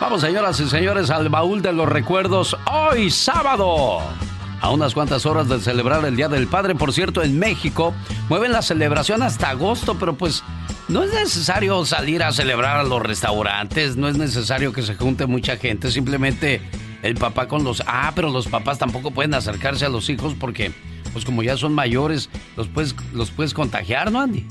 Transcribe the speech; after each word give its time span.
Vamos, 0.00 0.20
señoras 0.20 0.58
y 0.60 0.68
señores, 0.68 1.10
al 1.10 1.28
baúl 1.28 1.62
de 1.62 1.72
los 1.72 1.88
recuerdos 1.88 2.56
hoy 2.70 3.10
sábado. 3.10 4.00
A 4.60 4.70
unas 4.70 4.94
cuantas 4.94 5.26
horas 5.26 5.48
de 5.48 5.60
celebrar 5.60 6.04
el 6.04 6.16
Día 6.16 6.28
del 6.28 6.48
Padre, 6.48 6.74
por 6.74 6.92
cierto, 6.92 7.22
en 7.22 7.38
México 7.38 7.94
mueven 8.28 8.52
la 8.52 8.62
celebración 8.62 9.22
hasta 9.22 9.50
agosto, 9.50 9.96
pero 9.96 10.14
pues 10.14 10.42
no 10.88 11.04
es 11.04 11.12
necesario 11.12 11.84
salir 11.84 12.24
a 12.24 12.32
celebrar 12.32 12.78
a 12.78 12.82
los 12.82 13.00
restaurantes, 13.00 13.96
no 13.96 14.08
es 14.08 14.16
necesario 14.16 14.72
que 14.72 14.82
se 14.82 14.96
junte 14.96 15.26
mucha 15.26 15.56
gente, 15.56 15.90
simplemente 15.92 16.60
el 17.02 17.14
papá 17.14 17.46
con 17.46 17.62
los... 17.62 17.82
Ah, 17.86 18.12
pero 18.16 18.30
los 18.30 18.48
papás 18.48 18.78
tampoco 18.78 19.12
pueden 19.12 19.34
acercarse 19.34 19.84
a 19.84 19.88
los 19.88 20.08
hijos 20.10 20.34
porque, 20.38 20.72
pues 21.12 21.24
como 21.24 21.44
ya 21.44 21.56
son 21.56 21.72
mayores, 21.72 22.28
los 22.56 22.66
puedes, 22.66 22.96
los 23.12 23.30
puedes 23.30 23.54
contagiar, 23.54 24.10
¿no, 24.10 24.20
Andy? 24.20 24.46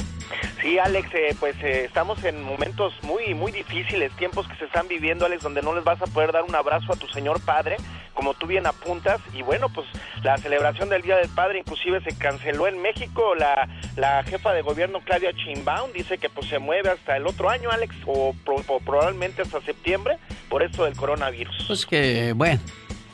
Sí, 0.62 0.80
Alex, 0.80 1.10
eh, 1.14 1.36
pues 1.40 1.56
eh, 1.62 1.86
estamos 1.86 2.24
en 2.24 2.44
momentos 2.44 2.94
muy, 3.04 3.34
muy 3.34 3.52
difíciles, 3.52 4.12
tiempos 4.14 4.48
que 4.48 4.56
se 4.56 4.66
están 4.66 4.88
viviendo, 4.88 5.26
Alex, 5.26 5.44
donde 5.44 5.62
no 5.62 5.74
les 5.76 5.84
vas 5.84 6.02
a 6.02 6.08
poder 6.08 6.32
dar 6.32 6.44
un 6.44 6.56
abrazo 6.56 6.94
a 6.94 6.96
tu 6.96 7.08
señor 7.08 7.40
padre, 7.42 7.78
como 8.14 8.34
tú 8.34 8.48
bien 8.48 8.66
apuntas. 8.66 9.22
Y 9.34 9.44
bueno, 9.44 9.70
pues 9.70 9.88
la 10.24 10.38
celebración 10.38 10.90
del 10.90 11.04
Día 11.04 11.18
del 11.18 11.30
Padre 11.30 11.60
inclusive 11.60 12.02
se 12.04 12.18
canceló 12.18 12.68
en 12.68 12.82
México. 12.82 13.36
La, 13.36 13.70
la 13.96 14.24
jefa 14.24 14.52
de 14.54 14.64
gobierno, 14.64 15.00
Claudia 15.06 15.32
Chimbaum, 15.34 15.92
dice 15.94 16.18
que 16.18 16.30
pues 16.30 16.48
se 16.48 16.60
mueve 16.60 16.90
hasta 16.90 17.16
el 17.16 17.28
otro 17.28 17.50
año, 17.50 17.70
Alex, 17.70 17.96
o, 18.06 18.36
o 18.46 18.80
probablemente 18.80 19.44
hasta 19.44 19.62
septiembre, 19.62 20.18
por 20.50 20.64
esto 20.64 20.86
del 20.86 20.96
coronavirus. 20.96 21.66
Pues 21.68 21.86
que, 21.86 22.34
bueno, 22.34 22.60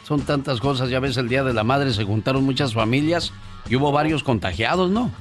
son 0.04 0.26
tantas 0.26 0.60
cosas. 0.60 0.90
Ya 0.90 1.00
ves, 1.00 1.18
el 1.18 1.28
Día 1.28 1.44
de 1.44 1.54
la 1.54 1.64
Madre 1.64 1.94
se 1.94 2.04
juntaron 2.04 2.44
muchas 2.44 2.74
familias 2.74 3.34
y 3.70 3.76
hubo 3.76 3.92
varios 3.92 4.24
contagiados, 4.24 4.90
¿no? 4.90 5.12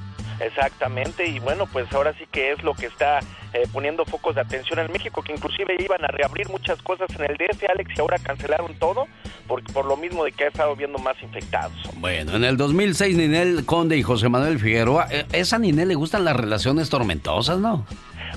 Exactamente, 0.45 1.25
y 1.27 1.39
bueno, 1.39 1.65
pues 1.71 1.91
ahora 1.93 2.13
sí 2.17 2.25
que 2.31 2.51
es 2.51 2.63
lo 2.63 2.73
que 2.73 2.87
está 2.87 3.19
eh, 3.53 3.67
poniendo 3.71 4.05
focos 4.05 4.35
de 4.35 4.41
atención 4.41 4.79
en 4.79 4.91
México, 4.91 5.21
que 5.21 5.33
inclusive 5.33 5.75
iban 5.79 6.03
a 6.03 6.07
reabrir 6.07 6.49
muchas 6.49 6.81
cosas 6.81 7.09
en 7.15 7.23
el 7.23 7.37
DF, 7.37 7.63
Alex, 7.69 7.91
y 7.95 8.01
ahora 8.01 8.17
cancelaron 8.19 8.73
todo 8.79 9.07
por, 9.47 9.63
por 9.71 9.85
lo 9.85 9.95
mismo 9.95 10.23
de 10.25 10.31
que 10.31 10.45
ha 10.45 10.47
estado 10.47 10.75
viendo 10.75 10.97
más 10.99 11.15
infectados. 11.21 11.73
Bueno, 11.97 12.35
en 12.35 12.43
el 12.43 12.57
2006 12.57 13.15
Ninel 13.15 13.65
Conde 13.65 13.97
y 13.97 14.03
José 14.03 14.29
Manuel 14.29 14.59
Figueroa, 14.59 15.07
eh, 15.11 15.25
esa 15.31 15.59
Ninel 15.59 15.89
le 15.89 15.95
gustan 15.95 16.25
las 16.25 16.35
relaciones 16.35 16.89
tormentosas, 16.89 17.59
¿no? 17.59 17.85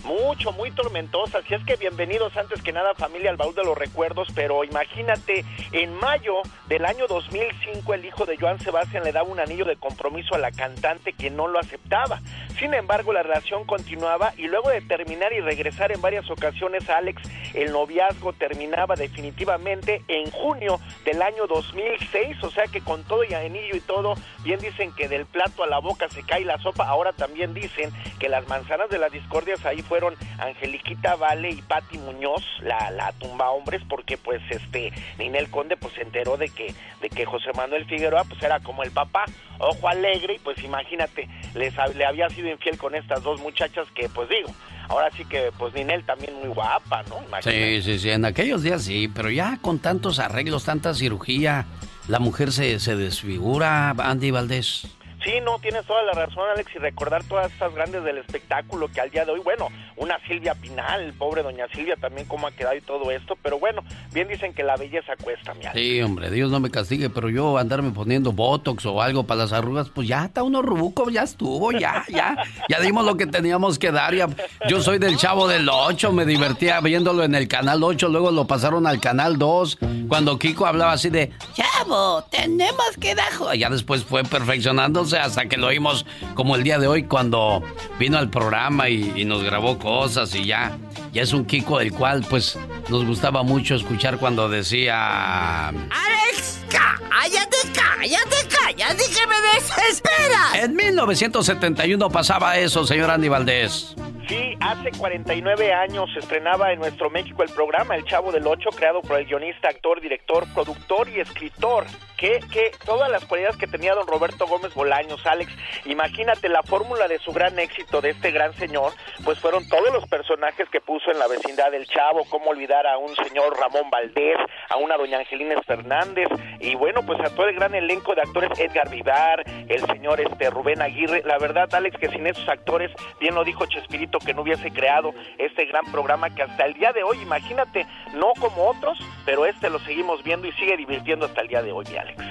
Mucho, 0.06 0.52
muy 0.52 0.70
tormentosa. 0.70 1.38
Así 1.38 1.52
es 1.52 1.64
que 1.64 1.74
bienvenidos 1.76 2.36
antes 2.36 2.62
que 2.62 2.72
nada 2.72 2.94
familia 2.94 3.28
al 3.28 3.36
baúl 3.36 3.54
de 3.54 3.64
los 3.64 3.76
recuerdos, 3.76 4.28
pero 4.34 4.62
imagínate, 4.62 5.44
en 5.72 5.92
mayo 5.94 6.34
del 6.68 6.84
año 6.86 7.06
2005 7.08 7.92
el 7.92 8.04
hijo 8.04 8.24
de 8.24 8.36
Joan 8.36 8.60
Sebastián 8.60 9.02
le 9.02 9.12
daba 9.12 9.28
un 9.28 9.40
anillo 9.40 9.64
de 9.64 9.76
compromiso 9.76 10.36
a 10.36 10.38
la 10.38 10.52
cantante 10.52 11.12
que 11.12 11.28
no 11.28 11.48
lo 11.48 11.58
aceptaba. 11.58 12.20
Sin 12.58 12.72
embargo, 12.72 13.12
la 13.12 13.24
relación 13.24 13.64
continuaba 13.64 14.32
y 14.36 14.46
luego 14.46 14.70
de 14.70 14.80
terminar 14.80 15.32
y 15.32 15.40
regresar 15.40 15.90
en 15.90 16.00
varias 16.00 16.30
ocasiones 16.30 16.88
a 16.88 16.98
Alex, 16.98 17.22
el 17.54 17.72
noviazgo 17.72 18.32
terminaba 18.32 18.94
definitivamente 18.94 20.02
en 20.06 20.30
junio 20.30 20.80
del 21.04 21.20
año 21.20 21.46
2006, 21.48 22.42
o 22.44 22.50
sea 22.50 22.64
que 22.68 22.80
con 22.80 23.02
todo 23.04 23.24
y 23.24 23.34
anillo 23.34 23.74
y 23.74 23.80
todo, 23.80 24.14
bien 24.44 24.60
dicen 24.60 24.92
que 24.92 25.08
del 25.08 25.26
plato 25.26 25.64
a 25.64 25.66
la 25.66 25.80
boca 25.80 26.08
se 26.08 26.22
cae 26.22 26.44
la 26.44 26.58
sopa, 26.58 26.86
ahora 26.86 27.12
también 27.12 27.54
dicen 27.54 27.90
que 28.20 28.28
las 28.28 28.46
manzanas 28.46 28.88
de 28.88 28.98
las 28.98 29.10
discordias 29.10 29.66
ahí 29.66 29.82
fueron 29.96 30.14
Angeliquita 30.38 31.16
Vale 31.16 31.50
y 31.50 31.62
Patti 31.62 31.96
Muñoz, 31.96 32.44
la, 32.60 32.90
la 32.90 33.12
tumba 33.12 33.50
hombres, 33.50 33.80
porque 33.88 34.18
pues 34.18 34.42
este 34.50 34.92
Ninel 35.18 35.48
Conde 35.48 35.78
pues 35.78 35.94
se 35.94 36.02
enteró 36.02 36.36
de 36.36 36.50
que, 36.50 36.74
de 37.00 37.08
que 37.08 37.24
José 37.24 37.50
Manuel 37.56 37.86
Figueroa 37.86 38.24
pues 38.24 38.42
era 38.42 38.60
como 38.60 38.82
el 38.82 38.90
papá, 38.90 39.24
ojo 39.58 39.88
alegre, 39.88 40.34
y 40.34 40.38
pues 40.38 40.62
imagínate, 40.62 41.30
les, 41.54 41.72
le 41.94 42.04
había 42.04 42.28
sido 42.28 42.50
infiel 42.50 42.76
con 42.76 42.94
estas 42.94 43.22
dos 43.22 43.40
muchachas 43.40 43.88
que 43.94 44.10
pues 44.10 44.28
digo, 44.28 44.50
ahora 44.88 45.10
sí 45.16 45.24
que 45.24 45.50
pues 45.56 45.72
Ninel 45.72 46.04
también 46.04 46.34
muy 46.34 46.48
guapa, 46.48 47.02
¿no? 47.04 47.16
Sí, 47.40 47.80
sí, 47.80 47.98
sí, 47.98 48.10
en 48.10 48.26
aquellos 48.26 48.62
días 48.62 48.82
sí, 48.82 49.08
pero 49.08 49.30
ya 49.30 49.58
con 49.62 49.78
tantos 49.78 50.18
arreglos, 50.18 50.64
tanta 50.64 50.92
cirugía, 50.92 51.64
la 52.06 52.18
mujer 52.18 52.52
se, 52.52 52.78
se 52.80 52.96
desfigura, 52.96 53.92
Andy 53.92 54.30
Valdés. 54.30 54.95
Sí, 55.26 55.40
no, 55.42 55.58
tienes 55.58 55.84
toda 55.86 56.04
la 56.04 56.12
razón, 56.12 56.44
Alex, 56.54 56.70
y 56.76 56.78
recordar 56.78 57.24
todas 57.24 57.50
estas 57.50 57.74
grandes 57.74 58.04
del 58.04 58.18
espectáculo 58.18 58.86
que 58.86 59.00
al 59.00 59.10
día 59.10 59.24
de 59.24 59.32
hoy, 59.32 59.40
bueno, 59.40 59.70
una 59.96 60.20
Silvia 60.28 60.54
Pinal, 60.54 61.12
pobre 61.18 61.42
doña 61.42 61.66
Silvia 61.74 61.96
también 61.96 62.28
cómo 62.28 62.46
ha 62.46 62.52
quedado 62.52 62.76
y 62.76 62.80
todo 62.80 63.10
esto, 63.10 63.36
pero 63.42 63.58
bueno, 63.58 63.82
bien 64.12 64.28
dicen 64.28 64.54
que 64.54 64.62
la 64.62 64.76
belleza 64.76 65.14
cuesta, 65.20 65.52
mi 65.54 65.64
Alex. 65.66 65.80
Sí, 65.80 66.00
hombre, 66.00 66.30
Dios 66.30 66.52
no 66.52 66.60
me 66.60 66.70
castigue, 66.70 67.10
pero 67.10 67.28
yo 67.28 67.58
andarme 67.58 67.90
poniendo 67.90 68.30
Botox 68.30 68.86
o 68.86 69.02
algo 69.02 69.24
para 69.24 69.40
las 69.42 69.52
arrugas, 69.52 69.88
pues 69.88 70.06
ya 70.06 70.26
está 70.26 70.44
uno 70.44 70.62
rubuco, 70.62 71.10
ya 71.10 71.24
estuvo, 71.24 71.72
ya, 71.72 72.04
ya, 72.08 72.36
ya 72.68 72.78
dimos 72.78 73.04
lo 73.04 73.16
que 73.16 73.26
teníamos 73.26 73.80
que 73.80 73.90
dar, 73.90 74.14
ya, 74.14 74.28
yo 74.68 74.80
soy 74.80 74.98
del 74.98 75.16
Chavo 75.16 75.48
del 75.48 75.68
8, 75.68 76.12
me 76.12 76.24
divertía 76.24 76.78
viéndolo 76.80 77.24
en 77.24 77.34
el 77.34 77.48
Canal 77.48 77.82
8, 77.82 78.08
luego 78.10 78.30
lo 78.30 78.46
pasaron 78.46 78.86
al 78.86 79.00
Canal 79.00 79.38
2, 79.38 79.78
cuando 80.06 80.38
Kiko 80.38 80.66
hablaba 80.66 80.92
así 80.92 81.10
de, 81.10 81.32
Chavo, 81.52 82.22
tenemos 82.30 82.96
que 83.00 83.16
dar... 83.16 83.26
Ya 83.56 83.68
después 83.70 84.04
fue 84.04 84.22
perfeccionándose 84.22 85.15
hasta 85.24 85.46
que 85.46 85.56
lo 85.56 85.68
oímos 85.68 86.06
como 86.34 86.56
el 86.56 86.62
día 86.62 86.78
de 86.78 86.86
hoy 86.86 87.04
cuando 87.04 87.62
vino 87.98 88.18
al 88.18 88.30
programa 88.30 88.88
y, 88.88 89.24
nos 89.24 89.42
grabó 89.42 89.78
cosas 89.78 90.34
y 90.34 90.46
ya, 90.46 90.78
ya 91.12 91.22
es 91.22 91.32
un 91.32 91.44
Kiko 91.44 91.78
del 91.78 91.92
cual 91.92 92.24
pues 92.28 92.58
nos 92.88 93.04
gustaba 93.04 93.42
mucho 93.42 93.74
escuchar 93.74 94.18
cuando 94.18 94.48
decía... 94.48 95.68
¡Alex! 95.68 96.64
¡Cállate, 96.70 97.56
cállate, 97.74 98.36
cállate 98.48 99.04
que 99.04 99.26
me 99.26 99.34
desesperas! 99.54 100.54
En 100.54 100.76
1971 100.76 102.10
pasaba 102.10 102.56
eso, 102.58 102.86
señor 102.86 103.10
Andy 103.10 103.28
Valdés. 103.28 103.96
Sí, 104.28 104.56
hace 104.60 104.90
49 104.90 105.72
años 105.72 106.10
se 106.12 106.18
estrenaba 106.18 106.72
en 106.72 106.80
nuestro 106.80 107.10
México 107.10 107.44
el 107.44 107.50
programa 107.50 107.94
El 107.94 108.04
Chavo 108.04 108.32
del 108.32 108.44
Ocho, 108.46 108.70
creado 108.70 109.00
por 109.00 109.20
el 109.20 109.26
guionista, 109.26 109.68
actor, 109.68 110.00
director, 110.00 110.44
productor 110.52 111.08
y 111.08 111.20
escritor. 111.20 111.86
Que, 112.16 112.40
que 112.50 112.72
todas 112.84 113.10
las 113.10 113.24
cualidades 113.26 113.56
que 113.56 113.66
tenía 113.66 113.94
don 113.94 114.06
Roberto 114.06 114.46
Gómez 114.46 114.72
Bolaños, 114.74 115.24
Alex, 115.26 115.52
imagínate 115.84 116.48
la 116.48 116.62
fórmula 116.62 117.08
de 117.08 117.18
su 117.18 117.32
gran 117.32 117.58
éxito 117.58 118.00
de 118.00 118.10
este 118.10 118.30
gran 118.30 118.54
señor, 118.54 118.92
pues 119.24 119.38
fueron 119.38 119.68
todos 119.68 119.92
los 119.92 120.06
personajes 120.08 120.68
que 120.70 120.80
puso 120.80 121.10
en 121.10 121.18
la 121.18 121.28
vecindad 121.28 121.70
del 121.70 121.86
Chavo, 121.86 122.24
cómo 122.30 122.50
olvidar 122.50 122.86
a 122.86 122.96
un 122.96 123.14
señor 123.16 123.58
Ramón 123.58 123.90
Valdés, 123.90 124.38
a 124.70 124.76
una 124.76 124.96
doña 124.96 125.18
Angelina 125.18 125.60
Fernández, 125.62 126.28
y 126.60 126.74
bueno, 126.74 127.04
pues 127.04 127.20
a 127.20 127.34
todo 127.34 127.48
el 127.48 127.54
gran 127.54 127.74
elenco 127.74 128.14
de 128.14 128.22
actores 128.22 128.58
Edgar 128.58 128.88
Vivar, 128.88 129.44
el 129.68 129.84
señor 129.86 130.20
este 130.20 130.50
Rubén 130.50 130.80
Aguirre, 130.80 131.22
la 131.24 131.38
verdad, 131.38 131.72
Alex, 131.74 131.98
que 131.98 132.08
sin 132.08 132.26
esos 132.26 132.48
actores, 132.48 132.90
bien 133.20 133.34
lo 133.34 133.44
dijo 133.44 133.66
Chespirito, 133.66 134.18
que 134.18 134.32
no 134.32 134.42
hubiese 134.42 134.70
creado 134.72 135.12
este 135.38 135.66
gran 135.66 135.84
programa 135.92 136.34
que 136.34 136.42
hasta 136.42 136.64
el 136.64 136.74
día 136.74 136.92
de 136.92 137.02
hoy, 137.02 137.20
imagínate, 137.20 137.86
no 138.14 138.32
como 138.40 138.68
otros, 138.68 138.98
pero 139.24 139.46
este 139.46 139.70
lo 139.70 139.78
seguimos 139.80 140.22
viendo 140.22 140.46
y 140.46 140.52
sigue 140.52 140.76
divirtiendo 140.76 141.26
hasta 141.26 141.42
el 141.42 141.48
día 141.48 141.62
de 141.62 141.72
hoy, 141.72 141.84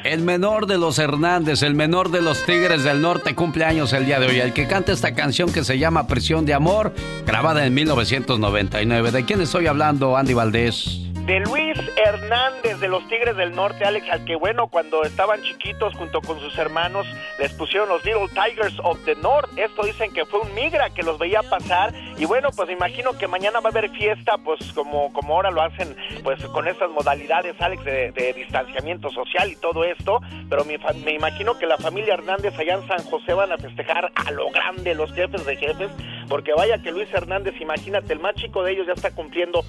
El 0.04 0.22
menor 0.22 0.68
de 0.68 0.77
los 0.77 1.00
Hernández, 1.00 1.63
el 1.63 1.74
menor 1.74 2.12
de 2.12 2.22
los 2.22 2.45
Tigres 2.45 2.83
del 2.83 3.01
Norte, 3.01 3.33
cumple 3.33 3.66
años 3.66 3.92
el 3.94 4.06
día 4.06 4.19
de 4.19 4.27
hoy. 4.27 4.39
El 4.39 4.54
que 4.54 4.68
canta 4.68 4.92
esta 4.92 5.16
canción 5.16 5.51
que 5.51 5.63
se 5.63 5.80
llama 5.80 6.07
Presión 6.07 6.45
de 6.45 6.54
Amor, 6.54 6.94
grabada 7.25 7.66
en 7.66 7.74
1999. 7.74 9.12
¿De 9.12 9.25
quién 9.25 9.42
estoy 9.42 9.68
hablando, 9.68 10.16
Andy 10.16 10.33
Valdés? 10.33 11.01
De 11.25 11.39
Luis 11.39 11.75
Hernández 11.98 12.80
de 12.80 12.88
los 12.88 13.07
Tigres 13.07 13.36
del 13.36 13.56
Norte, 13.56 13.83
Alex, 13.83 14.07
al 14.12 14.25
que 14.25 14.36
bueno, 14.36 14.68
cuando 14.68 15.01
estaban 15.04 15.42
chiquitos 15.42 15.95
junto 15.95 16.22
con 16.22 16.39
sus 16.39 16.56
hermanos, 16.60 17.07
les 17.39 17.51
pusieron 17.54 17.89
los 17.89 18.06
Little 18.06 18.27
Tigers 18.30 18.75
of 18.83 19.04
the 19.06 19.16
North. 19.16 19.50
Esto 19.57 19.83
dicen 19.83 20.13
que 20.13 20.25
fue 20.25 20.42
un 20.42 20.54
migra 20.54 20.92
que 20.92 21.01
los 21.01 21.18
veía 21.18 21.42
pasar 21.42 21.94
Y 22.18 22.25
bueno, 22.25 22.50
pues 22.56 22.69
imagino 22.69 23.18
que 23.18 23.27
mañana 23.27 23.60
va 23.60 23.69
a 23.69 23.72
haber 23.72 23.89
fiesta, 23.89 24.38
pues 24.38 24.72
como, 24.74 25.12
como 25.13 25.33
ahora 25.33 25.50
lo 25.50 25.63
hacen, 25.63 25.95
pues 26.24 26.39
con 26.45 26.68
estas 26.68 26.92
modalidades, 26.92 27.60
Alex, 27.60 27.83
de, 27.83 28.33
distanciamiento 28.36 29.10
social 29.10 29.51
y 29.51 29.56
todo 29.56 29.83
esto. 29.83 30.22
Pero 30.48 30.63
me, 30.63 30.77
me 31.04 31.13
imagino 31.13 31.57
que 31.57 31.66
la 31.66 31.77
familia 31.77 32.13
Hernández 32.13 32.54
allá 32.60 32.75
en 32.75 32.88
San 32.88 33.04
José 33.04 33.33
van 33.33 33.51
a 33.51 33.57
festejar 33.57 34.12
a 34.13 34.31
lo 34.31 34.51
grande 34.51 34.94
los 34.94 35.12
jefes 35.13 35.44
de 35.44 35.56
jefes, 35.56 35.89
porque 36.30 36.54
vaya 36.54 36.77
que 36.83 36.92
Luis 36.92 37.12
Hernández, 37.12 37.60
imagínate, 37.60 38.13
el 38.13 38.19
más 38.19 38.36
chico 38.36 38.63
de 38.63 38.74
ellos 38.74 38.86
ya 38.86 38.94
está 38.94 39.10
cumpliendo 39.12 39.66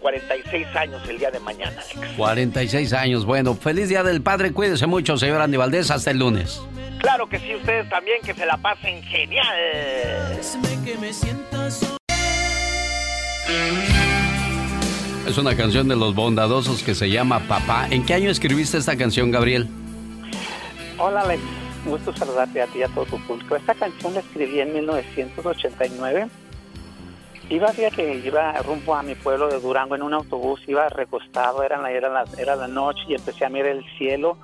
46 0.00 0.54
eh, 0.54 0.85
años 0.86 1.08
el 1.08 1.18
día 1.18 1.30
de 1.30 1.40
mañana, 1.40 1.82
Alex. 1.96 2.16
46 2.16 2.92
años, 2.92 3.24
bueno, 3.24 3.54
feliz 3.54 3.88
día 3.88 4.02
del 4.02 4.22
padre, 4.22 4.52
cuídese 4.52 4.86
mucho, 4.86 5.16
señor 5.16 5.40
Andy 5.40 5.56
Valdés, 5.56 5.90
hasta 5.90 6.10
el 6.10 6.18
lunes. 6.18 6.62
Claro 7.00 7.28
que 7.28 7.38
sí, 7.38 7.54
ustedes 7.54 7.88
también, 7.88 8.20
que 8.22 8.34
se 8.34 8.46
la 8.46 8.56
pasen 8.56 9.02
genial. 9.02 9.54
Es 15.26 15.38
una 15.38 15.56
canción 15.56 15.88
de 15.88 15.96
los 15.96 16.14
bondadosos 16.14 16.82
que 16.82 16.94
se 16.94 17.10
llama 17.10 17.40
Papá. 17.40 17.88
¿En 17.90 18.06
qué 18.06 18.14
año 18.14 18.30
escribiste 18.30 18.78
esta 18.78 18.96
canción, 18.96 19.30
Gabriel? 19.30 19.68
Hola, 20.98 21.22
Alex. 21.22 21.42
Gusto 21.84 22.16
saludarte 22.16 22.62
a 22.62 22.66
ti 22.66 22.78
y 22.78 22.82
a 22.82 22.88
todo 22.88 23.04
tu 23.04 23.20
público. 23.26 23.54
Esta 23.54 23.74
canción 23.74 24.14
la 24.14 24.20
escribí 24.20 24.60
en 24.60 24.72
1989. 24.72 26.28
Iba 27.48 27.72
que 27.72 28.22
iba 28.24 28.52
rumbo 28.62 28.96
a 28.96 29.02
mi 29.04 29.14
pueblo 29.14 29.46
de 29.48 29.60
Durango 29.60 29.94
en 29.94 30.02
un 30.02 30.14
autobús, 30.14 30.60
iba 30.66 30.88
recostado, 30.88 31.62
era 31.62 31.80
la, 31.80 31.92
era 31.92 32.08
la, 32.08 32.24
era 32.36 32.56
la 32.56 32.66
noche 32.66 33.02
y 33.08 33.14
empecé 33.14 33.44
a 33.44 33.48
mirar 33.48 33.70
el 33.70 33.84
cielo 33.96 34.36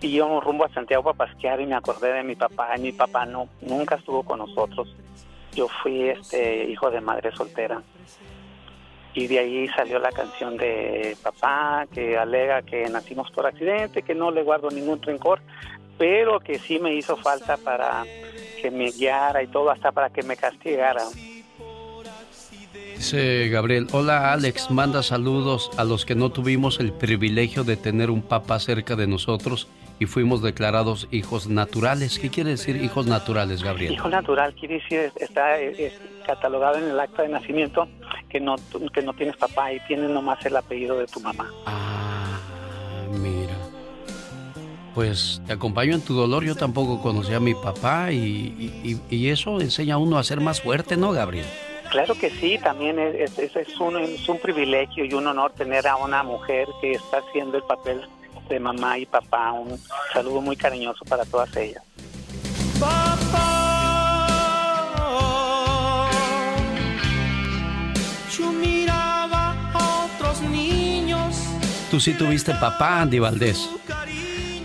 y 0.00 0.12
yo 0.12 0.40
rumbo 0.40 0.64
a 0.64 0.68
Santiago 0.68 1.02
para 1.02 1.30
pasquear 1.30 1.60
y 1.60 1.66
me 1.66 1.74
acordé 1.74 2.12
de 2.12 2.22
mi 2.22 2.36
papá 2.36 2.76
y 2.76 2.80
mi 2.80 2.92
papá 2.92 3.26
no 3.26 3.48
nunca 3.62 3.96
estuvo 3.96 4.22
con 4.22 4.38
nosotros. 4.38 4.94
Yo 5.54 5.68
fui 5.82 6.08
este 6.10 6.64
hijo 6.70 6.90
de 6.90 7.00
madre 7.00 7.32
soltera. 7.34 7.82
Y 9.14 9.26
de 9.26 9.38
ahí 9.38 9.68
salió 9.68 9.98
la 9.98 10.12
canción 10.12 10.58
de 10.58 11.16
papá 11.22 11.86
que 11.92 12.18
alega 12.18 12.60
que 12.60 12.86
nacimos 12.90 13.30
por 13.30 13.46
accidente, 13.46 14.02
que 14.02 14.14
no 14.14 14.30
le 14.30 14.42
guardo 14.42 14.70
ningún 14.70 15.00
rencor, 15.00 15.40
pero 15.96 16.38
que 16.38 16.58
sí 16.58 16.78
me 16.78 16.94
hizo 16.94 17.16
falta 17.16 17.56
para 17.56 18.04
que 18.60 18.70
me 18.70 18.90
guiara 18.90 19.42
y 19.42 19.46
todo, 19.46 19.70
hasta 19.70 19.90
para 19.90 20.10
que 20.10 20.22
me 20.22 20.36
castigara. 20.36 21.02
Dice 22.96 23.48
Gabriel, 23.50 23.86
hola 23.92 24.32
Alex, 24.32 24.70
manda 24.70 25.02
saludos 25.02 25.70
a 25.76 25.84
los 25.84 26.06
que 26.06 26.14
no 26.14 26.30
tuvimos 26.30 26.80
el 26.80 26.92
privilegio 26.92 27.62
de 27.62 27.76
tener 27.76 28.10
un 28.10 28.22
papá 28.22 28.58
cerca 28.58 28.96
de 28.96 29.06
nosotros 29.06 29.68
y 29.98 30.06
fuimos 30.06 30.42
declarados 30.42 31.06
hijos 31.10 31.46
naturales. 31.46 32.18
¿Qué 32.18 32.30
quiere 32.30 32.50
decir 32.50 32.76
hijos 32.76 33.06
naturales, 33.06 33.62
Gabriel? 33.62 33.92
Hijo 33.92 34.08
natural 34.08 34.54
quiere 34.54 34.76
decir, 34.76 35.12
está 35.16 35.56
catalogado 36.26 36.78
en 36.78 36.84
el 36.84 36.98
acta 36.98 37.22
de 37.22 37.28
nacimiento 37.28 37.86
que 38.30 38.40
no, 38.40 38.56
que 38.92 39.02
no 39.02 39.12
tienes 39.12 39.36
papá 39.36 39.72
y 39.72 39.80
tienes 39.86 40.10
nomás 40.10 40.44
el 40.46 40.56
apellido 40.56 40.98
de 40.98 41.06
tu 41.06 41.20
mamá. 41.20 41.50
Ah, 41.66 42.38
mira. 43.10 43.54
Pues 44.94 45.42
te 45.46 45.52
acompaño 45.52 45.94
en 45.94 46.00
tu 46.00 46.14
dolor. 46.14 46.44
Yo 46.44 46.54
tampoco 46.54 47.02
conocí 47.02 47.34
a 47.34 47.40
mi 47.40 47.54
papá 47.54 48.10
y, 48.10 48.98
y, 49.10 49.28
eso 49.28 49.60
enseña 49.60 49.96
a 49.96 49.98
uno 49.98 50.16
a 50.16 50.24
ser 50.24 50.40
más 50.40 50.62
fuerte, 50.62 50.96
¿no, 50.96 51.12
Gabriel? 51.12 51.46
Claro 51.90 52.14
que 52.14 52.30
sí, 52.30 52.58
también 52.58 52.98
es, 52.98 53.38
es, 53.38 53.56
es, 53.56 53.80
un, 53.80 53.96
es 53.96 54.28
un 54.28 54.38
privilegio 54.38 55.04
y 55.04 55.14
un 55.14 55.26
honor 55.26 55.52
tener 55.52 55.86
a 55.86 55.96
una 55.96 56.22
mujer 56.22 56.68
que 56.80 56.92
está 56.92 57.18
haciendo 57.18 57.56
el 57.56 57.62
papel 57.64 58.06
de 58.48 58.60
mamá 58.60 58.98
y 58.98 59.06
papá. 59.06 59.52
Un 59.52 59.78
saludo 60.12 60.40
muy 60.40 60.56
cariñoso 60.56 61.04
para 61.04 61.24
todas 61.24 61.56
ellas. 61.56 61.82
Papá, 62.78 63.28
yo 68.36 68.52
miraba 68.52 69.54
a 69.72 70.06
otros 70.06 70.42
niños. 70.42 71.36
Tú 71.90 72.00
sí 72.00 72.12
tuviste 72.14 72.52
papá, 72.54 73.02
Andy 73.02 73.18
Valdés. 73.18 73.70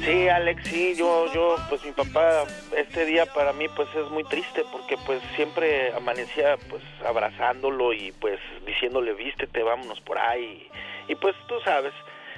Sí, 0.03 0.27
Alex, 0.29 0.63
sí, 0.65 0.95
yo, 0.97 1.31
yo, 1.31 1.57
pues 1.69 1.85
mi 1.85 1.91
papá, 1.91 2.45
este 2.75 3.05
día 3.05 3.27
para 3.27 3.53
mí 3.53 3.67
pues 3.75 3.87
es 3.95 4.09
muy 4.09 4.23
triste 4.23 4.63
porque 4.71 4.97
pues 5.05 5.21
siempre 5.35 5.93
amanecía 5.93 6.57
pues 6.69 6.81
abrazándolo 7.05 7.93
y 7.93 8.11
pues 8.13 8.39
diciéndole 8.65 9.13
vístete, 9.13 9.61
vámonos 9.61 10.01
por 10.01 10.17
ahí. 10.17 10.67
Y 11.07 11.13
pues 11.13 11.35
tú 11.47 11.53
sabes, 11.63 11.93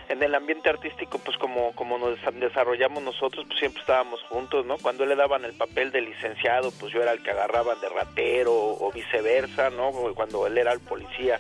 en 0.10 0.21
el 0.21 0.36
ambiente 0.36 0.69
artístico, 0.69 1.19
pues 1.19 1.38
como, 1.38 1.74
como 1.74 1.98
nos 1.98 2.19
desarrollamos 2.33 3.01
nosotros, 3.01 3.45
pues 3.48 3.60
siempre 3.60 3.80
estábamos 3.80 4.21
juntos, 4.24 4.65
¿no? 4.65 4.77
Cuando 4.77 5.06
le 5.06 5.15
daban 5.15 5.45
el 5.45 5.54
papel 5.54 5.92
de 5.92 6.01
licenciado, 6.01 6.69
pues 6.80 6.92
yo 6.92 7.01
era 7.01 7.13
el 7.13 7.24
que 7.24 7.31
agarraban 7.31 7.80
de 7.80 7.88
ratero 7.88 8.54
o 8.54 8.92
viceversa, 8.92 9.69
¿no? 9.69 9.92
Cuando 10.15 10.48
él 10.48 10.57
era 10.57 10.74
el 10.74 10.81
policía 10.81 11.39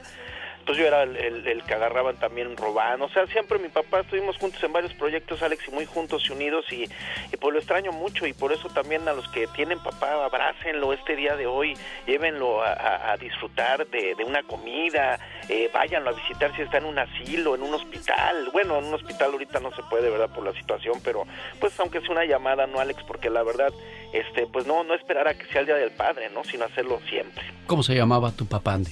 pues 0.65 0.77
yo 0.77 0.85
era 0.85 1.03
el, 1.03 1.63
que 1.67 1.73
agarraban 1.73 2.17
también 2.17 2.55
robando, 2.57 3.05
o 3.05 3.09
sea, 3.09 3.27
siempre 3.27 3.59
mi 3.59 3.69
papá 3.69 4.01
estuvimos 4.01 4.37
juntos 4.37 4.63
en 4.63 4.73
varios 4.73 4.93
proyectos, 4.93 5.41
Alex, 5.41 5.67
y 5.67 5.71
muy 5.71 5.85
juntos 5.85 6.23
y 6.27 6.33
unidos, 6.33 6.65
y, 6.71 6.83
y 6.83 7.37
pues 7.39 7.53
lo 7.53 7.59
extraño 7.59 7.91
mucho, 7.91 8.25
y 8.25 8.33
por 8.33 8.51
eso 8.51 8.69
también 8.69 9.07
a 9.07 9.13
los 9.13 9.27
que 9.29 9.47
tienen 9.47 9.79
papá, 9.79 10.25
abrácenlo 10.25 10.93
este 10.93 11.15
día 11.15 11.35
de 11.35 11.45
hoy, 11.45 11.75
llévenlo 12.07 12.61
a, 12.63 13.15
disfrutar 13.19 13.87
de, 13.87 14.15
una 14.25 14.43
comida, 14.43 15.19
eh, 15.49 15.69
váyanlo 15.73 16.09
a 16.09 16.13
visitar 16.13 16.55
si 16.55 16.61
está 16.61 16.77
en 16.77 16.85
un 16.85 16.97
asilo, 16.97 17.55
en 17.55 17.63
un 17.63 17.73
hospital, 17.73 18.49
bueno, 18.51 18.79
en 18.79 18.85
un 18.85 18.93
hospital 18.93 19.31
ahorita 19.31 19.59
no 19.59 19.71
se 19.75 19.83
puede, 19.83 20.09
¿verdad?, 20.09 20.29
por 20.33 20.43
la 20.43 20.53
situación, 20.53 20.99
pero 21.03 21.25
pues 21.59 21.77
aunque 21.79 22.01
sea 22.01 22.11
una 22.11 22.25
llamada, 22.25 22.67
¿no, 22.67 22.79
Alex? 22.79 23.03
Porque 23.03 23.29
la 23.29 23.43
verdad, 23.43 23.71
este, 24.13 24.47
pues 24.47 24.65
no, 24.65 24.83
no 24.83 24.93
esperar 24.93 25.27
a 25.27 25.37
que 25.37 25.45
sea 25.45 25.61
el 25.61 25.67
Día 25.67 25.75
del 25.75 25.91
Padre, 25.91 26.29
¿no?, 26.29 26.43
sino 26.43 26.65
hacerlo 26.65 26.99
siempre. 27.09 27.43
¿Cómo 27.67 27.83
se 27.83 27.95
llamaba 27.95 28.31
tu 28.31 28.45
papá, 28.45 28.73
Andy? 28.73 28.91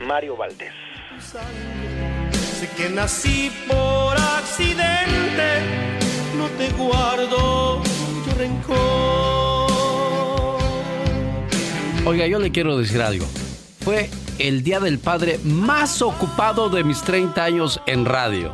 Mario 0.00 0.36
Valdés. 0.36 0.91
Sé 1.30 2.68
que 2.76 2.90
nací 2.90 3.50
por 3.68 4.16
accidente, 4.16 5.60
no 6.36 6.46
te 6.58 6.70
guardo 6.72 7.80
tu 8.24 8.38
rencor. 8.38 9.62
Oiga, 12.04 12.26
yo 12.26 12.38
le 12.38 12.50
quiero 12.50 12.76
decir 12.76 13.00
algo. 13.00 13.24
Fue 13.80 14.10
el 14.38 14.62
Día 14.62 14.80
del 14.80 14.98
Padre 14.98 15.38
más 15.44 16.02
ocupado 16.02 16.68
de 16.68 16.84
mis 16.84 17.02
30 17.02 17.44
años 17.44 17.80
en 17.86 18.04
radio. 18.04 18.52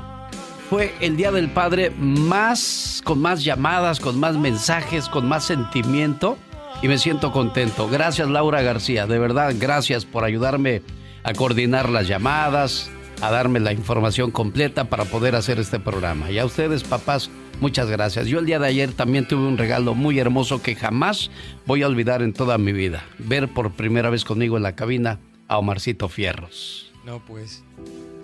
Fue 0.68 0.94
el 1.00 1.16
Día 1.16 1.32
del 1.32 1.50
Padre 1.50 1.90
más 1.90 3.00
con 3.04 3.20
más 3.20 3.42
llamadas, 3.42 3.98
con 3.98 4.20
más 4.20 4.36
mensajes, 4.36 5.08
con 5.08 5.26
más 5.26 5.44
sentimiento 5.44 6.36
y 6.82 6.88
me 6.88 6.98
siento 6.98 7.32
contento. 7.32 7.88
Gracias 7.88 8.28
Laura 8.28 8.62
García, 8.62 9.06
de 9.06 9.18
verdad, 9.18 9.54
gracias 9.58 10.04
por 10.04 10.24
ayudarme 10.24 10.82
a 11.28 11.34
coordinar 11.34 11.90
las 11.90 12.08
llamadas, 12.08 12.88
a 13.20 13.30
darme 13.30 13.60
la 13.60 13.74
información 13.74 14.30
completa 14.30 14.88
para 14.88 15.04
poder 15.04 15.34
hacer 15.34 15.58
este 15.58 15.78
programa. 15.78 16.30
Y 16.30 16.38
a 16.38 16.46
ustedes, 16.46 16.84
papás, 16.84 17.28
muchas 17.60 17.90
gracias. 17.90 18.28
Yo 18.28 18.38
el 18.38 18.46
día 18.46 18.58
de 18.58 18.66
ayer 18.66 18.92
también 18.92 19.28
tuve 19.28 19.46
un 19.46 19.58
regalo 19.58 19.94
muy 19.94 20.18
hermoso 20.18 20.62
que 20.62 20.74
jamás 20.74 21.30
voy 21.66 21.82
a 21.82 21.86
olvidar 21.86 22.22
en 22.22 22.32
toda 22.32 22.56
mi 22.56 22.72
vida. 22.72 23.04
Ver 23.18 23.48
por 23.48 23.72
primera 23.72 24.08
vez 24.08 24.24
conmigo 24.24 24.56
en 24.56 24.62
la 24.62 24.74
cabina 24.74 25.20
a 25.48 25.58
Omarcito 25.58 26.08
Fierros. 26.08 26.94
No, 27.04 27.22
pues, 27.26 27.62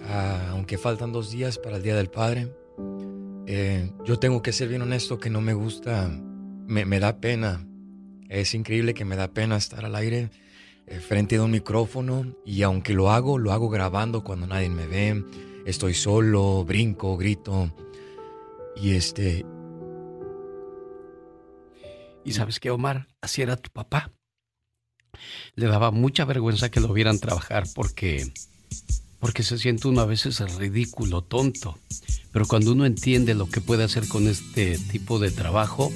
ah, 0.09 0.49
aunque 0.53 0.79
faltan 0.79 1.13
dos 1.13 1.31
días 1.31 1.59
para 1.59 1.77
el 1.77 1.83
Día 1.83 1.97
del 1.97 2.09
Padre, 2.09 2.49
eh, 3.47 3.91
yo 4.07 4.19
tengo 4.19 4.41
que 4.41 4.55
ser 4.55 4.69
bien 4.69 4.81
honesto 4.81 5.19
que 5.19 5.29
no 5.29 5.43
me 5.43 5.53
gusta, 5.53 6.09
me, 6.67 7.01
da 7.01 7.19
pena. 7.19 7.67
Es 8.31 8.55
increíble 8.55 8.95
que 8.95 9.05
me 9.05 9.17
da 9.17 9.29
pena 9.29 9.57
estar 9.57 9.85
al 9.85 9.95
aire 9.95 10.31
frente 11.01 11.37
a 11.37 11.43
un 11.43 11.51
micrófono 11.51 12.35
y 12.45 12.63
aunque 12.63 12.93
lo 12.93 13.11
hago, 13.11 13.39
lo 13.39 13.53
hago 13.53 13.69
grabando 13.69 14.25
cuando 14.25 14.47
nadie 14.47 14.69
me 14.69 14.87
ve. 14.87 15.25
Estoy 15.67 15.95
solo, 15.95 16.65
brinco, 16.65 17.17
grito. 17.17 17.73
Y 18.77 18.93
este... 18.93 19.45
Y 22.25 22.33
sabes 22.33 22.59
qué, 22.59 22.71
Omar, 22.71 23.09
así 23.21 23.43
era 23.43 23.57
tu 23.57 23.71
papá. 23.71 24.11
Le 25.55 25.67
daba 25.67 25.91
mucha 25.91 26.25
vergüenza 26.25 26.71
que 26.71 26.81
lo 26.81 26.93
vieran 26.93 27.19
trabajar 27.19 27.65
porque 27.75 28.33
porque 29.25 29.43
se 29.43 29.57
siente 29.57 29.89
uno 29.89 30.03
a 30.03 30.05
veces 30.05 30.39
ridículo, 30.59 31.23
tonto. 31.23 31.79
Pero 32.31 32.47
cuando 32.47 32.73
uno 32.73 32.85
entiende 32.85 33.33
lo 33.33 33.49
que 33.49 33.63
puede 33.63 33.83
hacer 33.83 34.07
con 34.07 34.29
este 34.29 34.79
tipo 34.93 35.19
de 35.19 35.31
trabajo, 35.31 35.91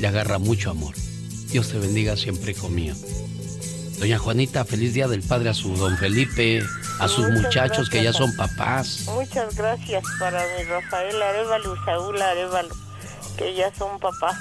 le 0.00 0.08
agarra 0.08 0.40
mucho 0.40 0.70
amor. 0.70 0.96
Dios 1.52 1.68
te 1.68 1.78
bendiga 1.78 2.16
siempre 2.16 2.54
conmigo. 2.54 2.96
Doña 4.02 4.18
Juanita, 4.18 4.64
feliz 4.64 4.94
día 4.94 5.06
del 5.06 5.22
padre 5.22 5.50
a 5.50 5.54
su 5.54 5.76
don 5.76 5.96
Felipe, 5.96 6.60
a 6.98 7.06
sus 7.06 7.30
muchachos 7.30 7.88
que 7.88 8.02
ya 8.02 8.12
son 8.12 8.34
papás. 8.34 9.04
Muchas 9.06 9.54
gracias 9.54 10.02
para 10.18 10.42
mi 10.58 10.64
Rafael 10.64 11.22
Arevalo 11.22 11.76
y 11.76 11.84
Saúl 11.84 12.20
Arevalo, 12.20 12.74
que 13.38 13.54
ya 13.54 13.72
son 13.72 14.00
papás. 14.00 14.36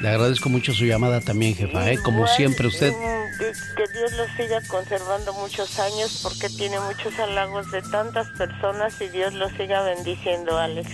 Le 0.00 0.10
agradezco 0.10 0.48
mucho 0.48 0.72
su 0.72 0.84
llamada 0.84 1.20
también, 1.20 1.56
jefa, 1.56 1.90
¿eh? 1.90 1.98
como 2.04 2.28
siempre 2.28 2.68
usted. 2.68 2.92
Mm, 2.92 3.76
que 3.76 3.92
Dios 3.92 4.12
lo 4.12 4.26
siga 4.36 4.60
conservando 4.68 5.32
muchos 5.32 5.80
años 5.80 6.20
porque 6.22 6.48
tiene 6.50 6.78
muchos 6.78 7.18
halagos 7.18 7.68
de 7.72 7.82
tantas 7.82 8.28
personas 8.38 8.94
y 9.00 9.08
Dios 9.08 9.34
lo 9.34 9.48
siga 9.56 9.82
bendiciendo, 9.82 10.56
Alex. 10.56 10.88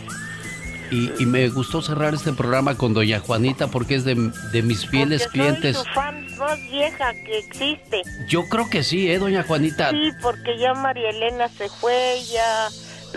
Y, 0.90 1.26
me 1.26 1.48
gustó 1.48 1.82
cerrar 1.82 2.14
este 2.14 2.32
programa 2.32 2.76
con 2.76 2.94
doña 2.94 3.20
Juanita 3.20 3.68
porque 3.68 3.96
es 3.96 4.04
de, 4.04 4.14
mis 4.14 4.86
fieles 4.86 5.22
porque 5.24 5.38
clientes. 5.38 5.76
Soy 5.76 5.86
su 5.86 5.92
fan 5.92 6.36
más 6.36 6.60
vieja 6.70 7.12
que 7.24 7.38
existe. 7.38 8.02
Yo 8.28 8.48
creo 8.48 8.68
que 8.68 8.82
sí, 8.82 9.10
¿eh, 9.10 9.18
doña 9.18 9.42
Juanita? 9.42 9.90
Sí, 9.90 10.10
porque 10.22 10.58
ya 10.58 10.74
María 10.74 11.10
Elena 11.10 11.48
se 11.48 11.68
fue, 11.68 12.18
ya 12.32 12.68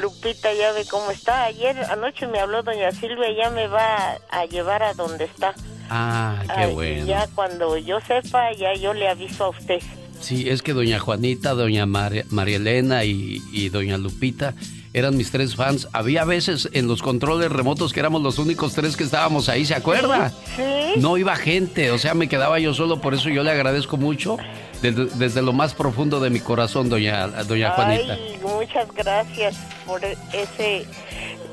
Lupita 0.01 0.53
ya 0.53 0.71
ve 0.71 0.85
cómo 0.89 1.11
está. 1.11 1.45
Ayer 1.45 1.77
anoche 1.89 2.27
me 2.27 2.39
habló 2.39 2.63
doña 2.63 2.91
Silvia, 2.91 3.27
ya 3.37 3.49
me 3.49 3.67
va 3.67 4.17
a 4.29 4.45
llevar 4.45 4.83
a 4.83 4.93
donde 4.93 5.25
está. 5.25 5.53
Ah, 5.89 6.41
qué 6.55 6.67
bueno. 6.67 7.05
Ya 7.05 7.27
cuando 7.35 7.77
yo 7.77 7.99
sepa, 8.01 8.51
ya 8.53 8.73
yo 8.73 8.93
le 8.93 9.07
aviso 9.07 9.45
a 9.45 9.49
usted. 9.49 9.81
Sí, 10.19 10.49
es 10.49 10.61
que 10.61 10.73
doña 10.73 10.99
Juanita, 10.99 11.53
doña 11.53 11.85
María, 11.85 12.25
Elena 12.31 13.03
y, 13.03 13.41
y 13.51 13.69
doña 13.69 13.97
Lupita 13.97 14.55
eran 14.93 15.17
mis 15.17 15.31
tres 15.31 15.55
fans. 15.55 15.87
Había 15.93 16.25
veces 16.25 16.69
en 16.73 16.87
los 16.87 17.01
controles 17.01 17.51
remotos 17.51 17.93
que 17.93 17.99
éramos 17.99 18.21
los 18.21 18.39
únicos 18.39 18.73
tres 18.73 18.97
que 18.97 19.03
estábamos 19.03 19.49
ahí, 19.49 19.65
¿se 19.65 19.75
acuerda? 19.75 20.31
Sí. 20.55 20.99
No 20.99 21.17
iba 21.17 21.35
gente, 21.35 21.91
o 21.91 21.97
sea, 21.97 22.13
me 22.13 22.27
quedaba 22.27 22.59
yo 22.59 22.73
solo, 22.73 23.01
por 23.01 23.13
eso 23.13 23.29
yo 23.29 23.43
le 23.43 23.51
agradezco 23.51 23.97
mucho 23.97 24.37
desde, 24.81 25.41
lo 25.41 25.53
más 25.53 25.73
profundo 25.73 26.19
de 26.19 26.29
mi 26.29 26.39
corazón, 26.39 26.89
doña, 26.89 27.27
doña 27.27 27.71
Juanita. 27.71 28.13
Ay, 28.13 28.39
muchas 28.41 28.87
gracias 28.93 29.57
por 29.85 30.03
ese 30.03 30.85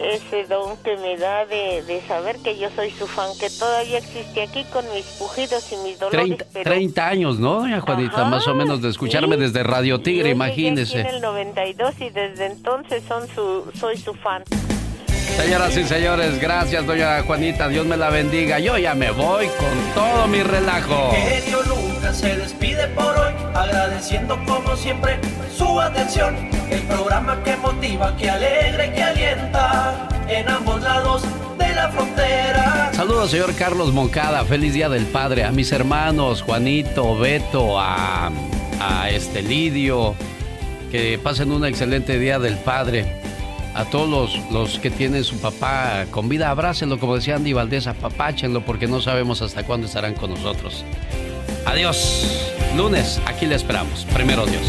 ese 0.00 0.44
don 0.44 0.76
que 0.78 0.96
me 0.96 1.16
da 1.16 1.46
de, 1.46 2.02
saber 2.06 2.36
que 2.38 2.58
yo 2.58 2.68
soy 2.74 2.90
su 2.90 3.06
fan, 3.06 3.30
que 3.38 3.48
todavía 3.50 3.98
existe 3.98 4.42
aquí 4.42 4.64
con 4.72 4.84
mis 4.92 5.04
pujidos 5.18 5.72
y 5.72 5.76
mis 5.78 5.98
dolores. 5.98 6.38
30, 6.52 7.06
años, 7.06 7.38
¿no, 7.38 7.60
doña 7.60 7.80
Juanita? 7.80 8.24
más 8.24 8.46
o 8.46 8.54
menos 8.54 8.82
de 8.82 8.88
escucharme 8.90 9.36
desde 9.36 9.62
Radio 9.62 10.00
Tigre, 10.00 10.30
imagínese. 10.30 11.00
en 11.00 11.06
el 11.06 11.20
92 11.20 11.94
y 12.00 12.10
desde 12.10 12.46
entonces 12.46 13.02
son 13.06 13.26
su, 13.28 13.70
soy 13.78 13.96
su 13.96 14.14
fan. 14.14 14.44
Señoras 15.37 15.76
y 15.76 15.85
señores, 15.85 16.41
gracias, 16.41 16.87
doña 16.87 17.23
Juanita. 17.23 17.69
Dios 17.69 17.85
me 17.87 17.97
la 17.97 18.09
bendiga. 18.09 18.61
Yo 18.61 18.79
ya 18.79 18.95
me 18.95 19.11
voy 19.11 19.47
con 19.59 19.95
todo 19.95 20.26
mi 20.29 20.43
relajo. 20.43 21.11
Genio 21.11 21.61
Lucas 21.62 22.17
se 22.17 22.37
despide 22.37 22.87
por 22.88 23.17
hoy, 23.19 23.33
agradeciendo 23.53 24.38
como 24.47 24.76
siempre 24.76 25.19
su 25.55 25.81
atención. 25.81 26.37
El 26.71 26.83
programa 26.83 27.43
que 27.43 27.57
motiva, 27.57 28.17
que 28.17 28.31
alegra 28.31 28.87
y 28.87 28.91
que 28.91 29.03
alienta 29.03 30.09
en 30.29 30.49
ambos 30.49 30.81
lados 30.83 31.23
de 31.59 31.75
la 31.75 31.91
frontera. 31.91 32.91
Saludos, 32.95 33.31
señor 33.31 33.55
Carlos 33.57 33.93
Moncada. 33.93 34.45
Feliz 34.45 34.73
Día 34.73 34.88
del 34.88 35.05
Padre. 35.07 35.45
A 35.45 35.50
mis 35.50 35.73
hermanos, 35.73 36.43
Juanito, 36.43 37.19
Beto, 37.19 37.79
a, 37.81 38.31
a 38.81 39.11
Estelidio. 39.11 40.14
Que 40.93 41.19
pasen 41.19 41.50
un 41.50 41.67
excelente 41.67 42.21
Día 42.21 42.38
del 42.38 42.57
Padre 42.57 43.24
a 43.75 43.85
todos 43.85 44.38
los, 44.50 44.78
que 44.78 44.90
tienen 44.90 45.25
su 45.25 45.38
papá 45.38 46.07
con 46.11 46.28
vida, 46.28 46.50
abrácenlo, 46.50 46.99
como 46.99 47.16
decía 47.16 47.37
Andy 47.37 47.52
Valdés, 47.52 47.87
apapáchenlo, 47.87 48.64
porque 48.64 48.87
no 48.87 49.00
sabemos 49.00 49.43
hasta 49.43 49.64
cuándo 49.64 49.87
estarán 49.87 50.14
con 50.14 50.31
nosotros. 50.31 50.85
Adiós. 51.66 52.52
Lunes, 52.76 53.21
aquí 53.26 53.47
le 53.47 53.54
esperamos. 53.54 54.04
Primero 54.12 54.47
Dios. 54.47 54.62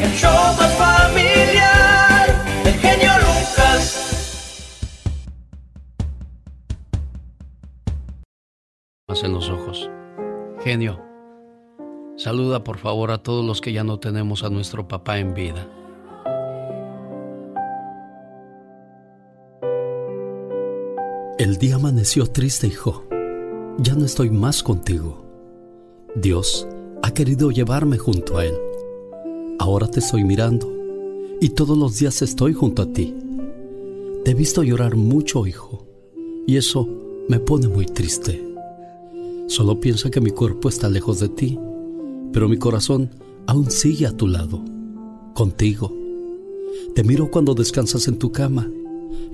El 0.00 0.10
show 0.12 0.32
más 0.56 0.72
familiar, 0.74 2.44
el 2.64 2.74
genio 2.74 3.12
Lucas. 3.18 4.16
Más 9.08 9.22
en 9.22 9.32
los 9.32 9.50
ojos. 9.50 9.90
Genio, 10.64 11.02
saluda 12.16 12.64
por 12.64 12.78
favor 12.78 13.10
a 13.10 13.18
todos 13.18 13.44
los 13.44 13.60
que 13.60 13.72
ya 13.72 13.84
no 13.84 13.98
tenemos 13.98 14.42
a 14.42 14.48
nuestro 14.48 14.88
papá 14.88 15.18
en 15.18 15.34
vida. 15.34 15.66
El 21.38 21.58
día 21.58 21.74
amaneció 21.74 22.26
triste, 22.26 22.66
hijo. 22.66 23.04
Ya 23.76 23.94
no 23.94 24.06
estoy 24.06 24.30
más 24.30 24.62
contigo. 24.62 25.22
Dios 26.14 26.66
ha 27.02 27.12
querido 27.12 27.50
llevarme 27.50 27.98
junto 27.98 28.38
a 28.38 28.46
Él. 28.46 28.54
Ahora 29.58 29.86
te 29.86 30.00
estoy 30.00 30.24
mirando 30.24 30.72
y 31.38 31.50
todos 31.50 31.76
los 31.76 31.98
días 31.98 32.22
estoy 32.22 32.54
junto 32.54 32.80
a 32.80 32.90
ti. 32.90 33.14
Te 34.24 34.30
he 34.30 34.34
visto 34.34 34.62
llorar 34.62 34.96
mucho, 34.96 35.46
hijo, 35.46 35.86
y 36.46 36.56
eso 36.56 36.88
me 37.28 37.38
pone 37.38 37.68
muy 37.68 37.84
triste. 37.84 38.42
Solo 39.46 39.78
piensa 39.78 40.10
que 40.10 40.22
mi 40.22 40.30
cuerpo 40.30 40.70
está 40.70 40.88
lejos 40.88 41.20
de 41.20 41.28
ti, 41.28 41.58
pero 42.32 42.48
mi 42.48 42.56
corazón 42.56 43.10
aún 43.46 43.70
sigue 43.70 44.06
a 44.06 44.16
tu 44.16 44.26
lado, 44.26 44.64
contigo. 45.34 45.92
Te 46.94 47.04
miro 47.04 47.30
cuando 47.30 47.52
descansas 47.52 48.08
en 48.08 48.18
tu 48.18 48.32
cama 48.32 48.70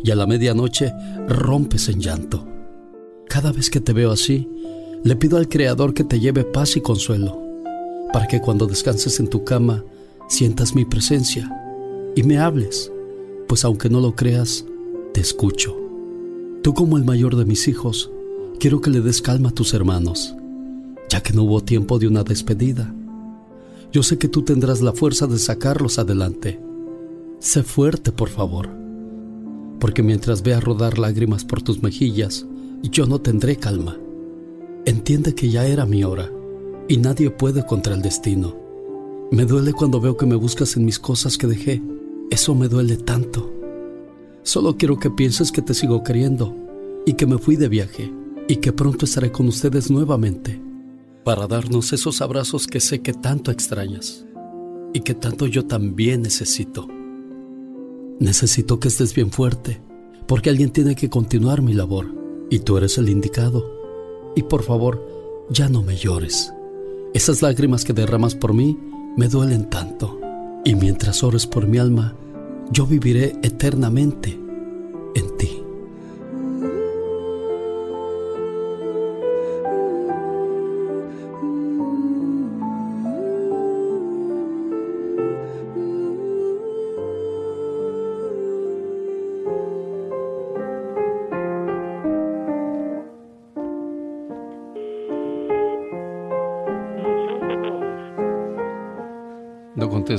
y 0.03 0.11
a 0.11 0.17
la 0.17 0.27
medianoche 0.27 0.93
rompes 1.29 1.89
en 1.89 2.01
llanto. 2.01 2.47
Cada 3.29 3.53
vez 3.53 3.71
que 3.71 3.81
te 3.81 3.93
veo 3.93 4.11
así, 4.11 4.49
le 5.05 5.17
pido 5.17 5.39
al 5.39 5.49
Creador 5.49 5.95
que 5.95 6.05
te 6.05 6.21
lleve 6.21 6.45
paz 6.45 6.77
y 6.77 6.81
consuelo, 6.81 7.41
para 8.13 8.27
que 8.27 8.41
cuando 8.41 8.67
descanses 8.67 9.21
en 9.21 9.29
tu 9.29 9.45
cama 9.45 9.85
sientas 10.29 10.75
mi 10.75 10.85
presencia 10.85 11.51
y 12.15 12.23
me 12.25 12.39
hables, 12.39 12.93
pues 13.49 13.65
aunque 13.65 13.89
no 13.89 14.01
lo 14.01 14.15
creas, 14.15 14.65
te 15.15 15.21
escucho. 15.21 15.77
Tú 16.63 16.75
como 16.75 16.97
el 16.97 17.05
mayor 17.05 17.37
de 17.37 17.45
mis 17.45 17.69
hijos, 17.69 18.11
quiero 18.59 18.81
que 18.81 18.91
le 18.91 19.01
des 19.01 19.23
calma 19.23 19.49
a 19.49 19.55
tus 19.55 19.75
hermanos, 19.75 20.35
ya 21.09 21.23
que 21.23 21.33
no 21.33 21.45
hubo 21.45 21.63
tiempo 21.63 21.99
de 21.99 22.07
una 22.07 22.23
despedida. 22.23 22.95
Yo 23.93 24.03
sé 24.03 24.19
que 24.19 24.29
tú 24.29 24.43
tendrás 24.43 24.81
la 24.81 24.93
fuerza 24.93 25.27
de 25.27 25.39
sacarlos 25.39 25.99
adelante. 25.99 26.61
Sé 27.41 27.63
fuerte, 27.63 28.13
por 28.13 28.29
favor 28.29 28.82
porque 29.83 30.05
mientras 30.05 30.45
vea 30.45 30.61
rodar 30.61 30.97
lágrimas 31.01 31.45
por 31.45 31.61
tus 31.61 31.83
mejillas, 31.83 32.47
yo 32.85 33.05
no 33.05 33.21
tendré 33.21 33.57
calma. 33.57 33.99
Entiende 34.85 35.35
que 35.35 35.51
ya 35.51 35.67
era 35.67 35.87
mi 35.87 36.05
hora 36.05 36.31
y 36.87 36.99
nadie 36.99 37.31
puede 37.31 37.67
contra 37.67 37.93
el 37.93 38.01
destino. 38.01 38.57
Me 39.33 39.45
duele 39.45 39.73
cuando 39.73 40.01
veo 40.01 40.17
que 40.17 40.25
me 40.25 40.37
buscas 40.37 40.77
en 40.77 40.85
mis 40.85 41.01
cosas 41.01 41.37
que 41.37 41.49
dejé. 41.49 41.83
Eso 42.31 42.55
me 42.55 42.69
duele 42.69 42.97
tanto. 42.97 43.53
Solo 44.45 44.77
quiero 44.77 45.01
que 45.01 45.11
pienses 45.11 45.51
que 45.51 45.63
te 45.63 45.75
sigo 45.75 46.05
queriendo 46.05 46.55
y 47.05 47.15
que 47.15 47.27
me 47.27 47.39
fui 47.39 47.57
de 47.57 47.69
viaje 47.69 48.09
y 48.47 48.57
que 48.59 48.73
pronto 48.73 49.05
estaré 49.05 49.33
con 49.33 49.49
ustedes 49.49 49.91
nuevamente 49.91 50.63
para 51.25 51.49
darnos 51.49 51.93
esos 51.93 52.23
abrazos 52.23 52.69
que 52.69 52.79
sé 52.79 53.03
que 53.03 53.15
tanto 53.15 53.51
extrañas 53.51 54.27
y 54.95 55.01
que 55.01 55.15
tanto 55.15 55.49
yo 55.49 55.67
también 55.67 56.23
necesito. 56.23 56.87
Necesito 58.23 58.79
que 58.79 58.87
estés 58.87 59.17
bien 59.17 59.33
fuerte, 59.33 59.83
porque 60.29 60.49
alguien 60.49 60.71
tiene 60.71 60.95
que 60.95 61.11
continuar 61.11 61.61
mi 61.61 61.75
labor, 61.75 62.07
y 62.51 62.61
tú 62.61 62.77
eres 62.77 62.97
el 62.97 63.09
indicado. 63.09 63.69
Y 64.37 64.45
por 64.45 64.63
favor, 64.63 65.05
ya 65.51 65.69
no 65.69 65.83
me 65.83 65.97
llores. 65.97 66.53
Esas 67.15 67.43
lágrimas 67.43 67.85
que 67.85 67.93
derramas 67.93 68.37
por 68.37 68.55
mí 68.55 68.79
me 69.17 69.27
duelen 69.27 69.69
tanto. 69.69 70.21
Y 70.65 70.77
mientras 70.77 71.25
ores 71.25 71.49
por 71.49 71.67
mi 71.67 71.79
alma, 71.79 72.15
yo 72.71 72.87
viviré 72.87 73.35
eternamente 73.43 74.39
en 75.17 75.37
ti. 75.37 75.62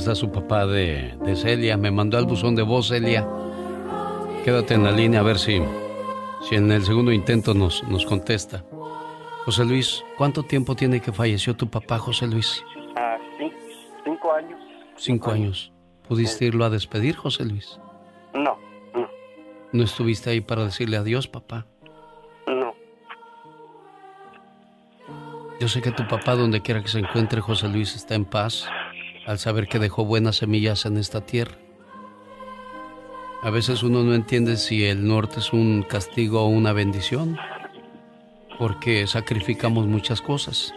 Está 0.04 0.16
su 0.16 0.30
papá 0.30 0.68
de, 0.68 1.16
Celia. 1.38 1.78
Me 1.78 1.90
mandó 1.90 2.18
al 2.18 2.26
buzón 2.26 2.56
de 2.56 2.62
voz, 2.62 2.90
Celia. 2.90 3.26
Quédate 4.44 4.74
en 4.74 4.84
la 4.84 4.92
línea 4.92 5.22
a 5.22 5.24
ver 5.24 5.40
si, 5.40 5.62
si 6.42 6.56
en 6.56 6.70
el 6.74 6.84
segundo 6.84 7.14
intento 7.14 7.54
nos, 7.54 7.84
nos 7.84 8.06
contesta. 8.06 8.66
José 9.46 9.64
Luis, 9.64 10.04
¿cuánto 10.18 10.44
tiempo 10.44 10.76
tiene 10.76 11.00
que 11.00 11.14
falleció 11.14 11.56
tu 11.56 11.70
papá, 11.70 12.00
José 12.00 12.28
Luis? 12.28 12.66
Ah, 12.98 13.18
cinco 14.04 14.34
años. 14.34 14.60
Cinco 14.98 15.32
años. 15.32 15.72
¿Pudiste 16.06 16.44
irlo 16.44 16.66
a 16.66 16.70
despedir, 16.70 17.16
José 17.16 17.46
Luis? 17.46 17.80
No, 18.34 18.58
no. 18.94 19.08
¿No 19.72 19.84
estuviste 19.84 20.32
ahí 20.32 20.42
para 20.42 20.66
decirle 20.66 20.98
adiós, 20.98 21.30
papá? 21.30 21.66
No. 22.46 22.76
Yo 25.62 25.70
sé 25.70 25.82
que 25.82 25.92
tu 25.92 26.06
papá, 26.10 26.36
donde 26.36 26.62
quiera 26.62 26.82
que 26.82 26.90
se 26.90 27.00
encuentre, 27.00 27.40
José 27.40 27.70
Luis, 27.70 27.96
está 27.96 28.16
en 28.16 28.26
paz 28.26 28.68
al 29.26 29.40
saber 29.40 29.68
que 29.68 29.80
dejó 29.80 30.06
buenas 30.06 30.38
semillas 30.38 30.86
en 30.86 30.98
esta 30.98 31.22
tierra. 31.26 31.58
A 33.42 33.50
veces 33.50 33.84
uno 33.84 34.04
no 34.04 34.14
entiende 34.14 34.58
si 34.58 34.86
el 34.86 35.06
norte 35.06 35.40
es 35.40 35.52
un 35.52 35.84
castigo 35.84 36.42
o 36.42 36.48
una 36.48 36.72
bendición, 36.72 37.38
porque 38.58 39.06
sacrificamos 39.08 39.86
muchas 39.88 40.22
cosas, 40.22 40.74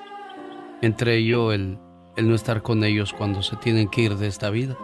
entre 0.83 1.17
ello 1.17 1.53
el, 1.53 1.79
el 2.17 2.29
no 2.29 2.35
estar 2.35 2.63
con 2.63 2.83
ellos 2.83 3.13
cuando 3.13 3.43
se 3.43 3.57
tienen 3.57 3.89
que 3.89 4.03
ir 4.03 4.17
de 4.17 4.27
esta 4.27 4.51
vida. 4.51 4.77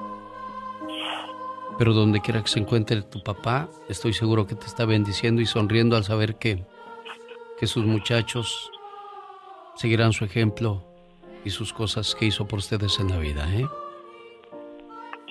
Pero 1.79 1.95
donde 1.95 2.21
quiera 2.21 2.43
que 2.43 2.49
se 2.49 2.61
encuentre 2.61 3.03
tu 3.03 3.23
papá, 3.23 3.69
estoy 3.89 4.13
seguro 4.13 4.47
que 4.47 4.55
te 4.55 4.67
está 4.67 4.85
bendiciendo 4.85 5.41
y 5.41 5.47
sonriendo 5.47 5.97
al 5.97 6.05
saber 6.05 6.37
que, 6.37 6.65
que 7.59 7.67
sus 7.67 7.85
muchachos 7.85 8.71
seguirán 9.75 10.13
su 10.13 10.25
ejemplo 10.25 10.92
y 11.45 11.51
sus 11.51 11.73
cosas 11.73 12.15
que 12.15 12.27
hizo 12.27 12.47
por 12.47 12.59
ustedes 12.59 12.99
en 13.01 13.11
la 13.11 13.19
vida, 13.19 13.45
¿eh? 13.55 13.67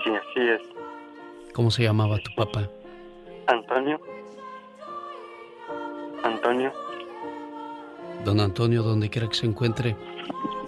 Sí, 0.03 0.09
así 0.09 0.39
es. 0.39 0.61
¿Cómo 1.53 1.71
se 1.71 1.83
llamaba 1.83 2.17
tu 2.17 2.33
papá? 2.35 2.69
Antonio. 3.47 3.99
Antonio. 6.23 6.71
Don 8.23 8.39
Antonio, 8.39 8.83
donde 8.83 9.09
quiera 9.09 9.27
que 9.27 9.35
se 9.35 9.45
encuentre, 9.45 9.95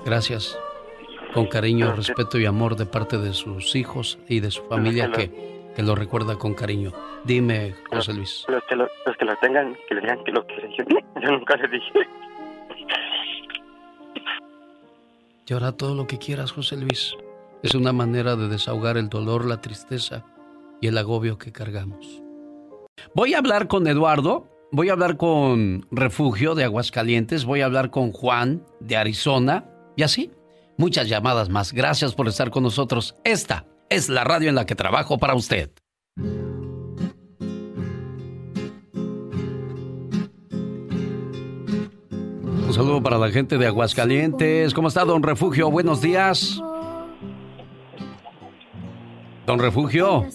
gracias. 0.06 0.60
Con 1.34 1.48
cariño, 1.48 1.94
respeto 1.96 2.38
y 2.38 2.46
amor 2.46 2.76
de 2.76 2.86
parte 2.86 3.18
de 3.18 3.34
sus 3.34 3.76
hijos 3.76 4.20
y 4.28 4.40
de 4.40 4.52
su 4.52 4.64
familia 4.66 5.12
que, 5.12 5.72
que 5.76 5.82
lo 5.82 5.96
recuerda 5.96 6.38
con 6.38 6.54
cariño. 6.54 6.92
Dime, 7.24 7.74
José 7.90 8.14
Luis. 8.14 8.46
Los 8.48 8.64
que 8.66 8.76
lo, 8.76 8.88
los 9.06 9.18
que 9.18 9.26
lo 9.26 9.36
tengan, 9.38 9.76
que 9.88 9.96
le 9.96 10.02
digan 10.02 10.24
que 10.24 10.32
lo 10.32 10.46
quieren. 10.46 10.72
Yo 11.22 11.32
nunca 11.32 11.56
le 11.56 11.68
dije. 11.70 12.08
Llora 15.46 15.74
todo 15.74 15.94
lo 15.96 16.08
que 16.08 16.18
quieras, 16.18 16.52
José 16.52 16.78
Luis. 16.78 17.14
Es 17.64 17.76
una 17.76 17.92
manera 17.92 18.36
de 18.36 18.48
desahogar 18.48 18.98
el 18.98 19.10
dolor, 19.10 19.46
la 19.46 19.62
tristeza 19.62 20.26
y 20.82 20.88
el 20.88 20.98
agobio 20.98 21.38
que 21.38 21.52
cargamos. 21.52 22.22
Voy 23.14 23.34
a 23.34 23.40
hablar 23.40 23.68
con 23.68 23.88
Eduardo, 23.88 24.48
voy 24.72 24.90
a 24.90 24.94
hablar 24.94 25.18
con 25.18 25.86
Refugio 25.92 26.56
de 26.56 26.64
Aguascalientes, 26.64 27.46
voy 27.46 27.62
a 27.62 27.66
hablar 27.66 27.90
con 27.90 28.12
Juan 28.12 28.66
de 28.80 28.96
Arizona 28.96 29.66
y 29.98 30.04
así 30.04 30.32
muchas 30.78 31.10
llamadas 31.10 31.50
más. 31.50 31.74
Gracias 31.74 32.14
por 32.16 32.28
estar 32.28 32.50
con 32.50 32.64
nosotros. 32.64 33.16
Esta 33.24 33.66
es 33.90 34.10
la 34.10 34.24
radio 34.24 34.50
en 34.50 34.56
la 34.56 34.66
que 34.66 34.76
trabajo 34.76 35.18
para 35.18 35.36
usted. 35.36 35.72
Un 42.74 42.78
saludo 42.78 43.04
para 43.04 43.20
la 43.20 43.30
gente 43.30 43.60
de 43.60 43.68
Aguascalientes. 43.68 44.74
¿Cómo 44.74 44.88
está, 44.88 45.06
don 45.06 45.22
Refugio? 45.22 45.70
Buenos 45.70 46.02
días. 46.02 46.60
Don 49.46 49.60
Refugio. 49.60 50.26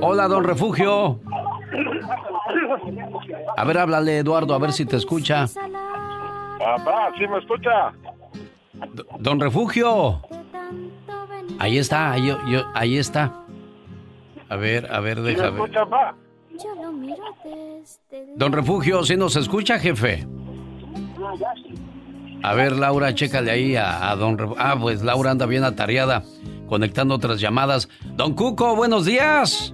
Hola, 0.00 0.26
don 0.26 0.44
Refugio. 0.44 1.20
A 3.58 3.64
ver, 3.64 3.76
háblale, 3.76 4.20
Eduardo, 4.20 4.54
a 4.54 4.58
ver 4.58 4.72
si 4.72 4.86
te 4.86 4.96
escucha. 4.96 5.44
Papá, 6.58 7.12
¿sí 7.18 7.28
me 7.28 7.40
escucha? 7.40 7.92
Don 9.18 9.40
Refugio. 9.40 10.22
Ahí 11.58 11.76
está, 11.76 12.12
ahí, 12.12 12.26
yo, 12.26 12.62
ahí 12.72 12.96
está. 12.96 13.44
A 14.48 14.56
ver, 14.56 14.90
a 14.90 15.00
ver, 15.00 15.20
déjame. 15.20 15.58
escucha, 15.58 15.84
papá? 15.84 16.14
Don 18.36 18.52
Refugio, 18.52 19.04
¿sí 19.04 19.16
nos 19.16 19.36
escucha, 19.36 19.78
jefe? 19.78 20.26
A 22.42 22.54
ver, 22.54 22.72
Laura, 22.72 23.14
chécale 23.14 23.50
ahí 23.50 23.76
a, 23.76 24.10
a 24.10 24.16
don 24.16 24.38
Refugio. 24.38 24.62
Ah, 24.62 24.76
pues 24.80 25.02
Laura 25.02 25.30
anda 25.30 25.46
bien 25.46 25.64
atareada, 25.64 26.22
conectando 26.68 27.14
otras 27.14 27.40
llamadas. 27.40 27.88
Don 28.16 28.34
Cuco, 28.34 28.76
buenos 28.76 29.04
días. 29.04 29.72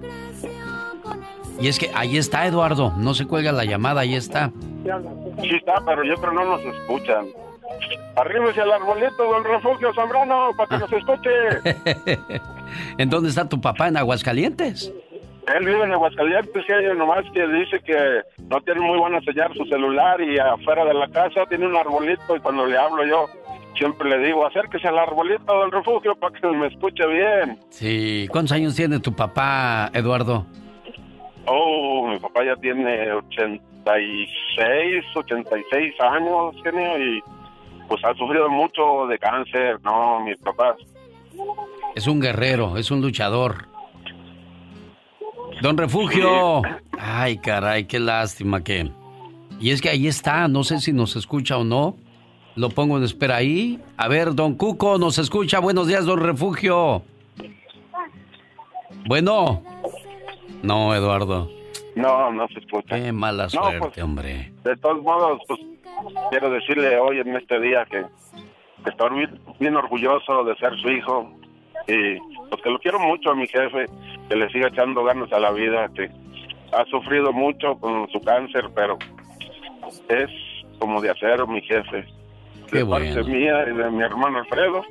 Y 1.59 1.67
es 1.67 1.79
que 1.79 1.89
ahí 1.93 2.17
está, 2.17 2.45
Eduardo. 2.47 2.93
No 2.97 3.13
se 3.13 3.25
cuelga 3.25 3.51
la 3.51 3.65
llamada, 3.65 4.01
ahí 4.01 4.15
está. 4.15 4.51
Sí 5.41 5.49
está, 5.55 5.81
pero 5.85 6.03
yo 6.03 6.15
creo 6.15 6.33
no 6.33 6.45
nos 6.45 6.61
escuchan. 6.61 7.25
Arríbese 8.15 8.61
al 8.61 8.71
arbolito, 8.71 9.23
don 9.23 9.43
Refugio 9.43 9.93
Zambrano, 9.93 10.51
para 10.55 10.69
que 10.69 10.77
nos 10.77 10.91
escuche. 10.99 11.29
¿En 12.97 13.09
dónde 13.09 13.29
está 13.29 13.47
tu 13.47 13.59
papá? 13.59 13.87
¿En 13.87 13.97
Aguascalientes? 13.97 14.91
Él 15.53 15.65
vive 15.65 15.83
en 15.83 15.91
Aguascalientes, 15.91 16.65
que 16.65 16.93
nomás 16.95 17.23
que 17.31 17.47
dice 17.47 17.79
que 17.81 18.21
no 18.49 18.59
tiene 18.61 18.81
muy 18.81 18.97
buena 18.97 19.21
señal 19.21 19.53
su 19.53 19.65
celular 19.65 20.19
y 20.21 20.39
afuera 20.39 20.85
de 20.85 20.93
la 20.93 21.07
casa 21.07 21.45
tiene 21.47 21.67
un 21.67 21.75
arbolito 21.75 22.35
y 22.35 22.39
cuando 22.39 22.65
le 22.65 22.77
hablo 22.77 23.05
yo 23.05 23.27
siempre 23.77 24.09
le 24.09 24.25
digo, 24.25 24.45
acérquese 24.45 24.87
al 24.87 24.97
arbolito 24.97 25.61
del 25.61 25.71
refugio 25.71 26.15
para 26.15 26.33
que 26.39 26.47
me 26.47 26.67
escuche 26.67 27.05
bien. 27.07 27.59
Sí. 27.69 28.27
¿Cuántos 28.31 28.53
años 28.53 28.75
tiene 28.75 28.99
tu 28.99 29.13
papá, 29.13 29.91
Eduardo? 29.93 30.45
Oh, 31.45 32.07
mi 32.07 32.17
papá 32.17 32.43
ya 32.43 32.55
tiene 32.55 33.11
86, 33.11 35.05
86 35.13 35.93
años, 35.99 36.55
genio, 36.63 36.97
y 36.97 37.21
pues 37.87 38.03
ha 38.03 38.15
sufrido 38.15 38.49
mucho 38.49 39.05
de 39.07 39.19
cáncer, 39.19 39.79
¿no? 39.83 40.21
Mis 40.21 40.37
papás. 40.39 40.77
Es 41.95 42.07
un 42.07 42.19
guerrero, 42.19 42.77
es 42.77 42.89
un 42.89 43.01
luchador. 43.01 43.74
Don 45.61 45.77
Refugio. 45.77 46.61
Ay, 46.99 47.37
caray, 47.37 47.85
qué 47.85 47.99
lástima 47.99 48.63
que... 48.63 48.89
Y 49.59 49.71
es 49.71 49.81
que 49.81 49.89
ahí 49.89 50.07
está, 50.07 50.47
no 50.47 50.63
sé 50.63 50.79
si 50.79 50.91
nos 50.91 51.15
escucha 51.15 51.57
o 51.57 51.63
no. 51.63 51.95
Lo 52.55 52.69
pongo 52.69 52.97
en 52.97 53.03
espera 53.03 53.37
ahí. 53.37 53.79
A 53.97 54.07
ver, 54.07 54.35
don 54.35 54.55
Cuco, 54.55 54.97
¿nos 54.97 55.17
escucha? 55.17 55.59
Buenos 55.59 55.87
días, 55.87 56.05
don 56.05 56.19
Refugio. 56.19 57.03
Bueno. 59.07 59.63
No, 60.61 60.93
Eduardo. 60.93 61.49
No, 61.95 62.31
no 62.31 62.47
se 62.49 62.59
escucha. 62.59 62.95
Qué 62.95 63.11
mala 63.11 63.43
No, 63.45 63.49
suerte, 63.49 63.79
pues, 63.79 64.03
hombre. 64.03 64.51
De 64.63 64.75
todos 64.77 65.01
modos, 65.03 65.41
pues 65.47 65.59
quiero 66.29 66.49
decirle 66.49 66.97
hoy 66.99 67.19
en 67.19 67.35
este 67.35 67.59
día 67.61 67.85
que, 67.85 68.03
que 68.83 68.89
estoy 68.89 69.17
bien, 69.17 69.39
bien 69.59 69.75
orgulloso 69.77 70.43
de 70.43 70.55
ser 70.57 70.77
su 70.81 70.89
hijo 70.89 71.31
y 71.87 72.17
pues 72.49 72.61
que 72.63 72.69
lo 72.69 72.79
quiero 72.79 72.99
mucho 72.99 73.31
a 73.31 73.35
mi 73.35 73.47
jefe, 73.47 73.85
que 74.29 74.35
le 74.35 74.49
siga 74.49 74.67
echando 74.67 75.03
ganas 75.03 75.31
a 75.31 75.39
la 75.39 75.51
vida, 75.51 75.89
que 75.93 76.09
ha 76.71 76.85
sufrido 76.85 77.31
mucho 77.31 77.75
con 77.79 78.09
su 78.09 78.19
cáncer, 78.21 78.69
pero 78.73 78.97
es 80.09 80.29
como 80.79 81.01
de 81.01 81.11
acero 81.11 81.47
mi 81.47 81.61
jefe. 81.61 82.05
Qué 82.71 82.79
de 82.79 82.85
parte 82.85 83.21
bueno. 83.21 83.27
mía 83.27 83.65
y 83.69 83.75
de 83.75 83.91
mi 83.91 84.03
hermano 84.03 84.39
Alfredo. 84.39 84.83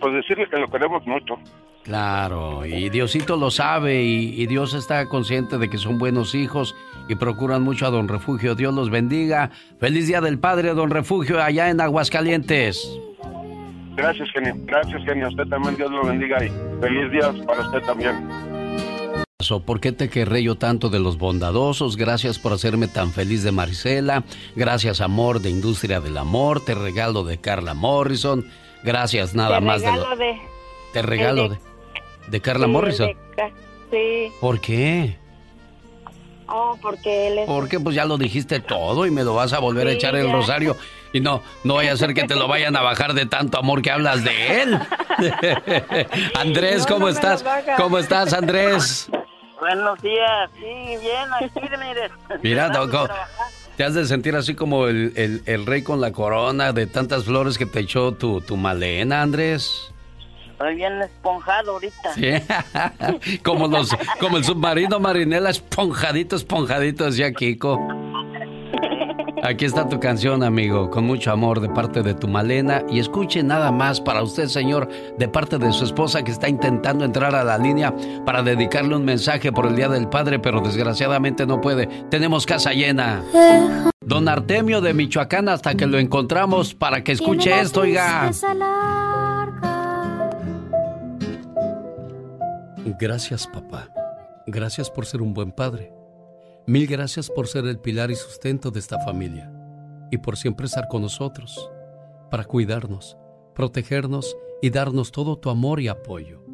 Pues 0.00 0.14
decirle 0.14 0.48
que 0.48 0.58
lo 0.58 0.68
queremos 0.68 1.06
mucho. 1.06 1.38
Claro, 1.82 2.66
y 2.66 2.90
Diosito 2.90 3.36
lo 3.36 3.50
sabe 3.50 4.02
y, 4.02 4.42
y 4.42 4.46
Dios 4.46 4.74
está 4.74 5.08
consciente 5.08 5.56
de 5.56 5.70
que 5.70 5.78
son 5.78 5.98
buenos 5.98 6.34
hijos 6.34 6.76
y 7.08 7.14
procuran 7.14 7.62
mucho 7.62 7.86
a 7.86 7.90
Don 7.90 8.08
Refugio. 8.08 8.54
Dios 8.54 8.74
los 8.74 8.90
bendiga. 8.90 9.50
Feliz 9.80 10.06
Día 10.06 10.20
del 10.20 10.38
Padre, 10.38 10.74
Don 10.74 10.90
Refugio, 10.90 11.42
allá 11.42 11.70
en 11.70 11.80
Aguascalientes. 11.80 13.00
Gracias, 13.98 14.28
genio. 14.32 14.54
Gracias, 14.64 15.04
genio. 15.04 15.26
A 15.26 15.28
usted 15.28 15.44
también, 15.48 15.76
Dios 15.76 15.90
lo 15.90 16.04
bendiga 16.04 16.36
y 16.44 16.48
feliz 16.80 17.10
día 17.10 17.32
para 17.46 17.60
usted 17.62 17.80
también. 17.82 18.28
¿Por 19.66 19.80
qué 19.80 19.92
te 19.92 20.08
querré 20.10 20.42
yo 20.42 20.56
tanto 20.56 20.88
de 20.90 20.98
los 21.00 21.16
bondadosos? 21.18 21.96
Gracias 21.96 22.38
por 22.38 22.52
hacerme 22.52 22.86
tan 22.86 23.12
feliz 23.12 23.42
de 23.42 23.50
Marisela. 23.50 24.22
Gracias, 24.56 25.00
amor 25.00 25.40
de 25.40 25.50
Industria 25.50 26.00
del 26.00 26.16
Amor. 26.18 26.64
Te 26.64 26.74
regalo 26.74 27.24
de 27.24 27.38
Carla 27.38 27.72
Morrison. 27.74 28.44
Gracias, 28.84 29.34
nada 29.34 29.58
Te 29.58 29.64
más 29.64 29.80
de 29.80 29.86
regalo 29.90 30.10
lo. 30.10 30.16
de... 30.16 30.38
Te 30.92 31.02
regalo 31.02 31.48
de- 31.48 31.54
de, 31.56 31.60
de 32.30 32.40
Carla 32.40 32.66
sí, 32.66 32.72
Morrison. 32.72 33.08
Sí. 33.90 34.32
¿Por 34.40 34.60
qué? 34.60 35.16
Oh, 36.48 36.76
porque 36.82 37.28
él 37.28 37.38
es... 37.38 37.46
Porque 37.46 37.80
pues 37.80 37.94
ya 37.96 38.04
lo 38.04 38.18
dijiste 38.18 38.60
todo 38.60 39.06
y 39.06 39.10
me 39.10 39.22
lo 39.24 39.34
vas 39.34 39.52
a 39.54 39.58
volver 39.60 39.86
a 39.86 39.90
Sí, 39.90 39.96
echar 39.96 40.14
el 40.16 40.26
ya. 40.26 40.32
rosario. 40.32 40.76
Y 41.12 41.20
no, 41.20 41.42
no 41.64 41.74
vaya 41.74 41.92
a 41.92 41.96
ser 41.96 42.12
que 42.14 42.24
te 42.24 42.34
lo 42.34 42.48
vayan 42.48 42.76
a 42.76 42.82
bajar 42.82 43.14
de 43.14 43.26
tanto 43.26 43.58
amor 43.58 43.80
que 43.82 43.90
hablas 43.90 44.24
de 44.24 44.62
él. 44.62 44.78
Andrés, 46.34 46.86
¿cómo 46.86 47.00
no 47.00 47.08
estás? 47.08 47.44
¿Cómo 47.76 47.98
estás, 47.98 48.32
Andrés? 48.32 49.10
Buenos 49.60 50.00
días, 50.02 50.50
sí, 50.54 50.60
bien, 51.00 51.32
aquí 51.40 51.50
mire. 51.78 52.10
Mira, 52.42 52.70
trabajar. 52.70 53.10
te 53.76 53.82
has 53.84 53.94
de 53.94 54.04
sentir 54.06 54.36
así 54.36 54.54
como 54.54 54.86
el, 54.86 55.12
el- 55.16 55.42
el 55.46 55.66
rey 55.66 55.82
con 55.82 56.00
la 56.00 56.12
corona 56.12 56.72
de 56.72 56.86
tantas 56.86 57.24
flores 57.24 57.58
que 57.58 57.66
te 57.66 57.80
echó 57.80 58.12
tu, 58.12 58.40
tu 58.40 58.56
malena, 58.56 59.20
Andrés. 59.22 59.92
Estoy 60.52 60.74
bien 60.76 61.00
esponjado 61.02 61.72
ahorita. 61.72 62.14
Sí. 62.14 63.38
como, 63.44 63.66
los, 63.68 63.90
como 64.20 64.36
el 64.36 64.44
submarino 64.44 65.00
marinela, 65.00 65.50
esponjadito, 65.50 66.36
esponjadito, 66.36 67.04
decía 67.06 67.32
Kiko. 67.32 67.78
Aquí 69.42 69.64
está 69.64 69.88
tu 69.88 70.00
canción, 70.00 70.42
amigo, 70.42 70.90
con 70.90 71.04
mucho 71.04 71.30
amor 71.30 71.60
de 71.60 71.68
parte 71.68 72.02
de 72.02 72.14
tu 72.14 72.28
Malena. 72.28 72.82
Y 72.90 72.98
escuche 72.98 73.42
nada 73.42 73.70
más 73.70 74.00
para 74.00 74.22
usted, 74.22 74.46
señor, 74.46 74.88
de 75.18 75.28
parte 75.28 75.58
de 75.58 75.72
su 75.72 75.84
esposa 75.84 76.22
que 76.22 76.32
está 76.32 76.48
intentando 76.48 77.04
entrar 77.04 77.34
a 77.34 77.44
la 77.44 77.58
línea 77.58 77.94
para 78.24 78.42
dedicarle 78.42 78.96
un 78.96 79.04
mensaje 79.04 79.52
por 79.52 79.66
el 79.66 79.76
Día 79.76 79.88
del 79.88 80.08
Padre, 80.08 80.38
pero 80.38 80.60
desgraciadamente 80.60 81.46
no 81.46 81.60
puede. 81.60 81.86
Tenemos 82.10 82.46
casa 82.46 82.72
llena. 82.72 83.22
Don 84.00 84.28
Artemio 84.28 84.80
de 84.80 84.94
Michoacán, 84.94 85.48
hasta 85.48 85.74
que 85.74 85.86
lo 85.86 85.98
encontramos 85.98 86.74
para 86.74 87.04
que 87.04 87.12
escuche 87.12 87.60
esto, 87.60 87.80
oiga. 87.80 88.30
Gracias, 92.98 93.46
papá. 93.46 93.88
Gracias 94.46 94.90
por 94.90 95.06
ser 95.06 95.22
un 95.22 95.34
buen 95.34 95.52
padre. 95.52 95.97
Mil 96.68 96.86
gracias 96.86 97.30
por 97.30 97.46
ser 97.46 97.64
el 97.64 97.78
pilar 97.78 98.10
y 98.10 98.14
sustento 98.14 98.70
de 98.70 98.78
esta 98.78 99.00
familia 99.00 99.50
y 100.10 100.18
por 100.18 100.36
siempre 100.36 100.66
estar 100.66 100.86
con 100.86 101.00
nosotros, 101.00 101.70
para 102.30 102.44
cuidarnos, 102.44 103.16
protegernos 103.54 104.36
y 104.60 104.68
darnos 104.68 105.10
todo 105.10 105.38
tu 105.38 105.48
amor 105.48 105.80
y 105.80 105.88
apoyo, 105.88 106.44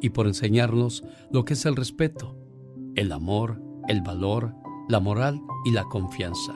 y 0.00 0.10
por 0.10 0.28
enseñarnos 0.28 1.02
lo 1.32 1.44
que 1.44 1.54
es 1.54 1.66
el 1.66 1.74
respeto, 1.74 2.36
el 2.94 3.10
amor, 3.10 3.60
el 3.88 4.00
valor, 4.00 4.54
la 4.88 5.00
moral 5.00 5.40
y 5.64 5.72
la 5.72 5.82
confianza. 5.86 6.54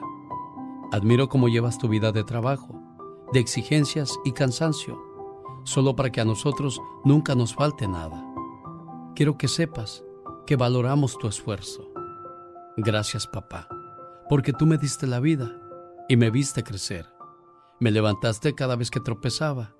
Admiro 0.93 1.29
cómo 1.29 1.49
llevas 1.49 1.79
tu 1.79 1.89
vida 1.89 2.13
de 2.13 2.23
trabajo, 2.23 2.81
de 3.33 3.41
exigencias 3.41 4.17
y 4.25 4.31
cansancio, 4.31 5.03
solo 5.65 5.97
para 5.97 6.13
que 6.13 6.21
a 6.21 6.25
nosotros 6.25 6.81
nunca 7.05 7.35
nos 7.35 7.53
falte 7.53 7.89
nada. 7.89 8.25
Quiero 9.17 9.37
que 9.37 9.49
sepas 9.49 10.05
que 10.47 10.55
valoramos 10.55 11.19
tu 11.19 11.27
esfuerzo. 11.27 11.92
Gracias 12.79 13.27
papá, 13.27 13.69
porque 14.31 14.55
tú 14.55 14.65
me 14.65 14.79
diste 14.79 15.07
la 15.07 15.21
vida 15.21 15.61
y 16.09 16.17
me 16.17 16.31
viste 16.31 16.63
crecer. 16.63 17.07
Me 17.81 17.91
levantaste 17.91 18.55
cada 18.55 18.77
vez 18.77 18.91
que 18.91 18.99
tropezaba 18.99 19.75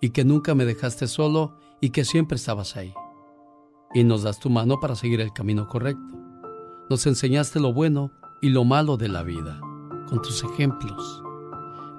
y 0.00 0.10
que 0.10 0.24
nunca 0.24 0.54
me 0.54 0.64
dejaste 0.64 1.08
solo 1.08 1.56
y 1.80 1.90
que 1.90 2.04
siempre 2.04 2.36
estabas 2.36 2.76
ahí. 2.76 2.94
Y 3.92 4.04
nos 4.04 4.22
das 4.22 4.38
tu 4.38 4.50
mano 4.50 4.78
para 4.78 4.94
seguir 4.94 5.20
el 5.20 5.32
camino 5.32 5.66
correcto. 5.66 6.16
Nos 6.88 7.08
enseñaste 7.08 7.58
lo 7.58 7.72
bueno 7.72 8.12
y 8.40 8.50
lo 8.50 8.62
malo 8.64 8.96
de 8.96 9.08
la 9.08 9.24
vida, 9.24 9.60
con 10.08 10.22
tus 10.22 10.44
ejemplos. 10.44 11.24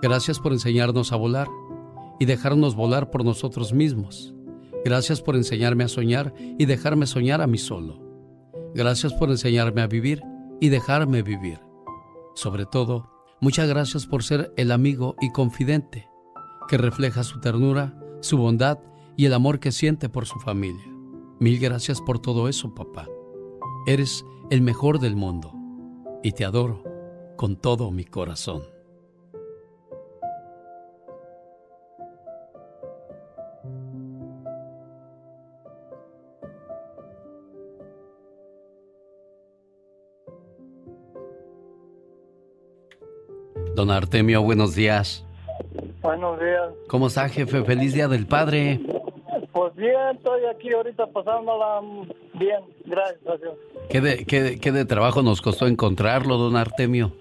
Gracias 0.01 0.39
por 0.39 0.53
enseñarnos 0.53 1.11
a 1.11 1.17
volar 1.17 1.49
y 2.17 2.23
dejarnos 2.23 2.75
volar 2.75 3.11
por 3.11 3.25
nosotros 3.25 3.73
mismos. 3.73 4.33
Gracias 4.85 5.21
por 5.21 5.35
enseñarme 5.35 5.83
a 5.83 5.89
soñar 5.89 6.33
y 6.37 6.65
dejarme 6.65 7.07
soñar 7.07 7.41
a 7.41 7.47
mí 7.47 7.57
solo. 7.57 8.08
Gracias 8.73 9.13
por 9.13 9.29
enseñarme 9.29 9.81
a 9.81 9.87
vivir 9.87 10.21
y 10.59 10.69
dejarme 10.69 11.21
vivir. 11.21 11.59
Sobre 12.35 12.65
todo, 12.65 13.09
muchas 13.41 13.67
gracias 13.67 14.05
por 14.05 14.23
ser 14.23 14.53
el 14.57 14.71
amigo 14.71 15.15
y 15.19 15.31
confidente 15.31 16.07
que 16.67 16.77
refleja 16.77 17.23
su 17.23 17.39
ternura, 17.39 17.97
su 18.21 18.37
bondad 18.37 18.79
y 19.17 19.25
el 19.25 19.33
amor 19.33 19.59
que 19.59 19.71
siente 19.71 20.07
por 20.07 20.25
su 20.25 20.39
familia. 20.39 20.85
Mil 21.39 21.59
gracias 21.59 21.99
por 22.01 22.19
todo 22.19 22.47
eso, 22.47 22.75
papá. 22.75 23.07
Eres 23.87 24.25
el 24.49 24.61
mejor 24.61 24.99
del 24.99 25.15
mundo 25.15 25.53
y 26.23 26.33
te 26.33 26.45
adoro 26.45 26.83
con 27.37 27.55
todo 27.55 27.91
mi 27.91 28.05
corazón. 28.05 28.61
Don 43.79 43.91
Artemio, 43.91 44.41
buenos 44.41 44.75
días. 44.75 45.23
Buenos 46.01 46.37
días. 46.37 46.67
¿Cómo 46.89 47.07
está, 47.07 47.29
jefe? 47.29 47.63
Feliz 47.63 47.93
Día 47.93 48.09
del 48.09 48.27
Padre. 48.27 48.81
Pues 49.53 49.73
bien, 49.77 50.17
estoy 50.17 50.41
aquí 50.53 50.73
ahorita 50.73 51.07
pasándola 51.07 51.79
bien, 52.33 52.59
gracias 52.83 53.39
Dios. 53.39 53.53
¿Qué 53.89 54.01
de, 54.01 54.25
qué, 54.25 54.59
qué 54.59 54.73
de 54.73 54.83
trabajo 54.83 55.21
nos 55.21 55.41
costó 55.41 55.65
encontrarlo, 55.65 56.35
don 56.35 56.57
Artemio? 56.57 57.13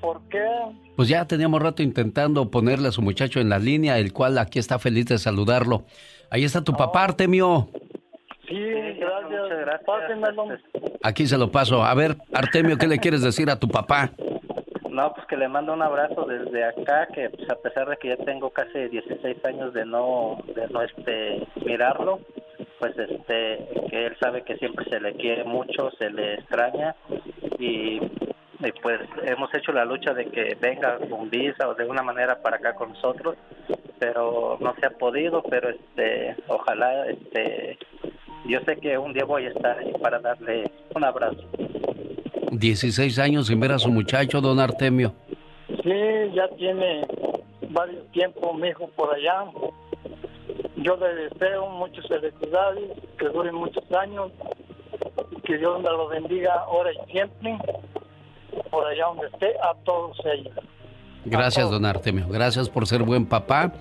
¿Por 0.00 0.20
qué? 0.28 0.46
Pues 0.94 1.08
ya 1.08 1.26
teníamos 1.26 1.60
rato 1.60 1.82
intentando 1.82 2.52
ponerle 2.52 2.86
a 2.86 2.92
su 2.92 3.02
muchacho 3.02 3.40
en 3.40 3.48
la 3.48 3.58
línea, 3.58 3.98
el 3.98 4.12
cual 4.12 4.38
aquí 4.38 4.60
está 4.60 4.78
feliz 4.78 5.06
de 5.06 5.18
saludarlo. 5.18 5.82
Ahí 6.30 6.44
está 6.44 6.62
tu 6.62 6.72
papá, 6.72 7.02
Artemio. 7.02 7.68
Sí, 8.48 8.54
gracias. 8.54 9.80
Pásenmelo. 9.84 10.44
Aquí 11.02 11.26
se 11.26 11.36
lo 11.36 11.50
paso. 11.50 11.84
A 11.84 11.94
ver, 11.94 12.16
Artemio, 12.32 12.78
¿qué 12.78 12.86
le 12.86 12.98
quieres 12.98 13.22
decir 13.22 13.50
a 13.50 13.58
tu 13.58 13.66
papá? 13.66 14.12
No, 15.00 15.14
pues 15.14 15.26
que 15.28 15.36
le 15.38 15.48
mando 15.48 15.72
un 15.72 15.80
abrazo 15.80 16.26
desde 16.26 16.62
acá, 16.62 17.06
que 17.06 17.30
pues, 17.30 17.48
a 17.48 17.54
pesar 17.54 17.88
de 17.88 17.96
que 17.96 18.08
ya 18.08 18.18
tengo 18.18 18.50
casi 18.50 18.86
16 18.88 19.42
años 19.46 19.72
de 19.72 19.86
no, 19.86 20.36
de 20.54 20.68
no 20.68 20.82
este, 20.82 21.46
mirarlo, 21.64 22.20
pues 22.78 22.98
este, 22.98 23.66
que 23.88 24.06
él 24.06 24.16
sabe 24.20 24.42
que 24.42 24.58
siempre 24.58 24.84
se 24.90 25.00
le 25.00 25.14
quiere 25.14 25.44
mucho, 25.44 25.90
se 25.92 26.10
le 26.10 26.34
extraña 26.34 26.94
y, 27.58 27.98
pues 28.82 29.00
hemos 29.22 29.48
hecho 29.54 29.72
la 29.72 29.86
lucha 29.86 30.12
de 30.12 30.26
que 30.26 30.54
venga 30.60 30.98
con 31.08 31.30
visa 31.30 31.66
o 31.66 31.74
de 31.74 31.86
una 31.86 32.02
manera 32.02 32.42
para 32.42 32.58
acá 32.58 32.74
con 32.74 32.90
nosotros, 32.90 33.36
pero 33.98 34.58
no 34.60 34.74
se 34.74 34.84
ha 34.84 34.90
podido, 34.90 35.42
pero 35.44 35.70
este, 35.70 36.36
ojalá, 36.46 37.06
este, 37.06 37.78
yo 38.44 38.60
sé 38.66 38.76
que 38.76 38.98
un 38.98 39.14
día 39.14 39.24
voy 39.24 39.46
a 39.46 39.48
estar 39.48 39.78
ahí 39.78 39.94
para 40.02 40.18
darle 40.18 40.70
un 40.94 41.04
abrazo. 41.04 41.69
16 42.50 43.18
años 43.18 43.46
sin 43.46 43.60
ver 43.60 43.72
a 43.72 43.78
su 43.78 43.90
muchacho, 43.90 44.40
don 44.40 44.58
Artemio. 44.60 45.14
Sí, 45.68 46.32
ya 46.34 46.48
tiene 46.56 47.06
varios 47.70 48.10
tiempos 48.12 48.54
mi 48.58 48.70
por 48.96 49.14
allá. 49.14 49.44
Yo 50.76 50.96
le 50.96 51.14
deseo 51.14 51.68
muchas 51.70 52.06
felicidades, 52.08 52.90
que 53.18 53.28
duren 53.28 53.54
muchos 53.54 53.84
años, 53.92 54.32
que 55.44 55.58
Dios 55.58 55.82
me 55.82 55.90
lo 55.90 56.08
bendiga 56.08 56.54
ahora 56.54 56.90
y 56.92 57.12
siempre, 57.12 57.56
por 58.70 58.86
allá 58.86 59.06
donde 59.06 59.26
esté, 59.26 59.54
a 59.62 59.74
todos 59.84 60.16
ellos. 60.24 60.54
Gracias, 61.24 61.70
don 61.70 61.84
Artemio. 61.84 62.26
Gracias 62.28 62.68
por 62.68 62.86
ser 62.86 63.02
buen 63.02 63.26
papá. 63.26 63.72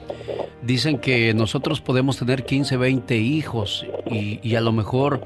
Dicen 0.61 0.99
que 0.99 1.33
nosotros 1.33 1.81
podemos 1.81 2.17
tener 2.17 2.43
15, 2.43 2.77
20 2.77 3.15
hijos 3.15 3.85
y, 4.09 4.39
y 4.47 4.55
a 4.55 4.61
lo 4.61 4.71
mejor 4.71 5.21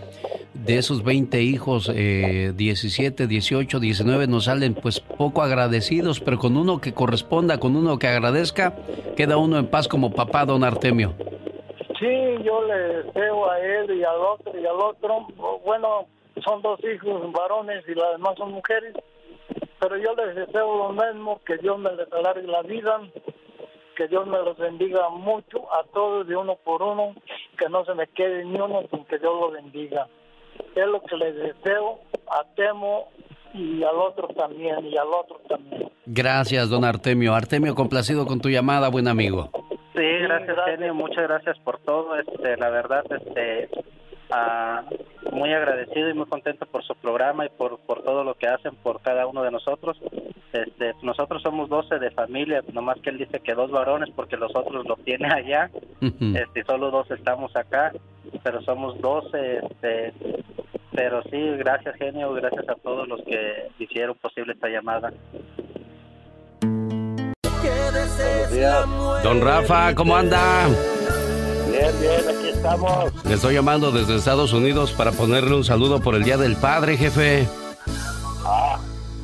de 0.53 0.77
esos 0.77 1.03
20 1.03 1.41
hijos, 1.41 1.91
eh, 1.93 2.53
17, 2.55 3.27
18, 3.27 3.79
19 3.79 4.27
nos 4.27 4.45
salen 4.45 4.75
pues 4.75 4.99
poco 4.99 5.41
agradecidos, 5.41 6.19
pero 6.19 6.37
con 6.37 6.55
uno 6.55 6.79
que 6.79 6.93
corresponda, 6.93 7.59
con 7.59 7.75
uno 7.75 7.99
que 7.99 8.07
agradezca, 8.07 8.73
queda 9.17 9.37
uno 9.37 9.57
en 9.57 9.67
paz 9.67 9.87
como 9.87 10.13
papá, 10.13 10.45
don 10.45 10.63
Artemio. 10.63 11.13
Sí, 11.99 12.37
yo 12.43 12.63
le 12.65 12.77
deseo 13.03 13.49
a 13.49 13.59
él 13.59 13.97
y 13.97 14.03
al 14.03 14.17
otro 14.17 14.59
y 14.59 14.65
al 14.65 14.79
otro, 14.79 15.27
bueno, 15.65 16.07
son 16.43 16.61
dos 16.61 16.79
hijos 16.83 17.31
varones 17.31 17.83
y 17.87 17.95
las 17.95 18.13
demás 18.13 18.35
son 18.37 18.51
mujeres, 18.51 18.93
pero 19.83 19.97
yo 19.97 20.15
les 20.15 20.33
deseo 20.33 20.77
lo 20.77 20.93
mismo, 20.93 21.41
que 21.45 21.57
Dios 21.57 21.77
me 21.77 21.91
les 21.91 22.09
alargue 22.13 22.47
la 22.47 22.61
vida, 22.61 23.01
que 23.97 24.07
Dios 24.07 24.25
me 24.25 24.37
los 24.37 24.57
bendiga 24.57 25.09
mucho 25.09 25.59
a 25.73 25.83
todos 25.93 26.25
de 26.25 26.37
uno 26.37 26.55
por 26.63 26.81
uno, 26.81 27.13
que 27.57 27.67
no 27.67 27.83
se 27.83 27.93
me 27.93 28.07
quede 28.07 28.45
ni 28.45 28.55
uno 28.55 28.83
sin 28.89 29.03
que 29.03 29.19
Dios 29.19 29.33
lo 29.37 29.51
bendiga. 29.51 30.07
Es 30.73 30.87
lo 30.87 31.01
que 31.01 31.17
les 31.17 31.35
deseo 31.35 31.99
a 32.27 32.45
Temo 32.55 33.09
y 33.53 33.83
al 33.83 33.95
otro 33.95 34.29
también, 34.29 34.85
y 34.85 34.95
al 34.95 35.07
otro 35.07 35.41
también. 35.49 35.91
Gracias, 36.05 36.69
don 36.69 36.85
Artemio. 36.85 37.35
Artemio, 37.35 37.75
complacido 37.75 38.25
con 38.25 38.39
tu 38.39 38.47
llamada, 38.47 38.87
buen 38.87 39.09
amigo. 39.09 39.49
Sí, 39.93 40.01
gracias, 40.21 40.57
Genio. 40.65 40.93
Muchas 40.93 41.23
gracias 41.23 41.59
por 41.59 41.77
todo. 41.79 42.17
Este, 42.17 42.55
la 42.55 42.69
verdad, 42.69 43.03
este, 43.11 43.69
ah, 44.33 44.83
muy 45.31 45.53
agradecido 45.53 46.09
y 46.09 46.13
muy 46.13 46.25
contento 46.25 46.65
por 46.65 46.83
su 46.83 46.95
programa 46.95 47.45
y 47.45 47.49
por, 47.49 47.79
por 47.79 48.03
todo 48.03 48.23
lo 48.23 48.35
que 48.35 48.47
hacen 48.47 48.75
por 48.75 49.01
cada 49.01 49.27
uno 49.27 49.43
de 49.43 49.51
nosotros. 49.51 49.97
Este, 50.51 50.93
nosotros 51.01 51.41
somos 51.41 51.69
12 51.69 51.99
de 51.99 52.11
familia, 52.11 52.61
nomás 52.73 52.99
que 53.01 53.09
él 53.09 53.17
dice 53.17 53.39
que 53.39 53.53
dos 53.55 53.71
varones 53.71 54.09
porque 54.15 54.37
los 54.37 54.55
otros 54.55 54.85
los 54.85 54.99
tiene 55.03 55.27
allá. 55.27 55.69
Este, 56.01 56.63
solo 56.63 56.91
dos 56.91 57.09
estamos 57.11 57.55
acá, 57.55 57.91
pero 58.43 58.61
somos 58.61 58.99
12. 58.99 59.57
Este, 59.57 60.13
pero 60.91 61.23
sí, 61.23 61.39
gracias, 61.57 61.95
genio. 61.95 62.33
Gracias 62.33 62.69
a 62.69 62.75
todos 62.75 63.07
los 63.07 63.21
que 63.23 63.69
hicieron 63.79 64.15
posible 64.15 64.53
esta 64.53 64.69
llamada. 64.69 65.11
Don 69.23 69.41
Rafa, 69.41 69.95
¿cómo 69.95 70.15
anda? 70.15 70.67
Bien, 71.73 71.91
bien, 71.99 72.37
aquí 72.37 72.49
estamos. 72.49 73.25
Le 73.25 73.33
estoy 73.33 73.55
llamando 73.55 73.91
desde 73.91 74.15
Estados 74.15 74.53
Unidos 74.53 74.91
para 74.91 75.11
ponerle 75.11 75.55
un 75.55 75.63
saludo 75.63 76.01
por 76.01 76.13
el 76.13 76.23
Día 76.23 76.37
del 76.37 76.55
Padre, 76.55 76.97
jefe. 76.97 77.47
Ah. 78.45 78.79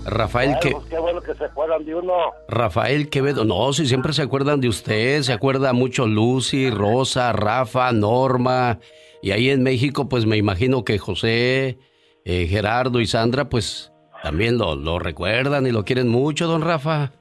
Rafael 0.06 0.58
que 0.60 0.72
pues 0.72 0.86
qué 0.90 0.98
bueno 0.98 1.22
que 1.22 1.36
se 1.36 1.46
acuerdan 1.46 1.86
de 1.86 1.94
uno. 1.94 2.14
Rafael 2.48 3.10
Quevedo, 3.10 3.46
no, 3.46 3.72
si 3.74 3.86
siempre 3.86 4.14
se 4.14 4.24
acuerdan 4.24 4.62
de 4.62 4.68
usted, 4.68 5.22
se 5.22 5.32
acuerda 5.32 5.74
mucho 5.74 6.08
Lucy, 6.08 6.72
Rosa, 6.72 7.32
Rafa, 7.34 7.92
Norma, 7.92 8.80
y 9.22 9.30
ahí 9.30 9.52
en 9.52 9.62
México, 9.62 10.10
pues 10.10 10.26
me 10.26 10.38
imagino 10.38 10.84
que 10.84 10.98
José, 10.98 11.78
eh, 12.26 12.48
Gerardo 12.48 13.00
y 13.00 13.06
Sandra, 13.06 13.50
pues 13.50 13.92
también 14.24 14.58
lo, 14.58 14.76
lo 14.76 14.98
recuerdan 14.98 15.68
y 15.68 15.72
lo 15.72 15.86
quieren 15.86 16.08
mucho, 16.08 16.48
don 16.48 16.64
Rafa. 16.64 17.12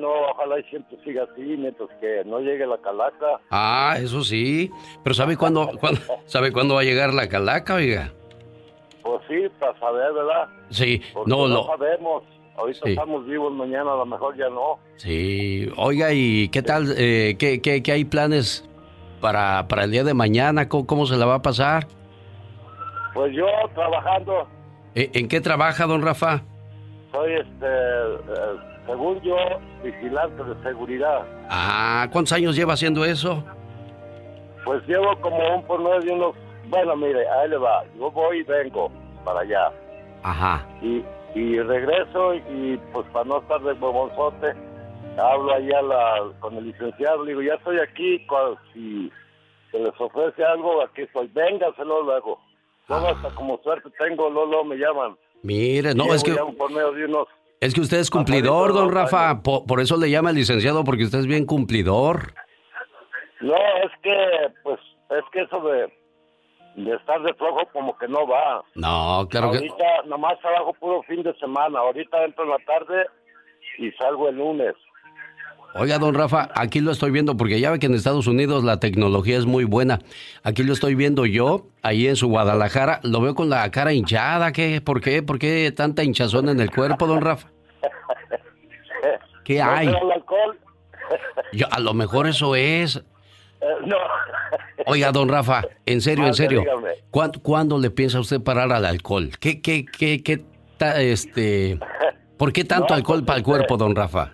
Bueno. 0.00 0.30
Ojalá 0.32 0.58
y 0.58 0.62
siempre 0.64 0.96
siga 1.04 1.24
así 1.24 1.42
mientras 1.42 1.88
que 2.00 2.22
no 2.24 2.40
llegue 2.40 2.66
la 2.66 2.78
calaca. 2.78 3.40
Ah, 3.50 3.96
eso 3.98 4.22
sí, 4.24 4.70
pero 5.04 5.14
¿sabe 5.14 5.36
cuándo, 5.36 5.70
cuándo- 5.80 6.00
¿sabe 6.26 6.52
cuándo 6.52 6.74
va 6.76 6.80
a 6.80 6.84
llegar 6.84 7.12
la 7.12 7.28
calaca, 7.28 7.74
oiga? 7.74 8.12
Pues 9.02 9.20
sí, 9.28 9.46
para 9.58 9.78
saber, 9.78 10.12
¿verdad? 10.12 10.48
Sí, 10.70 11.02
Porque 11.12 11.30
no, 11.30 11.48
no, 11.48 11.54
lo, 11.54 11.66
sabemos. 11.66 12.22
Ahorita 12.56 12.80
Sí. 12.84 12.90
estamos 12.90 13.26
vivos, 13.26 13.52
mañana 13.52 13.92
a 13.92 13.96
lo 13.96 14.06
mejor 14.06 14.36
ya 14.36 14.48
no. 14.50 14.78
Sí, 14.96 15.70
oiga, 15.76 16.12
¿y 16.12 16.48
qué 16.50 16.62
tal? 16.62 16.92
eh, 16.96 17.36
qué, 17.38 17.60
qué- 17.62 17.82
qué 17.82 17.92
hay 17.92 18.04
planes 18.04 18.68
para, 19.20 19.66
para 19.68 19.84
el 19.84 19.90
día 19.90 20.04
de 20.04 20.14
mañana? 20.14 20.68
¿Cómo, 20.68 20.86
cómo 20.86 21.06
se 21.06 21.16
la 21.16 21.26
va 21.26 21.36
a 21.36 21.42
pasar? 21.42 21.86
Pues 23.14 23.34
yo 23.34 23.46
trabajando, 23.74 24.46
Eh, 24.94 25.10
¿En 25.14 25.28
qué 25.28 25.40
trabaja, 25.40 25.86
don 25.86 26.02
Rafa? 26.02 26.42
soy 27.12 27.32
este 27.34 27.66
eh, 27.66 28.69
según 28.90 29.20
yo, 29.20 29.36
vigilante 29.84 30.42
de 30.42 30.62
seguridad. 30.62 31.22
Ah, 31.48 32.08
¿cuántos 32.12 32.32
años 32.32 32.56
lleva 32.56 32.72
haciendo 32.74 33.04
eso? 33.04 33.42
Pues 34.64 34.86
llevo 34.86 35.16
como 35.20 35.56
un 35.56 35.62
por 35.64 35.80
medio 35.80 36.00
de 36.00 36.12
unos... 36.12 36.34
Bueno, 36.68 36.96
mire, 36.96 37.28
ahí 37.28 37.48
le 37.48 37.56
va. 37.56 37.84
Yo 37.96 38.10
voy 38.10 38.38
y 38.38 38.42
vengo 38.42 38.90
para 39.24 39.40
allá. 39.40 39.72
Ajá. 40.22 40.66
Y, 40.82 41.04
y 41.34 41.60
regreso 41.60 42.34
y 42.34 42.78
pues 42.92 43.06
para 43.12 43.24
no 43.26 43.38
estar 43.38 43.60
de 43.62 43.72
bobonzote, 43.74 44.54
hablo 45.18 45.52
allá 45.54 45.82
la, 45.82 46.22
con 46.40 46.56
el 46.56 46.66
licenciado, 46.66 47.24
le 47.24 47.30
digo, 47.30 47.42
ya 47.42 47.54
estoy 47.54 47.78
aquí, 47.78 48.26
cual- 48.26 48.58
si 48.72 49.10
se 49.70 49.78
les 49.78 49.92
ofrece 50.00 50.44
algo, 50.44 50.82
aquí 50.82 51.02
estoy, 51.02 51.28
véngaselo 51.28 52.02
luego. 52.02 52.40
Luego 52.88 53.06
hasta 53.08 53.30
como 53.36 53.56
suerte 53.58 53.88
tengo, 53.98 54.28
luego 54.28 54.64
me 54.64 54.76
llaman. 54.76 55.16
Mire, 55.42 55.94
no, 55.94 56.12
es 56.12 56.22
que, 56.24 56.34
ya 56.34 56.44
un 56.44 56.56
por 56.56 56.70
medio 56.70 56.92
de 56.92 57.04
unos... 57.04 57.28
es 57.60 57.74
que 57.74 57.80
usted 57.80 57.98
es 57.98 58.10
cumplidor, 58.10 58.72
don 58.72 58.90
Rafa. 58.90 59.42
Po- 59.42 59.64
Por, 59.66 59.80
eso 59.80 59.96
le 59.96 60.10
llama 60.10 60.30
el 60.30 60.36
licenciado, 60.36 60.82
porque 60.84 61.04
usted 61.04 61.18
es 61.20 61.26
bien 61.26 61.46
cumplidor. 61.46 62.32
No, 63.40 63.54
es 63.56 63.90
que, 64.02 64.48
pues, 64.62 64.78
es 65.10 65.24
que 65.32 65.42
eso 65.42 65.60
de, 65.60 65.92
de 66.82 66.94
estar 66.96 67.22
de 67.22 67.32
flojo 67.34 67.60
como 67.72 67.96
que 67.98 68.06
no 68.08 68.26
va. 68.26 68.62
No, 68.74 69.26
claro 69.30 69.50
que... 69.50 69.58
Ahorita 69.58 70.02
nomás 70.06 70.38
trabajo 70.40 70.72
puro 70.74 71.02
fin 71.04 71.22
de 71.22 71.34
semana. 71.38 71.78
Ahorita 71.80 72.24
entro 72.24 72.44
en 72.44 72.50
la 72.50 72.58
tarde 72.58 73.06
y 73.78 73.90
salgo 73.92 74.28
el 74.28 74.36
lunes. 74.36 74.74
Oiga, 75.74 75.98
don 75.98 76.14
Rafa, 76.14 76.48
aquí 76.54 76.80
lo 76.80 76.90
estoy 76.90 77.10
viendo 77.12 77.36
porque 77.36 77.60
ya 77.60 77.70
ve 77.70 77.78
que 77.78 77.86
en 77.86 77.94
Estados 77.94 78.26
Unidos 78.26 78.64
la 78.64 78.80
tecnología 78.80 79.38
es 79.38 79.46
muy 79.46 79.64
buena. 79.64 80.00
Aquí 80.42 80.64
lo 80.64 80.72
estoy 80.72 80.94
viendo 80.96 81.26
yo, 81.26 81.68
ahí 81.82 82.08
en 82.08 82.16
su 82.16 82.28
Guadalajara. 82.28 82.98
Lo 83.04 83.20
veo 83.20 83.34
con 83.36 83.48
la 83.50 83.70
cara 83.70 83.92
hinchada. 83.92 84.50
¿Qué? 84.52 84.80
¿Por 84.80 85.00
qué? 85.00 85.22
¿Por 85.22 85.38
qué 85.38 85.72
tanta 85.74 86.02
hinchazón 86.02 86.48
en 86.48 86.58
el 86.60 86.70
cuerpo, 86.72 87.06
don 87.06 87.20
Rafa? 87.20 87.48
¿Qué 89.44 89.58
¿No 89.62 89.70
hay? 89.70 89.86
será 89.86 89.98
el 90.00 90.12
alcohol? 90.12 90.58
Yo, 91.52 91.66
a 91.70 91.78
lo 91.80 91.94
mejor 91.94 92.26
eso 92.26 92.56
es. 92.56 92.96
Eh, 92.96 93.02
no. 93.86 93.96
Oiga, 94.86 95.12
don 95.12 95.28
Rafa, 95.28 95.62
en 95.86 96.00
serio, 96.00 96.26
en 96.26 96.34
serio. 96.34 96.60
dígame. 96.60 96.88
¿cuán- 97.10 97.32
¿Cuándo 97.42 97.78
le 97.78 97.90
piensa 97.90 98.18
usted 98.18 98.40
parar 98.40 98.72
al 98.72 98.84
alcohol? 98.84 99.30
¿Qué, 99.38 99.60
qué, 99.60 99.84
qué, 99.84 100.22
qué, 100.22 100.42
ta- 100.78 101.00
este... 101.00 101.78
¿Por 102.38 102.52
qué 102.52 102.64
tanto 102.64 102.88
No, 102.88 102.94
alcohol 102.96 103.18
pues, 103.18 103.26
para 103.26 103.36
el 103.36 103.40
este- 103.42 103.50
cuerpo, 103.50 103.76
don 103.76 103.94
Rafa? 103.94 104.32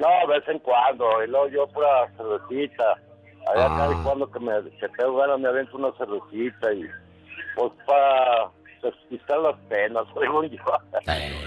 No, 0.00 0.08
de 0.32 0.38
vez 0.38 0.48
en 0.48 0.58
cuando. 0.60 1.04
Y 1.24 1.28
luego 1.28 1.48
yo 1.48 1.66
pura 1.68 2.10
cervecita. 2.16 2.84
Allá 3.52 3.66
Ah. 3.66 3.74
cada 3.76 3.88
vez 3.88 3.98
cuando 4.04 4.30
que, 4.30 4.40
me, 4.40 4.52
que 4.78 4.88
tengo 4.98 5.16
ganas 5.16 5.38
me 5.40 5.48
avento 5.48 5.76
una 5.76 5.92
cervecita 5.96 6.72
y 6.72 6.84
pues 7.56 7.72
para 7.86 8.50
despistar 8.82 9.38
las 9.38 9.56
penas, 9.68 10.04
según 10.18 10.48
yo. 10.48 10.62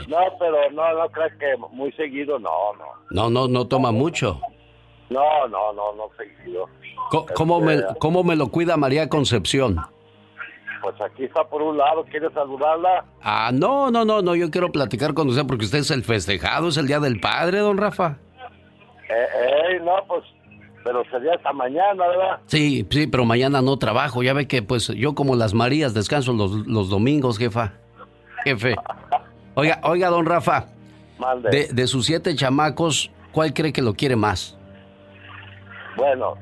No, 0.08 0.18
pero 0.40 0.70
no, 0.72 0.94
no 0.94 1.10
creo 1.10 1.30
que 1.40 1.58
muy 1.72 1.92
seguido, 1.94 2.40
no, 2.40 2.74
no. 2.78 2.86
No, 3.12 3.30
no, 3.30 3.48
no 3.48 3.68
toma 3.68 3.92
mucho. 3.92 4.40
No, 5.10 5.48
no, 5.48 5.74
no, 5.74 5.94
no 5.94 6.10
seguido. 6.18 6.68
Co- 7.12 7.26
¿Cómo 7.36 7.60
me, 7.62 7.76
Este, 7.76 7.94
¿Cómo 8.00 8.24
me 8.24 8.36
lo 8.36 8.48
cuida 8.50 8.78
María 8.78 9.08
Concepción? 9.10 9.78
Pues 10.82 11.00
aquí 11.02 11.26
está 11.26 11.44
por 11.46 11.62
un 11.62 11.78
lado, 11.78 12.04
¿quieres 12.06 12.34
saludarla? 12.34 13.06
Ah, 13.22 13.52
no, 13.54 13.90
no, 13.92 14.04
no, 14.04 14.22
no, 14.22 14.36
yo 14.36 14.50
quiero 14.52 14.72
platicar 14.72 15.14
con 15.14 15.30
usted 15.30 15.46
porque 15.48 15.66
usted 15.66 15.80
es 15.80 15.92
el 15.92 16.04
festejado, 16.04 16.68
es 16.70 16.78
el 16.78 16.88
Día 16.88 17.00
del 17.00 17.20
Padre, 17.22 17.60
don 17.60 17.78
Rafa. 17.78 18.18
Eh, 19.10 19.28
eh, 19.74 19.80
no, 19.84 19.94
pues, 20.08 20.24
pero 20.84 21.04
sería 21.12 21.34
hasta 21.36 21.54
mañana, 21.54 22.08
¿verdad? 22.08 22.40
Sí, 22.48 22.86
sí, 22.90 23.08
pero 23.08 23.26
mañana 23.26 23.62
no 23.62 23.78
trabajo, 23.78 24.24
ya 24.24 24.34
ve 24.34 24.48
que 24.48 24.62
pues 24.62 24.88
yo 24.90 25.16
como 25.16 25.36
las 25.36 25.54
Marías 25.54 25.94
descanso 25.94 26.34
los, 26.34 26.52
los 26.68 26.90
domingos, 26.90 27.38
jefa. 27.38 27.74
Jefe. 28.44 28.76
Oiga, 29.56 29.80
oiga, 29.84 30.10
don 30.10 30.26
Rafa, 30.26 30.66
de, 31.52 31.68
de 31.72 31.88
sus 31.88 32.08
siete 32.08 32.36
chamacos, 32.36 33.12
¿cuál 33.32 33.54
cree 33.54 33.72
que 33.72 33.84
lo 33.84 33.94
quiere 33.94 34.16
más? 34.16 34.58
Bueno, 35.96 36.36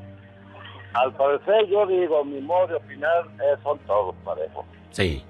al 0.94 1.14
parecer 1.16 1.68
yo 1.68 1.86
digo, 1.88 2.24
mi 2.24 2.40
modo 2.40 2.68
de 2.68 2.76
opinar 2.76 3.26
eh, 3.44 3.58
son 3.64 3.78
todos 3.80 4.16
parejos. 4.24 4.66
Sí. 4.92 5.24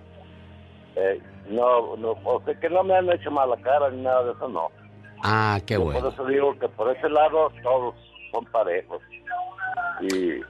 Eh, 0.95 1.19
no, 1.49 1.95
no, 1.97 2.11
o 2.23 2.41
sea 2.45 2.59
que 2.59 2.69
no 2.69 2.83
me 2.83 2.95
han 2.95 3.09
hecho 3.11 3.31
mala 3.31 3.57
cara 3.57 3.89
ni 3.89 4.01
nada 4.03 4.25
de 4.25 4.31
eso, 4.33 4.47
no. 4.47 4.69
Ah, 5.23 5.59
qué 5.65 5.75
Yo 5.75 5.81
bueno. 5.81 5.99
Por 6.01 6.13
eso 6.13 6.25
digo 6.25 6.59
que 6.59 6.67
por 6.69 6.95
ese 6.95 7.09
lado 7.09 7.51
todos 7.63 7.95
son 8.31 8.45
parejos. 8.45 9.01
Y 10.01 10.41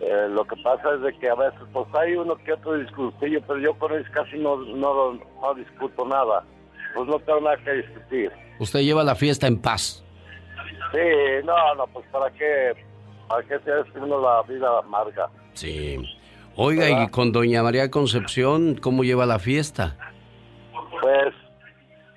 eh, 0.00 0.28
lo 0.30 0.44
que 0.44 0.56
pasa 0.62 0.94
es 0.94 1.02
de 1.02 1.18
que 1.18 1.28
a 1.28 1.34
veces 1.34 1.60
pues 1.72 1.86
hay 1.94 2.14
uno 2.14 2.36
que 2.36 2.52
otro 2.52 2.74
discutillo, 2.74 3.40
pero 3.46 3.58
yo 3.58 3.74
con 3.74 3.92
ellos 3.92 4.08
casi 4.12 4.38
no, 4.38 4.56
no, 4.56 5.12
no 5.14 5.54
discuto 5.54 6.06
nada. 6.06 6.44
Pues 6.94 7.08
no 7.08 7.18
tengo 7.20 7.40
nada 7.40 7.56
que 7.58 7.72
discutir. 7.72 8.32
Usted 8.58 8.80
lleva 8.80 9.04
la 9.04 9.14
fiesta 9.14 9.46
en 9.46 9.60
paz. 9.60 10.04
Sí, 10.92 10.98
no, 11.44 11.74
no, 11.76 11.86
pues 11.88 12.04
para 12.10 12.30
qué, 12.32 12.72
para 13.28 13.42
qué 13.44 13.58
se 13.60 13.72
hace 13.72 13.98
uno 13.98 14.20
la 14.20 14.42
vida 14.42 14.78
amarga. 14.78 15.28
Sí. 15.54 15.98
Oiga, 16.56 16.90
y 16.90 17.08
con 17.08 17.32
doña 17.32 17.62
María 17.62 17.90
Concepción, 17.90 18.74
¿cómo 18.74 19.04
lleva 19.04 19.24
la 19.24 19.38
fiesta? 19.38 19.96
Pues 21.00 21.32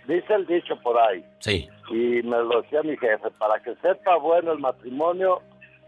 dice 0.08 0.34
el 0.34 0.46
dicho 0.48 0.76
por 0.82 0.98
ahí, 0.98 1.24
Sí. 1.40 1.70
Y 1.90 2.24
me 2.24 2.38
lo 2.38 2.62
decía 2.62 2.82
mi 2.84 2.98
jefe, 2.98 3.30
para 3.32 3.62
que 3.62 3.76
sepa 3.76 4.18
bueno 4.18 4.54
el 4.54 4.60
matrimonio, 4.60 5.42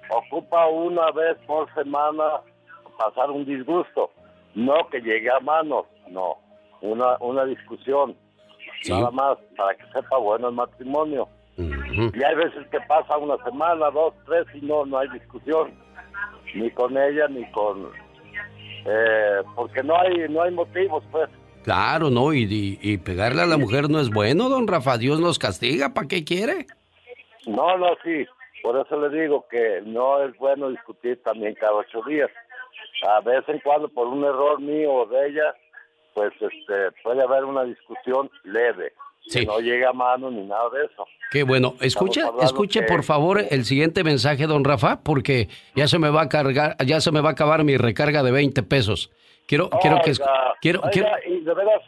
ocupa 0.09 0.67
una 0.67 1.11
vez 1.11 1.37
por 1.47 1.73
semana 1.73 2.41
pasar 2.97 3.31
un 3.31 3.45
disgusto, 3.45 4.11
no 4.53 4.87
que 4.89 5.01
llegue 5.01 5.29
a 5.31 5.39
manos, 5.39 5.85
no, 6.09 6.37
una, 6.81 7.17
una 7.19 7.45
discusión, 7.45 8.15
nada 8.89 9.11
más, 9.11 9.37
para 9.57 9.75
que 9.75 9.85
sepa 9.93 10.17
bueno 10.17 10.49
el 10.49 10.55
matrimonio. 10.55 11.27
Y 11.57 12.23
hay 12.23 12.35
veces 12.35 12.67
que 12.67 12.79
pasa 12.81 13.17
una 13.17 13.37
semana, 13.43 13.89
dos, 13.91 14.13
tres 14.25 14.45
y 14.53 14.65
no, 14.65 14.85
no 14.85 14.97
hay 14.97 15.09
discusión, 15.09 15.73
ni 16.53 16.69
con 16.71 16.97
ella 16.97 17.27
ni 17.29 17.49
con, 17.51 17.89
eh, 18.85 19.41
porque 19.55 19.81
no 19.81 19.97
hay, 19.97 20.27
no 20.29 20.41
hay 20.41 20.51
motivos, 20.51 21.03
pues. 21.11 21.29
Claro, 21.65 22.09
¿no? 22.11 22.31
Y, 22.33 22.43
y- 22.43 22.79
y 22.81 22.97
pegarle 22.99 23.41
a 23.41 23.45
la 23.47 23.57
mujer 23.57 23.89
no 23.89 23.99
es 23.99 24.09
bueno, 24.11 24.49
don 24.49 24.67
Rafa. 24.67 24.97
Dios 24.99 25.19
nos 25.19 25.39
castiga, 25.39 25.93
¿para 25.95 26.07
qué 26.07 26.23
quiere? 26.23 26.67
No, 27.47 27.75
no, 27.77 27.87
sí. 28.03 28.25
Por 28.61 28.79
eso 28.85 28.99
le 28.99 29.21
digo 29.21 29.45
que 29.49 29.81
no 29.83 30.23
es 30.23 30.37
bueno 30.37 30.69
discutir 30.69 31.21
también 31.23 31.55
cada 31.59 31.73
ocho 31.73 32.01
días. 32.07 32.29
A 33.07 33.19
vez 33.21 33.43
en 33.47 33.59
cuando, 33.61 33.89
por 33.89 34.07
un 34.07 34.23
error 34.23 34.61
mío 34.61 34.93
o 34.93 35.05
de 35.07 35.27
ella, 35.27 35.55
pues 36.13 36.31
este, 36.33 36.91
puede 37.03 37.23
haber 37.23 37.43
una 37.45 37.63
discusión 37.63 38.29
leve. 38.43 38.93
Sí. 39.27 39.39
Que 39.39 39.45
no 39.47 39.59
llegue 39.59 39.85
a 39.87 39.91
mano 39.93 40.29
ni 40.29 40.43
nada 40.45 40.69
de 40.69 40.85
eso. 40.85 41.05
Qué 41.31 41.41
bueno. 41.41 41.69
Hablando 41.79 42.41
escuche 42.43 42.81
que- 42.81 42.85
por 42.85 43.01
favor 43.03 43.41
el 43.49 43.65
siguiente 43.65 44.03
mensaje, 44.03 44.45
don 44.45 44.63
Rafa, 44.63 45.01
porque 45.01 45.49
ya 45.75 45.87
se 45.87 45.97
me 45.97 46.09
va 46.11 46.21
a 46.23 46.29
cargar, 46.29 46.75
ya 46.85 47.01
se 47.01 47.11
me 47.11 47.21
va 47.21 47.29
a 47.29 47.31
acabar 47.31 47.63
mi 47.63 47.75
recarga 47.75 48.21
de 48.21 48.31
20 48.31 48.61
pesos. 48.61 49.11
Quiero, 49.47 49.69
quiero 49.81 49.99
que, 50.03 50.13
quiero, 50.59 50.79
oiga, 50.79 50.91
quiero, 50.91 51.09
y 51.27 51.43
de 51.43 51.53
veras, 51.53 51.81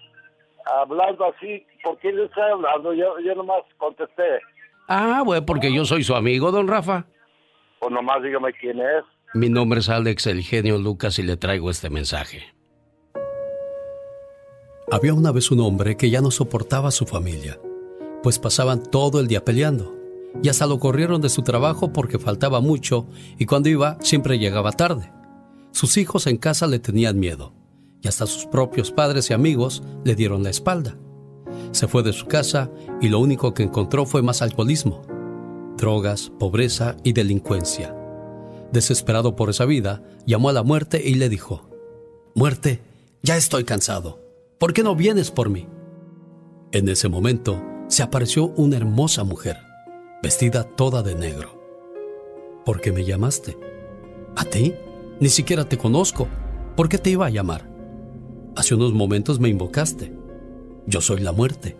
hablando 0.65 1.25
así, 1.25 1.65
¿por 1.83 1.97
qué 1.97 2.11
le 2.11 2.25
estoy 2.25 2.43
hablando? 2.51 2.93
Yo, 2.93 3.19
yo 3.19 3.33
nomás 3.33 3.63
contesté. 3.77 4.39
ah, 4.87 5.23
bueno, 5.25 5.45
porque 5.45 5.73
yo 5.73 5.83
soy 5.83 6.03
su 6.03 6.15
amigo, 6.15 6.51
don 6.51 6.67
Rafa. 6.67 7.05
Pues 7.79 7.91
nomás 7.91 8.21
dígame 8.21 8.53
quién 8.53 8.79
es. 8.79 9.03
Mi 9.33 9.49
nombre 9.49 9.79
es 9.79 9.89
Alex 9.89 10.27
El 10.27 10.41
Genio 10.43 10.77
Lucas 10.77 11.17
y 11.19 11.23
le 11.23 11.35
traigo 11.35 11.69
este 11.71 11.89
mensaje. 11.89 12.43
Había 14.91 15.13
una 15.13 15.31
vez 15.31 15.51
un 15.51 15.59
hombre 15.59 15.97
que 15.97 16.09
ya 16.09 16.21
no 16.21 16.31
soportaba 16.31 16.89
a 16.89 16.91
su 16.91 17.05
familia, 17.05 17.59
pues 18.23 18.39
pasaban 18.39 18.83
todo 18.83 19.19
el 19.19 19.27
día 19.27 19.43
peleando, 19.43 19.95
y 20.41 20.49
hasta 20.49 20.65
lo 20.65 20.79
corrieron 20.79 21.21
de 21.21 21.29
su 21.29 21.41
trabajo 21.41 21.91
porque 21.91 22.19
faltaba 22.19 22.61
mucho 22.61 23.07
y 23.37 23.45
cuando 23.45 23.67
iba 23.67 23.97
siempre 23.99 24.39
llegaba 24.39 24.71
tarde. 24.71 25.11
Sus 25.77 25.97
hijos 25.97 26.25
en 26.25 26.37
casa 26.37 26.65
le 26.65 26.79
tenían 26.79 27.19
miedo, 27.19 27.53
y 28.01 28.07
hasta 28.07 28.25
sus 28.25 28.47
propios 28.47 28.91
padres 28.91 29.29
y 29.29 29.35
amigos 29.35 29.83
le 30.03 30.15
dieron 30.15 30.41
la 30.41 30.49
espalda. 30.49 30.97
Se 31.69 31.87
fue 31.87 32.01
de 32.01 32.13
su 32.13 32.25
casa 32.25 32.71
y 32.99 33.09
lo 33.09 33.19
único 33.19 33.53
que 33.53 33.61
encontró 33.61 34.07
fue 34.07 34.23
más 34.23 34.41
alcoholismo, 34.41 35.03
drogas, 35.77 36.31
pobreza 36.39 36.97
y 37.03 37.13
delincuencia. 37.13 37.95
Desesperado 38.71 39.35
por 39.35 39.51
esa 39.51 39.65
vida, 39.65 40.01
llamó 40.25 40.49
a 40.49 40.53
la 40.53 40.63
muerte 40.63 40.99
y 41.05 41.13
le 41.13 41.29
dijo, 41.29 41.69
Muerte, 42.33 42.81
ya 43.21 43.37
estoy 43.37 43.63
cansado. 43.63 44.19
¿Por 44.57 44.73
qué 44.73 44.81
no 44.81 44.95
vienes 44.95 45.29
por 45.29 45.51
mí? 45.51 45.67
En 46.71 46.89
ese 46.89 47.07
momento 47.07 47.63
se 47.87 48.01
apareció 48.01 48.47
una 48.55 48.77
hermosa 48.77 49.23
mujer, 49.23 49.57
vestida 50.23 50.63
toda 50.63 51.03
de 51.03 51.13
negro. 51.13 51.61
¿Por 52.65 52.81
qué 52.81 52.91
me 52.91 53.05
llamaste? 53.05 53.59
¿A 54.35 54.43
ti? 54.43 54.73
Ni 55.19 55.29
siquiera 55.29 55.65
te 55.65 55.77
conozco. 55.77 56.27
¿Por 56.75 56.89
qué 56.89 56.97
te 56.97 57.09
iba 57.09 57.25
a 57.25 57.31
llamar? 57.31 57.67
Hace 58.55 58.75
unos 58.75 58.93
momentos 58.93 59.39
me 59.39 59.49
invocaste. 59.49 60.13
Yo 60.85 61.01
soy 61.01 61.21
la 61.21 61.31
muerte. 61.31 61.75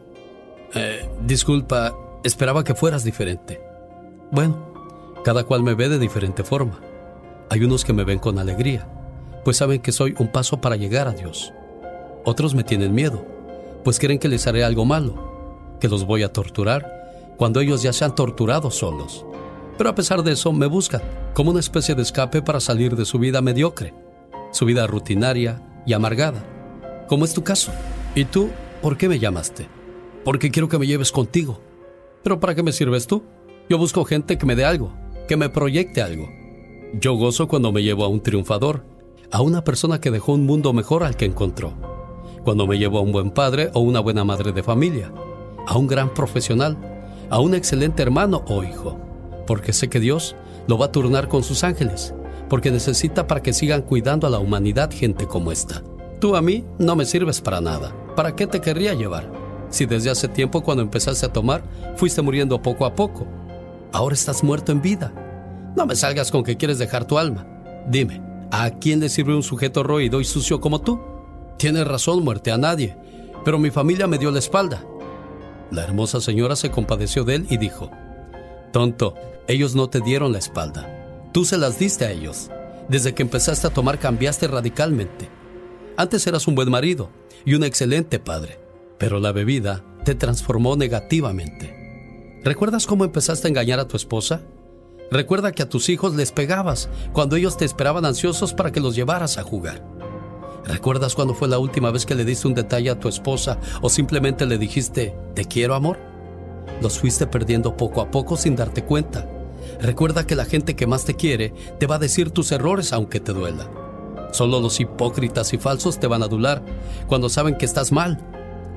Eh, 0.74 1.08
disculpa, 1.26 1.96
esperaba 2.24 2.64
que 2.64 2.76
fueras 2.76 3.04
diferente. 3.04 3.62
Bueno, 4.32 4.58
cada 5.24 5.44
cual 5.44 5.64
me 5.64 5.76
ve 5.76 5.88
de 5.88 6.00
diferente 6.00 6.44
forma. 6.44 6.80
Hay 7.50 7.64
unos 7.64 7.86
que 7.86 7.94
me 7.94 8.04
ven 8.04 8.20
con 8.20 8.40
alegría, 8.40 8.88
pues 9.46 9.58
saben 9.58 9.82
que 9.82 9.92
soy 9.92 10.16
un 10.20 10.32
paso 10.32 10.60
para 10.60 10.76
llegar 10.76 11.08
a 11.08 11.14
Dios. 11.14 11.54
Otros 12.26 12.56
me 12.56 12.64
tienen 12.64 12.94
miedo, 12.94 13.24
pues 13.84 14.00
creen 14.00 14.20
que 14.20 14.28
les 14.28 14.48
haré 14.48 14.66
algo 14.66 14.84
malo, 14.84 15.78
que 15.80 15.88
los 15.88 16.06
voy 16.06 16.24
a 16.24 16.34
torturar, 16.34 17.36
cuando 17.38 17.62
ellos 17.62 17.84
ya 17.84 17.94
se 17.94 18.04
han 18.04 18.16
torturado 18.16 18.72
solos. 18.72 19.26
Pero 19.78 19.92
a 19.92 19.96
pesar 19.96 20.24
de 20.24 20.32
eso, 20.32 20.52
me 20.52 20.66
buscan 20.66 21.02
como 21.34 21.52
una 21.52 21.60
especie 21.60 21.94
de 21.94 22.02
escape 22.02 22.42
para 22.42 22.60
salir 22.60 22.96
de 22.96 23.06
su 23.06 23.20
vida 23.20 23.42
mediocre, 23.42 23.94
su 24.52 24.66
vida 24.66 24.88
rutinaria 24.88 25.62
y 25.86 25.94
amargada, 25.94 26.44
como 27.08 27.26
es 27.26 27.34
tu 27.34 27.44
caso. 27.44 27.72
¿Y 28.16 28.26
tú, 28.26 28.50
por 28.82 28.98
qué 28.98 29.08
me 29.08 29.20
llamaste? 29.20 29.68
Porque 30.26 30.50
quiero 30.50 30.68
que 30.68 30.80
me 30.80 30.88
lleves 30.88 31.12
contigo. 31.12 31.62
¿Pero 32.24 32.40
para 32.40 32.56
qué 32.56 32.64
me 32.64 32.72
sirves 32.72 33.06
tú? 33.06 33.24
Yo 33.70 33.78
busco 33.78 34.04
gente 34.04 34.38
que 34.38 34.48
me 34.48 34.56
dé 34.56 34.66
algo, 34.66 34.94
que 35.28 35.38
me 35.38 35.50
proyecte 35.50 36.02
algo. 36.02 36.28
Yo 37.00 37.14
gozo 37.14 37.48
cuando 37.48 37.72
me 37.72 37.84
llevo 37.84 38.04
a 38.04 38.08
un 38.08 38.22
triunfador, 38.22 38.84
a 39.32 39.42
una 39.42 39.64
persona 39.64 40.02
que 40.02 40.10
dejó 40.10 40.34
un 40.34 40.46
mundo 40.46 40.74
mejor 40.74 41.04
al 41.04 41.16
que 41.16 41.26
encontró. 41.26 41.74
Cuando 42.44 42.66
me 42.66 42.80
llevo 42.80 42.98
a 42.98 43.02
un 43.02 43.12
buen 43.12 43.30
padre 43.30 43.70
o 43.74 43.82
una 43.82 44.00
buena 44.00 44.24
madre 44.24 44.54
de 44.54 44.64
familia, 44.64 45.12
a 45.68 45.78
un 45.78 45.86
gran 45.86 46.14
profesional, 46.14 46.78
a 47.30 47.40
un 47.40 47.54
excelente 47.54 48.02
hermano 48.02 48.44
o 48.48 48.64
hijo 48.64 48.98
porque 49.48 49.74
sé 49.74 49.90
que 49.90 50.00
Dios 50.00 50.36
lo 50.68 50.78
va 50.78 50.88
a 50.88 50.92
turnar 50.92 51.28
con 51.28 51.44
sus 51.44 51.64
ángeles, 51.64 52.14
porque 52.50 52.70
necesita 52.70 53.26
para 53.26 53.42
que 53.42 53.54
sigan 53.54 53.82
cuidando 53.82 54.28
a 54.28 54.30
la 54.30 54.40
humanidad 54.40 54.92
gente 54.92 55.26
como 55.26 55.52
esta. 55.52 55.82
Tú 56.20 56.36
a 56.36 56.42
mí 56.42 56.64
no 56.78 56.96
me 56.96 57.06
sirves 57.06 57.42
para 57.42 57.62
nada. 57.62 57.96
¿Para 58.16 58.36
qué 58.36 58.46
te 58.48 58.62
querría 58.62 58.94
llevar? 58.94 59.32
Si 59.70 59.86
desde 59.86 60.10
hace 60.10 60.28
tiempo 60.28 60.62
cuando 60.62 60.84
empezaste 60.84 61.26
a 61.26 61.34
tomar 61.34 61.64
fuiste 61.96 62.22
muriendo 62.22 62.62
poco 62.62 62.86
a 62.86 62.96
poco. 62.96 63.28
Ahora 63.92 64.16
estás 64.16 64.44
muerto 64.44 64.72
en 64.72 64.82
vida. 64.82 65.14
No 65.76 65.86
me 65.86 65.96
salgas 65.96 66.32
con 66.32 66.44
que 66.44 66.58
quieres 66.58 66.80
dejar 66.80 67.06
tu 67.06 67.18
alma. 67.18 67.46
Dime, 67.88 68.22
¿a 68.52 68.70
quién 68.72 69.00
le 69.00 69.10
sirve 69.10 69.36
un 69.36 69.44
sujeto 69.44 69.84
roído 69.84 70.20
y 70.20 70.26
sucio 70.26 70.60
como 70.60 70.82
tú? 70.82 71.00
Tienes 71.58 71.88
razón, 71.88 72.24
muerte, 72.24 72.52
a 72.52 72.58
nadie. 72.58 72.98
Pero 73.46 73.60
mi 73.60 73.72
familia 73.72 74.08
me 74.08 74.18
dio 74.18 74.32
la 74.32 74.40
espalda. 74.40 74.84
La 75.72 75.84
hermosa 75.84 76.20
señora 76.20 76.56
se 76.56 76.72
compadeció 76.72 77.24
de 77.24 77.36
él 77.36 77.48
y 77.50 77.58
dijo, 77.58 77.92
Tonto, 78.72 79.16
ellos 79.48 79.76
no 79.76 79.90
te 79.90 80.02
dieron 80.02 80.34
la 80.34 80.40
espalda. 80.40 81.30
Tú 81.32 81.46
se 81.46 81.58
las 81.58 81.80
diste 81.80 82.06
a 82.06 82.12
ellos. 82.12 82.50
Desde 82.90 83.14
que 83.14 83.24
empezaste 83.24 83.68
a 83.68 83.70
tomar 83.70 84.00
cambiaste 84.00 84.48
radicalmente. 84.48 85.30
Antes 85.96 86.28
eras 86.28 86.48
un 86.48 86.56
buen 86.56 86.70
marido 86.70 87.10
y 87.46 87.54
un 87.54 87.64
excelente 87.64 88.20
padre, 88.20 88.60
pero 88.98 89.20
la 89.20 89.32
bebida 89.32 89.84
te 90.04 90.16
transformó 90.16 90.76
negativamente. 90.76 92.40
¿Recuerdas 92.44 92.86
cómo 92.86 93.06
empezaste 93.06 93.48
a 93.48 93.50
engañar 93.50 93.80
a 93.80 93.88
tu 93.88 93.98
esposa? 93.98 94.42
Recuerda 95.12 95.54
que 95.54 95.64
a 95.64 95.70
tus 95.70 95.90
hijos 95.90 96.16
les 96.16 96.32
pegabas 96.32 96.90
cuando 97.14 97.38
ellos 97.38 97.58
te 97.58 97.66
esperaban 97.66 98.06
ansiosos 98.06 98.54
para 98.54 98.72
que 98.72 98.82
los 98.82 98.96
llevaras 98.96 99.38
a 99.38 99.44
jugar. 99.44 99.84
¿Recuerdas 100.66 101.16
cuándo 101.16 101.34
fue 101.34 101.48
la 101.48 101.60
última 101.60 101.92
vez 101.92 102.06
que 102.06 102.16
le 102.16 102.26
diste 102.26 102.48
un 102.48 102.54
detalle 102.54 102.90
a 102.90 103.00
tu 103.00 103.08
esposa 103.08 103.60
o 103.82 103.90
simplemente 103.90 104.46
le 104.46 104.58
dijiste, 104.58 105.16
te 105.34 105.46
quiero 105.46 105.76
amor? 105.76 105.98
Los 106.82 107.00
fuiste 107.00 107.26
perdiendo 107.26 107.78
poco 107.78 108.02
a 108.02 108.12
poco 108.12 108.36
sin 108.36 108.56
darte 108.58 108.84
cuenta. 108.84 109.30
Recuerda 109.80 110.26
que 110.26 110.36
la 110.36 110.46
gente 110.46 110.76
que 110.76 110.88
más 110.88 111.06
te 111.06 111.16
quiere 111.16 111.54
te 111.80 111.88
va 111.88 111.96
a 111.96 112.00
decir 112.00 112.32
tus 112.32 112.52
errores 112.52 112.94
aunque 112.94 113.20
te 113.20 113.34
duela. 113.34 113.70
Solo 114.32 114.60
los 114.60 114.80
hipócritas 114.80 115.54
y 115.54 115.58
falsos 115.58 116.00
te 116.00 116.08
van 116.08 116.22
a 116.22 116.26
adular 116.26 116.64
cuando 117.08 117.30
saben 117.30 117.58
que 117.58 117.66
estás 117.66 117.92
mal. 117.92 118.20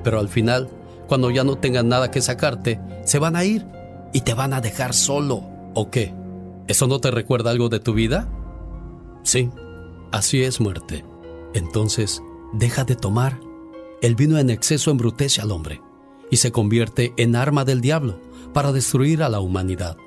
Pero 0.03 0.19
al 0.19 0.29
final, 0.29 0.69
cuando 1.07 1.29
ya 1.29 1.43
no 1.43 1.57
tengan 1.57 1.89
nada 1.89 2.11
que 2.11 2.21
sacarte, 2.21 2.79
se 3.03 3.19
van 3.19 3.35
a 3.35 3.43
ir 3.43 3.65
y 4.13 4.21
te 4.21 4.33
van 4.33 4.53
a 4.53 4.61
dejar 4.61 4.93
solo. 4.93 5.43
¿O 5.73 5.89
qué? 5.89 6.13
¿Eso 6.67 6.87
no 6.87 6.99
te 6.99 7.11
recuerda 7.11 7.51
algo 7.51 7.69
de 7.69 7.79
tu 7.79 7.93
vida? 7.93 8.29
Sí, 9.23 9.49
así 10.11 10.43
es 10.43 10.59
muerte. 10.59 11.05
Entonces, 11.53 12.21
deja 12.53 12.83
de 12.83 12.95
tomar. 12.95 13.39
El 14.01 14.15
vino 14.15 14.37
en 14.37 14.49
exceso 14.49 14.89
embrutece 14.89 15.41
al 15.41 15.51
hombre 15.51 15.81
y 16.29 16.37
se 16.37 16.51
convierte 16.51 17.13
en 17.17 17.35
arma 17.35 17.65
del 17.65 17.81
diablo 17.81 18.19
para 18.53 18.71
destruir 18.71 19.21
a 19.21 19.29
la 19.29 19.39
humanidad. 19.39 19.97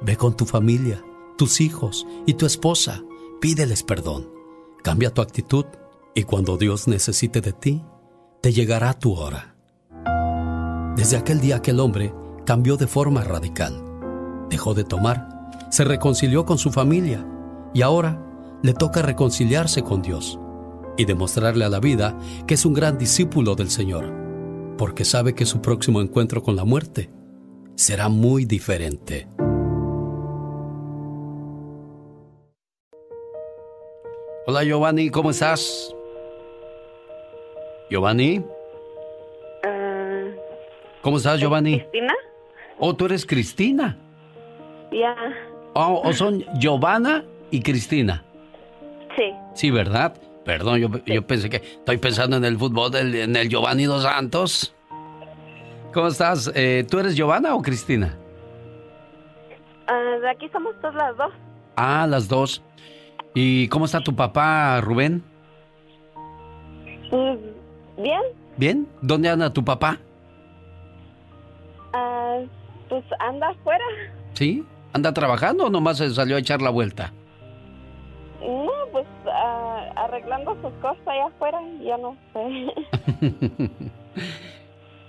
Ve 0.00 0.16
con 0.16 0.36
tu 0.36 0.46
familia, 0.46 1.04
tus 1.36 1.60
hijos 1.60 2.06
y 2.26 2.34
tu 2.34 2.46
esposa, 2.46 3.02
pídeles 3.40 3.82
perdón, 3.82 4.30
cambia 4.82 5.12
tu 5.12 5.22
actitud 5.22 5.64
y 6.14 6.24
cuando 6.24 6.56
Dios 6.56 6.88
necesite 6.88 7.40
de 7.40 7.52
ti, 7.52 7.82
te 8.40 8.52
llegará 8.52 8.94
tu 8.94 9.14
hora. 9.14 9.56
Desde 10.96 11.16
aquel 11.16 11.40
día 11.40 11.62
que 11.62 11.72
el 11.72 11.80
hombre 11.80 12.12
cambió 12.44 12.76
de 12.76 12.86
forma 12.86 13.22
radical, 13.22 13.84
dejó 14.50 14.74
de 14.74 14.84
tomar, 14.84 15.50
se 15.70 15.84
reconcilió 15.84 16.44
con 16.44 16.58
su 16.58 16.70
familia 16.70 17.26
y 17.74 17.82
ahora 17.82 18.24
le 18.62 18.74
toca 18.74 19.02
reconciliarse 19.02 19.82
con 19.82 20.02
Dios 20.02 20.38
y 20.96 21.04
demostrarle 21.04 21.64
a 21.64 21.68
la 21.68 21.80
vida 21.80 22.18
que 22.46 22.54
es 22.54 22.64
un 22.64 22.74
gran 22.74 22.98
discípulo 22.98 23.54
del 23.54 23.70
Señor 23.70 24.28
porque 24.78 25.04
sabe 25.04 25.34
que 25.34 25.44
su 25.44 25.60
próximo 25.60 26.00
encuentro 26.00 26.42
con 26.42 26.56
la 26.56 26.64
muerte 26.64 27.10
será 27.74 28.08
muy 28.08 28.46
diferente. 28.46 29.28
Hola 34.50 34.64
Giovanni, 34.64 35.10
¿cómo 35.10 35.28
estás? 35.28 35.94
Giovanni. 37.90 38.42
Ah, 39.62 40.24
¿Cómo 41.02 41.18
estás, 41.18 41.38
Giovanni? 41.38 41.80
¿Cristina? 41.80 42.14
Oh, 42.78 42.96
tú 42.96 43.04
eres 43.04 43.26
Cristina. 43.26 43.98
Ya. 44.90 45.14
Oh, 45.74 46.00
o 46.02 46.14
son 46.14 46.46
Giovanna 46.58 47.26
y 47.50 47.60
Cristina. 47.60 48.24
Sí. 49.18 49.34
Sí, 49.52 49.70
¿verdad? 49.70 50.14
Perdón, 50.46 50.78
yo, 50.78 50.88
yo, 51.04 51.26
pensé 51.26 51.50
que 51.50 51.56
estoy 51.56 51.98
pensando 51.98 52.38
en 52.38 52.46
el 52.46 52.56
fútbol, 52.56 52.90
del, 52.90 53.14
en 53.16 53.36
el 53.36 53.50
Giovanni 53.50 53.84
dos 53.84 54.04
Santos. 54.04 54.74
¿Cómo 55.92 56.08
estás? 56.08 56.50
Eh, 56.54 56.86
¿Tú 56.90 56.98
eres 56.98 57.14
Giovanna 57.14 57.54
o 57.54 57.60
Cristina? 57.60 58.16
Uh, 59.90 60.20
de 60.22 60.30
aquí 60.30 60.48
somos 60.48 60.74
todas 60.80 60.94
las 60.94 61.16
dos. 61.18 61.34
Ah, 61.76 62.06
las 62.08 62.28
dos. 62.28 62.62
¿Y 63.40 63.68
cómo 63.68 63.84
está 63.84 64.00
tu 64.00 64.16
papá, 64.16 64.80
Rubén? 64.80 65.22
Pues, 67.08 67.38
bien. 67.96 68.20
¿Bien? 68.56 68.88
¿Dónde 69.00 69.28
anda 69.28 69.52
tu 69.52 69.64
papá? 69.64 70.00
Uh, 71.94 72.48
pues 72.88 73.04
anda 73.20 73.50
afuera. 73.50 73.84
¿Sí? 74.32 74.64
¿Anda 74.92 75.14
trabajando 75.14 75.66
o 75.66 75.70
nomás 75.70 75.98
se 75.98 76.10
salió 76.10 76.34
a 76.34 76.40
echar 76.40 76.60
la 76.60 76.70
vuelta? 76.70 77.12
No, 78.40 78.72
pues 78.90 79.06
uh, 79.24 80.00
arreglando 80.00 80.56
sus 80.60 80.72
cosas 80.82 81.06
allá 81.06 81.26
afuera, 81.26 81.60
ya 81.80 81.96
no 81.96 82.16
sé. 82.32 83.60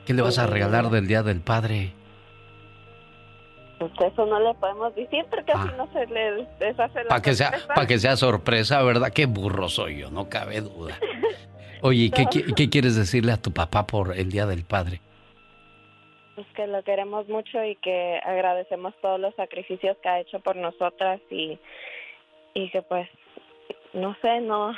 ¿Qué 0.05 0.13
le 0.13 0.21
vas 0.21 0.37
a 0.37 0.45
regalar 0.45 0.91
del 0.91 1.07
Día 1.07 1.23
del 1.23 1.41
Padre? 1.41 1.93
Pues 3.79 3.91
eso 4.11 4.25
no 4.25 4.39
le 4.41 4.53
podemos 4.55 4.93
decir 4.93 5.25
porque 5.29 5.53
así 5.53 5.69
no 5.77 5.87
se 5.93 6.05
le 6.07 6.45
deshace 6.59 7.03
la 7.03 7.09
Para 7.09 7.21
que, 7.21 7.33
sea, 7.33 7.53
para 7.67 7.87
que 7.87 7.97
sea 7.97 8.17
sorpresa, 8.17 8.83
¿verdad? 8.83 9.11
Qué 9.13 9.25
burro 9.25 9.69
soy 9.69 9.99
yo, 9.99 10.11
no 10.11 10.27
cabe 10.27 10.59
duda. 10.59 10.97
Oye, 11.81 12.11
¿qué, 12.11 12.25
¿qué 12.55 12.69
quieres 12.69 12.97
decirle 12.97 13.31
a 13.31 13.41
tu 13.41 13.53
papá 13.53 13.87
por 13.87 14.17
el 14.17 14.29
Día 14.29 14.45
del 14.45 14.65
Padre? 14.65 14.99
Pues 16.35 16.45
que 16.55 16.67
lo 16.67 16.83
queremos 16.83 17.29
mucho 17.29 17.63
y 17.63 17.77
que 17.77 18.19
agradecemos 18.21 18.93
todos 19.01 19.17
los 19.17 19.33
sacrificios 19.35 19.95
que 20.03 20.09
ha 20.09 20.19
hecho 20.19 20.41
por 20.41 20.57
nosotras 20.57 21.21
y, 21.29 21.57
y 22.53 22.69
que 22.71 22.81
pues, 22.81 23.07
no 23.93 24.13
sé, 24.21 24.41
no, 24.41 24.75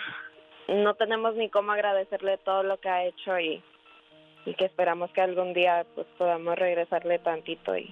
no 0.67 0.93
tenemos 0.93 1.35
ni 1.35 1.49
cómo 1.49 1.71
agradecerle 1.71 2.37
todo 2.37 2.61
lo 2.61 2.79
que 2.79 2.89
ha 2.89 3.05
hecho 3.05 3.39
y, 3.39 3.63
y 4.45 4.53
que 4.53 4.65
esperamos 4.65 5.09
que 5.11 5.21
algún 5.21 5.53
día 5.53 5.87
pues 5.95 6.05
podamos 6.19 6.55
regresarle 6.55 7.17
tantito 7.17 7.75
y, 7.75 7.91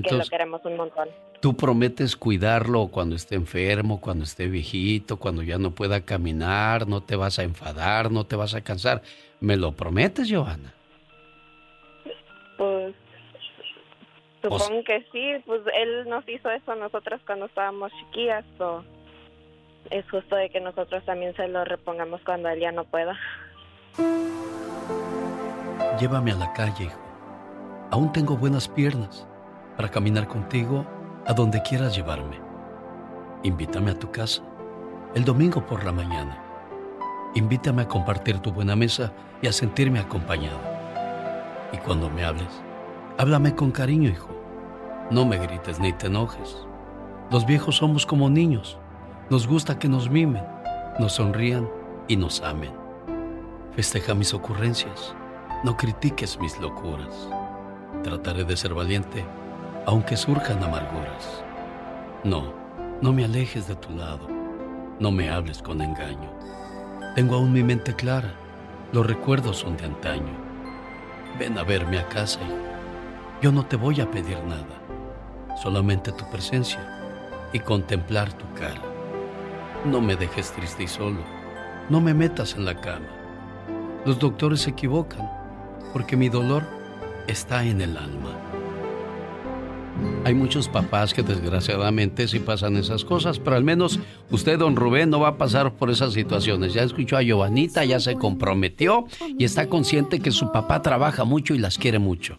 que 0.00 0.14
lo 0.14 0.24
queremos 0.24 0.64
un 0.64 0.76
montón. 0.76 1.08
¿Tú 1.40 1.56
prometes 1.56 2.16
cuidarlo 2.16 2.88
cuando 2.88 3.16
esté 3.16 3.34
enfermo, 3.34 4.00
cuando 4.00 4.24
esté 4.24 4.46
viejito, 4.46 5.18
cuando 5.18 5.42
ya 5.42 5.58
no 5.58 5.72
pueda 5.72 6.04
caminar, 6.04 6.86
no 6.86 7.02
te 7.02 7.16
vas 7.16 7.38
a 7.38 7.42
enfadar, 7.42 8.10
no 8.10 8.24
te 8.24 8.36
vas 8.36 8.54
a 8.54 8.62
cansar? 8.62 9.02
¿Me 9.40 9.56
lo 9.56 9.72
prometes, 9.72 10.28
Giovanna? 10.28 10.72
Pues 12.56 12.94
supongo 14.40 14.84
que 14.84 15.04
sí, 15.12 15.42
pues 15.44 15.62
él 15.74 16.08
nos 16.08 16.26
hizo 16.28 16.48
eso 16.50 16.72
a 16.72 16.76
nosotros 16.76 17.20
cuando 17.26 17.46
estábamos 17.46 17.90
chiquillas, 17.98 18.44
o 18.60 18.84
es 19.90 20.08
justo 20.10 20.36
de 20.36 20.48
que 20.48 20.60
nosotros 20.60 21.04
también 21.04 21.34
se 21.34 21.48
lo 21.48 21.64
repongamos 21.64 22.20
cuando 22.24 22.48
él 22.48 22.60
ya 22.60 22.70
no 22.70 22.84
pueda. 22.84 23.18
Llévame 26.00 26.30
a 26.30 26.36
la 26.36 26.52
calle, 26.52 26.84
hijo. 26.84 27.00
Aún 27.90 28.12
tengo 28.12 28.36
buenas 28.36 28.68
piernas 28.68 29.26
para 29.76 29.90
caminar 29.90 30.28
contigo 30.28 30.86
a 31.26 31.32
donde 31.32 31.62
quieras 31.62 31.94
llevarme. 31.94 32.40
Invítame 33.42 33.90
a 33.90 33.98
tu 33.98 34.10
casa 34.10 34.42
el 35.14 35.24
domingo 35.24 35.66
por 35.66 35.84
la 35.84 35.92
mañana. 35.92 36.42
Invítame 37.34 37.82
a 37.82 37.88
compartir 37.88 38.38
tu 38.38 38.52
buena 38.52 38.76
mesa 38.76 39.12
y 39.40 39.46
a 39.46 39.52
sentirme 39.52 39.98
acompañado. 39.98 40.58
Y 41.72 41.78
cuando 41.78 42.10
me 42.10 42.24
hables, 42.24 42.62
háblame 43.18 43.54
con 43.54 43.70
cariño, 43.70 44.08
hijo. 44.08 44.28
No 45.10 45.24
me 45.26 45.38
grites 45.38 45.80
ni 45.80 45.92
te 45.92 46.06
enojes. 46.06 46.66
Los 47.30 47.46
viejos 47.46 47.76
somos 47.76 48.06
como 48.06 48.30
niños. 48.30 48.78
Nos 49.30 49.46
gusta 49.46 49.78
que 49.78 49.88
nos 49.88 50.10
mimen, 50.10 50.44
nos 50.98 51.14
sonrían 51.14 51.68
y 52.08 52.16
nos 52.16 52.42
amen. 52.42 52.72
Festeja 53.74 54.14
mis 54.14 54.34
ocurrencias 54.34 55.14
no 55.62 55.76
critiques 55.76 56.40
mis 56.40 56.58
locuras. 56.58 57.28
Trataré 58.02 58.44
de 58.44 58.56
ser 58.56 58.74
valiente 58.74 59.24
aunque 59.86 60.16
surjan 60.16 60.62
amarguras. 60.62 61.42
No, 62.24 62.52
no 63.00 63.12
me 63.12 63.24
alejes 63.24 63.66
de 63.66 63.74
tu 63.74 63.90
lado, 63.90 64.28
no 65.00 65.10
me 65.10 65.28
hables 65.30 65.60
con 65.60 65.80
engaño. 65.80 66.30
Tengo 67.14 67.36
aún 67.36 67.52
mi 67.52 67.62
mente 67.62 67.94
clara, 67.94 68.32
los 68.92 69.06
recuerdos 69.06 69.58
son 69.58 69.76
de 69.76 69.86
antaño. 69.86 70.32
Ven 71.38 71.58
a 71.58 71.64
verme 71.64 71.98
a 71.98 72.08
casa, 72.08 72.40
hijo. 72.42 72.56
Yo 73.42 73.50
no 73.50 73.66
te 73.66 73.76
voy 73.76 74.00
a 74.00 74.10
pedir 74.10 74.38
nada, 74.44 75.56
solamente 75.60 76.12
tu 76.12 76.24
presencia 76.30 76.80
y 77.52 77.58
contemplar 77.58 78.32
tu 78.32 78.44
cara. 78.54 78.80
No 79.84 80.00
me 80.00 80.14
dejes 80.14 80.52
triste 80.52 80.84
y 80.84 80.88
solo, 80.88 81.20
no 81.88 82.00
me 82.00 82.14
metas 82.14 82.54
en 82.54 82.64
la 82.64 82.80
cama. 82.80 83.08
Los 84.04 84.20
doctores 84.20 84.60
se 84.60 84.70
equivocan, 84.70 85.28
porque 85.92 86.16
mi 86.16 86.28
dolor 86.28 86.62
está 87.26 87.64
en 87.64 87.80
el 87.80 87.96
alma. 87.96 88.21
Hay 90.24 90.34
muchos 90.34 90.68
papás 90.68 91.14
que 91.14 91.22
desgraciadamente 91.22 92.28
sí 92.28 92.38
pasan 92.38 92.76
esas 92.76 93.04
cosas, 93.04 93.40
pero 93.40 93.56
al 93.56 93.64
menos 93.64 93.98
usted, 94.30 94.58
don 94.58 94.76
Rubén, 94.76 95.10
no 95.10 95.18
va 95.18 95.28
a 95.28 95.36
pasar 95.36 95.74
por 95.74 95.90
esas 95.90 96.12
situaciones. 96.12 96.74
Ya 96.74 96.82
escuchó 96.82 97.16
a 97.16 97.22
Giovanita, 97.22 97.84
ya 97.84 97.98
se 97.98 98.14
comprometió 98.14 99.06
y 99.36 99.44
está 99.44 99.66
consciente 99.66 100.20
que 100.20 100.30
su 100.30 100.52
papá 100.52 100.80
trabaja 100.80 101.24
mucho 101.24 101.54
y 101.54 101.58
las 101.58 101.76
quiere 101.76 101.98
mucho. 101.98 102.38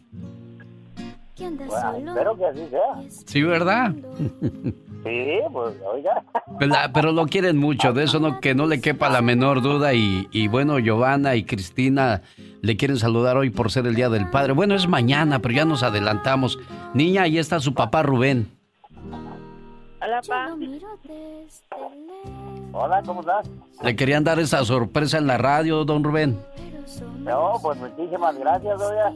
espero 1.37 2.37
que 2.37 2.45
así 2.45 2.67
sea. 2.69 3.21
Sí, 3.25 3.41
¿verdad? 3.43 3.93
Sí, 5.03 5.39
pues 5.51 5.75
oiga. 5.85 6.23
Pero 6.93 7.11
lo 7.11 7.25
quieren 7.25 7.57
mucho, 7.57 7.91
de 7.93 8.05
eso 8.05 8.19
no 8.19 8.39
que 8.39 8.55
no 8.55 8.67
le 8.67 8.79
quepa 8.79 9.09
la 9.09 9.21
menor 9.21 9.61
duda 9.61 9.93
y, 9.93 10.27
y 10.31 10.47
bueno, 10.47 10.79
Giovanna 10.79 11.35
y 11.35 11.43
Cristina 11.43 12.21
le 12.61 12.77
quieren 12.77 12.97
saludar 12.97 13.35
hoy 13.35 13.49
por 13.49 13.69
ser 13.71 13.85
el 13.85 13.95
Día 13.95 14.09
del 14.09 14.29
Padre. 14.29 14.53
Bueno, 14.53 14.75
es 14.75 14.87
mañana, 14.87 15.39
pero 15.39 15.53
ya 15.53 15.65
nos 15.65 15.83
adelantamos. 15.83 16.57
Niña, 16.93 17.23
ahí 17.23 17.37
está 17.37 17.59
su 17.59 17.73
papá 17.73 18.03
Rubén. 18.03 18.49
Hola, 20.01 20.21
papá. 20.21 20.55
Hola, 22.71 23.03
¿cómo 23.05 23.21
estás? 23.21 23.49
Le 23.83 23.95
querían 23.95 24.23
dar 24.23 24.39
esa 24.39 24.63
sorpresa 24.63 25.17
en 25.17 25.27
la 25.27 25.37
radio, 25.37 25.83
don 25.85 26.03
Rubén. 26.03 26.39
No, 27.19 27.53
pues 27.61 27.77
muchísimas 27.77 28.37
gracias, 28.37 28.81
oiga. 28.81 29.13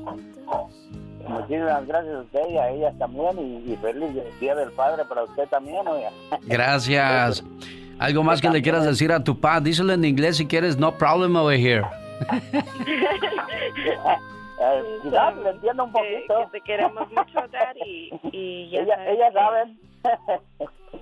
Muchísimas 1.28 1.86
gracias 1.88 2.15
a 2.15 2.19
usted 2.21 2.39
y 2.49 2.57
a 2.57 2.69
ellas 2.69 2.93
también 2.97 3.38
y, 3.39 3.73
y 3.73 3.75
feliz 3.78 4.09
Día 4.39 4.55
del 4.55 4.71
Padre 4.71 5.03
para 5.05 5.23
usted 5.23 5.47
también, 5.49 5.88
oiga. 5.88 6.09
Gracias. 6.43 7.43
¿Algo 7.99 8.23
más 8.23 8.41
que 8.41 8.49
le 8.49 8.61
quieras 8.61 8.86
decir 8.86 9.11
a 9.11 9.23
tu 9.23 9.39
papá? 9.39 9.59
Díselo 9.59 9.93
en 9.93 10.05
inglés 10.05 10.38
si 10.38 10.45
quieres, 10.45 10.78
no 10.78 10.95
problem 10.97 11.36
over 11.36 11.59
here. 11.59 11.84
Eh, 14.59 14.82
quizás 15.03 15.38
le 15.38 15.49
entiendo 15.51 15.84
un 15.84 15.91
poquito. 15.91 16.49
Que, 16.51 16.59
te 16.59 16.61
queremos 16.61 17.07
mucho, 17.11 17.47
Daddy. 17.51 18.09
Y 18.32 18.69
ya 18.71 18.80
Ella, 18.82 19.11
ellas 19.11 19.32
que- 19.32 19.39
saben. 19.39 19.80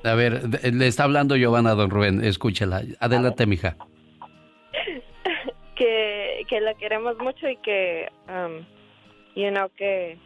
A 0.03 0.13
ver, 0.13 0.73
le 0.73 0.87
está 0.87 1.05
hablando 1.05 1.37
Giovanna, 1.37 1.73
don 1.73 1.89
Rubén. 1.89 2.21
Escúchela. 2.21 2.81
Adelante, 2.99 3.45
mija. 3.45 3.77
que, 5.75 6.41
que 6.49 6.59
la 6.59 6.73
queremos 6.73 7.17
mucho 7.17 7.47
y 7.49 7.55
que, 7.57 8.09
um, 8.27 8.65
you 9.35 9.49
know, 9.49 9.69
que, 9.77 10.17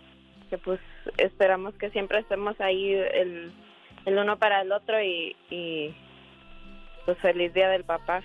que 0.50 0.58
pues 0.58 0.80
esperamos 1.18 1.74
que 1.76 1.90
siempre 1.92 2.20
estemos 2.20 2.60
ahí 2.60 2.94
el, 2.94 3.52
el 4.06 4.18
uno 4.18 4.38
para 4.38 4.62
el 4.62 4.72
otro 4.72 5.02
y, 5.02 5.36
y 5.50 5.94
pues 7.06 7.18
feliz 7.20 7.54
día 7.54 7.70
del 7.70 7.84
papá. 7.84 8.22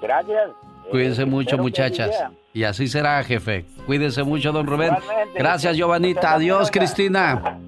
Gracias. 0.00 0.50
Cuídense 0.90 1.22
Eh, 1.22 1.26
mucho, 1.26 1.58
muchachas. 1.58 2.10
Y 2.52 2.64
así 2.64 2.88
será, 2.88 3.22
jefe. 3.24 3.64
Cuídense 3.86 4.24
mucho, 4.24 4.52
don 4.52 4.66
Rubén. 4.66 4.94
Igualmente. 5.00 5.38
Gracias, 5.38 5.76
Giovanita. 5.76 6.34
Adiós, 6.34 6.70
Cristina. 6.70 7.58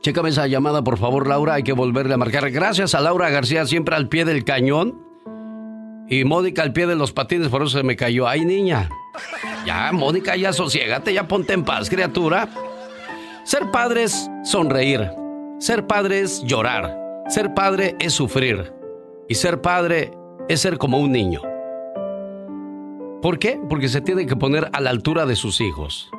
Chécame 0.00 0.30
esa 0.30 0.48
llamada, 0.48 0.82
por 0.82 0.98
favor, 0.98 1.28
Laura. 1.28 1.54
Hay 1.54 1.62
que 1.62 1.72
volverle 1.72 2.14
a 2.14 2.16
marcar. 2.16 2.50
Gracias 2.50 2.94
a 2.96 3.00
Laura 3.00 3.30
García, 3.30 3.64
siempre 3.66 3.94
al 3.94 4.08
pie 4.08 4.24
del 4.24 4.44
cañón. 4.44 5.00
Y 6.12 6.24
Mónica 6.26 6.62
al 6.62 6.74
pie 6.74 6.86
de 6.86 6.94
los 6.94 7.10
patines, 7.12 7.48
por 7.48 7.62
eso 7.62 7.78
se 7.78 7.82
me 7.82 7.96
cayó. 7.96 8.28
Ay, 8.28 8.44
niña. 8.44 8.90
Ya, 9.64 9.90
Mónica, 9.92 10.36
ya 10.36 10.52
sosiégate, 10.52 11.14
ya 11.14 11.26
ponte 11.26 11.54
en 11.54 11.64
paz, 11.64 11.88
criatura. 11.88 12.50
Ser 13.44 13.70
padre 13.70 14.02
es 14.04 14.28
sonreír. 14.44 15.10
Ser 15.58 15.86
padre 15.86 16.20
es 16.20 16.42
llorar. 16.44 16.94
Ser 17.28 17.54
padre 17.54 17.96
es 17.98 18.12
sufrir. 18.12 18.74
Y 19.26 19.36
ser 19.36 19.62
padre 19.62 20.12
es 20.50 20.60
ser 20.60 20.76
como 20.76 20.98
un 20.98 21.12
niño. 21.12 21.40
¿Por 23.22 23.38
qué? 23.38 23.58
Porque 23.70 23.88
se 23.88 24.02
tiene 24.02 24.26
que 24.26 24.36
poner 24.36 24.68
a 24.74 24.80
la 24.82 24.90
altura 24.90 25.24
de 25.24 25.36
sus 25.36 25.60
hijos. 25.62 26.10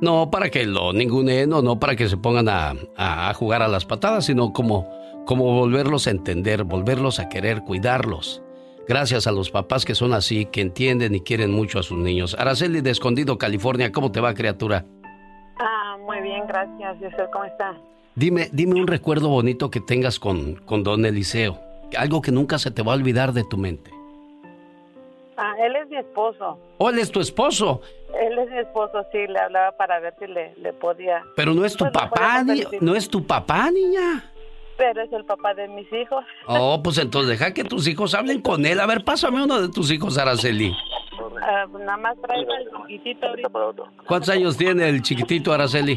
No 0.00 0.30
para 0.32 0.50
que 0.50 0.64
lo 0.66 0.92
ninguneen 0.92 1.52
o 1.52 1.62
no 1.62 1.78
para 1.78 1.94
que 1.94 2.08
se 2.08 2.16
pongan 2.16 2.48
a, 2.48 2.70
a- 2.96 3.30
a 3.30 3.34
jugar 3.34 3.62
a 3.62 3.68
las 3.68 3.84
patadas, 3.84 4.24
sino 4.24 4.52
como, 4.52 4.88
como 5.26 5.44
volverlos 5.54 6.08
a 6.08 6.10
entender, 6.10 6.64
volverlos 6.64 7.20
a 7.20 7.28
querer, 7.28 7.62
cuidarlos. 7.62 8.42
Gracias 8.88 9.26
a 9.26 9.32
los 9.32 9.50
papás 9.50 9.84
que 9.84 9.94
son 9.94 10.14
así, 10.14 10.46
que 10.46 10.62
entienden 10.62 11.14
y 11.14 11.20
quieren 11.20 11.50
mucho 11.50 11.78
a 11.78 11.82
sus 11.82 11.98
niños. 11.98 12.34
Araceli 12.38 12.80
de 12.80 12.90
Escondido, 12.90 13.36
California, 13.36 13.92
¿cómo 13.92 14.10
te 14.10 14.20
va, 14.20 14.32
criatura? 14.32 14.84
Ah, 15.58 15.96
muy 16.06 16.20
bien, 16.22 16.46
gracias. 16.46 16.96
¿Y 17.02 17.06
usted 17.06 17.24
cómo 17.30 17.44
está? 17.44 17.76
Dime, 18.14 18.48
dime 18.52 18.80
un 18.80 18.86
recuerdo 18.86 19.28
bonito 19.28 19.70
que 19.70 19.80
tengas 19.80 20.18
con, 20.18 20.54
con 20.64 20.82
don 20.82 21.04
Eliseo. 21.04 21.58
Algo 21.96 22.22
que 22.22 22.32
nunca 22.32 22.58
se 22.58 22.70
te 22.70 22.82
va 22.82 22.92
a 22.92 22.96
olvidar 22.96 23.32
de 23.32 23.44
tu 23.44 23.58
mente. 23.58 23.90
Ah, 25.36 25.52
él 25.60 25.76
es 25.76 25.88
mi 25.88 25.96
esposo. 25.98 26.58
¿O 26.78 26.88
él 26.90 26.98
es 26.98 27.10
tu 27.12 27.20
esposo? 27.20 27.82
Él 28.20 28.38
es 28.38 28.50
mi 28.50 28.58
esposo, 28.58 29.04
sí, 29.12 29.18
le 29.28 29.38
hablaba 29.38 29.72
para 29.72 30.00
ver 30.00 30.14
si 30.18 30.26
le, 30.26 30.54
le 30.56 30.72
podía. 30.72 31.22
Pero 31.36 31.52
no 31.54 31.64
es 31.64 31.74
tu 31.76 31.84
Pues, 31.84 31.92
papá, 31.92 32.42
ni- 32.42 32.64
no 32.80 32.94
es 32.96 33.08
tu 33.08 33.24
papá, 33.24 33.70
niña. 33.70 34.32
Pero 34.78 35.02
es 35.02 35.12
el 35.12 35.24
papá 35.24 35.54
de 35.54 35.66
mis 35.68 35.92
hijos. 35.92 36.24
Oh, 36.46 36.80
pues 36.82 36.98
entonces 36.98 37.30
deja 37.30 37.52
que 37.52 37.64
tus 37.64 37.88
hijos 37.88 38.14
hablen 38.14 38.40
con 38.40 38.64
él. 38.64 38.78
A 38.78 38.86
ver, 38.86 39.04
pásame 39.04 39.42
uno 39.42 39.60
de 39.60 39.68
tus 39.68 39.90
hijos, 39.90 40.16
Araceli. 40.16 40.72
Ah, 41.42 41.66
nada 41.80 41.96
más 41.96 42.16
traigo 42.22 42.48
el 42.54 42.70
chiquitito 42.86 43.26
ahorita. 43.26 43.50
¿Cuántos 44.06 44.30
años 44.30 44.56
tiene 44.56 44.88
el 44.88 45.02
chiquitito 45.02 45.52
Araceli? 45.52 45.96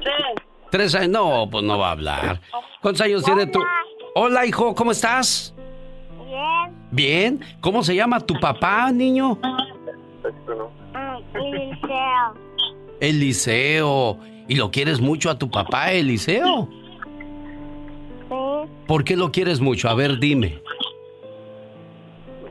Tres. 0.00 0.14
Tres 0.70 0.94
años. 0.94 1.08
No, 1.08 1.48
pues 1.50 1.64
no 1.64 1.76
va 1.76 1.88
a 1.88 1.92
hablar. 1.92 2.40
¿Cuántos 2.80 3.04
años 3.04 3.24
tiene 3.24 3.46
tu... 3.48 3.60
Hola, 4.14 4.46
hijo, 4.46 4.72
¿cómo 4.76 4.92
estás? 4.92 5.52
Bien. 6.24 6.88
Bien. 6.92 7.40
¿Cómo 7.60 7.82
se 7.82 7.96
llama 7.96 8.20
tu 8.20 8.34
papá, 8.38 8.92
niño? 8.92 9.36
Mm, 10.92 11.36
Eliseo. 11.36 12.34
Eliseo. 13.00 14.18
¿Y 14.46 14.54
lo 14.54 14.70
quieres 14.70 15.00
mucho 15.00 15.28
a 15.28 15.36
tu 15.36 15.50
papá, 15.50 15.90
Eliseo? 15.90 16.68
¿Por 18.86 19.04
qué 19.04 19.16
lo 19.16 19.32
quieres 19.32 19.60
mucho? 19.60 19.88
A 19.88 19.94
ver, 19.94 20.18
dime. 20.18 20.60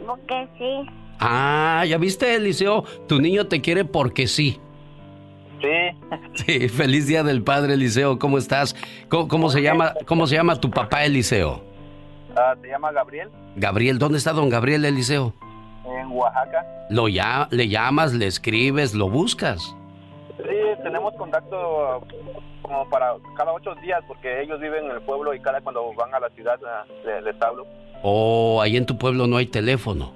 porque 0.05 0.47
sí. 0.57 0.89
Ah, 1.19 1.83
¿ya 1.87 1.97
viste, 1.97 2.35
Eliseo? 2.35 2.83
Tu 3.07 3.19
niño 3.19 3.47
te 3.47 3.61
quiere 3.61 3.85
porque 3.85 4.27
sí. 4.27 4.59
Sí. 5.61 5.67
Sí, 6.35 6.67
feliz 6.67 7.07
día 7.07 7.23
del 7.23 7.43
padre, 7.43 7.75
Eliseo. 7.75 8.17
¿Cómo 8.19 8.37
estás? 8.37 8.75
¿Cómo, 9.07 9.27
cómo 9.27 9.49
se 9.49 9.61
llama, 9.61 9.93
cómo 10.05 10.25
se 10.27 10.35
llama 10.35 10.59
tu 10.59 10.69
papá, 10.69 11.05
Eliseo? 11.05 11.63
Ah, 12.35 12.55
¿Te 12.59 12.67
llama 12.69 12.91
Gabriel? 12.91 13.29
Gabriel, 13.55 13.99
¿dónde 13.99 14.17
está 14.17 14.33
don 14.33 14.49
Gabriel, 14.49 14.83
Eliseo? 14.83 15.33
En 15.85 16.11
Oaxaca. 16.11 16.65
Lo 16.89 17.07
ya, 17.07 17.47
le 17.51 17.67
llamas, 17.67 18.13
le 18.13 18.25
escribes, 18.25 18.93
lo 18.95 19.09
buscas. 19.09 19.75
Sí, 20.37 20.83
tenemos 20.83 21.13
contacto 21.15 22.01
como 22.73 22.89
para 22.89 23.13
cada 23.37 23.53
ocho 23.53 23.75
días 23.75 24.01
porque 24.07 24.41
ellos 24.41 24.59
viven 24.59 24.85
en 24.85 24.91
el 24.91 25.01
pueblo 25.01 25.33
y 25.33 25.39
cada 25.39 25.61
cuando 25.61 25.93
van 25.93 26.13
a 26.13 26.19
la 26.19 26.29
ciudad 26.31 26.59
ah, 26.67 26.83
le- 27.05 27.21
les 27.21 27.39
hablo. 27.41 27.65
O 28.01 28.59
ahí 28.61 28.75
en 28.75 28.85
tu 28.85 28.97
pueblo 28.97 29.27
no 29.27 29.37
hay 29.37 29.45
teléfono. 29.45 30.11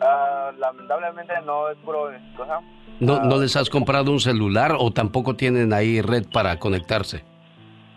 Ah, 0.00 0.50
lamentablemente 0.58 1.32
no 1.44 1.68
es 1.68 1.76
puro 1.78 2.10
cosa. 2.36 2.60
¿No, 2.98 3.20
¿No 3.20 3.36
les 3.38 3.54
has 3.56 3.68
comprado 3.68 4.10
un 4.10 4.20
celular 4.20 4.74
o 4.78 4.90
tampoco 4.90 5.34
tienen 5.36 5.72
ahí 5.72 6.00
red 6.00 6.24
para 6.32 6.58
conectarse? 6.58 7.24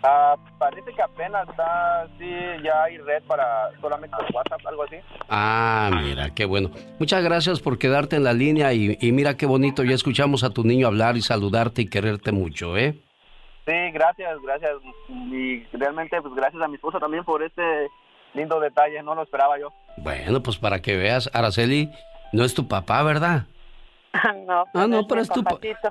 Ah, 0.02 0.36
parece 0.58 0.92
que 0.94 1.02
apenas 1.02 1.48
está, 1.48 2.06
sí, 2.18 2.28
ya 2.62 2.84
hay 2.84 2.98
red 2.98 3.22
para 3.26 3.70
solamente 3.80 4.14
WhatsApp, 4.32 4.60
algo 4.66 4.84
así. 4.84 4.96
Ah, 5.28 5.90
mira, 6.04 6.30
qué 6.34 6.44
bueno. 6.44 6.70
Muchas 7.00 7.24
gracias 7.24 7.58
por 7.60 7.78
quedarte 7.78 8.14
en 8.16 8.22
la 8.24 8.32
línea 8.32 8.72
y, 8.72 8.96
y 9.00 9.10
mira 9.12 9.36
qué 9.36 9.46
bonito, 9.46 9.82
ya 9.82 9.94
escuchamos 9.94 10.44
a 10.44 10.50
tu 10.50 10.62
niño 10.64 10.86
hablar 10.86 11.16
y 11.16 11.22
saludarte 11.22 11.82
y 11.82 11.86
quererte 11.88 12.30
mucho, 12.30 12.76
¿eh? 12.76 13.00
Sí, 13.66 13.72
gracias, 13.92 14.40
gracias. 14.42 14.72
Y 15.08 15.64
realmente, 15.72 16.20
pues 16.22 16.34
gracias 16.34 16.62
a 16.62 16.68
mi 16.68 16.76
esposa 16.76 16.98
también 17.00 17.24
por 17.24 17.42
este 17.42 17.88
lindo 18.34 18.60
detalle, 18.60 19.02
no 19.02 19.14
lo 19.14 19.22
esperaba 19.22 19.58
yo. 19.58 19.72
Bueno, 19.96 20.42
pues 20.42 20.56
para 20.56 20.80
que 20.80 20.96
veas, 20.96 21.28
Araceli, 21.32 21.90
no 22.32 22.44
es 22.44 22.54
tu 22.54 22.68
papá, 22.68 23.02
¿verdad? 23.02 23.44
no, 24.46 24.64
Ah, 24.74 24.86
no, 24.86 25.06
pero 25.06 25.20
es 25.20 25.28
tu, 25.28 25.42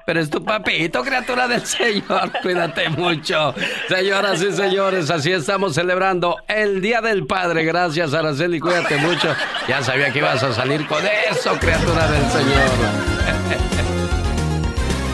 pero 0.05 0.19
es 0.19 0.30
tu 0.30 0.43
papito, 0.43 1.03
criatura 1.03 1.47
del 1.47 1.61
Señor. 1.65 2.32
Cuídate 2.41 2.89
mucho. 2.89 3.53
Señoras 3.89 4.41
y 4.41 4.51
señores, 4.51 5.09
así 5.11 5.32
estamos 5.32 5.76
celebrando 5.76 6.38
el 6.47 6.82
Día 6.82 7.01
del 7.01 7.26
Padre. 7.26 7.65
Gracias, 7.65 8.13
Araceli, 8.13 8.59
cuídate 8.59 8.97
mucho. 8.97 9.34
Ya 9.67 9.82
sabía 9.82 10.11
que 10.11 10.19
ibas 10.19 10.41
a 10.43 10.53
salir 10.53 10.88
con 10.88 11.03
eso, 11.30 11.57
criatura 11.59 12.07
del 12.07 12.23
Señor. 12.26 14.05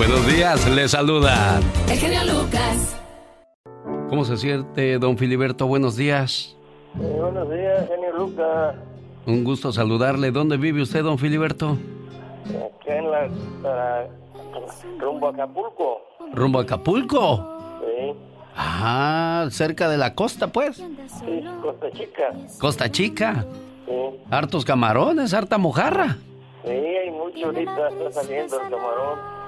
Buenos 0.02 0.26
días, 0.26 0.68
le 0.68 0.88
saluda. 0.88 1.60
El 1.88 1.96
genio 1.96 2.22
Lucas. 2.24 3.00
¿Cómo 4.10 4.26
se 4.26 4.36
siente, 4.36 4.98
don 4.98 5.16
Filiberto? 5.16 5.68
Buenos 5.68 5.96
días. 5.96 6.58
buenos 6.96 7.48
días, 7.52 7.88
genio 7.88 8.12
Lucas. 8.18 8.78
Un 9.28 9.44
gusto 9.44 9.72
saludarle. 9.72 10.32
¿Dónde 10.32 10.58
vive 10.58 10.82
usted, 10.82 11.04
don 11.04 11.20
Filiberto? 11.20 11.78
Aquí 12.46 12.90
en 12.90 13.12
la, 13.12 14.08
rumbo 14.98 15.28
a 15.28 15.30
Acapulco. 15.30 16.02
¿Rumbo 16.34 16.58
a 16.58 16.62
Acapulco? 16.64 17.60
Sí. 17.82 18.14
Ah, 18.56 19.50
cerca 19.52 19.88
de 19.88 20.00
la 20.00 20.16
costa, 20.16 20.48
pues. 20.48 20.78
Sí, 20.78 21.46
Costa 21.62 21.92
Chica. 21.92 22.34
Costa 22.60 22.92
Chica. 22.92 23.46
Sí. 23.86 23.94
Hartos 24.32 24.66
camarones, 24.66 25.32
harta 25.36 25.60
mojarra. 25.60 26.18
Sí, 26.66 26.72
hay 26.72 27.12
mucho 27.12 27.46
ahorita, 27.46 27.90
está 27.90 28.24
saliendo 28.24 28.60
el 28.62 28.70
camarón. 28.72 29.41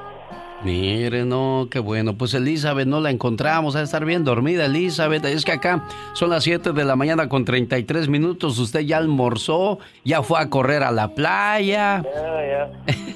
Mire, 0.64 1.26
no, 1.26 1.68
qué 1.70 1.80
bueno. 1.80 2.18
Pues 2.18 2.34
Elizabeth 2.34 2.88
no 2.88 3.02
la 3.02 3.10
encontramos, 3.10 3.76
a 3.76 3.82
estar 3.82 4.06
bien 4.06 4.24
dormida, 4.24 4.66
Elizabeth. 4.66 5.26
Es 5.26 5.44
que 5.44 5.52
acá 5.52 5.86
son 6.14 6.30
las 6.30 6.44
7 6.44 6.72
de 6.72 6.86
la 6.86 6.96
mañana 6.96 7.28
con 7.28 7.44
33 7.44 8.08
minutos. 8.08 8.58
Usted 8.60 8.80
ya 8.82 8.98
almorzó, 8.98 9.80
ya 10.06 10.24
fue 10.24 10.40
a 10.40 10.50
correr 10.50 10.84
a 10.84 10.92
la 10.92 11.14
playa. 11.14 12.02
Ya, 12.04 12.48
ya. 12.48 12.72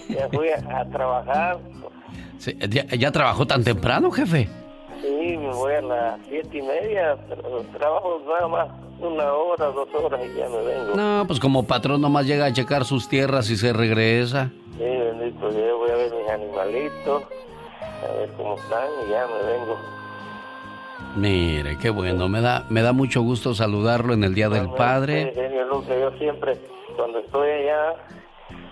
Ya 0.09 0.29
fui 0.29 0.49
a, 0.49 0.85
trabajar. 0.89 1.59
ya, 2.97 3.11
trabajó 3.11 3.47
tan 3.47 3.63
temprano, 3.63 4.11
jefe? 4.11 4.49
Sí, 5.01 5.37
me 5.37 5.49
voy 5.53 5.73
a 5.73 5.81
las 5.81 6.19
siete 6.27 6.57
y 6.57 6.61
media. 6.61 7.15
trabajo 7.77 8.21
nada 8.27 8.47
más 8.47 8.87
una 8.99 9.31
hora, 9.31 9.67
dos 9.67 9.87
horas 9.93 10.19
y 10.25 10.37
ya 10.37 10.49
me 10.49 10.57
vengo. 10.57 10.95
No, 10.95 11.23
pues 11.27 11.39
como 11.39 11.63
patrón 11.63 12.01
nomás 12.01 12.25
llega 12.25 12.45
a 12.45 12.53
checar 12.53 12.83
sus 12.83 13.07
tierras 13.07 13.49
y 13.49 13.55
se 13.55 13.73
regresa. 13.73 14.51
Sí, 14.77 14.83
bendito, 14.83 15.51
yo 15.51 15.77
voy 15.77 15.91
a 15.91 15.95
ver 15.95 16.11
mis 16.13 16.29
animalitos, 16.29 17.23
a 18.09 18.13
ver 18.13 18.29
cómo 18.37 18.55
están 18.55 18.87
y 19.05 19.11
ya 19.11 19.27
me 19.27 19.51
vengo. 19.51 19.77
Mire, 21.15 21.77
qué 21.77 21.89
bueno, 21.89 22.27
me 22.29 22.41
da, 22.41 22.65
me 22.69 22.81
da 22.81 22.93
mucho 22.93 23.21
gusto 23.21 23.53
saludarlo 23.53 24.13
en 24.13 24.23
el 24.23 24.33
Día 24.33 24.49
del 24.49 24.69
Padre. 24.69 25.31
genio 25.33 25.67
yo 25.87 26.11
siempre, 26.17 26.57
cuando 26.95 27.19
estoy 27.19 27.49
allá 27.49 27.93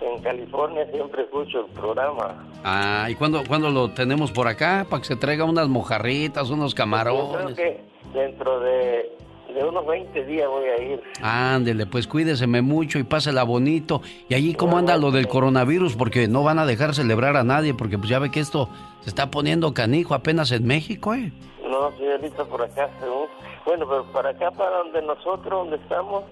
en 0.01 0.21
California, 0.21 0.85
siempre 0.91 1.23
escucho 1.23 1.65
el 1.65 1.71
programa. 1.71 2.47
Ah, 2.63 3.07
¿y 3.09 3.15
cuándo, 3.15 3.43
cuándo 3.47 3.69
lo 3.69 3.91
tenemos 3.91 4.31
por 4.31 4.47
acá? 4.47 4.85
Para 4.89 5.01
que 5.01 5.07
se 5.07 5.15
traiga 5.15 5.43
unas 5.43 5.67
mojarritas, 5.67 6.49
unos 6.49 6.73
camarones. 6.73 7.49
Yo 7.49 7.55
creo 7.55 7.55
que 7.55 7.83
dentro 8.13 8.59
de 8.59 9.15
de 9.55 9.63
unos 9.63 9.85
20 9.87 10.25
días 10.25 10.47
voy 10.49 10.65
a 10.65 10.81
ir. 10.81 11.01
Ándele, 11.21 11.85
pues 11.85 12.07
cuídeseme 12.07 12.61
mucho 12.61 12.99
y 12.99 13.03
pásela 13.03 13.43
bonito. 13.43 14.01
¿Y 14.27 14.35
allí 14.35 14.53
cómo 14.53 14.77
anda 14.77 14.97
lo 14.97 15.11
del 15.11 15.27
coronavirus? 15.27 15.95
Porque 15.95 16.27
no 16.27 16.43
van 16.43 16.59
a 16.59 16.65
dejar 16.65 16.93
celebrar 16.93 17.37
a 17.37 17.43
nadie, 17.43 17.73
porque 17.73 17.97
pues 17.97 18.09
ya 18.09 18.19
ve 18.19 18.29
que 18.29 18.41
esto 18.41 18.69
se 19.01 19.09
está 19.09 19.31
poniendo 19.31 19.73
canijo 19.73 20.13
apenas 20.13 20.51
en 20.51 20.67
México, 20.67 21.13
¿eh? 21.13 21.31
No, 21.67 21.89
sí, 21.97 22.05
ahorita 22.05 22.43
por 22.45 22.61
acá, 22.61 22.89
según... 22.99 23.27
Bueno, 23.65 23.87
pero 23.87 24.03
para 24.11 24.29
acá, 24.29 24.51
para 24.51 24.77
donde 24.77 25.01
nosotros, 25.01 25.49
donde 25.49 25.77
estamos, 25.77 26.25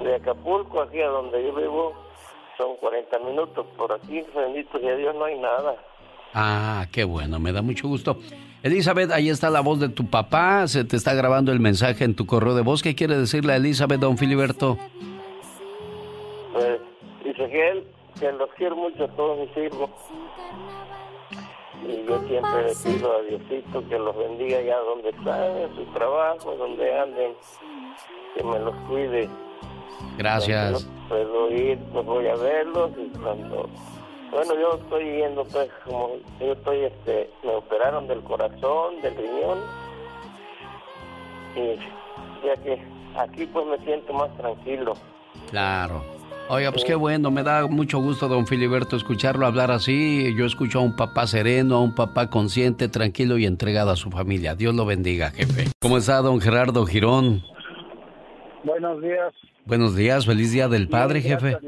de 0.00 0.14
Acapulco, 0.14 0.82
aquí 0.82 1.00
a 1.00 1.08
donde 1.08 1.42
yo 1.42 1.54
vivo, 1.54 1.94
son 2.56 2.76
40 2.76 3.18
minutos. 3.20 3.66
Por 3.76 3.92
aquí, 3.92 4.22
bendito 4.36 4.78
sea 4.78 4.94
Dios, 4.94 5.14
no 5.14 5.24
hay 5.24 5.38
nada. 5.40 5.74
Ah, 6.34 6.86
qué 6.92 7.04
bueno, 7.04 7.40
me 7.40 7.50
da 7.50 7.62
mucho 7.62 7.88
gusto. 7.88 8.18
Elizabeth, 8.62 9.12
ahí 9.12 9.28
está 9.28 9.50
la 9.50 9.60
voz 9.60 9.78
de 9.78 9.88
tu 9.88 10.06
papá, 10.06 10.66
se 10.66 10.84
te 10.84 10.96
está 10.96 11.14
grabando 11.14 11.52
el 11.52 11.60
mensaje 11.60 12.04
en 12.04 12.14
tu 12.14 12.26
correo 12.26 12.54
de 12.54 12.62
voz. 12.62 12.82
¿Qué 12.82 12.94
quiere 12.94 13.16
decirle 13.16 13.52
a 13.52 13.56
Elizabeth, 13.56 14.00
don 14.00 14.18
Filiberto? 14.18 14.76
Pues 16.52 16.80
dice 17.24 17.48
que 17.48 17.68
él, 17.68 17.84
que 18.18 18.32
los 18.32 18.50
quiero 18.56 18.76
mucho 18.76 19.04
a 19.04 19.08
todos 19.08 19.38
mis 19.38 19.64
hijos. 19.64 19.90
Y 21.86 22.08
yo 22.08 22.20
siempre 22.26 22.66
le 22.66 22.74
pido 22.74 23.16
a 23.16 23.22
Diosito 23.22 23.88
que 23.88 23.98
los 23.98 24.16
bendiga 24.16 24.58
allá 24.58 24.78
donde 24.78 25.10
están, 25.10 25.56
en 25.56 25.76
su 25.76 25.84
trabajo, 25.92 26.56
donde 26.56 26.98
anden, 26.98 27.32
que 28.34 28.42
me 28.42 28.58
los 28.58 28.74
cuide. 28.88 29.28
Gracias. 30.16 30.84
Cuando 31.08 31.08
puedo 31.08 31.50
ir, 31.52 31.78
pues 31.92 32.04
voy 32.04 32.26
a 32.26 32.34
verlos 32.34 32.90
y 32.98 33.18
cuando 33.18 33.68
bueno, 34.30 34.54
yo 34.54 34.78
estoy 34.82 35.04
viendo, 35.04 35.44
pues, 35.44 35.68
como 35.84 36.16
yo 36.40 36.52
estoy, 36.52 36.84
este, 36.84 37.30
me 37.42 37.54
operaron 37.54 38.06
del 38.06 38.22
corazón, 38.22 39.00
del 39.02 39.16
riñón, 39.16 39.58
y 41.56 41.76
ya 42.46 42.62
que 42.62 42.82
aquí, 43.16 43.46
pues, 43.46 43.66
me 43.66 43.78
siento 43.84 44.12
más 44.12 44.36
tranquilo. 44.36 44.94
Claro. 45.50 46.02
Oiga, 46.50 46.72
pues 46.72 46.82
qué 46.82 46.94
bueno, 46.94 47.30
me 47.30 47.42
da 47.42 47.66
mucho 47.66 47.98
gusto, 47.98 48.26
don 48.26 48.46
Filiberto, 48.46 48.96
escucharlo 48.96 49.44
hablar 49.44 49.70
así. 49.70 50.34
Yo 50.34 50.46
escucho 50.46 50.78
a 50.78 50.82
un 50.82 50.96
papá 50.96 51.26
sereno, 51.26 51.76
a 51.76 51.82
un 51.82 51.94
papá 51.94 52.30
consciente, 52.30 52.88
tranquilo 52.88 53.36
y 53.36 53.44
entregado 53.44 53.90
a 53.90 53.96
su 53.96 54.10
familia. 54.10 54.54
Dios 54.54 54.74
lo 54.74 54.86
bendiga, 54.86 55.30
jefe. 55.30 55.64
¿Cómo 55.78 55.98
está, 55.98 56.22
don 56.22 56.40
Gerardo 56.40 56.86
Girón? 56.86 57.42
Buenos 58.64 59.02
días. 59.02 59.34
Buenos 59.66 59.94
días, 59.94 60.24
feliz 60.24 60.50
día 60.50 60.68
del 60.68 60.88
padre, 60.88 61.20
jefe. 61.20 61.58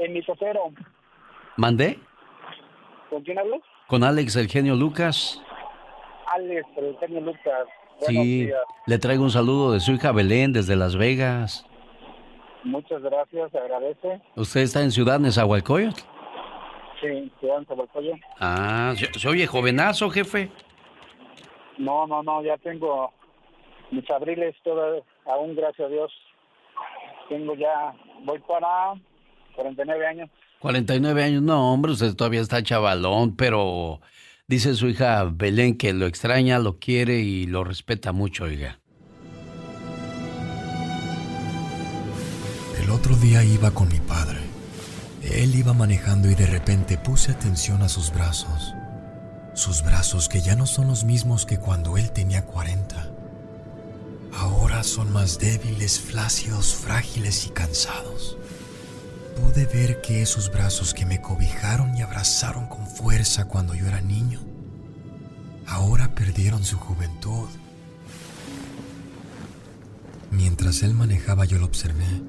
En 0.00 0.12
mi 0.12 0.22
topero. 0.22 0.70
¿Mandé? 1.58 1.98
¿Con 3.10 3.24
quién 3.24 3.36
hablo? 3.36 3.60
Con 3.88 4.04
Alex, 4.04 4.36
el 4.36 4.46
genio 4.48 4.76
Lucas. 4.76 5.42
Alex, 6.32 6.64
el 6.76 6.96
genio 7.00 7.20
Lucas. 7.20 7.66
sí, 8.06 8.48
le 8.86 8.98
traigo 8.98 9.24
un 9.24 9.30
saludo 9.32 9.72
de 9.72 9.80
su 9.80 9.90
hija 9.90 10.12
Belén 10.12 10.52
desde 10.52 10.76
Las 10.76 10.96
Vegas. 10.96 11.66
Muchas 12.62 13.02
gracias, 13.02 13.52
agradece. 13.56 14.20
¿Usted 14.36 14.60
está 14.60 14.82
en 14.82 14.92
Ciudad 14.92 15.18
Nezahualcóyotl? 15.18 16.00
Sí, 17.00 17.32
Ciudad 17.40 17.58
Nezahualcóyotl. 17.58 18.20
Ah, 18.38 18.94
¿se, 18.94 19.28
oye 19.28 19.48
jovenazo, 19.48 20.10
jefe? 20.10 20.52
No, 21.76 22.06
no, 22.06 22.22
no, 22.22 22.40
ya 22.44 22.56
tengo 22.58 23.12
mis 23.90 24.08
abriles 24.10 24.54
todo, 24.62 25.04
aún 25.26 25.56
gracias 25.56 25.88
a 25.88 25.90
Dios. 25.90 26.12
Tengo 27.28 27.56
ya, 27.56 27.94
voy 28.22 28.38
para 28.38 28.94
49 29.56 30.06
años. 30.06 30.30
49 30.60 31.22
años, 31.22 31.42
no, 31.42 31.72
hombre, 31.72 31.92
usted 31.92 32.14
todavía 32.14 32.40
está 32.40 32.62
chavalón, 32.62 33.36
pero 33.36 34.00
dice 34.48 34.74
su 34.74 34.88
hija 34.88 35.24
Belén 35.24 35.76
que 35.78 35.92
lo 35.92 36.06
extraña, 36.06 36.58
lo 36.58 36.78
quiere 36.78 37.20
y 37.20 37.46
lo 37.46 37.62
respeta 37.62 38.10
mucho, 38.12 38.44
oiga. 38.44 38.80
El 42.82 42.90
otro 42.90 43.14
día 43.16 43.44
iba 43.44 43.70
con 43.70 43.88
mi 43.88 44.00
padre. 44.00 44.38
Él 45.22 45.54
iba 45.54 45.74
manejando 45.74 46.28
y 46.30 46.34
de 46.34 46.46
repente 46.46 46.96
puse 46.96 47.30
atención 47.30 47.82
a 47.82 47.88
sus 47.88 48.12
brazos. 48.12 48.74
Sus 49.54 49.84
brazos 49.84 50.28
que 50.28 50.40
ya 50.40 50.56
no 50.56 50.66
son 50.66 50.88
los 50.88 51.04
mismos 51.04 51.46
que 51.46 51.58
cuando 51.58 51.96
él 51.96 52.10
tenía 52.10 52.44
40. 52.46 53.12
Ahora 54.32 54.82
son 54.82 55.12
más 55.12 55.38
débiles, 55.38 56.00
flácidos, 56.00 56.74
frágiles 56.74 57.46
y 57.46 57.50
cansados 57.50 58.38
pude 59.38 59.66
ver 59.66 60.00
que 60.00 60.20
esos 60.20 60.50
brazos 60.50 60.92
que 60.94 61.06
me 61.06 61.20
cobijaron 61.20 61.96
y 61.96 62.02
abrazaron 62.02 62.66
con 62.66 62.86
fuerza 62.86 63.46
cuando 63.46 63.74
yo 63.74 63.86
era 63.86 64.00
niño, 64.00 64.40
ahora 65.66 66.14
perdieron 66.14 66.64
su 66.64 66.76
juventud. 66.76 67.48
Mientras 70.30 70.82
él 70.82 70.94
manejaba 70.94 71.44
yo 71.44 71.58
lo 71.58 71.66
observé 71.66 72.22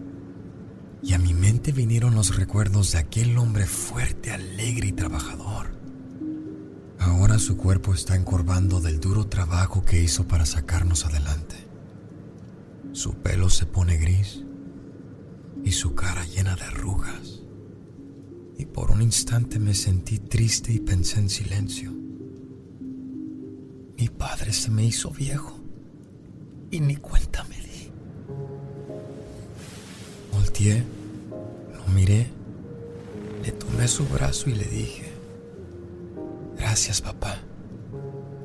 y 1.01 1.13
a 1.13 1.17
mi 1.17 1.33
mente 1.33 1.71
vinieron 1.71 2.13
los 2.15 2.35
recuerdos 2.35 2.91
de 2.91 2.99
aquel 2.99 3.37
hombre 3.37 3.65
fuerte, 3.65 4.31
alegre 4.31 4.87
y 4.87 4.91
trabajador. 4.91 5.67
Ahora 6.99 7.39
su 7.39 7.57
cuerpo 7.57 7.93
está 7.93 8.15
encorvando 8.15 8.81
del 8.81 8.99
duro 8.99 9.27
trabajo 9.27 9.83
que 9.83 10.01
hizo 10.01 10.27
para 10.27 10.45
sacarnos 10.45 11.05
adelante. 11.05 11.55
Su 12.91 13.15
pelo 13.15 13.49
se 13.49 13.65
pone 13.65 13.97
gris 13.97 14.43
y 15.63 15.71
su 15.71 15.95
cara 15.95 16.25
llena 16.25 16.55
de 16.55 16.63
arrugas. 16.63 17.41
Y 18.57 18.65
por 18.65 18.91
un 18.91 19.01
instante 19.01 19.59
me 19.59 19.73
sentí 19.73 20.19
triste 20.19 20.71
y 20.73 20.79
pensé 20.79 21.19
en 21.19 21.29
silencio. 21.29 21.91
Mi 23.97 24.09
padre 24.09 24.53
se 24.53 24.71
me 24.71 24.85
hizo 24.85 25.11
viejo 25.11 25.57
y 26.71 26.79
ni 26.79 26.95
cuenta 26.95 27.43
me 27.45 27.55
di. 27.57 27.91
Volteé, 30.33 30.83
lo 31.73 31.93
miré, 31.93 32.29
le 33.43 33.51
tomé 33.51 33.87
su 33.87 34.05
brazo 34.05 34.49
y 34.49 34.55
le 34.55 34.65
dije, 34.65 35.11
gracias 36.57 37.01
papá 37.01 37.41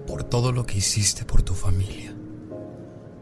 por 0.06 0.24
todo 0.24 0.52
lo 0.52 0.64
que 0.64 0.78
hiciste 0.78 1.24
por 1.24 1.42
tu 1.42 1.54
familia. 1.54 2.14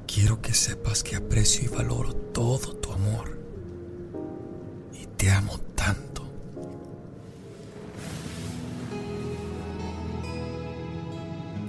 Quiero 0.07 0.43
que 0.43 0.53
sepas 0.53 1.03
que 1.03 1.16
aprecio 1.16 1.64
y 1.64 1.68
valoro 1.68 2.14
todo 2.14 2.76
tu 2.76 2.93
amor 2.93 3.41
te 5.16 5.30
amo 5.30 5.58
tanto. 5.74 6.22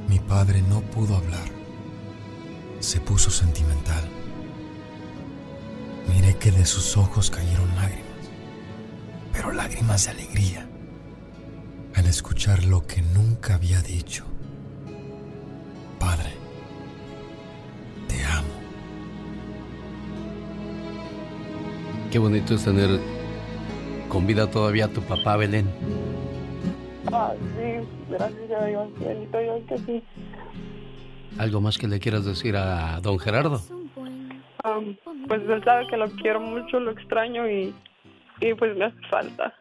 Mi 0.07 0.19
padre 0.19 0.61
no 0.61 0.81
pudo 0.81 1.17
hablar. 1.17 1.47
Se 2.79 2.99
puso 2.99 3.29
sentimental. 3.29 4.03
Miré 6.07 6.35
que 6.37 6.51
de 6.51 6.65
sus 6.65 6.97
ojos 6.97 7.29
cayeron 7.29 7.73
lágrimas, 7.75 8.29
pero 9.31 9.51
lágrimas 9.51 10.05
de 10.05 10.11
alegría. 10.11 10.69
Al 11.95 12.05
escuchar 12.07 12.63
lo 12.65 12.85
que 12.85 13.01
nunca 13.01 13.55
había 13.55 13.81
dicho. 13.81 14.25
Padre, 15.99 16.33
te 18.07 18.25
amo. 18.25 18.49
Qué 22.11 22.19
bonito 22.19 22.55
es 22.55 22.63
tener 22.63 22.99
con 24.13 24.27
vida 24.27 24.49
todavía 24.49 24.85
a 24.85 24.87
tu 24.89 25.01
papá, 25.01 25.35
Belén. 25.37 25.67
Ah, 27.11 27.33
sí, 27.57 27.87
gracias 28.09 28.51
a 28.51 28.65
Dios, 28.65 28.87
bendito 28.99 29.39
Dios 29.39 29.61
que 29.67 29.77
sí. 29.79 30.03
¿Algo 31.39 31.59
más 31.59 31.79
que 31.79 31.87
le 31.87 31.99
quieras 31.99 32.23
decir 32.23 32.55
a 32.55 32.99
don 33.01 33.17
Gerardo? 33.17 33.59
Um, 34.63 34.95
pues 35.27 35.41
él 35.49 35.63
sabe 35.63 35.87
que 35.87 35.97
lo 35.97 36.09
quiero 36.11 36.39
mucho, 36.39 36.79
lo 36.79 36.91
extraño 36.91 37.49
y, 37.49 37.73
y 38.39 38.53
pues 38.53 38.77
me 38.77 38.85
hace 38.85 39.01
falta. 39.09 39.53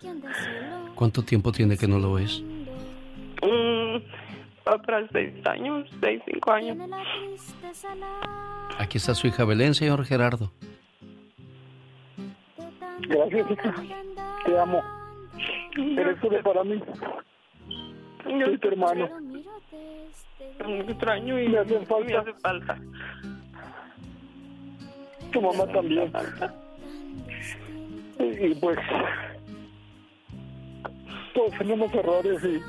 ¿Cuánto 0.95 1.23
tiempo 1.23 1.51
tiene 1.51 1.79
que 1.79 1.89
no 1.89 1.99
lo 1.99 2.13
ves? 2.13 2.43
Para 4.65 5.09
seis 5.09 5.35
años, 5.47 5.89
seis, 6.01 6.23
cinco 6.31 6.53
años. 6.53 6.77
Aquí 8.79 8.99
está 8.99 9.15
su 9.15 9.27
hija 9.27 9.45
Belén, 9.45 9.75
señor 9.75 10.05
Gerardo. 10.05 10.53
Gracias, 13.01 13.51
hija. 13.51 13.75
Te 14.45 14.59
amo. 14.59 14.82
Eres 15.76 16.20
todo 16.20 16.43
para 16.43 16.64
mí. 16.64 16.82
Soy 18.24 18.59
tu 18.59 18.68
hermano. 18.68 19.09
Muy 20.64 20.80
extraño 20.80 21.40
y 21.40 21.49
Me 21.49 21.64
falta. 21.86 22.05
me 22.05 22.16
hace 22.16 22.34
falta. 22.34 22.78
Tu 25.32 25.40
mamá 25.40 25.66
también. 25.72 26.12
Y, 28.18 28.47
y 28.47 28.55
pues 28.57 28.78
todos 31.34 31.53
tenemos 31.59 31.93
errores 31.95 32.45
y 32.45 32.62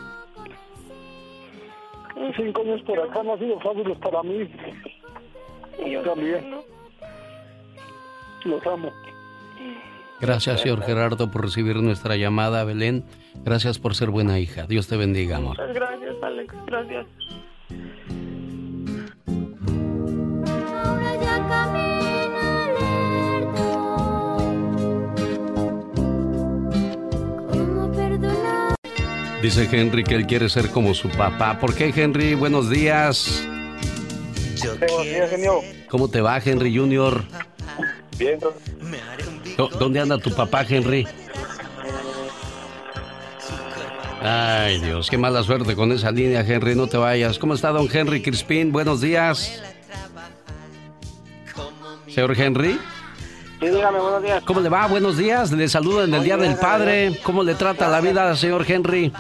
cinco 2.36 2.62
años 2.62 2.82
por 2.84 3.00
acá 3.00 3.24
no 3.24 3.34
han 3.34 3.40
sido 3.40 3.60
fáciles 3.60 3.98
para 4.00 4.24
mí. 4.24 4.50
También. 6.06 6.56
Los 8.46 8.68
amo. 8.68 8.92
Gracias, 10.26 10.62
señor 10.62 10.84
Gerardo, 10.86 11.30
por 11.32 11.42
recibir 11.44 11.76
nuestra 11.78 12.16
llamada, 12.16 12.64
Belén. 12.64 13.04
Gracias 13.44 13.78
por 13.78 13.94
ser 13.94 14.10
buena 14.10 14.40
hija. 14.40 14.66
Dios 14.68 14.88
te 14.88 14.96
bendiga, 14.96 15.36
amor. 15.38 15.58
Muchas 15.60 15.76
gracias, 15.76 16.16
Alex. 16.24 16.54
Gracias. 16.66 17.06
Ahora 20.86 21.16
ya 21.22 21.48
camina 21.50 22.68
lerdo. 22.80 23.68
¿Cómo 27.52 27.92
perdonar? 27.92 28.76
Dice 29.42 29.68
Henry 29.72 30.06
que 30.06 30.16
él 30.16 30.26
quiere 30.26 30.48
ser 30.48 30.70
como 30.70 30.94
su 30.94 31.10
papá. 31.10 31.60
¿Por 31.60 31.76
qué, 31.76 31.92
Henry? 31.94 32.34
Buenos 32.36 32.70
días. 32.70 33.46
Buenos 34.80 35.04
días, 35.04 35.30
genio. 35.30 35.60
¿Cómo 35.90 36.08
te 36.10 36.22
va, 36.22 36.38
Henry 36.44 36.74
Jr.? 36.78 37.24
Bien. 38.18 38.40
¿Dó- 38.40 38.54
¿Dónde 39.58 40.00
anda 40.00 40.18
tu 40.18 40.32
papá, 40.32 40.66
Henry? 40.68 41.08
Ay, 44.22 44.80
Dios, 44.80 45.10
qué 45.10 45.18
mala 45.18 45.44
suerte 45.44 45.76
con 45.76 45.92
esa 45.92 46.10
línea, 46.12 46.42
Henry, 46.42 46.76
no 46.76 46.88
te 46.88 46.98
vayas. 46.98 47.38
¿Cómo 47.38 47.54
está 47.54 47.72
don 47.72 47.90
Henry 47.92 48.22
Crispín? 48.22 48.72
Buenos 48.72 49.02
días. 49.02 49.62
Señor 52.08 52.40
Henry, 52.40 52.80
Sí, 53.60 53.70
dígame, 53.70 54.00
buenos 54.00 54.22
días. 54.22 54.44
¿cómo 54.44 54.60
le 54.60 54.70
va? 54.70 54.88
Buenos 54.88 55.18
días. 55.18 55.52
Le 55.52 55.68
saludo 55.70 56.04
en 56.04 56.14
el 56.14 56.24
Día 56.24 56.36
del 56.38 56.56
Padre. 56.56 57.18
¿Cómo 57.24 57.44
le 57.44 57.56
trata 57.56 57.88
la 57.88 58.02
vida, 58.02 58.36
señor 58.36 58.66
Henry? 58.68 59.12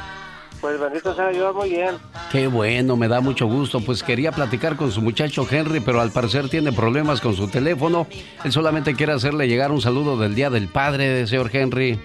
Pues 0.63 0.79
bendito 0.79 1.13
sea 1.13 1.27
Dios, 1.27 1.53
muy 1.53 1.71
bien. 1.71 1.97
Qué 2.31 2.47
bueno, 2.47 2.95
me 2.95 3.09
da 3.09 3.19
mucho 3.19 3.47
gusto. 3.47 3.81
Pues 3.81 4.01
quería 4.01 4.31
platicar 4.31 4.77
con 4.77 4.93
su 4.93 5.01
muchacho 5.01 5.45
Henry, 5.51 5.81
pero 5.81 5.99
al 5.99 6.11
parecer 6.11 6.47
tiene 6.47 6.71
problemas 6.71 7.19
con 7.19 7.35
su 7.35 7.49
teléfono. 7.49 8.07
Él 8.45 8.51
solamente 8.53 8.95
quiere 8.95 9.11
hacerle 9.11 9.49
llegar 9.49 9.73
un 9.73 9.81
saludo 9.81 10.15
del 10.15 10.35
Día 10.35 10.49
del 10.49 10.69
Padre, 10.69 11.27
señor 11.27 11.49
Henry. 11.51 11.99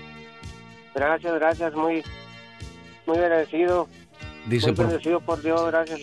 Gracias, 0.93 1.35
gracias, 1.35 1.73
muy, 1.73 2.03
muy 3.07 3.19
agradecido. 3.19 3.87
Dice, 4.47 4.73
muy 4.73 4.87
bendecido 4.87 5.21
por 5.21 5.41
Dios, 5.41 5.65
gracias. 5.67 6.01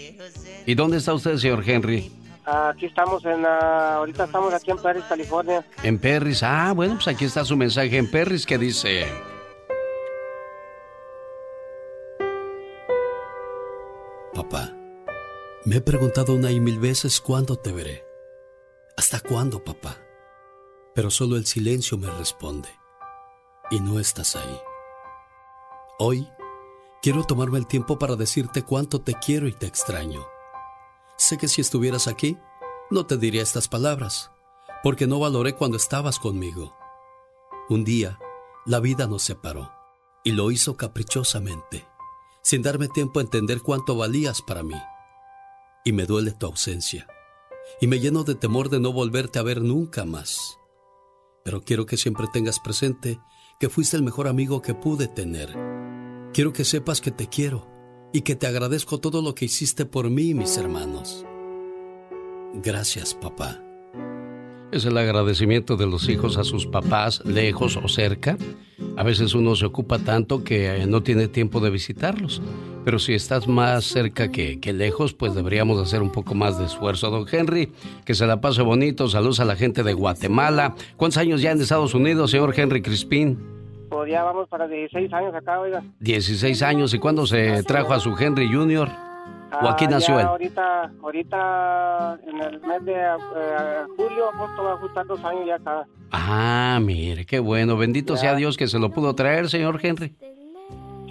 ¿y 0.66 0.76
dónde 0.76 0.95
está 0.95 1.14
usted, 1.14 1.36
señor 1.36 1.62
Henry? 1.68 2.10
Aquí 2.45 2.86
estamos 2.86 3.26
en, 3.26 3.45
ah, 3.45 3.95
ahorita 3.95 4.24
estamos 4.24 4.53
aquí 4.53 4.72
en 4.72 4.78
Paris, 4.78 5.03
California. 5.10 5.66
En 5.84 5.99
Perris. 5.99 6.41
Ah, 6.41 6.72
bueno, 6.74 6.93
pues 6.93 7.10
aquí 7.10 7.26
está 7.26 7.43
su 7.43 7.58
mensaje 7.58 7.97
en 7.97 8.10
Perris 8.10 8.45
que 8.45 8.58
dice... 8.58 9.34
me 15.66 15.78
he 15.78 15.82
preguntado 15.82 16.34
una 16.34 16.51
y 16.51 16.59
mil 16.59 16.80
veces 16.80 17.20
cuándo 17.20 17.57
te 17.57 17.72
veré. 17.72 18.05
¿Hasta 18.97 19.20
cuándo, 19.20 19.63
papá? 19.63 19.97
Pero 20.93 21.09
solo 21.11 21.36
el 21.36 21.45
silencio 21.45 21.97
me 21.97 22.09
responde. 22.09 22.70
Y 23.72 23.80
no 23.80 23.99
estás 23.99 24.36
ahí. 24.36 24.59
Hoy 25.97 26.30
quiero 27.01 27.24
tomarme 27.24 27.57
el 27.57 27.68
tiempo 27.68 27.97
para 27.97 28.16
decirte 28.16 28.63
cuánto 28.63 29.01
te 29.01 29.16
quiero 29.16 29.47
y 29.47 29.53
te 29.53 29.66
extraño. 29.66 30.26
Sé 31.18 31.38
que 31.38 31.47
si 31.47 31.61
estuvieras 31.61 32.07
aquí, 32.07 32.38
no 32.91 33.05
te 33.05 33.18
diría 33.18 33.41
estas 33.41 33.68
palabras, 33.68 34.32
porque 34.84 35.07
no 35.07 35.20
valoré 35.20 35.55
cuando 35.55 35.78
estabas 35.78 36.20
conmigo. 36.20 36.76
Un 37.70 37.84
día, 37.84 38.20
la 38.66 38.80
vida 38.80 39.07
nos 39.07 39.24
separó, 39.24 39.72
y 40.24 40.34
lo 40.34 40.51
hizo 40.51 40.78
caprichosamente 40.78 41.88
sin 42.45 42.61
darme 42.61 42.88
tiempo 42.88 43.20
a 43.20 43.24
entender 43.24 43.63
cuánto 43.63 43.97
valías 43.97 44.43
para 44.43 44.61
mí. 44.61 44.80
Y 45.86 45.93
me 45.93 46.07
duele 46.07 46.31
tu 46.31 46.47
ausencia. 46.47 47.07
Y 47.79 47.86
me 47.86 47.99
lleno 47.99 48.23
de 48.23 48.33
temor 48.33 48.69
de 48.69 48.79
no 48.79 48.91
volverte 48.91 49.38
a 49.38 49.43
ver 49.43 49.61
nunca 49.61 50.03
más. 50.03 50.57
Pero 51.43 51.61
quiero 51.61 51.86
que 51.86 51.95
siempre 51.95 52.25
tengas 52.33 52.59
presente 52.59 53.19
que 53.59 53.69
fuiste 53.69 53.95
el 53.95 54.01
mejor 54.01 54.27
amigo 54.27 54.63
que 54.63 54.73
pude 54.73 55.07
tener. 55.07 55.55
Quiero 56.33 56.53
que 56.53 56.65
sepas 56.65 57.01
que 57.01 57.11
te 57.11 57.27
quiero 57.27 57.67
y 58.11 58.21
que 58.21 58.36
te 58.36 58.47
agradezco 58.47 58.99
todo 58.99 59.21
lo 59.21 59.36
que 59.36 59.45
hiciste 59.45 59.86
por 59.86 60.09
mí 60.09 60.29
y 60.29 60.33
mis 60.33 60.57
hermanos. 60.57 61.23
Gracias, 62.55 63.13
papá. 63.13 63.61
Es 64.71 64.86
el 64.86 64.97
agradecimiento 64.97 65.77
de 65.77 65.86
los 65.86 66.09
hijos 66.09 66.38
a 66.38 66.43
sus 66.43 66.65
papás, 66.65 67.23
lejos 67.25 67.77
o 67.77 67.88
cerca. 67.88 68.38
A 68.97 69.03
veces 69.03 69.36
uno 69.36 69.55
se 69.55 69.67
ocupa 69.67 69.99
tanto 69.99 70.43
que 70.43 70.83
no 70.88 71.03
tiene 71.03 71.27
tiempo 71.27 71.59
de 71.59 71.69
visitarlos. 71.69 72.41
Pero 72.86 72.99
si 72.99 73.15
estás 73.15 73.47
más 73.47 73.83
cerca 73.83 74.31
que, 74.31 74.59
que 74.59 74.71
lejos, 74.71 75.13
pues 75.15 75.33
deberíamos 75.33 75.81
hacer 75.81 76.03
un 76.03 76.11
poco 76.11 76.36
más 76.36 76.59
de 76.59 76.65
esfuerzo. 76.65 77.09
Don 77.09 77.25
Henry, 77.29 77.71
que 78.05 78.13
se 78.13 78.27
la 78.27 78.39
pase 78.39 78.61
bonito. 78.61 79.07
Saludos 79.09 79.39
a 79.39 79.45
la 79.45 79.55
gente 79.55 79.81
de 79.81 79.93
Guatemala. 79.93 80.75
¿Cuántos 80.95 81.17
años 81.17 81.41
ya 81.41 81.51
en 81.51 81.59
Estados 81.59 81.95
Unidos, 81.95 82.29
señor 82.29 82.53
Henry 82.57 82.83
Crispín? 82.83 83.39
Pues 83.89 84.11
ya 84.11 84.23
vamos 84.23 84.47
para 84.49 84.67
16 84.67 85.11
años 85.13 85.33
acá, 85.33 85.59
oiga. 85.59 85.83
16 85.99 86.61
años. 86.61 86.93
¿Y 86.93 86.99
cuándo 86.99 87.25
se 87.25 87.63
trajo 87.63 87.91
a 87.91 87.99
su 87.99 88.15
Henry 88.17 88.53
Jr.? 88.53 88.88
¿O 89.63 89.67
aquí 89.69 89.86
Ah, 89.86 89.89
nació 89.89 90.15
ya 90.15 90.21
él? 90.21 90.27
Ahorita, 90.27 90.91
ahorita 91.01 92.19
en 92.27 92.39
el 92.41 92.59
mes 92.61 92.86
de 92.86 92.93
eh, 92.93 93.83
julio, 93.97 94.31
agosto 94.33 94.63
va 94.63 94.71
a 94.71 94.75
ajustar 94.75 95.07
dos 95.07 95.23
años 95.23 95.47
ya 95.47 95.55
acá. 95.55 95.88
Ah, 96.11 96.79
mire, 96.81 97.25
qué 97.25 97.39
bueno. 97.39 97.77
Bendito 97.77 98.15
sea 98.15 98.36
Dios 98.36 98.57
que 98.57 98.67
se 98.67 98.77
lo 98.77 98.91
pudo 98.91 99.15
traer, 99.15 99.49
señor 99.49 99.79
Henry. 99.81 100.13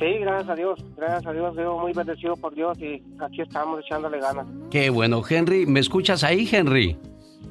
Sí, 0.04 0.18
gracias 0.18 0.50
a 0.50 0.54
Dios, 0.54 0.84
gracias 0.98 1.26
a 1.26 1.32
Dios, 1.32 1.56
vivo 1.56 1.78
muy 1.78 1.94
bendecido 1.94 2.36
por 2.36 2.54
Dios 2.54 2.76
y 2.78 3.02
aquí 3.20 3.40
estamos 3.40 3.80
echándole 3.80 4.18
ganas. 4.20 4.46
Qué 4.70 4.90
bueno, 4.90 5.22
Henry. 5.26 5.64
¿Me 5.64 5.80
escuchas 5.80 6.22
ahí, 6.24 6.46
Henry? 6.52 6.98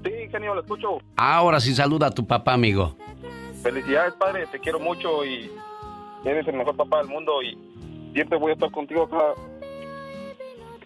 Sí, 0.04 0.12
genio, 0.30 0.54
lo 0.54 0.62
escucho. 0.62 1.00
Ahora 1.16 1.60
sí 1.60 1.74
saluda 1.74 2.08
a 2.08 2.12
tu 2.12 2.28
papá, 2.28 2.54
amigo. 2.54 2.96
Felicidades, 3.64 4.14
padre, 4.20 4.46
te 4.52 4.60
quiero 4.60 4.80
mucho 4.80 5.26
y 5.26 5.50
eres 6.26 6.48
el 6.48 6.54
mejor 6.56 6.76
papá 6.76 7.00
del 7.00 7.08
mundo 7.08 7.42
y 7.42 7.58
siempre 8.14 8.38
voy 8.38 8.52
a 8.52 8.54
estar 8.54 8.70
contigo 8.70 9.04
acá. 9.04 9.34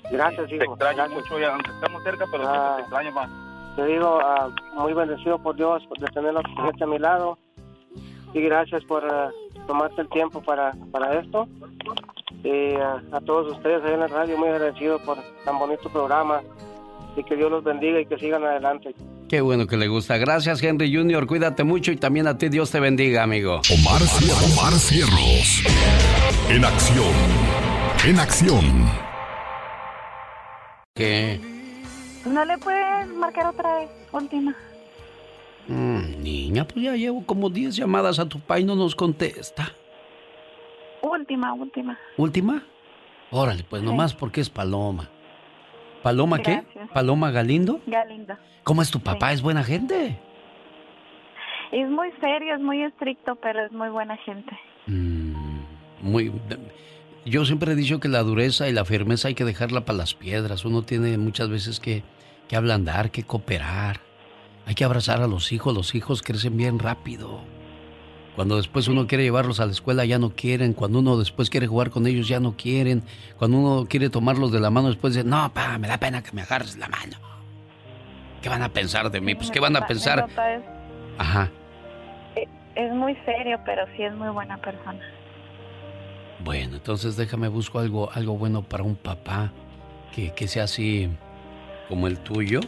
Gracias, 0.09 0.47
Te 0.47 0.55
hijo. 0.55 0.73
extraño 0.73 1.09
mucho, 1.09 1.37
ya, 1.37 1.51
aunque 1.53 1.69
estamos 1.71 2.01
cerca, 2.03 2.25
pero 2.31 2.43
siempre 2.49 2.75
te 2.75 2.81
extraño 2.83 3.11
más. 3.11 3.29
Te 3.75 3.85
digo, 3.87 4.19
ah, 4.23 4.49
muy 4.75 4.93
bendecido 4.93 5.37
por 5.43 5.55
Dios 5.57 5.83
por- 5.89 5.99
de 5.99 6.07
tener 6.07 6.37
a 6.37 6.41
tu 6.43 6.55
gente 6.63 6.83
a 6.85 6.87
mi 6.87 6.97
lado 6.97 7.37
y 8.33 8.39
gracias 8.41 8.85
por 8.85 9.03
ah, 9.13 9.31
tomarte 9.67 10.01
el 10.01 10.09
tiempo 10.09 10.41
para, 10.41 10.73
para 10.91 11.19
esto. 11.19 11.47
Y 12.43 12.75
ah, 12.75 13.01
a 13.11 13.21
todos 13.21 13.51
ustedes 13.51 13.83
ahí 13.83 13.93
en 13.93 13.99
la 13.99 14.07
radio, 14.07 14.37
muy 14.37 14.49
agradecido 14.49 14.99
por 14.99 15.17
tan 15.45 15.59
bonito 15.59 15.89
programa 15.89 16.41
y 17.15 17.23
que 17.23 17.35
Dios 17.35 17.51
los 17.51 17.63
bendiga 17.63 17.99
y 17.99 18.05
que 18.05 18.17
sigan 18.17 18.43
adelante. 18.43 18.95
Qué 19.27 19.41
bueno 19.41 19.67
que 19.67 19.75
le 19.75 19.87
gusta. 19.87 20.17
Gracias, 20.17 20.63
Henry 20.63 20.93
Jr. 20.95 21.27
Cuídate 21.27 21.63
mucho 21.65 21.91
y 21.91 21.97
también 21.97 22.27
a 22.27 22.37
ti 22.37 22.47
Dios 22.49 22.71
te 22.71 22.79
bendiga, 22.79 23.23
amigo. 23.23 23.55
Omar, 23.73 24.01
Cier- 24.03 24.53
Omar 24.53 24.73
Cierros. 24.73 25.63
En 26.49 26.63
acción. 26.63 27.13
En 28.07 28.19
acción. 28.19 28.85
¿Qué? 30.95 31.39
¿No 32.25 32.43
le 32.45 32.57
puedes 32.57 33.07
marcar 33.15 33.47
otra 33.47 33.79
vez? 33.79 33.89
Última. 34.11 34.55
Mm, 36.27 36.47
niña, 36.47 36.67
pues 36.67 36.83
ya 36.83 36.95
llevo 36.95 37.25
como 37.25 37.49
10 37.49 37.75
llamadas 37.75 38.19
a 38.19 38.27
tu 38.27 38.39
papá 38.39 38.59
y 38.59 38.63
no 38.63 38.75
nos 38.75 38.95
contesta. 38.95 39.71
Última, 41.01 41.53
última. 41.53 41.97
¿Última? 42.17 42.63
Órale, 43.31 43.63
pues 43.63 43.81
nomás 43.83 44.13
porque 44.13 44.41
es 44.41 44.49
Paloma. 44.49 45.09
¿Paloma 46.03 46.39
qué? 46.39 46.63
¿Paloma 46.93 47.31
Galindo? 47.31 47.81
Galinda. 47.85 48.39
¿Cómo 48.63 48.81
es 48.81 48.91
tu 48.91 48.99
papá? 48.99 49.33
¿Es 49.33 49.41
buena 49.41 49.63
gente? 49.63 50.19
Es 51.71 51.89
muy 51.89 52.11
serio, 52.21 52.55
es 52.55 52.61
muy 52.61 52.83
estricto, 52.83 53.35
pero 53.35 53.65
es 53.65 53.71
muy 53.71 53.89
buena 53.89 54.15
gente. 54.17 54.57
Muy. 56.01 56.31
Yo 57.25 57.43
siempre 57.43 57.73
he 57.73 57.75
dicho 57.75 57.99
que 57.99 58.07
la 58.07 58.23
dureza 58.23 58.69
y 58.69 58.73
la 58.73 58.85
firmeza 58.85 59.27
hay 59.27 59.35
que 59.35 59.43
dejarla 59.43 59.83
para 59.83 59.97
las 59.97 60.13
piedras. 60.13 60.63
Uno 60.63 60.83
tiene 60.83 61.17
muchas 61.17 61.49
veces 61.49 61.79
que, 61.81 62.03
que 62.47 62.55
ablandar, 62.55 63.11
que 63.11 63.23
cooperar. 63.23 64.06
Hay 64.67 64.75
que 64.75 64.83
abrazar 64.83 65.21
a 65.21 65.27
los 65.27 65.53
hijos. 65.53 65.73
Los 65.73 65.95
hijos 65.95 66.21
crecen 66.21 66.57
bien 66.57 66.77
rápido. 66.77 67.39
Cuando 68.35 68.57
después 68.57 68.87
uno 68.89 69.07
quiere 69.07 69.23
llevarlos 69.23 69.61
a 69.61 69.65
la 69.65 69.71
escuela 69.71 70.03
ya 70.03 70.19
no 70.19 70.31
quieren. 70.31 70.73
Cuando 70.73 70.99
uno 70.99 71.17
después 71.17 71.49
quiere 71.49 71.67
jugar 71.67 71.89
con 71.89 72.05
ellos 72.05 72.27
ya 72.27 72.41
no 72.41 72.55
quieren. 72.57 73.01
Cuando 73.39 73.57
uno 73.57 73.87
quiere 73.87 74.09
tomarlos 74.09 74.51
de 74.51 74.59
la 74.59 74.69
mano 74.69 74.89
después 74.89 75.15
dice, 75.15 75.25
no, 75.25 75.51
pa, 75.53 75.77
me 75.77 75.87
da 75.87 75.97
pena 75.97 76.21
que 76.21 76.33
me 76.33 76.41
agarres 76.41 76.77
la 76.77 76.89
mano. 76.89 77.17
¿Qué 78.41 78.49
van 78.49 78.61
a 78.61 78.69
pensar 78.69 79.09
de 79.09 79.21
mí? 79.21 79.35
Pues, 79.35 79.49
¿qué 79.49 79.59
van 79.61 79.75
a 79.77 79.87
pensar? 79.87 80.27
Ajá. 81.17 81.49
es 82.75 82.93
muy 82.93 83.15
serio, 83.25 83.57
pero 83.65 83.85
sí 83.95 84.03
es 84.03 84.13
muy 84.13 84.29
buena 84.29 84.57
persona. 84.57 84.99
Bueno, 86.43 86.75
entonces 86.75 87.15
déjame 87.15 87.47
busco 87.47 87.79
algo, 87.79 88.11
algo 88.13 88.37
bueno 88.37 88.61
para 88.61 88.83
un 88.83 88.95
papá 88.95 89.51
que, 90.13 90.33
que 90.33 90.47
sea 90.47 90.65
así 90.65 91.09
como 91.87 92.07
el 92.07 92.19
tuyo. 92.19 92.59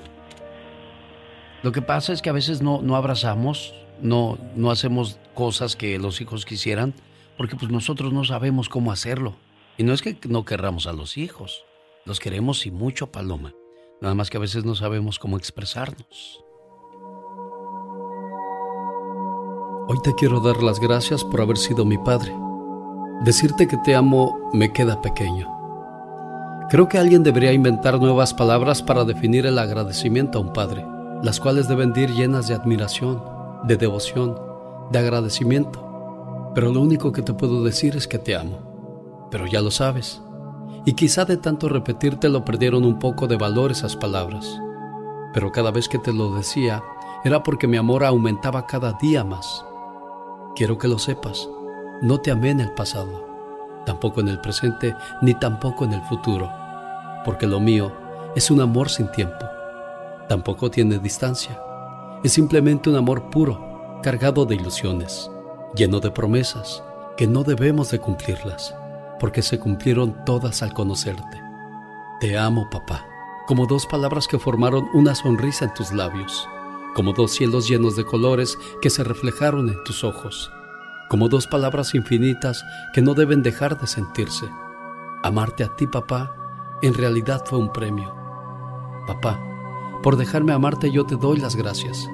Lo 1.62 1.72
que 1.72 1.82
pasa 1.82 2.14
es 2.14 2.22
que 2.22 2.30
a 2.30 2.34
veces 2.34 2.62
no, 2.62 2.82
no 2.82 2.96
abrazamos, 2.96 3.74
no, 4.02 4.38
no 4.56 4.72
hacemos 4.72 5.20
cosas 5.34 5.76
que 5.76 6.00
los 6.00 6.22
hijos 6.22 6.46
quisieran, 6.46 6.94
porque 7.38 7.56
pues 7.56 7.72
nosotros 7.72 8.14
no 8.14 8.24
sabemos 8.24 8.70
cómo 8.70 8.92
hacerlo. 8.92 9.36
Y 9.78 9.84
no 9.84 9.94
es 9.94 10.02
que 10.02 10.18
no 10.28 10.46
querramos 10.46 10.88
a 10.88 10.94
los 10.94 11.18
hijos, 11.18 11.66
los 12.06 12.20
queremos 12.20 12.66
y 12.66 12.72
mucho, 12.72 13.12
Paloma. 13.12 13.54
Nada 14.02 14.16
más 14.16 14.30
que 14.30 14.38
a 14.38 14.42
veces 14.42 14.64
no 14.64 14.76
sabemos 14.76 15.20
cómo 15.20 15.38
expresarnos. 15.38 16.44
Hoy 19.88 19.98
te 20.04 20.14
quiero 20.16 20.40
dar 20.40 20.62
las 20.62 20.80
gracias 20.80 21.24
por 21.24 21.42
haber 21.42 21.58
sido 21.58 21.84
mi 21.84 21.98
padre. 21.98 22.34
Decirte 23.26 23.68
que 23.68 23.78
te 23.78 23.96
amo 23.96 24.38
me 24.54 24.72
queda 24.72 25.02
pequeño. 25.02 25.50
Creo 26.70 26.88
que 26.88 27.00
alguien 27.00 27.24
debería 27.24 27.52
inventar 27.52 28.00
nuevas 28.00 28.34
palabras 28.34 28.84
para 28.84 29.04
definir 29.04 29.46
el 29.46 29.58
agradecimiento 29.58 30.38
a 30.38 30.42
un 30.42 30.54
padre, 30.54 30.86
las 31.24 31.40
cuales 31.40 31.68
deben 31.68 31.94
de 31.94 32.02
ir 32.02 32.12
llenas 32.12 32.48
de 32.48 32.56
admiración, 32.56 33.22
de 33.64 33.78
devoción, 33.78 34.40
de 34.92 35.00
agradecimiento. 35.00 36.52
Pero 36.56 36.72
lo 36.72 36.82
único 36.82 37.12
que 37.12 37.22
te 37.22 37.34
puedo 37.34 37.64
decir 37.64 37.96
es 37.96 38.08
que 38.08 38.20
te 38.20 38.36
amo. 38.36 39.28
Pero 39.32 39.46
ya 39.46 39.62
lo 39.62 39.72
sabes. 39.72 40.22
Y 40.86 40.94
quizá 40.94 41.26
de 41.26 41.38
tanto 41.38 41.70
repetirte 41.70 42.30
lo 42.30 42.46
perdieron 42.46 42.86
un 42.86 43.00
poco 43.00 43.28
de 43.28 43.38
valor 43.38 43.72
esas 43.72 43.96
palabras. 43.96 44.60
Pero 45.34 45.52
cada 45.52 45.72
vez 45.72 45.88
que 45.88 46.00
te 46.00 46.14
lo 46.14 46.34
decía 46.34 46.82
era 47.24 47.44
porque 47.44 47.68
mi 47.68 47.78
amor 47.78 48.04
aumentaba 48.04 48.66
cada 48.66 48.94
día 48.94 49.24
más. 49.24 49.66
Quiero 50.56 50.78
que 50.78 50.88
lo 50.88 50.98
sepas. 50.98 51.50
No 52.02 52.22
te 52.22 52.32
amé 52.32 52.52
en 52.52 52.62
el 52.62 52.72
pasado, 52.72 53.28
tampoco 53.86 54.22
en 54.22 54.30
el 54.30 54.40
presente, 54.40 54.96
ni 55.22 55.34
tampoco 55.34 55.84
en 55.84 55.92
el 55.92 56.02
futuro, 56.04 56.50
porque 57.26 57.46
lo 57.46 57.60
mío 57.60 57.92
es 58.38 58.50
un 58.50 58.62
amor 58.62 58.90
sin 58.90 59.12
tiempo. 59.12 59.59
Tampoco 60.30 60.72
tiene 60.72 61.00
distancia. 61.00 61.62
Es 62.24 62.32
simplemente 62.32 62.90
un 62.90 62.96
amor 62.96 63.30
puro, 63.30 64.00
cargado 64.02 64.46
de 64.46 64.56
ilusiones, 64.56 65.30
lleno 65.76 66.00
de 66.00 66.12
promesas 66.12 66.82
que 67.18 67.28
no 67.28 67.44
debemos 67.44 67.92
de 67.92 68.00
cumplirlas, 68.00 68.74
porque 69.20 69.42
se 69.42 69.60
cumplieron 69.60 70.24
todas 70.24 70.64
al 70.64 70.74
conocerte. 70.74 71.42
Te 72.22 72.38
amo, 72.38 72.70
papá, 72.70 73.06
como 73.48 73.66
dos 73.66 73.86
palabras 73.86 74.26
que 74.28 74.40
formaron 74.40 74.88
una 74.94 75.16
sonrisa 75.16 75.66
en 75.66 75.74
tus 75.74 75.92
labios, 75.92 76.48
como 76.96 77.12
dos 77.12 77.32
cielos 77.32 77.68
llenos 77.68 77.98
de 77.98 78.06
colores 78.06 78.58
que 78.82 78.90
se 78.90 79.04
reflejaron 79.04 79.68
en 79.68 79.84
tus 79.84 80.06
ojos 80.06 80.50
como 81.10 81.28
dos 81.28 81.48
palabras 81.48 81.96
infinitas 81.96 82.64
que 82.94 83.02
no 83.02 83.16
deben 83.16 83.42
dejar 83.42 83.78
de 83.80 83.88
sentirse. 83.88 84.48
Amarte 85.24 85.64
a 85.64 85.76
ti, 85.76 85.88
papá, 85.88 86.32
en 86.82 86.94
realidad 86.94 87.44
fue 87.46 87.58
un 87.58 87.74
premio. 87.74 88.16
Papá, 89.08 89.40
por 90.04 90.16
dejarme 90.16 90.54
amarte 90.54 90.92
yo 90.92 91.06
te 91.06 91.16
doy 91.16 91.38
las 91.38 91.56
gracias 91.56 92.10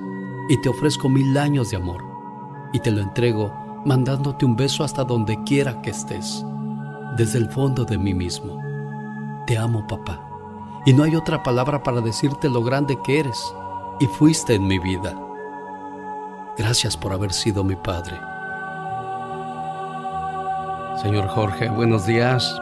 y 0.49 0.57
te 0.61 0.69
ofrezco 0.69 1.09
mil 1.09 1.37
años 1.37 1.69
de 1.71 1.77
amor 1.77 2.03
y 2.73 2.79
te 2.79 2.91
lo 2.91 3.01
entrego 3.01 3.51
mandándote 3.85 4.45
un 4.45 4.55
beso 4.55 4.83
hasta 4.83 5.03
donde 5.03 5.41
quiera 5.43 5.81
que 5.81 5.91
estés, 5.91 6.43
desde 7.15 7.37
el 7.37 7.49
fondo 7.49 7.85
de 7.85 7.97
mí 7.97 8.13
mismo. 8.13 8.59
Te 9.45 9.57
amo, 9.57 9.85
papá, 9.87 10.27
y 10.85 10.93
no 10.93 11.03
hay 11.03 11.15
otra 11.15 11.43
palabra 11.43 11.83
para 11.83 12.01
decirte 12.01 12.49
lo 12.49 12.63
grande 12.63 12.97
que 13.03 13.19
eres 13.19 13.55
y 13.99 14.07
fuiste 14.07 14.55
en 14.55 14.67
mi 14.67 14.79
vida. 14.79 15.15
Gracias 16.57 16.97
por 16.97 17.13
haber 17.13 17.31
sido 17.31 17.63
mi 17.63 17.75
padre. 17.75 18.17
Señor 20.97 21.27
Jorge, 21.27 21.69
buenos 21.69 22.07
días. 22.07 22.59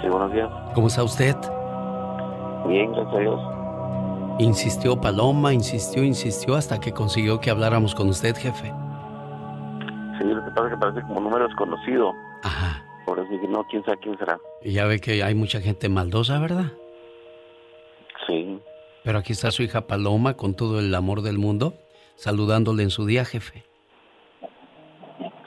Sí, 0.00 0.08
buenos 0.08 0.32
días. 0.32 0.50
¿Cómo 0.74 0.86
está 0.86 1.02
usted? 1.02 1.36
Bien, 2.68 2.92
gracias 2.92 3.14
a 3.14 3.18
Dios. 3.18 3.53
Insistió 4.38 5.00
Paloma, 5.00 5.52
insistió, 5.52 6.02
insistió 6.02 6.56
hasta 6.56 6.80
que 6.80 6.92
consiguió 6.92 7.40
que 7.40 7.50
habláramos 7.50 7.94
con 7.94 8.08
usted, 8.08 8.34
jefe. 8.36 8.72
Sí, 10.18 10.24
lo 10.24 10.44
que 10.44 10.50
pasa 10.50 10.66
es 10.66 10.72
que 10.72 10.78
parece 10.78 11.02
como 11.02 11.20
número 11.20 11.46
desconocido. 11.46 12.12
Ajá. 12.42 12.84
Por 13.06 13.18
eso 13.18 13.30
dije, 13.30 13.46
no, 13.48 13.64
quién 13.64 13.84
sabe 13.84 13.98
quién 13.98 14.18
será. 14.18 14.38
Y 14.62 14.72
ya 14.72 14.86
ve 14.86 15.00
que 15.00 15.22
hay 15.22 15.34
mucha 15.34 15.60
gente 15.60 15.88
maldosa, 15.88 16.40
¿verdad? 16.40 16.72
Sí. 18.26 18.58
Pero 19.04 19.18
aquí 19.18 19.32
está 19.32 19.50
su 19.50 19.62
hija 19.62 19.86
Paloma 19.86 20.34
con 20.34 20.54
todo 20.54 20.80
el 20.80 20.92
amor 20.94 21.22
del 21.22 21.38
mundo, 21.38 21.74
saludándole 22.16 22.82
en 22.82 22.90
su 22.90 23.06
día, 23.06 23.24
jefe. 23.24 23.62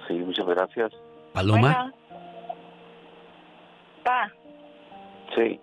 Sí, 0.08 0.14
muchas 0.14 0.46
gracias. 0.46 0.92
Paloma, 1.34 1.94
Pa, 4.04 4.32
Sí. 5.36 5.60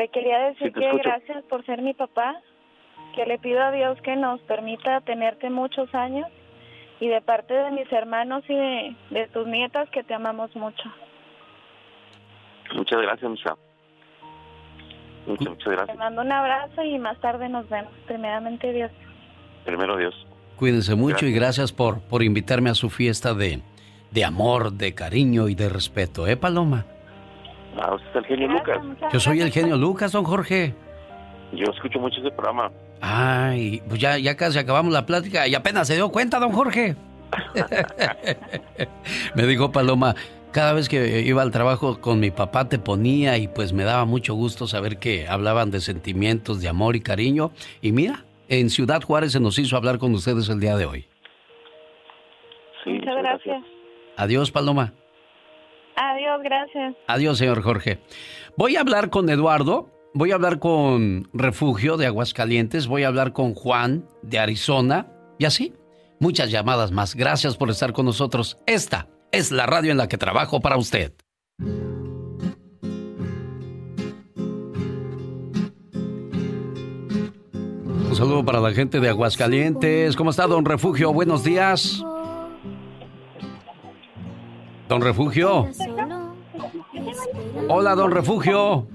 Le 0.00 0.08
quería 0.08 0.38
decir 0.48 0.68
Sí, 0.68 0.72
te 0.72 0.80
que 0.80 0.86
escucho. 0.86 1.02
gracias 1.08 1.44
por 1.44 1.64
ser 1.66 1.82
mi 1.82 1.92
papá, 1.94 2.40
que 3.14 3.26
le 3.26 3.38
pido 3.38 3.62
a 3.62 3.70
Dios 3.70 4.00
que 4.02 4.16
nos 4.16 4.40
permita 4.42 5.00
tenerte 5.02 5.50
muchos 5.50 5.92
años 5.94 6.26
y 7.00 7.08
de 7.08 7.20
parte 7.20 7.52
de 7.54 7.70
mis 7.70 7.90
hermanos 7.92 8.42
y 8.48 8.54
de, 8.54 8.96
de 9.10 9.26
tus 9.28 9.46
nietas 9.46 9.88
que 9.90 10.02
te 10.02 10.14
amamos 10.14 10.54
mucho. 10.56 10.84
Muchas 12.74 13.00
gracias, 13.02 13.30
mija. 13.30 13.56
Muchas, 15.26 15.48
muchas 15.48 15.64
Te 15.64 15.70
gracias. 15.76 15.98
mando 15.98 16.22
un 16.22 16.32
abrazo 16.32 16.82
y 16.82 16.98
más 16.98 17.18
tarde 17.20 17.48
nos 17.48 17.68
vemos. 17.68 17.92
Primeramente 18.06 18.72
Dios. 18.72 18.90
Primero 19.64 19.96
Dios. 19.96 20.14
cuídense 20.56 20.94
mucho 20.94 21.26
y 21.26 21.32
gracias 21.32 21.72
por, 21.72 22.00
por 22.00 22.22
invitarme 22.22 22.70
a 22.70 22.74
su 22.74 22.88
fiesta 22.90 23.34
de, 23.34 23.60
de 24.10 24.24
amor, 24.24 24.72
de 24.72 24.94
cariño 24.94 25.48
y 25.48 25.54
de 25.54 25.68
respeto, 25.68 26.26
¿eh, 26.26 26.36
Paloma? 26.36 26.86
Ah, 27.78 27.94
usted 27.94 28.10
es 28.10 28.16
el 28.16 28.24
genio 28.24 28.48
Lucas. 28.48 28.78
Yo 29.12 29.20
soy 29.20 29.40
el 29.40 29.50
genio 29.50 29.76
Lucas, 29.76 30.12
don 30.12 30.24
Jorge. 30.24 30.74
Yo 31.52 31.66
escucho 31.72 31.98
mucho 31.98 32.20
ese 32.20 32.30
programa. 32.30 32.70
Ay, 33.00 33.82
pues 33.88 34.00
ya, 34.00 34.18
ya 34.18 34.36
casi 34.36 34.58
acabamos 34.58 34.92
la 34.92 35.06
plática 35.06 35.48
y 35.48 35.54
apenas 35.54 35.88
se 35.88 35.94
dio 35.94 36.10
cuenta, 36.10 36.38
don 36.38 36.52
Jorge. 36.52 36.96
me 39.34 39.46
dijo 39.46 39.72
Paloma, 39.72 40.14
cada 40.52 40.72
vez 40.72 40.88
que 40.88 41.22
iba 41.22 41.42
al 41.42 41.50
trabajo 41.50 42.00
con 42.00 42.20
mi 42.20 42.30
papá 42.30 42.68
te 42.68 42.78
ponía 42.78 43.38
y 43.38 43.48
pues 43.48 43.72
me 43.72 43.84
daba 43.84 44.04
mucho 44.04 44.34
gusto 44.34 44.66
saber 44.66 44.98
que 44.98 45.28
hablaban 45.28 45.70
de 45.70 45.80
sentimientos, 45.80 46.60
de 46.60 46.68
amor 46.68 46.96
y 46.96 47.00
cariño. 47.00 47.52
Y 47.80 47.92
mira, 47.92 48.24
en 48.48 48.68
Ciudad 48.68 49.02
Juárez 49.02 49.32
se 49.32 49.40
nos 49.40 49.58
hizo 49.58 49.76
hablar 49.76 49.98
con 49.98 50.14
ustedes 50.14 50.48
el 50.48 50.60
día 50.60 50.76
de 50.76 50.86
hoy. 50.86 51.06
Muchas 52.84 53.16
gracias. 53.16 53.62
Adiós, 54.16 54.50
Paloma. 54.50 54.92
Adiós, 56.00 56.40
gracias. 56.42 56.96
Adiós, 57.08 57.36
señor 57.36 57.62
Jorge. 57.62 57.98
Voy 58.56 58.76
a 58.76 58.80
hablar 58.80 59.10
con 59.10 59.28
Eduardo, 59.28 59.90
voy 60.14 60.32
a 60.32 60.36
hablar 60.36 60.58
con 60.58 61.28
Refugio 61.34 61.98
de 61.98 62.06
Aguascalientes, 62.06 62.86
voy 62.86 63.02
a 63.02 63.08
hablar 63.08 63.34
con 63.34 63.54
Juan 63.54 64.06
de 64.22 64.38
Arizona 64.38 65.08
y 65.38 65.44
así. 65.44 65.74
Muchas 66.18 66.50
llamadas 66.50 66.90
más. 66.90 67.14
Gracias 67.14 67.58
por 67.58 67.68
estar 67.68 67.92
con 67.92 68.06
nosotros. 68.06 68.56
Esta 68.66 69.08
es 69.30 69.52
la 69.52 69.66
radio 69.66 69.90
en 69.90 69.98
la 69.98 70.08
que 70.08 70.16
trabajo 70.16 70.60
para 70.60 70.78
usted. 70.78 71.12
Un 78.08 78.16
saludo 78.16 78.42
para 78.44 78.60
la 78.60 78.72
gente 78.72 79.00
de 79.00 79.08
Aguascalientes. 79.10 80.16
¿Cómo 80.16 80.30
está, 80.30 80.46
don 80.46 80.64
Refugio? 80.64 81.12
Buenos 81.12 81.44
días. 81.44 82.02
Don 84.90 85.00
Refugio. 85.02 85.68
Hola, 87.68 87.94
don 87.94 88.10
Refugio. 88.10 88.88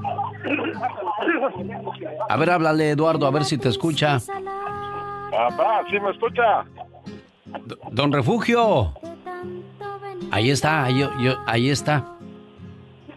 A 2.29 2.35
ver, 2.35 2.49
háblale, 2.49 2.89
Eduardo, 2.91 3.25
a 3.25 3.31
ver 3.31 3.45
si 3.45 3.57
te 3.57 3.69
escucha. 3.69 4.19
Papá, 5.31 5.83
¿sí 5.89 5.97
me 6.01 6.11
escucha? 6.11 6.65
Don 7.91 8.11
Refugio. 8.11 8.93
Ahí 10.31 10.49
está, 10.49 10.83
ahí, 10.83 10.99
yo- 10.99 11.37
ahí 11.47 11.69
está. 11.69 12.17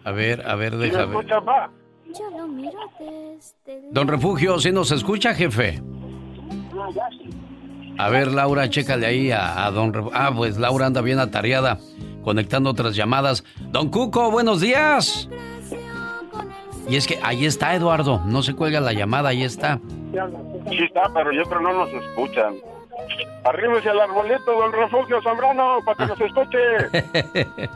A 0.05 0.13
ver, 0.13 0.47
a 0.49 0.55
ver, 0.55 0.71
¿Sí 0.75 0.79
me 0.79 0.85
déjame 0.85 1.07
ver. 1.07 1.17
escucha, 1.17 1.41
pa? 1.41 1.71
Yo 2.17 2.31
lo 2.39 2.47
miro 2.47 2.79
desde 3.01 3.91
Don 3.91 4.07
Refugio, 4.07 4.61
¿sí 4.61 4.71
nos 4.71 4.93
escucha, 4.93 5.35
jefe? 5.35 5.83
A 7.99 8.09
ver, 8.09 8.29
Laura, 8.33 8.71
chécale 8.71 9.05
ahí 9.05 9.33
a, 9.33 9.67
a 9.67 9.71
Don 9.73 9.93
Refugio. 9.93 10.17
Ah, 10.17 10.31
pues 10.35 10.57
Laura 10.59 10.87
anda 10.87 11.01
bien 11.01 11.19
atareada, 11.19 11.79
conectando 12.29 12.69
otras 12.69 12.95
llamadas. 12.95 13.43
Don 13.71 13.89
Cuco, 13.89 14.31
buenos 14.31 14.61
días. 14.61 15.31
Y 16.87 16.97
es 16.97 17.07
que 17.07 17.19
ahí 17.23 17.47
está 17.47 17.75
Eduardo, 17.75 18.21
no 18.27 18.43
se 18.43 18.55
cuelga 18.55 18.81
la 18.81 18.93
llamada, 18.93 19.31
ahí 19.31 19.45
está. 19.45 19.81
Sí 20.69 20.85
está, 20.85 21.11
pero 21.15 21.33
yo 21.33 21.43
creo 21.45 21.61
no 21.63 21.73
nos 21.73 21.89
escuchan. 21.91 22.57
Arríbese 23.45 23.89
al 23.89 24.01
arbolito 24.01 24.61
del 24.61 24.73
refugio 24.73 25.23
Zambrano 25.23 25.79
para 25.87 25.97
que 25.97 26.07
nos 26.07 26.21
escuche. 26.21 26.59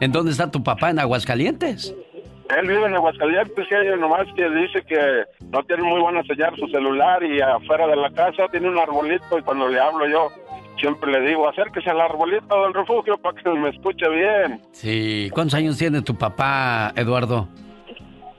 ¿En 0.00 0.10
dónde 0.10 0.32
está 0.32 0.50
tu 0.50 0.64
papá? 0.64 0.90
¿En 0.90 0.98
Aguascalientes? 0.98 1.94
Él 2.58 2.66
vive 2.66 2.86
en 2.86 2.96
Aguascalientes, 2.96 3.68
que 3.68 3.96
nomás 3.98 4.26
que 4.34 4.50
dice 4.50 4.82
que 4.82 5.26
no 5.48 5.62
tiene 5.62 5.84
muy 5.84 6.00
buena 6.00 6.24
señal 6.24 6.56
su 6.56 6.66
celular 6.66 7.22
y 7.22 7.40
afuera 7.40 7.86
de 7.86 7.94
la 7.94 8.10
casa 8.10 8.48
tiene 8.50 8.68
un 8.68 8.78
arbolito 8.78 9.38
y 9.38 9.42
cuando 9.42 9.68
le 9.68 9.78
hablo 9.78 10.08
yo 10.08 10.28
siempre 10.78 11.12
le 11.12 11.20
digo 11.28 11.48
acérquese 11.48 11.90
al 11.90 12.00
arbolito 12.00 12.64
del 12.64 12.74
refugio 12.74 13.18
para 13.18 13.40
que 13.40 13.50
me 13.50 13.70
escuche 13.70 14.08
bien. 14.08 14.60
Sí. 14.72 15.30
¿Cuántos 15.32 15.54
años 15.54 15.78
tiene 15.78 16.02
tu 16.02 16.14
papá, 16.14 16.92
Eduardo? 16.96 17.48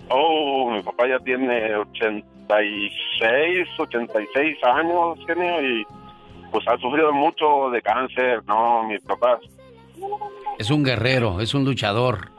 Oh, 0.09 0.71
mi 0.71 0.81
papá 0.81 1.07
ya 1.07 1.19
tiene 1.19 1.75
86, 1.75 3.67
86 3.77 4.57
años, 4.63 5.17
genio, 5.25 5.61
y 5.61 5.85
pues 6.51 6.67
ha 6.67 6.77
sufrido 6.77 7.11
mucho 7.13 7.69
de 7.71 7.81
cáncer, 7.81 8.43
¿no? 8.45 8.83
Mi 8.83 8.99
papá. 8.99 9.39
Es 10.59 10.69
un 10.69 10.83
guerrero, 10.83 11.41
es 11.41 11.53
un 11.53 11.65
luchador. 11.65 12.29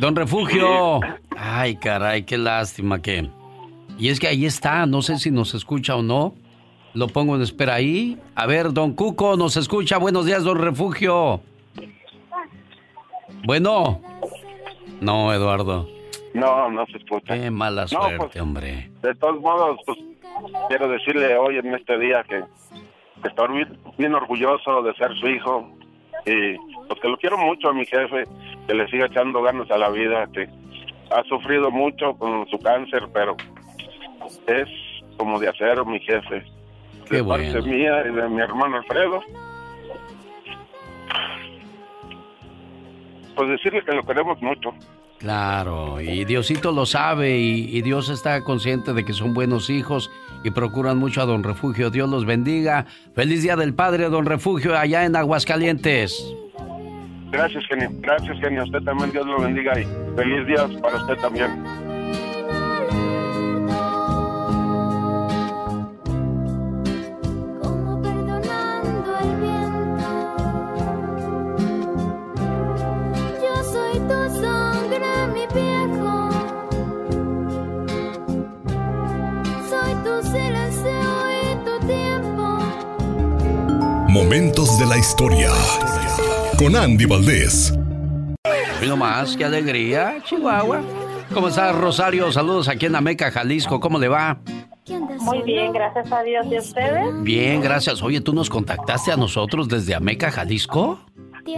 Don 0.00 0.14
Refugio. 0.14 1.00
Ay, 1.36 1.76
caray, 1.76 2.24
qué 2.24 2.38
lástima 2.38 3.00
que... 3.00 3.28
Y 3.98 4.10
es 4.10 4.20
que 4.20 4.28
ahí 4.28 4.44
está, 4.44 4.86
no 4.86 5.02
sé 5.02 5.18
si 5.18 5.30
nos 5.30 5.54
escucha 5.54 5.96
o 5.96 6.02
no. 6.02 6.34
Lo 6.94 7.08
pongo 7.08 7.36
en 7.36 7.42
espera 7.42 7.74
ahí. 7.74 8.18
A 8.34 8.46
ver, 8.46 8.72
don 8.72 8.94
Cuco, 8.94 9.36
¿nos 9.36 9.56
escucha? 9.56 9.98
Buenos 9.98 10.26
días, 10.26 10.42
don 10.44 10.58
Refugio. 10.58 11.40
Bueno. 13.44 14.00
No, 15.00 15.32
Eduardo. 15.32 15.88
No, 16.34 16.70
no 16.70 16.86
se 16.86 16.98
escucha. 16.98 17.34
Qué 17.34 17.50
mala 17.50 17.82
No, 17.82 17.88
suerte, 17.88 18.16
pues, 18.18 18.40
hombre. 18.40 18.90
De 19.02 19.14
todos 19.14 19.40
modos, 19.40 19.78
pues 19.86 19.98
quiero 20.68 20.88
decirle 20.88 21.36
hoy 21.36 21.58
en 21.58 21.74
este 21.74 21.98
día 21.98 22.24
que, 22.28 22.42
que 23.22 23.28
estoy 23.28 23.48
bien, 23.56 23.78
bien 23.96 24.14
orgulloso 24.14 24.82
de 24.82 24.94
ser 24.94 25.16
su 25.18 25.28
hijo 25.28 25.70
y 26.26 26.56
pues 26.88 27.00
que 27.00 27.08
lo 27.08 27.16
quiero 27.16 27.38
mucho 27.38 27.68
a 27.68 27.72
mi 27.72 27.86
jefe, 27.86 28.24
que 28.66 28.74
le 28.74 28.88
siga 28.88 29.06
echando 29.06 29.40
ganas 29.42 29.70
a 29.70 29.78
la 29.78 29.88
vida, 29.90 30.26
que 30.32 30.48
ha 31.10 31.22
sufrido 31.24 31.70
mucho 31.70 32.14
con 32.14 32.46
su 32.48 32.58
cáncer, 32.58 33.08
pero 33.12 33.36
es 34.46 34.68
como 35.16 35.38
de 35.38 35.48
acero 35.48 35.84
mi 35.84 36.00
jefe. 36.00 36.44
Qué 37.08 37.16
de 37.16 37.22
bueno. 37.22 37.52
parte 37.52 37.68
mía 37.68 38.02
y 38.06 38.14
de 38.14 38.28
mi 38.28 38.40
hermano 38.40 38.76
Alfredo. 38.76 39.20
Pues 43.34 43.48
decirle 43.50 43.84
que 43.84 43.92
lo 43.92 44.04
queremos 44.04 44.40
mucho. 44.42 44.74
Claro, 45.18 46.00
y 46.00 46.24
Diosito 46.24 46.70
lo 46.70 46.86
sabe 46.86 47.38
y, 47.38 47.76
y 47.76 47.82
Dios 47.82 48.08
está 48.08 48.44
consciente 48.44 48.92
de 48.92 49.04
que 49.04 49.12
son 49.12 49.34
buenos 49.34 49.68
hijos 49.68 50.10
y 50.44 50.50
procuran 50.50 50.98
mucho 50.98 51.20
a 51.20 51.26
Don 51.26 51.42
Refugio. 51.42 51.90
Dios 51.90 52.08
los 52.08 52.24
bendiga. 52.24 52.86
Feliz 53.14 53.42
Día 53.42 53.56
del 53.56 53.74
Padre, 53.74 54.08
Don 54.10 54.26
Refugio, 54.26 54.76
allá 54.76 55.04
en 55.04 55.16
Aguascalientes. 55.16 56.34
Gracias, 57.30 57.64
genio. 57.68 57.90
Gracias, 58.00 58.38
genio. 58.40 58.64
Usted 58.64 58.80
también, 58.80 59.10
Dios 59.10 59.26
lo 59.26 59.40
bendiga 59.40 59.78
y 59.78 59.84
feliz 60.16 60.46
día 60.46 60.68
para 60.80 60.96
usted 60.96 61.16
también. 61.16 61.87
Momentos 84.18 84.76
de 84.80 84.86
la 84.86 84.98
historia. 84.98 85.48
Con 86.58 86.74
Andy 86.74 87.04
Valdés. 87.04 87.72
Y 88.82 88.86
no 88.88 88.96
más, 88.96 89.36
qué 89.36 89.44
alegría, 89.44 90.16
Chihuahua. 90.24 90.80
¿Cómo 91.32 91.46
está 91.46 91.70
Rosario? 91.70 92.32
Saludos 92.32 92.68
aquí 92.68 92.86
en 92.86 92.96
Ameca, 92.96 93.30
Jalisco. 93.30 93.78
¿Cómo 93.78 93.96
le 93.96 94.08
va? 94.08 94.40
Muy 95.20 95.42
bien, 95.42 95.72
gracias 95.72 96.10
a 96.10 96.24
Dios. 96.24 96.44
¿Y 96.50 96.58
ustedes? 96.58 97.22
Bien, 97.22 97.60
gracias. 97.60 98.02
Oye, 98.02 98.20
¿tú 98.20 98.34
nos 98.34 98.50
contactaste 98.50 99.12
a 99.12 99.16
nosotros 99.16 99.68
desde 99.68 99.94
Ameca, 99.94 100.32
Jalisco? 100.32 100.98
Sí. 101.46 101.54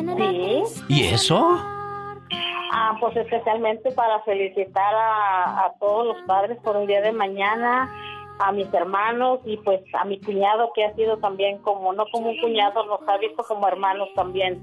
¿Y 0.88 1.04
eso? 1.04 1.40
Ah, 2.72 2.94
pues 3.00 3.16
especialmente 3.16 3.90
para 3.92 4.20
felicitar 4.20 4.94
a, 4.94 5.64
a 5.64 5.72
todos 5.80 6.08
los 6.08 6.26
padres 6.26 6.58
por 6.62 6.76
el 6.76 6.86
día 6.86 7.00
de 7.00 7.12
mañana, 7.12 7.90
a 8.40 8.52
mis 8.52 8.72
hermanos 8.72 9.40
y 9.44 9.56
pues 9.58 9.80
a 9.98 10.04
mi 10.04 10.18
cuñado 10.20 10.70
que 10.74 10.84
ha 10.84 10.94
sido 10.94 11.18
también 11.18 11.58
como, 11.58 11.92
no 11.92 12.04
como 12.10 12.30
un 12.30 12.40
cuñado, 12.40 12.84
nos 12.86 13.00
ha 13.08 13.18
visto 13.18 13.42
como 13.44 13.68
hermanos 13.68 14.08
también. 14.14 14.60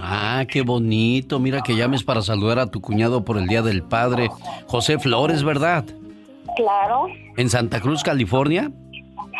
Ah, 0.00 0.44
qué 0.48 0.62
bonito. 0.62 1.38
Mira 1.38 1.62
que 1.62 1.76
llames 1.76 2.02
para 2.02 2.20
saludar 2.20 2.58
a 2.58 2.70
tu 2.70 2.80
cuñado 2.80 3.24
por 3.24 3.38
el 3.38 3.46
Día 3.46 3.62
del 3.62 3.82
Padre. 3.82 4.28
José 4.66 4.98
Flores, 4.98 5.42
¿verdad? 5.44 5.84
Claro, 6.56 7.06
En 7.36 7.48
Santa 7.48 7.80
Cruz, 7.80 8.02
California. 8.02 8.70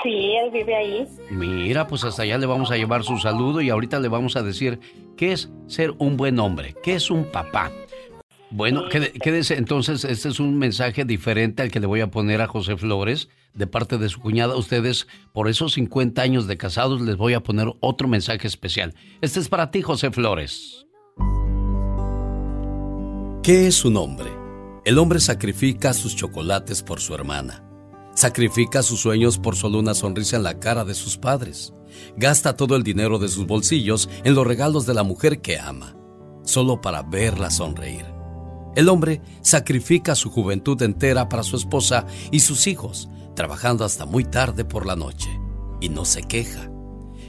sí, 0.03 0.32
él 0.37 0.51
vive 0.51 0.74
ahí. 0.74 1.07
Mira, 1.30 1.87
pues 1.87 2.05
hasta 2.05 2.22
allá 2.22 2.39
le 2.39 2.47
vamos 2.47 2.70
a 2.70 2.76
llevar 2.76 3.05
su 3.05 3.18
saludo 3.18 3.61
y 3.61 3.70
ahorita 3.70 4.01
le 4.01 4.09
vamos 4.09 4.37
a 4.37 4.43
decir 4.43 4.80
qué 5.16 5.32
es 5.32 5.51
ser 5.66 5.93
un 5.99 6.16
buen 6.16 6.39
hombre, 6.41 6.74
qué 6.82 6.95
es 6.95 7.11
un 7.11 7.24
papá. 7.30 7.70
Bueno, 8.51 8.85
quédese 8.89 9.57
entonces, 9.57 10.05
este 10.05 10.28
es 10.28 10.41
un 10.41 10.59
mensaje 10.59 11.05
diferente 11.05 11.62
al 11.62 11.70
que 11.70 11.80
le 11.80 11.87
voy 11.87 12.01
a 12.01 12.11
poner 12.11 12.41
a 12.41 12.47
José 12.47 12.76
Flores 12.76 13.28
de 13.55 13.66
parte 13.66 13.98
de 13.98 14.09
su 14.09 14.20
cuñada. 14.20 14.57
Ustedes, 14.57 15.07
por 15.32 15.48
esos 15.48 15.74
50 15.74 16.20
años 16.20 16.46
de 16.46 16.57
casados, 16.57 17.00
les 17.00 17.16
voy 17.16 17.34
a 17.34 17.42
poner 17.42 17.72
otro 17.80 18.09
mensaje 18.09 18.46
especial. 18.46 18.94
Este 19.20 19.40
es 19.40 19.48
para 19.48 19.70
ti, 19.70 19.82
José 19.82 20.11
Flores. 20.11 20.86
¿Qué 23.42 23.66
es 23.66 23.84
un 23.84 23.96
hombre? 23.96 24.30
El 24.84 24.98
hombre 24.98 25.20
sacrifica 25.20 25.92
sus 25.92 26.16
chocolates 26.16 26.82
por 26.82 27.00
su 27.00 27.14
hermana. 27.14 27.62
Sacrifica 28.14 28.82
sus 28.82 29.00
sueños 29.00 29.38
por 29.38 29.57
solo 29.57 29.78
una 29.78 29.94
sonrisa 29.94 30.36
en 30.36 30.44
la 30.44 30.59
cara 30.61 30.84
de 30.84 30.94
sus 30.94 31.16
padres. 31.16 31.72
Gasta 32.16 32.57
todo 32.57 32.76
el 32.76 32.82
dinero 32.82 33.18
de 33.18 33.28
sus 33.28 33.46
bolsillos 33.46 34.09
en 34.24 34.34
los 34.34 34.46
regalos 34.46 34.86
de 34.86 34.94
la 34.94 35.02
mujer 35.02 35.40
que 35.40 35.59
ama, 35.59 35.96
solo 36.42 36.80
para 36.80 37.02
verla 37.02 37.50
sonreír. 37.50 38.07
El 38.76 38.88
hombre 38.88 39.20
sacrifica 39.40 40.14
su 40.14 40.30
juventud 40.30 40.80
entera 40.82 41.28
para 41.28 41.42
su 41.42 41.57
esposa 41.57 42.07
y 42.30 42.40
sus 42.40 42.66
hijos, 42.66 43.09
trabajando 43.35 43.85
hasta 43.85 44.07
muy 44.07 44.24
tarde 44.24 44.64
por 44.64 44.87
la 44.87 44.97
noche, 44.97 45.28
y 45.80 45.89
no 45.89 46.05
se 46.05 46.22
queja. 46.22 46.70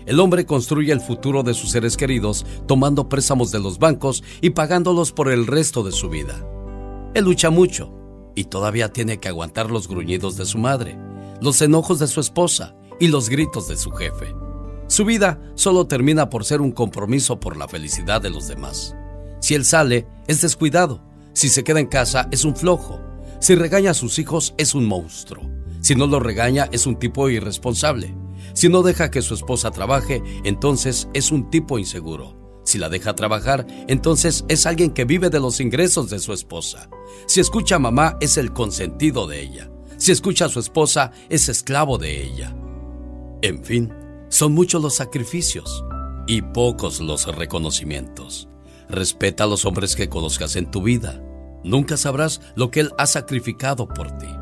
El 0.05 0.19
hombre 0.19 0.45
construye 0.45 0.91
el 0.91 1.01
futuro 1.01 1.41
de 1.41 1.53
sus 1.53 1.71
seres 1.71 1.97
queridos 1.97 2.45
tomando 2.67 3.09
préstamos 3.09 3.51
de 3.51 3.59
los 3.59 3.79
bancos 3.79 4.23
y 4.39 4.51
pagándolos 4.51 5.11
por 5.11 5.31
el 5.31 5.47
resto 5.47 5.83
de 5.83 5.91
su 5.91 6.09
vida. 6.09 6.47
Él 7.15 7.25
lucha 7.25 7.49
mucho 7.49 7.91
y 8.35 8.45
todavía 8.45 8.93
tiene 8.93 9.19
que 9.19 9.29
aguantar 9.29 9.71
los 9.71 9.87
gruñidos 9.87 10.37
de 10.37 10.45
su 10.45 10.59
madre, 10.59 10.97
los 11.41 11.61
enojos 11.61 11.99
de 11.99 12.07
su 12.07 12.19
esposa 12.19 12.75
y 12.99 13.07
los 13.07 13.29
gritos 13.29 13.67
de 13.67 13.77
su 13.77 13.91
jefe. 13.91 14.35
Su 14.87 15.05
vida 15.05 15.41
solo 15.55 15.87
termina 15.87 16.29
por 16.29 16.45
ser 16.45 16.61
un 16.61 16.71
compromiso 16.71 17.39
por 17.39 17.57
la 17.57 17.67
felicidad 17.67 18.21
de 18.21 18.29
los 18.29 18.47
demás. 18.47 18.95
Si 19.39 19.55
él 19.55 19.65
sale, 19.65 20.07
es 20.27 20.41
descuidado. 20.41 21.01
Si 21.33 21.49
se 21.49 21.63
queda 21.63 21.79
en 21.79 21.87
casa, 21.87 22.27
es 22.31 22.45
un 22.45 22.55
flojo. 22.55 22.99
Si 23.39 23.55
regaña 23.55 23.91
a 23.91 23.95
sus 23.95 24.19
hijos, 24.19 24.53
es 24.57 24.75
un 24.75 24.85
monstruo. 24.85 25.54
Si 25.85 25.93
no 25.93 26.07
lo 26.07 26.19
regaña, 26.19 26.67
es 26.71 26.87
un 26.87 26.95
tipo 26.95 27.29
irresponsable. 27.29 28.15
Si 28.53 28.69
no 28.69 28.81
deja 28.81 29.11
que 29.11 29.21
su 29.21 29.35
esposa 29.35 29.69
trabaje, 29.69 30.23
entonces 30.43 31.07
es 31.13 31.31
un 31.31 31.51
tipo 31.51 31.77
inseguro. 31.77 32.35
Si 32.63 32.79
la 32.79 32.89
deja 32.89 33.13
trabajar, 33.13 33.67
entonces 33.87 34.45
es 34.47 34.65
alguien 34.65 34.89
que 34.89 35.05
vive 35.05 35.29
de 35.29 35.39
los 35.39 35.59
ingresos 35.59 36.09
de 36.09 36.17
su 36.17 36.33
esposa. 36.33 36.89
Si 37.27 37.39
escucha 37.39 37.75
a 37.75 37.79
mamá, 37.79 38.17
es 38.19 38.37
el 38.37 38.51
consentido 38.51 39.27
de 39.27 39.43
ella. 39.43 39.69
Si 39.97 40.11
escucha 40.11 40.45
a 40.45 40.49
su 40.49 40.59
esposa, 40.59 41.11
es 41.29 41.49
esclavo 41.49 41.99
de 41.99 42.23
ella. 42.23 42.55
En 43.43 43.63
fin, 43.63 43.93
son 44.29 44.53
muchos 44.55 44.81
los 44.81 44.95
sacrificios 44.95 45.85
y 46.25 46.41
pocos 46.41 46.99
los 46.99 47.27
reconocimientos. 47.27 48.49
Respeta 48.89 49.43
a 49.43 49.47
los 49.47 49.65
hombres 49.65 49.95
que 49.95 50.09
conozcas 50.09 50.55
en 50.55 50.71
tu 50.71 50.81
vida. 50.81 51.21
Nunca 51.63 51.95
sabrás 51.95 52.41
lo 52.55 52.71
que 52.71 52.79
él 52.79 52.91
ha 52.97 53.05
sacrificado 53.05 53.87
por 53.87 54.17
ti. 54.17 54.34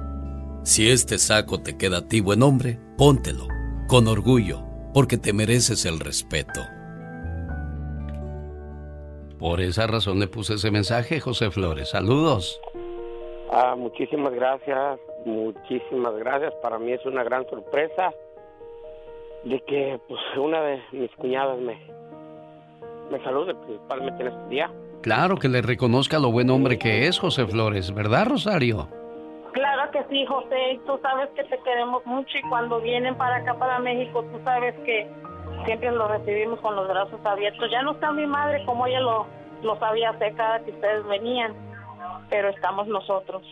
Si 0.64 0.89
este 0.89 1.18
saco 1.18 1.61
te 1.61 1.78
queda 1.78 1.97
a 1.97 2.07
ti, 2.07 2.22
buen 2.22 2.41
hombre, 2.41 2.80
póntelo, 2.97 3.47
con 3.89 4.07
orgullo, 4.07 4.64
porque 4.93 5.18
te 5.18 5.34
mereces 5.34 5.86
el 5.86 5.99
respeto. 5.99 6.61
Por 9.38 9.59
esa 9.59 9.88
razón 9.88 10.22
le 10.22 10.28
puse 10.28 10.53
ese 10.53 10.72
mensaje, 10.72 11.20
José 11.20 11.51
Flores. 11.51 11.89
Saludos. 11.89 12.61
Ah, 13.51 13.76
muchísimas 13.78 14.34
gracias, 14.34 15.01
muchísimas 15.26 16.16
gracias. 16.16 16.53
Para 16.61 16.80
mí 16.80 16.93
es 16.93 17.05
una 17.05 17.26
gran 17.26 17.45
sorpresa 17.49 18.14
de 19.43 19.59
que 19.68 19.99
pues, 20.07 20.22
una 20.38 20.61
de 20.61 20.82
mis 20.93 21.11
cuñadas 21.18 21.59
me, 21.59 21.78
me 23.11 23.22
salude 23.22 23.53
principalmente 23.53 24.22
en 24.22 24.28
este 24.30 24.47
día. 24.47 24.72
Claro 25.01 25.36
que 25.36 25.49
le 25.49 25.61
reconozca 25.61 26.20
lo 26.20 26.32
buen 26.32 26.49
hombre 26.49 26.80
que 26.80 27.07
es 27.07 27.20
José 27.20 27.45
Flores, 27.47 27.93
¿verdad, 27.93 28.28
Rosario? 28.28 29.02
Que 29.93 30.03
sí, 30.09 30.25
José. 30.25 30.79
Tú 30.87 30.99
sabes 31.03 31.29
que 31.35 31.43
te 31.43 31.57
queremos 31.59 32.03
mucho 32.05 32.37
y 32.37 32.41
cuando 32.49 32.81
vienen 32.81 33.15
para 33.15 33.37
acá, 33.37 33.53
para 33.53 33.77
México, 33.79 34.23
tú 34.31 34.39
sabes 34.43 34.73
que 34.85 35.07
siempre 35.65 35.91
los 35.91 36.09
recibimos 36.09 36.59
con 36.61 36.75
los 36.75 36.87
brazos 36.87 37.23
abiertos. 37.23 37.69
Ya 37.71 37.83
no 37.83 37.91
está 37.91 38.11
mi 38.11 38.25
madre 38.25 38.65
como 38.65 38.87
ella 38.87 38.99
lo, 38.99 39.27
lo 39.61 39.77
sabía 39.77 40.09
hacer 40.09 40.33
cada 40.35 40.59
que 40.63 40.71
ustedes 40.71 41.05
venían, 41.05 41.53
pero 42.29 42.49
estamos 42.49 42.87
nosotros. 42.87 43.43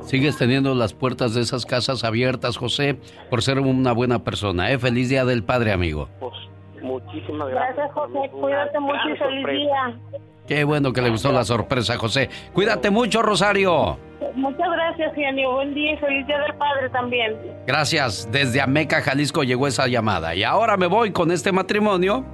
Sigues 0.00 0.38
teniendo 0.38 0.74
las 0.74 0.94
puertas 0.94 1.34
de 1.34 1.42
esas 1.42 1.66
casas 1.66 2.04
abiertas, 2.04 2.56
José, 2.56 2.98
por 3.28 3.42
ser 3.42 3.58
una 3.58 3.92
buena 3.92 4.20
persona. 4.20 4.70
¿eh? 4.70 4.78
Feliz 4.78 5.08
Día 5.08 5.24
del 5.24 5.44
Padre, 5.44 5.72
amigo. 5.72 6.08
Pues 6.20 6.34
muchísimas 6.82 7.48
gracias. 7.48 7.76
Gracias, 7.76 7.94
José. 7.94 8.30
Cuídate 8.30 8.80
mucho 8.80 9.08
y 9.08 9.16
feliz 9.16 9.42
sorpresa. 9.42 9.52
día. 9.52 10.24
Qué 10.46 10.64
bueno 10.64 10.92
que 10.92 11.00
le 11.00 11.08
gustó 11.08 11.32
la 11.32 11.44
sorpresa, 11.44 11.96
José. 11.96 12.28
Cuídate 12.52 12.90
mucho, 12.90 13.22
Rosario. 13.22 13.98
Muchas 14.34 14.68
gracias, 14.70 15.14
genio. 15.14 15.52
Buen 15.52 15.74
día 15.74 15.94
y 15.94 15.96
feliz 15.96 16.26
día 16.26 16.38
del 16.38 16.54
padre 16.56 16.90
también. 16.90 17.34
Gracias. 17.66 18.28
Desde 18.30 18.60
Ameca, 18.60 19.00
Jalisco 19.00 19.42
llegó 19.42 19.66
esa 19.66 19.86
llamada. 19.86 20.34
Y 20.34 20.44
ahora 20.44 20.76
me 20.76 20.86
voy 20.86 21.12
con 21.12 21.30
este 21.30 21.50
matrimonio 21.50 22.26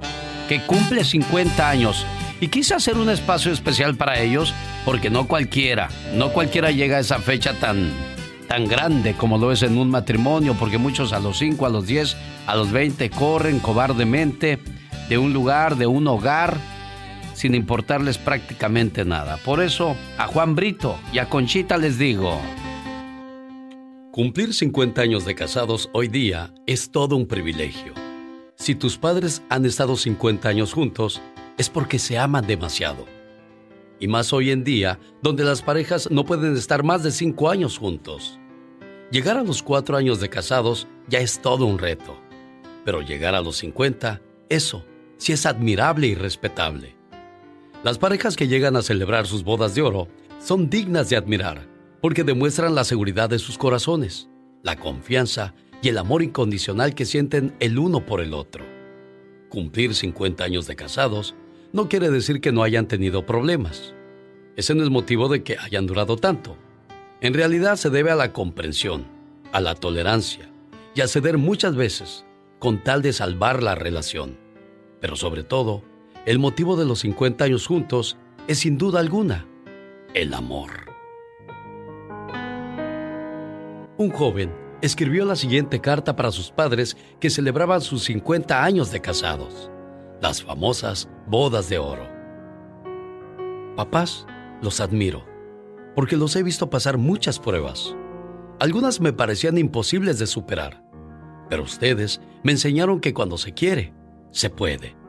que 0.49 0.59
cumple 0.65 1.05
50 1.05 1.69
años. 1.69 2.05
Y 2.41 2.49
quise 2.49 2.73
hacer 2.73 2.97
un 2.97 3.09
espacio 3.09 3.51
especial 3.51 3.95
para 3.95 4.19
ellos 4.19 4.53
porque 4.83 5.09
no 5.09 5.27
cualquiera, 5.27 5.89
no 6.15 6.33
cualquiera 6.33 6.71
llega 6.71 6.97
a 6.97 7.01
esa 7.01 7.19
fecha 7.19 7.53
tan, 7.53 7.91
tan 8.47 8.67
grande 8.67 9.13
como 9.13 9.37
lo 9.37 9.51
es 9.51 9.61
en 9.61 9.77
un 9.77 9.91
matrimonio, 9.91 10.55
porque 10.59 10.79
muchos 10.79 11.13
a 11.13 11.19
los 11.19 11.37
5, 11.37 11.65
a 11.67 11.69
los 11.69 11.85
10, 11.85 12.17
a 12.47 12.55
los 12.55 12.71
20 12.71 13.11
corren 13.11 13.59
cobardemente 13.59 14.57
de 15.07 15.17
un 15.19 15.33
lugar, 15.33 15.75
de 15.75 15.85
un 15.85 16.07
hogar, 16.07 16.57
sin 17.41 17.55
importarles 17.55 18.19
prácticamente 18.19 19.03
nada. 19.03 19.37
Por 19.37 19.63
eso, 19.63 19.95
a 20.19 20.27
Juan 20.27 20.53
Brito 20.53 20.99
y 21.11 21.17
a 21.17 21.27
Conchita 21.27 21.75
les 21.75 21.97
digo... 21.97 22.39
Cumplir 24.11 24.53
50 24.53 25.01
años 25.01 25.25
de 25.25 25.33
casados 25.33 25.89
hoy 25.91 26.07
día 26.07 26.53
es 26.67 26.91
todo 26.91 27.15
un 27.15 27.25
privilegio. 27.25 27.93
Si 28.57 28.75
tus 28.75 28.99
padres 28.99 29.41
han 29.49 29.65
estado 29.65 29.95
50 29.95 30.49
años 30.49 30.71
juntos, 30.71 31.19
es 31.57 31.67
porque 31.67 31.97
se 31.97 32.19
aman 32.19 32.45
demasiado. 32.45 33.07
Y 33.99 34.07
más 34.07 34.33
hoy 34.33 34.51
en 34.51 34.63
día, 34.63 34.99
donde 35.23 35.43
las 35.43 35.63
parejas 35.63 36.11
no 36.11 36.25
pueden 36.25 36.55
estar 36.55 36.83
más 36.83 37.01
de 37.01 37.09
5 37.09 37.49
años 37.49 37.79
juntos. 37.79 38.37
Llegar 39.09 39.37
a 39.37 39.43
los 39.43 39.63
4 39.63 39.97
años 39.97 40.19
de 40.19 40.29
casados 40.29 40.87
ya 41.07 41.17
es 41.17 41.41
todo 41.41 41.65
un 41.65 41.79
reto. 41.79 42.21
Pero 42.85 43.01
llegar 43.01 43.33
a 43.33 43.41
los 43.41 43.57
50, 43.57 44.21
eso 44.47 44.85
sí 45.17 45.33
es 45.33 45.47
admirable 45.47 46.05
y 46.05 46.13
respetable. 46.13 47.00
Las 47.83 47.97
parejas 47.97 48.35
que 48.35 48.47
llegan 48.47 48.75
a 48.75 48.83
celebrar 48.83 49.25
sus 49.25 49.43
bodas 49.43 49.73
de 49.73 49.81
oro 49.81 50.07
son 50.39 50.69
dignas 50.69 51.09
de 51.09 51.15
admirar 51.15 51.67
porque 51.99 52.23
demuestran 52.23 52.75
la 52.75 52.83
seguridad 52.83 53.27
de 53.27 53.39
sus 53.39 53.57
corazones, 53.57 54.29
la 54.61 54.75
confianza 54.75 55.55
y 55.81 55.89
el 55.89 55.97
amor 55.97 56.21
incondicional 56.21 56.93
que 56.93 57.05
sienten 57.05 57.55
el 57.59 57.79
uno 57.79 58.05
por 58.05 58.21
el 58.21 58.35
otro. 58.35 58.63
Cumplir 59.49 59.95
50 59.95 60.43
años 60.43 60.67
de 60.67 60.75
casados 60.75 61.33
no 61.73 61.89
quiere 61.89 62.11
decir 62.11 62.39
que 62.39 62.51
no 62.51 62.61
hayan 62.61 62.87
tenido 62.87 63.25
problemas. 63.25 63.95
Ese 64.55 64.75
no 64.75 64.83
es 64.83 64.91
motivo 64.91 65.27
de 65.27 65.41
que 65.41 65.57
hayan 65.57 65.87
durado 65.87 66.17
tanto. 66.17 66.57
En 67.19 67.33
realidad 67.33 67.77
se 67.77 67.89
debe 67.89 68.11
a 68.11 68.15
la 68.15 68.31
comprensión, 68.31 69.05
a 69.51 69.59
la 69.59 69.73
tolerancia 69.73 70.51
y 70.93 71.01
a 71.01 71.07
ceder 71.07 71.39
muchas 71.39 71.75
veces 71.75 72.25
con 72.59 72.83
tal 72.83 73.01
de 73.01 73.11
salvar 73.11 73.63
la 73.63 73.73
relación. 73.73 74.37
Pero 74.99 75.15
sobre 75.15 75.43
todo, 75.43 75.83
el 76.25 76.37
motivo 76.37 76.75
de 76.75 76.85
los 76.85 76.99
50 76.99 77.45
años 77.45 77.65
juntos 77.65 78.17
es 78.47 78.59
sin 78.59 78.77
duda 78.77 78.99
alguna 78.99 79.47
el 80.13 80.33
amor. 80.33 80.69
Un 83.97 84.11
joven 84.11 84.51
escribió 84.81 85.25
la 85.25 85.35
siguiente 85.35 85.79
carta 85.79 86.15
para 86.15 86.31
sus 86.31 86.51
padres 86.51 86.97
que 87.19 87.29
celebraban 87.29 87.81
sus 87.81 88.03
50 88.03 88.63
años 88.63 88.91
de 88.91 89.01
casados, 89.01 89.71
las 90.21 90.43
famosas 90.43 91.09
bodas 91.27 91.69
de 91.69 91.77
oro. 91.77 92.07
Papás, 93.75 94.27
los 94.61 94.79
admiro, 94.79 95.25
porque 95.95 96.17
los 96.17 96.35
he 96.35 96.43
visto 96.43 96.69
pasar 96.69 96.97
muchas 96.97 97.39
pruebas. 97.39 97.95
Algunas 98.59 98.99
me 99.01 99.13
parecían 99.13 99.57
imposibles 99.57 100.19
de 100.19 100.27
superar, 100.27 100.83
pero 101.49 101.63
ustedes 101.63 102.21
me 102.43 102.51
enseñaron 102.51 102.99
que 102.99 103.13
cuando 103.13 103.37
se 103.37 103.53
quiere, 103.53 103.93
se 104.31 104.49
puede. 104.49 105.00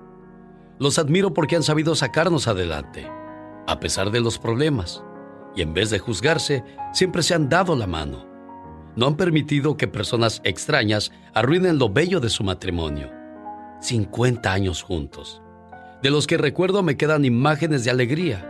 Los 0.79 0.99
admiro 0.99 1.35
porque 1.35 1.57
han 1.57 1.62
sabido 1.62 1.95
sacarnos 1.95 2.49
adelante, 2.49 3.09
a 3.66 3.79
pesar 3.81 4.11
de 4.11 4.20
los 4.20 4.39
problemas, 4.39 5.03
y 5.55 5.62
en 5.62 5.75
vez 5.75 5.91
de 5.91 5.99
juzgarse, 5.99 6.64
siempre 6.93 7.23
se 7.23 7.35
han 7.35 7.49
dado 7.49 7.77
la 7.77 7.87
mano. 7.87 8.27
No 8.97 9.07
han 9.07 9.16
permitido 9.16 9.77
que 9.77 9.89
personas 9.89 10.41
extrañas 10.45 11.12
arruinen 11.35 11.79
lo 11.79 11.89
bello 11.89 12.20
de 12.20 12.29
su 12.29 12.45
matrimonio. 12.45 13.11
50 13.81 14.53
años 14.53 14.83
juntos, 14.83 15.43
de 16.03 16.11
los 16.11 16.27
que 16.27 16.37
recuerdo 16.37 16.83
me 16.83 16.97
quedan 16.97 17.25
imágenes 17.25 17.85
de 17.85 17.91
alegría. 17.91 18.49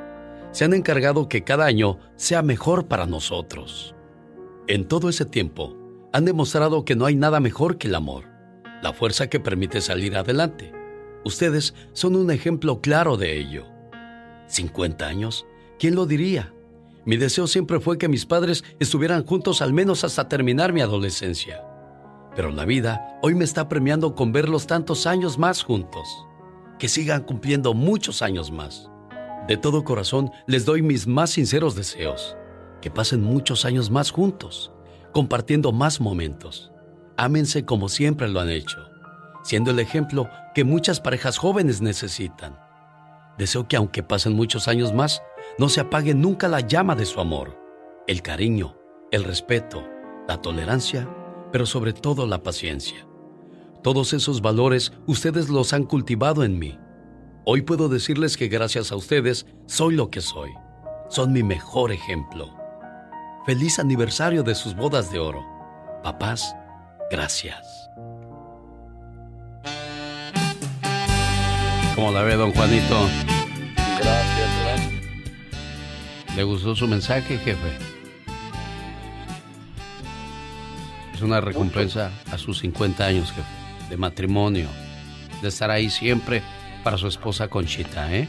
Se 0.52 0.64
han 0.64 0.74
encargado 0.74 1.28
que 1.28 1.44
cada 1.44 1.66
año 1.66 1.98
sea 2.16 2.42
mejor 2.42 2.86
para 2.86 3.06
nosotros. 3.06 3.94
En 4.68 4.86
todo 4.86 5.08
ese 5.08 5.24
tiempo, 5.24 5.76
han 6.12 6.24
demostrado 6.24 6.84
que 6.84 6.96
no 6.96 7.06
hay 7.06 7.14
nada 7.14 7.40
mejor 7.40 7.78
que 7.78 7.88
el 7.88 7.94
amor, 7.94 8.24
la 8.82 8.92
fuerza 8.92 9.28
que 9.28 9.40
permite 9.40 9.80
salir 9.80 10.16
adelante. 10.16 10.71
Ustedes 11.24 11.74
son 11.92 12.16
un 12.16 12.30
ejemplo 12.30 12.80
claro 12.80 13.16
de 13.16 13.38
ello. 13.38 13.66
50 14.46 15.06
años, 15.06 15.46
¿quién 15.78 15.94
lo 15.94 16.06
diría? 16.06 16.52
Mi 17.04 17.16
deseo 17.16 17.46
siempre 17.46 17.80
fue 17.80 17.98
que 17.98 18.08
mis 18.08 18.26
padres 18.26 18.64
estuvieran 18.78 19.24
juntos 19.24 19.62
al 19.62 19.72
menos 19.72 20.04
hasta 20.04 20.28
terminar 20.28 20.72
mi 20.72 20.80
adolescencia. 20.80 21.64
Pero 22.36 22.50
la 22.50 22.64
vida 22.64 23.18
hoy 23.22 23.34
me 23.34 23.44
está 23.44 23.68
premiando 23.68 24.14
con 24.14 24.32
verlos 24.32 24.66
tantos 24.66 25.06
años 25.06 25.38
más 25.38 25.62
juntos. 25.62 26.08
Que 26.78 26.88
sigan 26.88 27.22
cumpliendo 27.22 27.74
muchos 27.74 28.22
años 28.22 28.50
más. 28.50 28.88
De 29.46 29.56
todo 29.56 29.84
corazón 29.84 30.30
les 30.46 30.64
doy 30.64 30.82
mis 30.82 31.06
más 31.06 31.30
sinceros 31.30 31.74
deseos. 31.74 32.36
Que 32.80 32.90
pasen 32.90 33.22
muchos 33.22 33.64
años 33.64 33.90
más 33.90 34.10
juntos, 34.10 34.72
compartiendo 35.12 35.72
más 35.72 36.00
momentos. 36.00 36.72
Ámense 37.16 37.64
como 37.64 37.88
siempre 37.88 38.28
lo 38.28 38.40
han 38.40 38.48
hecho, 38.48 38.78
siendo 39.42 39.70
el 39.70 39.78
ejemplo 39.78 40.28
que 40.54 40.64
muchas 40.64 41.00
parejas 41.00 41.38
jóvenes 41.38 41.80
necesitan. 41.80 42.58
Deseo 43.38 43.66
que 43.66 43.76
aunque 43.76 44.02
pasen 44.02 44.34
muchos 44.34 44.68
años 44.68 44.92
más, 44.92 45.22
no 45.58 45.68
se 45.68 45.80
apague 45.80 46.14
nunca 46.14 46.48
la 46.48 46.60
llama 46.60 46.94
de 46.94 47.06
su 47.06 47.20
amor, 47.20 47.58
el 48.06 48.22
cariño, 48.22 48.76
el 49.10 49.24
respeto, 49.24 49.86
la 50.28 50.40
tolerancia, 50.40 51.08
pero 51.50 51.66
sobre 51.66 51.92
todo 51.92 52.26
la 52.26 52.42
paciencia. 52.42 53.06
Todos 53.82 54.12
esos 54.12 54.40
valores 54.42 54.92
ustedes 55.06 55.48
los 55.48 55.72
han 55.72 55.84
cultivado 55.84 56.44
en 56.44 56.58
mí. 56.58 56.78
Hoy 57.44 57.62
puedo 57.62 57.88
decirles 57.88 58.36
que 58.36 58.48
gracias 58.48 58.92
a 58.92 58.96
ustedes 58.96 59.46
soy 59.66 59.96
lo 59.96 60.10
que 60.10 60.20
soy. 60.20 60.50
Son 61.08 61.32
mi 61.32 61.42
mejor 61.42 61.90
ejemplo. 61.90 62.54
Feliz 63.44 63.80
aniversario 63.80 64.44
de 64.44 64.54
sus 64.54 64.76
bodas 64.76 65.10
de 65.10 65.18
oro. 65.18 65.44
Papás, 66.04 66.54
gracias. 67.10 67.81
¿Cómo 71.94 72.10
la 72.12 72.22
ve, 72.22 72.36
don 72.36 72.52
Juanito? 72.52 73.08
Gracias, 73.76 74.50
gracias. 74.62 76.36
¿Le 76.36 76.42
gustó 76.44 76.74
su 76.74 76.88
mensaje, 76.88 77.38
jefe? 77.38 77.68
Es 81.14 81.20
una 81.20 81.40
recompensa 81.40 82.10
a 82.30 82.38
sus 82.38 82.58
50 82.60 83.04
años, 83.04 83.30
jefe, 83.32 83.48
de 83.90 83.96
matrimonio, 83.96 84.68
de 85.42 85.48
estar 85.48 85.70
ahí 85.70 85.90
siempre 85.90 86.42
para 86.82 86.96
su 86.96 87.06
esposa 87.06 87.48
Conchita, 87.48 88.12
¿eh? 88.12 88.28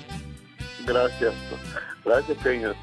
Gracias. 0.86 1.34
Gracias, 2.04 2.38
señor. 2.44 2.76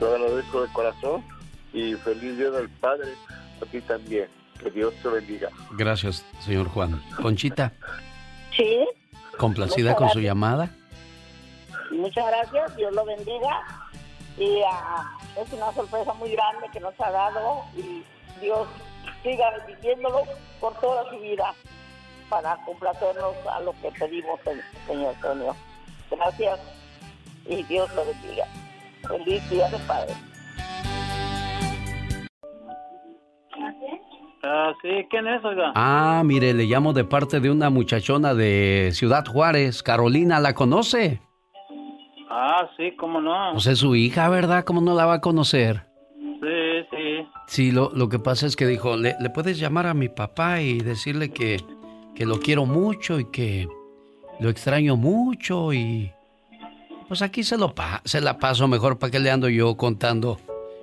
Lo 0.00 0.14
agradezco 0.14 0.62
de 0.62 0.72
corazón 0.72 1.24
y 1.72 1.94
feliz 1.94 2.38
día 2.38 2.50
del 2.50 2.68
Padre 2.68 3.12
a 3.60 3.66
ti 3.66 3.80
también. 3.82 4.28
Que 4.62 4.70
Dios 4.70 4.94
te 5.02 5.08
bendiga. 5.08 5.48
Gracias, 5.72 6.24
señor 6.44 6.68
Juan. 6.68 7.02
Conchita, 7.20 7.72
Sí, 8.56 8.84
complacida 9.38 9.96
con 9.96 10.10
su 10.10 10.20
llamada. 10.20 10.70
muchas 11.90 12.26
gracias, 12.26 12.76
Dios 12.76 12.92
lo 12.94 13.04
bendiga. 13.04 13.62
Y 14.36 14.60
ah, 14.70 15.18
es 15.36 15.52
una 15.52 15.72
sorpresa 15.72 16.14
muy 16.14 16.30
grande 16.30 16.68
que 16.72 16.80
nos 16.80 16.98
ha 17.00 17.10
dado 17.10 17.64
y 17.76 18.02
Dios 18.40 18.68
siga 19.22 19.50
bendiciéndolo 19.50 20.22
por 20.60 20.74
toda 20.80 21.08
su 21.10 21.18
vida 21.18 21.54
para 22.28 22.56
complacernos 22.64 23.34
a 23.52 23.60
lo 23.60 23.72
que 23.82 23.90
pedimos, 23.90 24.40
Señor 24.86 25.14
Antonio. 25.14 25.56
Gracias. 26.10 26.60
y 27.46 27.62
Dios 27.64 27.92
lo 27.94 28.04
bendiga. 28.04 28.46
Feliz 29.06 29.50
Día 29.50 29.68
de 29.68 29.78
Padre. 29.80 30.14
Ah, 34.42 34.72
sí, 34.80 34.88
¿quién 35.10 35.26
es, 35.26 35.44
oiga? 35.44 35.72
Ah, 35.74 36.22
mire, 36.24 36.54
le 36.54 36.64
llamo 36.64 36.92
de 36.92 37.04
parte 37.04 37.40
de 37.40 37.50
una 37.50 37.68
muchachona 37.68 38.34
de 38.34 38.90
Ciudad 38.92 39.26
Juárez. 39.26 39.82
Carolina, 39.82 40.40
¿la 40.40 40.54
conoce? 40.54 41.20
Ah, 42.30 42.68
sí, 42.76 42.94
cómo 42.96 43.20
no. 43.20 43.50
Pues 43.52 43.66
es 43.66 43.78
su 43.80 43.94
hija, 43.96 44.28
¿verdad? 44.28 44.64
¿Cómo 44.64 44.80
no 44.80 44.94
la 44.94 45.04
va 45.04 45.14
a 45.14 45.20
conocer? 45.20 45.86
Sí, 46.18 46.86
sí. 46.90 47.28
Sí, 47.46 47.72
lo, 47.72 47.90
lo 47.92 48.08
que 48.08 48.18
pasa 48.18 48.46
es 48.46 48.56
que 48.56 48.66
dijo, 48.66 48.96
¿le, 48.96 49.14
le 49.20 49.30
puedes 49.30 49.58
llamar 49.58 49.86
a 49.86 49.94
mi 49.94 50.08
papá 50.08 50.62
y 50.62 50.78
decirle 50.78 51.30
que, 51.30 51.58
que 52.14 52.24
lo 52.24 52.40
quiero 52.40 52.64
mucho 52.64 53.18
y 53.20 53.26
que 53.30 53.68
lo 54.38 54.48
extraño 54.48 54.96
mucho 54.96 55.72
y... 55.72 56.12
Pues 57.08 57.22
aquí 57.22 57.42
se, 57.42 57.58
lo 57.58 57.74
pa 57.74 58.00
se 58.04 58.20
la 58.20 58.38
paso 58.38 58.68
mejor 58.68 58.98
para 58.98 59.10
que 59.10 59.18
le 59.18 59.32
ando 59.32 59.48
yo 59.48 59.76
contando 59.76 60.38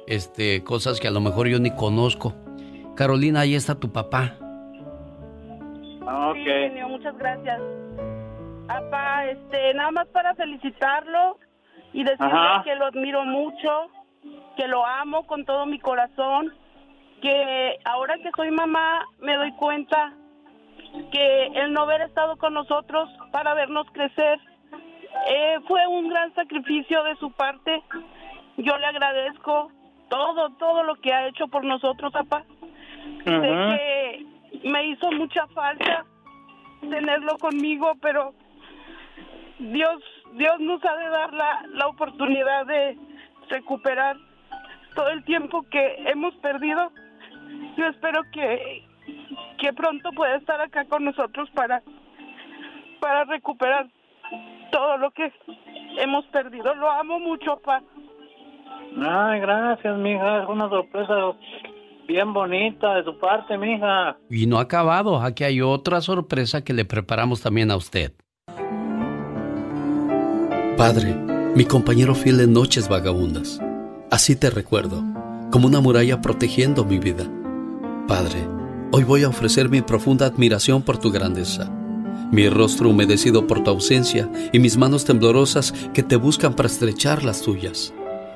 este, 0.07 0.61
cosas 0.63 0.99
que 0.99 1.07
a 1.07 1.11
lo 1.11 1.21
mejor 1.21 1.47
yo 1.47 1.57
ni 1.57 1.71
conozco. 1.71 2.35
Carolina, 2.97 3.41
ahí 3.41 3.53
está 3.53 3.79
tu 3.79 3.91
papá. 3.91 4.33
Ah, 6.07 6.31
Sí, 6.33 6.43
genio, 6.43 6.89
muchas 6.89 7.15
gracias. 7.17 7.61
Papá, 8.67 9.25
este, 9.25 9.73
nada 9.75 9.91
más 9.91 10.07
para 10.07 10.33
felicitarlo 10.33 11.37
y 11.93 12.03
decirle 12.03 12.25
Ajá. 12.25 12.63
que 12.63 12.75
lo 12.75 12.87
admiro 12.87 13.23
mucho, 13.23 13.91
que 14.57 14.67
lo 14.67 14.85
amo 14.85 15.27
con 15.27 15.45
todo 15.45 15.65
mi 15.67 15.79
corazón, 15.79 16.53
que 17.21 17.77
ahora 17.85 18.15
que 18.17 18.31
soy 18.35 18.51
mamá 18.51 19.05
me 19.19 19.35
doy 19.35 19.51
cuenta 19.53 20.13
que 21.11 21.47
el 21.53 21.73
no 21.73 21.81
haber 21.81 22.01
estado 22.01 22.37
con 22.37 22.53
nosotros 22.55 23.09
para 23.31 23.53
vernos 23.53 23.85
crecer 23.91 24.39
eh, 25.29 25.59
fue 25.67 25.85
un 25.87 26.09
gran 26.09 26.33
sacrificio 26.33 27.03
de 27.03 27.15
su 27.17 27.31
parte. 27.31 27.83
Yo 28.57 28.75
le 28.77 28.85
agradezco 28.87 29.71
todo, 30.09 30.49
todo 30.57 30.83
lo 30.83 30.95
que 30.95 31.13
ha 31.13 31.27
hecho 31.27 31.47
por 31.47 31.63
nosotros, 31.63 32.11
papá. 32.11 32.43
Sé 33.23 33.41
que 33.41 34.69
me 34.69 34.87
hizo 34.87 35.11
mucha 35.11 35.47
falta 35.47 36.05
tenerlo 36.81 37.37
conmigo, 37.37 37.93
pero 38.01 38.33
Dios, 39.59 40.01
Dios 40.33 40.59
nos 40.59 40.83
ha 40.85 40.95
de 40.95 41.09
dar 41.09 41.33
la, 41.33 41.65
la 41.73 41.87
oportunidad 41.87 42.65
de 42.65 42.97
recuperar 43.49 44.17
todo 44.95 45.09
el 45.09 45.23
tiempo 45.23 45.65
que 45.69 45.95
hemos 46.05 46.35
perdido. 46.35 46.91
Yo 47.77 47.87
espero 47.87 48.21
que, 48.31 48.83
que 49.57 49.73
pronto 49.73 50.11
pueda 50.11 50.35
estar 50.37 50.59
acá 50.61 50.85
con 50.85 51.05
nosotros 51.05 51.49
para, 51.51 51.81
para 52.99 53.23
recuperar 53.25 53.87
todo 54.71 54.97
lo 54.97 55.11
que 55.11 55.31
hemos 55.97 56.25
perdido. 56.25 56.73
Lo 56.75 56.89
amo 56.89 57.19
mucho, 57.19 57.57
papá. 57.57 57.83
Ay, 59.05 59.39
gracias, 59.39 59.97
mija. 59.97 60.43
Es 60.43 60.49
una 60.49 60.69
sorpresa 60.69 61.13
bien 62.07 62.33
bonita 62.33 62.95
de 62.95 63.03
tu 63.03 63.19
parte, 63.19 63.57
mija. 63.57 64.17
Y 64.29 64.47
no 64.47 64.57
ha 64.57 64.61
acabado, 64.61 65.21
aquí 65.21 65.43
hay 65.43 65.61
otra 65.61 66.01
sorpresa 66.01 66.63
que 66.63 66.73
le 66.73 66.85
preparamos 66.85 67.41
también 67.41 67.69
a 67.69 67.75
usted. 67.75 68.13
Padre, 70.77 71.15
mi 71.55 71.65
compañero 71.65 72.15
fiel 72.15 72.39
en 72.39 72.53
noches 72.53 72.87
vagabundas. 72.87 73.59
Así 74.09 74.35
te 74.35 74.49
recuerdo, 74.49 75.03
como 75.51 75.67
una 75.67 75.81
muralla 75.81 76.21
protegiendo 76.21 76.85
mi 76.85 76.97
vida. 76.97 77.25
Padre, 78.07 78.47
hoy 78.91 79.03
voy 79.03 79.23
a 79.23 79.29
ofrecer 79.29 79.69
mi 79.69 79.81
profunda 79.81 80.27
admiración 80.27 80.81
por 80.81 80.97
tu 80.97 81.11
grandeza, 81.11 81.69
mi 82.31 82.47
rostro 82.47 82.89
humedecido 82.89 83.47
por 83.47 83.63
tu 83.63 83.71
ausencia 83.71 84.29
y 84.53 84.59
mis 84.59 84.77
manos 84.77 85.03
temblorosas 85.03 85.73
que 85.93 86.03
te 86.03 86.15
buscan 86.15 86.53
para 86.53 86.67
estrechar 86.67 87.23
las 87.23 87.41
tuyas, 87.41 87.93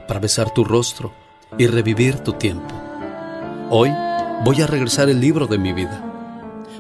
para 0.07 0.19
besar 0.19 0.53
tu 0.53 0.63
rostro 0.63 1.13
y 1.57 1.67
revivir 1.67 2.19
tu 2.19 2.33
tiempo. 2.33 2.90
Hoy 3.73 3.89
voy 4.43 4.61
a 4.61 4.67
regresar 4.67 5.07
el 5.07 5.21
libro 5.21 5.47
de 5.47 5.57
mi 5.57 5.71
vida, 5.71 6.03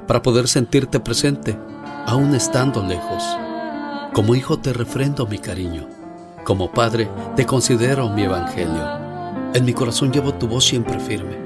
para 0.07 0.21
poder 0.21 0.49
sentirte 0.49 0.99
presente, 0.99 1.57
aún 2.05 2.35
estando 2.35 2.85
lejos. 2.85 3.23
Como 4.11 4.35
hijo 4.35 4.59
te 4.59 4.73
refrendo 4.73 5.25
mi 5.25 5.37
cariño. 5.37 5.87
Como 6.43 6.69
padre 6.69 7.09
te 7.37 7.45
considero 7.45 8.09
mi 8.09 8.23
evangelio. 8.23 8.99
En 9.53 9.63
mi 9.63 9.71
corazón 9.71 10.11
llevo 10.11 10.33
tu 10.33 10.49
voz 10.49 10.65
siempre 10.65 10.99
firme. 10.99 11.37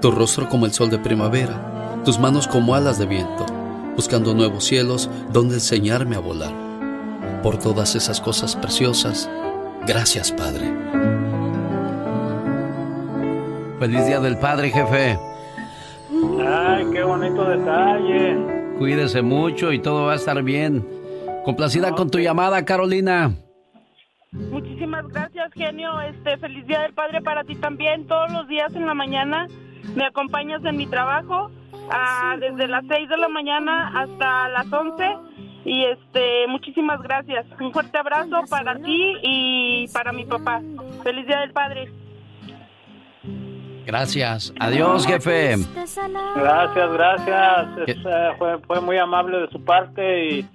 Tu 0.00 0.10
rostro 0.10 0.48
como 0.48 0.66
el 0.66 0.72
sol 0.72 0.90
de 0.90 0.98
primavera. 0.98 2.00
Tus 2.04 2.18
manos 2.18 2.48
como 2.48 2.74
alas 2.74 2.98
de 2.98 3.06
viento. 3.06 3.46
Buscando 3.94 4.34
nuevos 4.34 4.64
cielos 4.64 5.08
donde 5.32 5.54
enseñarme 5.54 6.16
a 6.16 6.20
volar. 6.20 6.52
Por 7.44 7.56
todas 7.58 7.94
esas 7.94 8.20
cosas 8.20 8.56
preciosas. 8.56 9.30
Gracias, 9.86 10.32
Padre. 10.32 10.97
Feliz 13.78 14.06
Día 14.06 14.20
del 14.20 14.36
Padre, 14.38 14.70
jefe. 14.70 15.18
Ay, 16.44 16.84
qué 16.92 17.02
bonito 17.02 17.44
detalle. 17.44 18.36
Cuídese 18.78 19.22
mucho 19.22 19.72
y 19.72 19.78
todo 19.78 20.06
va 20.06 20.12
a 20.12 20.16
estar 20.16 20.42
bien. 20.42 20.84
Complacida 21.44 21.92
con 21.92 22.10
tu 22.10 22.18
llamada, 22.18 22.64
Carolina. 22.64 23.32
Muchísimas 24.32 25.06
gracias, 25.08 25.52
genio. 25.54 26.00
Este, 26.00 26.36
feliz 26.38 26.66
día 26.66 26.82
del 26.82 26.92
padre 26.92 27.22
para 27.22 27.44
ti 27.44 27.54
también. 27.56 28.06
Todos 28.06 28.32
los 28.32 28.48
días 28.48 28.74
en 28.74 28.86
la 28.86 28.94
mañana 28.94 29.46
me 29.94 30.04
acompañas 30.04 30.64
en 30.64 30.76
mi 30.76 30.86
trabajo, 30.86 31.50
ah, 31.90 32.36
desde 32.38 32.68
las 32.68 32.84
6 32.86 33.08
de 33.08 33.16
la 33.16 33.28
mañana 33.28 33.92
hasta 33.94 34.48
las 34.48 34.72
11. 34.72 35.04
Y 35.64 35.84
este, 35.84 36.46
muchísimas 36.48 37.00
gracias. 37.02 37.46
Un 37.60 37.72
fuerte 37.72 37.96
abrazo 37.98 38.40
para 38.50 38.76
ti 38.76 39.14
y 39.22 39.88
para 39.92 40.12
mi 40.12 40.24
papá. 40.24 40.62
Feliz 41.04 41.26
día 41.26 41.40
del 41.40 41.52
padre. 41.52 41.88
Gracias. 43.88 44.52
Adiós, 44.60 45.06
jefe. 45.06 45.56
Gracias, 46.36 46.92
gracias. 46.92 47.68
Es, 47.86 47.96
eh, 47.96 48.28
fue, 48.36 48.58
fue 48.66 48.82
muy 48.82 48.98
amable 48.98 49.38
de 49.38 49.48
su 49.48 49.64
parte 49.64 50.28
y 50.28 50.48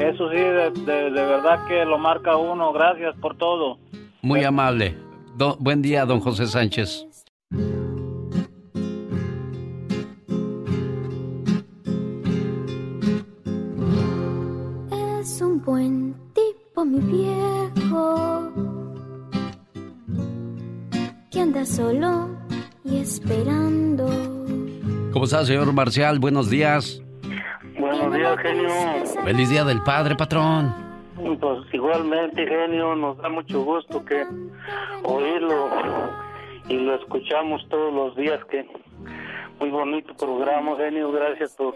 eso 0.00 0.28
sí, 0.28 0.34
de, 0.36 0.72
de- 0.72 1.10
de 1.12 1.24
verdad 1.24 1.64
que 1.68 1.84
lo 1.84 1.98
marca 1.98 2.36
uno. 2.36 2.72
Gracias 2.72 3.14
por 3.20 3.36
todo. 3.36 3.78
Muy 4.22 4.42
amable. 4.42 4.98
Do- 5.36 5.56
buen 5.60 5.82
día, 5.82 6.04
don 6.04 6.18
José 6.18 6.48
Sánchez. 6.48 7.06
Es 15.20 15.40
un 15.40 15.62
buen 15.64 16.14
tipo, 16.34 16.84
mi 16.84 17.00
viejo, 17.00 18.50
que 21.30 21.40
anda 21.40 21.64
solo 21.64 22.28
y 22.84 23.00
esperando. 23.00 24.06
¿Cómo 25.12 25.24
está, 25.24 25.44
señor 25.44 25.72
Marcial? 25.72 26.18
Buenos 26.18 26.50
días. 26.50 27.02
Buenos 27.78 28.14
días, 28.14 28.38
genio. 28.40 28.68
Feliz 29.24 29.50
Día 29.50 29.64
del 29.64 29.82
Padre, 29.82 30.14
patrón. 30.14 30.74
Pues 31.16 31.60
igualmente, 31.72 32.46
genio, 32.46 32.94
nos 32.94 33.16
da 33.18 33.28
mucho 33.28 33.62
gusto 33.64 34.04
que 34.04 34.24
oírlo 35.02 35.70
y 36.68 36.74
lo 36.74 36.94
escuchamos 36.96 37.66
todos 37.68 37.92
los 37.92 38.16
días. 38.16 38.40
Que 38.50 38.66
muy 39.60 39.70
bonito 39.70 40.14
programa, 40.14 40.76
genio. 40.76 41.10
Gracias 41.12 41.54
por 41.56 41.74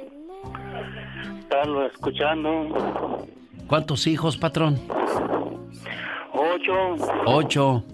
estarlo 1.41 1.87
escuchando. 1.87 3.27
¿Cuántos 3.67 4.07
hijos, 4.07 4.37
patrón? 4.37 4.79
Ocho. 6.33 6.97
Ocho. 7.27 7.85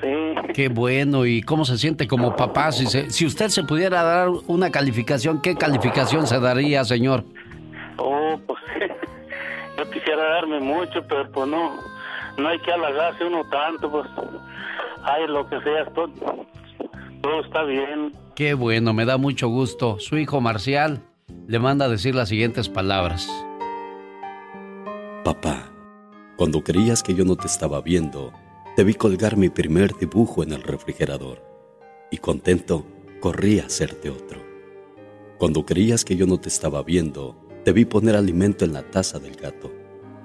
Sí. 0.00 0.52
Qué 0.54 0.68
bueno. 0.68 1.24
¿Y 1.26 1.42
cómo 1.42 1.64
se 1.64 1.78
siente 1.78 2.06
como 2.08 2.34
papá? 2.36 2.72
Si, 2.72 2.86
se- 2.86 3.10
si 3.10 3.26
usted 3.26 3.48
se 3.48 3.62
pudiera 3.64 4.02
dar 4.02 4.28
una 4.46 4.70
calificación, 4.70 5.40
¿qué 5.40 5.54
calificación 5.56 6.26
se 6.26 6.40
daría, 6.40 6.84
señor? 6.84 7.24
Oh, 7.98 8.38
pues 8.46 8.60
yo 9.78 9.90
quisiera 9.90 10.22
darme 10.34 10.60
mucho, 10.60 11.02
pero 11.08 11.30
pues 11.30 11.48
no, 11.48 11.72
no 12.38 12.48
hay 12.48 12.58
que 12.60 12.72
halagarse 12.72 13.24
uno 13.24 13.42
tanto, 13.50 13.90
pues 13.90 14.06
hay 15.04 15.26
lo 15.28 15.48
que 15.48 15.60
sea, 15.60 15.84
todo, 15.94 16.08
todo 17.22 17.40
está 17.44 17.62
bien. 17.64 18.12
Qué 18.34 18.54
bueno, 18.54 18.92
me 18.94 19.04
da 19.04 19.18
mucho 19.18 19.48
gusto. 19.48 19.98
Su 20.00 20.16
hijo 20.18 20.40
Marcial 20.40 21.00
le 21.46 21.58
manda 21.58 21.84
a 21.84 21.88
decir 21.88 22.14
las 22.14 22.28
siguientes 22.30 22.68
palabras. 22.68 23.28
Papá, 25.24 25.70
cuando 26.36 26.62
creías 26.62 27.02
que 27.02 27.14
yo 27.14 27.24
no 27.24 27.36
te 27.36 27.46
estaba 27.46 27.80
viendo, 27.80 28.32
vi 28.80 28.94
colgar 28.94 29.36
mi 29.36 29.50
primer 29.50 29.96
dibujo 29.96 30.42
en 30.42 30.52
el 30.52 30.62
refrigerador 30.62 31.40
y 32.10 32.16
contento 32.16 32.84
corrí 33.20 33.60
a 33.60 33.66
hacerte 33.66 34.10
otro. 34.10 34.40
Cuando 35.38 35.64
creías 35.64 36.04
que 36.04 36.16
yo 36.16 36.26
no 36.26 36.40
te 36.40 36.48
estaba 36.48 36.82
viendo, 36.82 37.36
vi 37.72 37.84
poner 37.84 38.16
alimento 38.16 38.64
en 38.64 38.72
la 38.72 38.82
taza 38.90 39.20
del 39.20 39.36
gato 39.36 39.70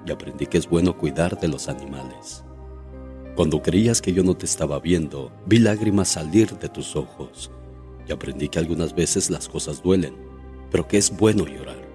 y 0.04 0.10
aprendí 0.10 0.46
que 0.46 0.58
es 0.58 0.68
bueno 0.68 0.96
cuidar 0.96 1.38
de 1.38 1.46
los 1.46 1.68
animales. 1.68 2.42
Cuando 3.36 3.62
creías 3.62 4.00
que 4.00 4.12
yo 4.12 4.24
no 4.24 4.36
te 4.36 4.46
estaba 4.46 4.80
viendo, 4.80 5.30
vi 5.46 5.58
lágrimas 5.58 6.08
salir 6.08 6.58
de 6.58 6.68
tus 6.68 6.96
ojos 6.96 7.52
y 8.08 8.12
aprendí 8.12 8.48
que 8.48 8.58
algunas 8.58 8.94
veces 8.94 9.30
las 9.30 9.48
cosas 9.48 9.82
duelen, 9.82 10.16
pero 10.70 10.88
que 10.88 10.96
es 10.96 11.16
bueno 11.16 11.46
llorar. 11.46 11.86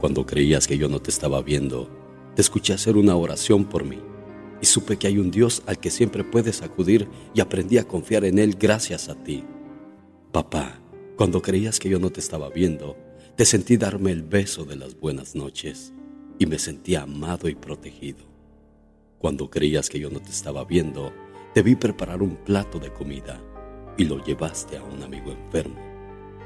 Cuando 0.00 0.26
creías 0.26 0.66
que 0.66 0.76
yo 0.76 0.88
no 0.88 1.00
te 1.00 1.10
estaba 1.10 1.40
viendo, 1.40 1.88
te 2.34 2.42
escuché 2.42 2.74
hacer 2.74 2.96
una 2.96 3.16
oración 3.16 3.64
por 3.64 3.84
mí 3.84 4.02
y 4.64 4.66
supe 4.66 4.96
que 4.96 5.06
hay 5.06 5.18
un 5.18 5.30
Dios 5.30 5.62
al 5.66 5.78
que 5.78 5.90
siempre 5.90 6.24
puedes 6.24 6.62
acudir 6.62 7.06
y 7.34 7.42
aprendí 7.42 7.76
a 7.76 7.86
confiar 7.86 8.24
en 8.24 8.38
Él 8.38 8.56
gracias 8.58 9.10
a 9.10 9.14
ti. 9.14 9.44
Papá, 10.32 10.80
cuando 11.16 11.42
creías 11.42 11.78
que 11.78 11.90
yo 11.90 11.98
no 11.98 12.08
te 12.08 12.20
estaba 12.20 12.48
viendo, 12.48 12.96
te 13.36 13.44
sentí 13.44 13.76
darme 13.76 14.10
el 14.10 14.22
beso 14.22 14.64
de 14.64 14.76
las 14.76 14.98
buenas 14.98 15.34
noches 15.34 15.92
y 16.38 16.46
me 16.46 16.58
sentí 16.58 16.94
amado 16.94 17.50
y 17.50 17.54
protegido. 17.54 18.24
Cuando 19.18 19.50
creías 19.50 19.90
que 19.90 20.00
yo 20.00 20.08
no 20.08 20.20
te 20.20 20.30
estaba 20.30 20.64
viendo, 20.64 21.12
te 21.52 21.60
vi 21.60 21.74
preparar 21.74 22.22
un 22.22 22.34
plato 22.34 22.78
de 22.78 22.90
comida 22.90 23.38
y 23.98 24.06
lo 24.06 24.24
llevaste 24.24 24.78
a 24.78 24.82
un 24.82 25.02
amigo 25.02 25.30
enfermo. 25.30 25.78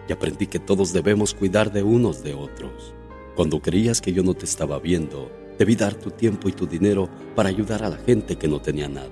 Y 0.09 0.13
aprendí 0.13 0.49
que 0.49 0.59
todos 0.59 0.93
debemos 0.93 1.35
cuidar 1.35 1.71
de 1.71 1.85
unos 1.85 2.25
de 2.25 2.35
otros. 2.35 2.97
Cuando 3.37 3.63
creías 3.63 4.01
que 4.01 4.13
yo 4.13 4.25
no 4.25 4.35
te 4.35 4.45
estaba 4.45 4.81
viendo, 4.81 5.31
debí 5.59 5.75
dar 5.77 5.95
tu 5.95 6.11
tiempo 6.11 6.49
y 6.49 6.53
tu 6.53 6.67
dinero 6.67 7.09
para 7.35 7.49
ayudar 7.49 7.83
a 7.83 7.89
la 7.89 7.97
gente 7.97 8.37
que 8.37 8.49
no 8.49 8.61
tenía 8.61 8.89
nada. 8.89 9.11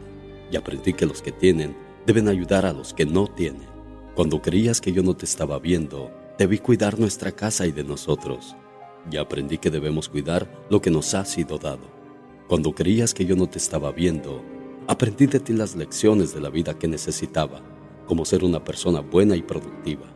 Y 0.50 0.56
aprendí 0.56 0.92
que 0.92 1.06
los 1.06 1.22
que 1.22 1.32
tienen 1.32 1.76
deben 2.06 2.28
ayudar 2.28 2.64
a 2.66 2.72
los 2.72 2.94
que 2.94 3.04
no 3.04 3.26
tienen. 3.26 3.68
Cuando 4.14 4.40
creías 4.40 4.80
que 4.80 4.92
yo 4.92 5.02
no 5.02 5.16
te 5.16 5.24
estaba 5.24 5.58
viendo, 5.58 6.10
debí 6.38 6.58
cuidar 6.58 6.98
nuestra 6.98 7.32
casa 7.32 7.66
y 7.66 7.72
de 7.72 7.84
nosotros. 7.84 8.56
Y 9.10 9.16
aprendí 9.16 9.58
que 9.58 9.70
debemos 9.70 10.08
cuidar 10.08 10.66
lo 10.70 10.80
que 10.80 10.90
nos 10.90 11.14
ha 11.14 11.24
sido 11.24 11.58
dado. 11.58 11.90
Cuando 12.48 12.72
creías 12.74 13.12
que 13.12 13.26
yo 13.26 13.34
no 13.36 13.48
te 13.48 13.58
estaba 13.58 13.90
viendo, 13.92 14.42
aprendí 14.86 15.26
de 15.26 15.40
ti 15.40 15.52
las 15.52 15.74
lecciones 15.74 16.32
de 16.32 16.40
la 16.40 16.48
vida 16.48 16.78
que 16.78 16.86
necesitaba, 16.86 17.60
como 18.06 18.24
ser 18.24 18.44
una 18.44 18.62
persona 18.62 19.00
buena 19.00 19.34
y 19.36 19.42
productiva. 19.42 20.06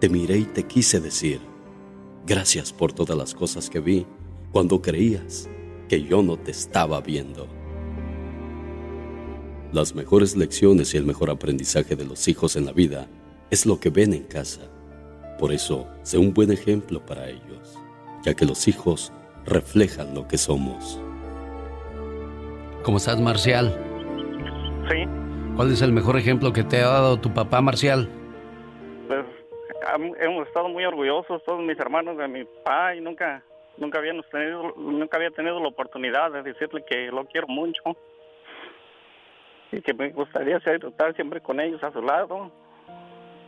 Te 0.00 0.08
miré 0.08 0.38
y 0.38 0.44
te 0.44 0.64
quise 0.64 1.00
decir, 1.00 1.40
Gracias 2.24 2.72
por 2.72 2.92
todas 2.92 3.18
las 3.18 3.34
cosas 3.34 3.68
que 3.68 3.80
vi 3.80 4.06
cuando 4.52 4.80
creías 4.80 5.48
que 5.92 6.04
yo 6.04 6.22
no 6.22 6.38
te 6.38 6.52
estaba 6.52 7.02
viendo. 7.02 7.46
Las 9.74 9.94
mejores 9.94 10.34
lecciones 10.34 10.94
y 10.94 10.96
el 10.96 11.04
mejor 11.04 11.28
aprendizaje 11.28 11.96
de 11.96 12.06
los 12.06 12.28
hijos 12.28 12.56
en 12.56 12.64
la 12.64 12.72
vida 12.72 13.08
es 13.50 13.66
lo 13.66 13.78
que 13.78 13.90
ven 13.90 14.14
en 14.14 14.22
casa. 14.22 14.62
Por 15.38 15.52
eso, 15.52 15.86
sé 16.02 16.16
un 16.16 16.32
buen 16.32 16.50
ejemplo 16.50 17.04
para 17.04 17.28
ellos, 17.28 17.78
ya 18.24 18.32
que 18.32 18.46
los 18.46 18.68
hijos 18.68 19.12
reflejan 19.44 20.14
lo 20.14 20.26
que 20.26 20.38
somos. 20.38 20.98
¿Cómo 22.84 22.96
estás, 22.96 23.20
Marcial? 23.20 23.78
Sí. 24.88 25.04
¿Cuál 25.56 25.72
es 25.72 25.82
el 25.82 25.92
mejor 25.92 26.16
ejemplo 26.16 26.54
que 26.54 26.64
te 26.64 26.80
ha 26.80 26.88
dado 26.88 27.20
tu 27.20 27.34
papá, 27.34 27.60
Marcial? 27.60 28.08
Pues 29.08 29.26
hemos 30.22 30.46
estado 30.46 30.70
muy 30.70 30.86
orgullosos 30.86 31.44
todos 31.44 31.60
mis 31.60 31.78
hermanos 31.78 32.16
de 32.16 32.28
mi 32.28 32.44
papá 32.44 32.94
y 32.94 33.02
nunca 33.02 33.44
nunca 33.76 33.98
habíamos 33.98 34.28
tenido 34.30 34.74
nunca 34.76 35.16
había 35.16 35.30
tenido 35.30 35.60
la 35.60 35.68
oportunidad 35.68 36.30
de 36.32 36.42
decirle 36.42 36.84
que 36.88 37.06
lo 37.10 37.24
quiero 37.26 37.46
mucho. 37.48 37.82
Y 39.70 39.80
que 39.80 39.94
me 39.94 40.10
gustaría 40.10 40.58
estar 40.58 41.14
siempre 41.14 41.40
con 41.40 41.58
ellos 41.60 41.82
a 41.82 41.92
su 41.92 42.02
lado. 42.02 42.52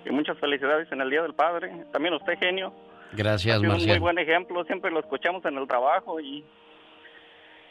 Y 0.04 0.10
muchas 0.10 0.38
felicidades 0.38 0.90
en 0.90 1.00
el 1.00 1.10
Día 1.10 1.22
del 1.22 1.34
Padre. 1.34 1.84
También 1.92 2.14
usted 2.14 2.38
genio. 2.38 2.72
Gracias, 3.12 3.56
ha 3.56 3.60
sido 3.60 3.74
un 3.74 3.86
muy 3.86 3.98
buen 3.98 4.18
ejemplo. 4.18 4.64
Siempre 4.64 4.90
lo 4.90 5.00
escuchamos 5.00 5.44
en 5.44 5.56
el 5.56 5.68
trabajo 5.68 6.20
y 6.20 6.44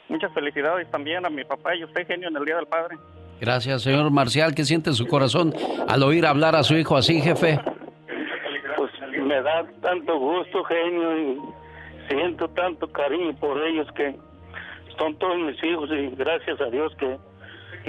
muchas 0.08 0.34
felicidades 0.34 0.90
también 0.92 1.26
a 1.26 1.30
mi 1.30 1.44
papá 1.44 1.76
y 1.76 1.84
usted 1.84 2.06
genio 2.08 2.30
en 2.30 2.38
el 2.38 2.46
Día 2.46 2.58
del 2.58 2.68
Padre. 2.68 2.98
Gracias, 3.40 3.82
señor 3.82 4.10
Marcial. 4.12 4.54
¿Qué 4.56 4.64
siente 4.64 4.90
en 4.92 4.96
su 4.96 5.08
corazón 5.08 5.54
al 5.88 6.04
oír 6.04 6.26
hablar 6.26 6.56
a 6.56 6.64
su 6.64 6.76
hijo 6.76 6.96
así, 6.96 7.20
jefe? 7.20 7.60
Pues 8.78 8.92
me 9.12 9.42
da 9.42 9.66
tanto 9.82 10.18
gusto, 10.18 10.64
genio, 10.64 11.18
y 11.20 11.42
siento 12.10 12.48
tanto 12.50 12.88
cariño 12.92 13.36
por 13.40 13.62
ellos 13.66 13.88
que 13.96 14.16
son 14.98 15.16
todos 15.18 15.38
mis 15.40 15.62
hijos 15.64 15.90
y 15.92 16.16
gracias 16.16 16.60
a 16.62 16.66
Dios 16.70 16.94
que 16.98 17.18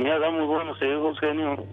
me 0.00 0.10
ha 0.10 0.18
dado 0.18 0.32
muy 0.32 0.46
buenos 0.46 0.76
hijos, 0.82 1.18
genio. 1.20 1.64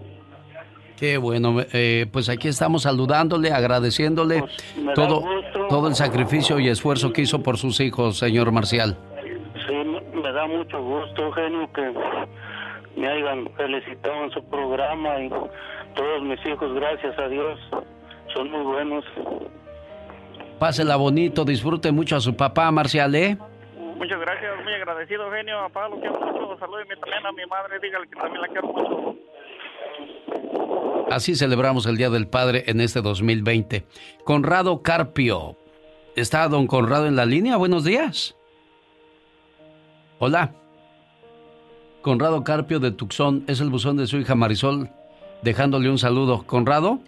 Qué 0.98 1.16
bueno, 1.18 1.56
eh, 1.72 2.06
pues 2.12 2.28
aquí 2.28 2.46
estamos 2.48 2.82
saludándole, 2.82 3.50
agradeciéndole 3.50 4.40
Pues, 4.40 4.94
todo, 4.94 5.24
todo 5.68 5.88
el 5.88 5.94
sacrificio 5.96 6.60
y 6.60 6.68
esfuerzo 6.68 7.12
que 7.12 7.22
hizo 7.22 7.42
por 7.42 7.56
sus 7.58 7.80
hijos, 7.80 8.18
señor 8.18 8.52
Marcial. 8.52 8.96
Sí, 9.66 9.72
me- 9.74 10.22
me 10.22 10.32
da 10.32 10.46
mucho 10.46 10.80
gusto, 10.80 11.32
genio, 11.32 11.68
que 11.72 11.92
me 12.96 13.08
hayan 13.08 13.48
felicitado 13.56 14.24
en 14.24 14.30
su 14.30 14.44
programa 14.44 15.18
y 15.20 15.28
todos 15.96 16.22
mis 16.22 16.38
hijos, 16.46 16.72
gracias 16.74 17.18
a 17.18 17.26
Dios, 17.28 17.58
son 18.34 18.50
muy 18.50 18.62
buenos. 18.62 19.04
Pásela 20.62 20.94
bonito, 20.94 21.44
disfrute 21.44 21.90
mucho 21.90 22.14
a 22.14 22.20
su 22.20 22.36
papá, 22.36 22.70
Marcial, 22.70 23.12
¿eh? 23.16 23.36
muchas 23.96 24.20
gracias 24.20 24.62
muy 24.62 24.72
agradecido 24.72 25.28
genio 25.32 25.56
papá 25.72 25.88
lo 25.88 25.98
quiero 25.98 26.20
mucho 26.20 26.56
salúdeme 26.56 26.94
también 26.98 27.26
a 27.26 27.32
mi 27.32 27.44
madre 27.46 27.80
dígale 27.82 28.06
que 28.06 28.14
también 28.14 28.42
la 28.42 28.46
quiero 28.46 28.68
mucho 28.68 29.16
Así 31.10 31.34
celebramos 31.34 31.86
el 31.86 31.96
Día 31.96 32.10
del 32.10 32.28
Padre 32.28 32.62
en 32.68 32.80
este 32.80 33.02
2020. 33.02 33.84
Conrado 34.24 34.82
Carpio. 34.82 35.56
¿Está 36.14 36.46
don 36.46 36.68
Conrado 36.68 37.06
en 37.06 37.16
la 37.16 37.26
línea? 37.26 37.56
Buenos 37.56 37.82
días. 37.82 38.36
Hola. 40.20 40.52
Conrado 42.02 42.44
Carpio 42.44 42.78
de 42.78 42.92
Tucson 42.92 43.42
es 43.48 43.60
el 43.60 43.68
buzón 43.68 43.96
de 43.96 44.06
su 44.06 44.16
hija 44.16 44.36
Marisol, 44.36 44.90
dejándole 45.42 45.90
un 45.90 45.98
saludo. 45.98 46.44
¿Conrado? 46.46 47.00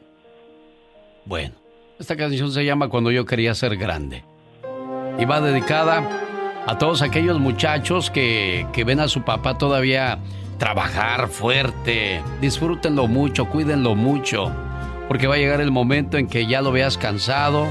Bueno, 1.25 1.55
esta 1.99 2.17
canción 2.17 2.51
se 2.51 2.65
llama 2.65 2.89
Cuando 2.89 3.11
yo 3.11 3.25
quería 3.25 3.55
ser 3.55 3.77
grande. 3.77 4.25
Y 5.19 5.25
va 5.25 5.41
dedicada 5.41 6.03
a 6.67 6.79
todos 6.79 7.03
aquellos 7.03 7.39
muchachos 7.39 8.11
que, 8.11 8.67
que 8.73 8.85
ven 8.85 9.01
a 9.01 9.09
su 9.09 9.23
papá 9.23 9.59
todavía 9.59 10.19
trabajar 10.59 11.29
fuerte. 11.29 12.21
Disfrútenlo 12.41 13.07
mucho, 13.07 13.47
cuídenlo 13.47 13.95
mucho, 13.95 14.53
porque 15.09 15.27
va 15.27 15.35
a 15.35 15.39
llegar 15.39 15.61
el 15.61 15.71
momento 15.71 16.19
en 16.19 16.27
que 16.27 16.47
ya 16.47 16.63
lo 16.63 16.73
veas 16.73 16.99
cansado, 16.99 17.67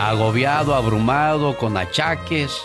agobiado, 0.00 0.74
abrumado, 0.74 1.56
con 1.56 1.76
achaques. 1.76 2.60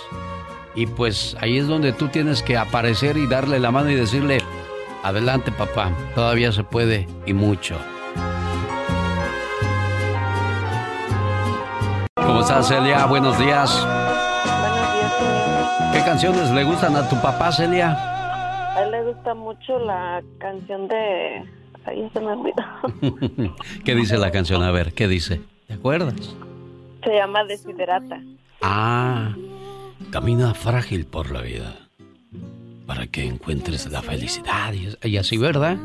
Y 0.73 0.88
pues 0.88 1.38
ahí 1.40 1.57
es 1.57 1.68
donde 1.68 1.94
tú 1.94 2.07
tienes 2.07 2.41
que 2.41 2.57
aparecer 2.57 3.18
y 3.18 3.27
darle 3.27 3.60
la 3.60 3.72
mano 3.72 3.91
y 3.91 3.95
decirle, 3.95 4.40
adelante 5.03 5.52
papá, 5.52 5.91
todavía 6.15 6.52
se 6.52 6.64
puede 6.64 7.07
y 7.26 7.34
mucho. 7.34 7.77
¿Cómo 12.26 12.42
estás, 12.42 12.68
Celia? 12.68 13.06
Buenos 13.06 13.38
días. 13.38 13.88
¿Qué 15.94 16.00
canciones 16.00 16.50
le 16.52 16.64
gustan 16.64 16.96
a 16.96 17.08
tu 17.08 17.16
papá, 17.22 17.52
Celia? 17.52 17.92
A 18.76 18.84
él 18.84 18.92
le 18.92 19.04
gusta 19.04 19.34
mucho 19.34 19.78
la 19.80 20.24
canción 20.40 20.88
de... 20.88 21.44
Ahí 21.86 22.10
se 22.14 22.20
me 22.20 22.32
olvidó. 22.34 23.56
¿Qué 23.86 23.94
dice 23.94 24.18
la 24.18 24.32
canción? 24.32 24.64
A 24.64 24.72
ver, 24.72 24.94
¿qué 24.94 25.08
dice? 25.08 25.42
¿Te 25.68 25.76
acuerdas? 25.76 26.36
Se 27.04 27.14
llama 27.14 27.44
Desiderata. 27.44 28.20
Ah, 28.62 29.36
camina 30.10 30.56
frágil 30.56 31.06
por 31.06 31.32
la 31.32 31.42
vida 31.42 31.76
para 32.88 33.06
que 33.06 33.26
encuentres 33.26 33.92
la 33.92 34.02
felicidad 34.02 34.74
y, 34.74 34.90
y 35.08 35.18
así, 35.18 35.38
¿verdad? 35.38 35.78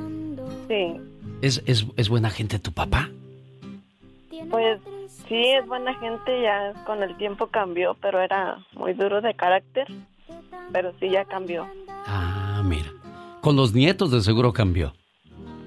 Sí. 0.68 0.96
¿Es, 1.42 1.62
es, 1.66 1.86
es 1.96 2.08
buena 2.08 2.30
gente 2.30 2.58
tu 2.58 2.72
papá? 2.72 3.10
Pues 4.50 4.80
sí, 5.30 5.42
es 5.52 5.66
buena 5.66 5.94
gente, 5.94 6.42
ya 6.42 6.74
con 6.84 7.02
el 7.02 7.16
tiempo 7.16 7.46
cambió, 7.46 7.96
pero 8.02 8.20
era 8.20 8.58
muy 8.74 8.92
duro 8.92 9.22
de 9.22 9.32
carácter. 9.34 9.86
Pero 10.72 10.92
sí, 11.00 11.08
ya 11.08 11.24
cambió. 11.24 11.66
Ah, 12.06 12.62
mira. 12.64 12.90
Con 13.40 13.56
los 13.56 13.72
nietos 13.72 14.10
de 14.10 14.20
seguro 14.20 14.52
cambió. 14.52 14.92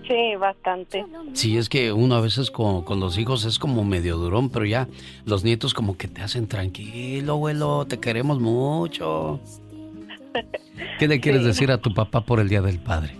Sí, 0.07 0.35
bastante. 0.37 1.05
Sí, 1.33 1.57
es 1.57 1.69
que 1.69 1.93
uno 1.93 2.15
a 2.15 2.21
veces 2.21 2.51
con, 2.51 2.83
con 2.83 2.99
los 2.99 3.17
hijos 3.17 3.45
es 3.45 3.57
como 3.57 3.83
medio 3.83 4.17
durón, 4.17 4.49
pero 4.49 4.65
ya 4.65 4.87
los 5.25 5.43
nietos 5.43 5.73
como 5.73 5.97
que 5.97 6.07
te 6.07 6.21
hacen 6.21 6.47
tranquilo, 6.47 7.33
abuelo, 7.33 7.85
te 7.85 7.99
queremos 7.99 8.39
mucho. 8.39 9.39
¿Qué 10.99 11.07
le 11.07 11.19
quieres 11.19 11.45
decir 11.45 11.71
a 11.71 11.77
tu 11.77 11.93
papá 11.93 12.21
por 12.21 12.39
el 12.39 12.49
Día 12.49 12.61
del 12.61 12.79
Padre? 12.79 13.15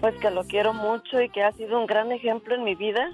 Pues 0.00 0.14
que 0.16 0.30
lo 0.30 0.44
quiero 0.44 0.72
mucho 0.72 1.20
y 1.20 1.28
que 1.28 1.42
ha 1.42 1.52
sido 1.52 1.78
un 1.78 1.86
gran 1.86 2.12
ejemplo 2.12 2.54
en 2.54 2.62
mi 2.62 2.76
vida 2.76 3.10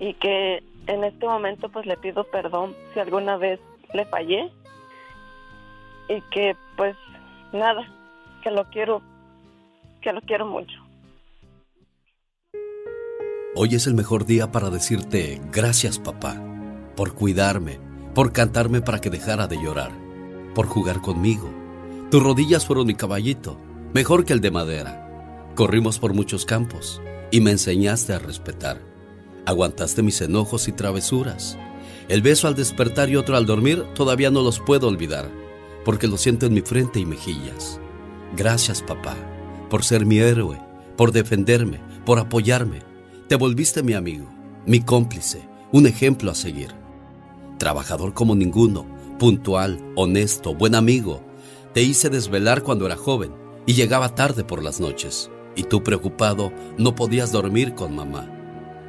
y 0.00 0.14
que 0.14 0.62
en 0.88 1.04
este 1.04 1.26
momento 1.26 1.68
pues 1.68 1.86
le 1.86 1.96
pido 1.96 2.24
perdón 2.24 2.74
si 2.92 2.98
alguna 2.98 3.36
vez 3.36 3.60
le 3.92 4.04
fallé 4.06 4.50
y 6.08 6.20
que 6.32 6.56
pues 6.76 6.96
nada, 7.52 7.86
que 8.42 8.50
lo 8.50 8.64
quiero, 8.70 9.02
que 10.00 10.12
lo 10.12 10.20
quiero 10.22 10.46
mucho. 10.46 10.74
Hoy 13.54 13.74
es 13.74 13.86
el 13.86 13.94
mejor 13.94 14.24
día 14.24 14.50
para 14.50 14.70
decirte 14.70 15.40
gracias 15.52 15.98
papá, 15.98 16.36
por 16.96 17.14
cuidarme, 17.14 17.78
por 18.14 18.32
cantarme 18.32 18.80
para 18.80 19.00
que 19.00 19.10
dejara 19.10 19.46
de 19.46 19.62
llorar, 19.62 19.90
por 20.54 20.66
jugar 20.66 21.02
conmigo. 21.02 21.50
Tus 22.10 22.22
rodillas 22.22 22.64
fueron 22.64 22.86
mi 22.86 22.94
caballito, 22.94 23.58
mejor 23.92 24.24
que 24.24 24.32
el 24.32 24.40
de 24.40 24.50
madera. 24.50 25.52
Corrimos 25.54 25.98
por 25.98 26.14
muchos 26.14 26.46
campos 26.46 27.02
y 27.30 27.40
me 27.40 27.50
enseñaste 27.50 28.14
a 28.14 28.18
respetar. 28.18 28.87
Aguantaste 29.48 30.02
mis 30.02 30.20
enojos 30.20 30.68
y 30.68 30.72
travesuras. 30.72 31.56
El 32.10 32.20
beso 32.20 32.48
al 32.48 32.54
despertar 32.54 33.08
y 33.08 33.16
otro 33.16 33.34
al 33.34 33.46
dormir 33.46 33.82
todavía 33.94 34.30
no 34.30 34.42
los 34.42 34.60
puedo 34.60 34.88
olvidar, 34.88 35.30
porque 35.86 36.06
lo 36.06 36.18
siento 36.18 36.44
en 36.44 36.52
mi 36.52 36.60
frente 36.60 37.00
y 37.00 37.06
mejillas. 37.06 37.80
Gracias 38.36 38.82
papá, 38.82 39.16
por 39.70 39.84
ser 39.84 40.04
mi 40.04 40.18
héroe, 40.18 40.60
por 40.98 41.12
defenderme, 41.12 41.80
por 42.04 42.18
apoyarme. 42.18 42.82
Te 43.26 43.36
volviste 43.36 43.82
mi 43.82 43.94
amigo, 43.94 44.28
mi 44.66 44.80
cómplice, 44.80 45.48
un 45.72 45.86
ejemplo 45.86 46.30
a 46.30 46.34
seguir. 46.34 46.74
Trabajador 47.56 48.12
como 48.12 48.34
ninguno, 48.34 48.84
puntual, 49.18 49.82
honesto, 49.96 50.54
buen 50.54 50.74
amigo. 50.74 51.22
Te 51.72 51.80
hice 51.80 52.10
desvelar 52.10 52.62
cuando 52.62 52.84
era 52.84 52.96
joven 52.96 53.32
y 53.64 53.72
llegaba 53.72 54.14
tarde 54.14 54.44
por 54.44 54.62
las 54.62 54.78
noches. 54.78 55.30
Y 55.56 55.62
tú 55.62 55.82
preocupado 55.82 56.52
no 56.76 56.94
podías 56.94 57.32
dormir 57.32 57.74
con 57.74 57.94
mamá. 57.94 58.34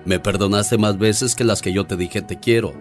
Me 0.06 0.20
perdonaste 0.20 0.78
más 0.78 0.98
veces 0.98 1.36
que 1.36 1.44
las 1.44 1.62
que 1.62 1.74
yo 1.74 1.86
te 1.86 1.96
dije 1.96 2.22
te 2.22 2.40
quiero. 2.40 2.74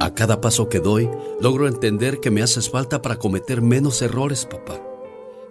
A 0.00 0.14
cada 0.14 0.40
paso 0.40 0.68
que 0.68 0.78
doy, 0.80 1.10
logro 1.40 1.66
entender 1.66 2.20
que 2.20 2.30
me 2.30 2.42
haces 2.42 2.70
falta 2.70 3.02
para 3.02 3.16
cometer 3.16 3.62
menos 3.62 4.00
errores, 4.02 4.46
papá. 4.46 4.74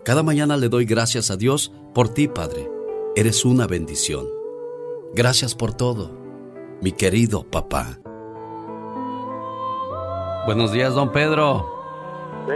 Cada 0.06 0.24
mañana 0.24 0.56
le 0.56 0.70
doy 0.70 0.86
gracias 0.86 1.30
a 1.32 1.36
Dios 1.38 1.74
por 1.94 2.10
ti, 2.14 2.28
Padre. 2.30 2.70
Eres 3.16 3.44
una 3.44 3.68
bendición. 3.68 4.26
Gracias 5.14 5.54
por 5.56 5.74
todo, 5.74 6.12
mi 6.82 6.92
querido 6.94 7.44
papá. 7.44 7.98
Buenos 10.46 10.72
días, 10.72 10.94
don 10.94 11.12
Pedro. 11.12 11.66
Sí. 12.48 12.54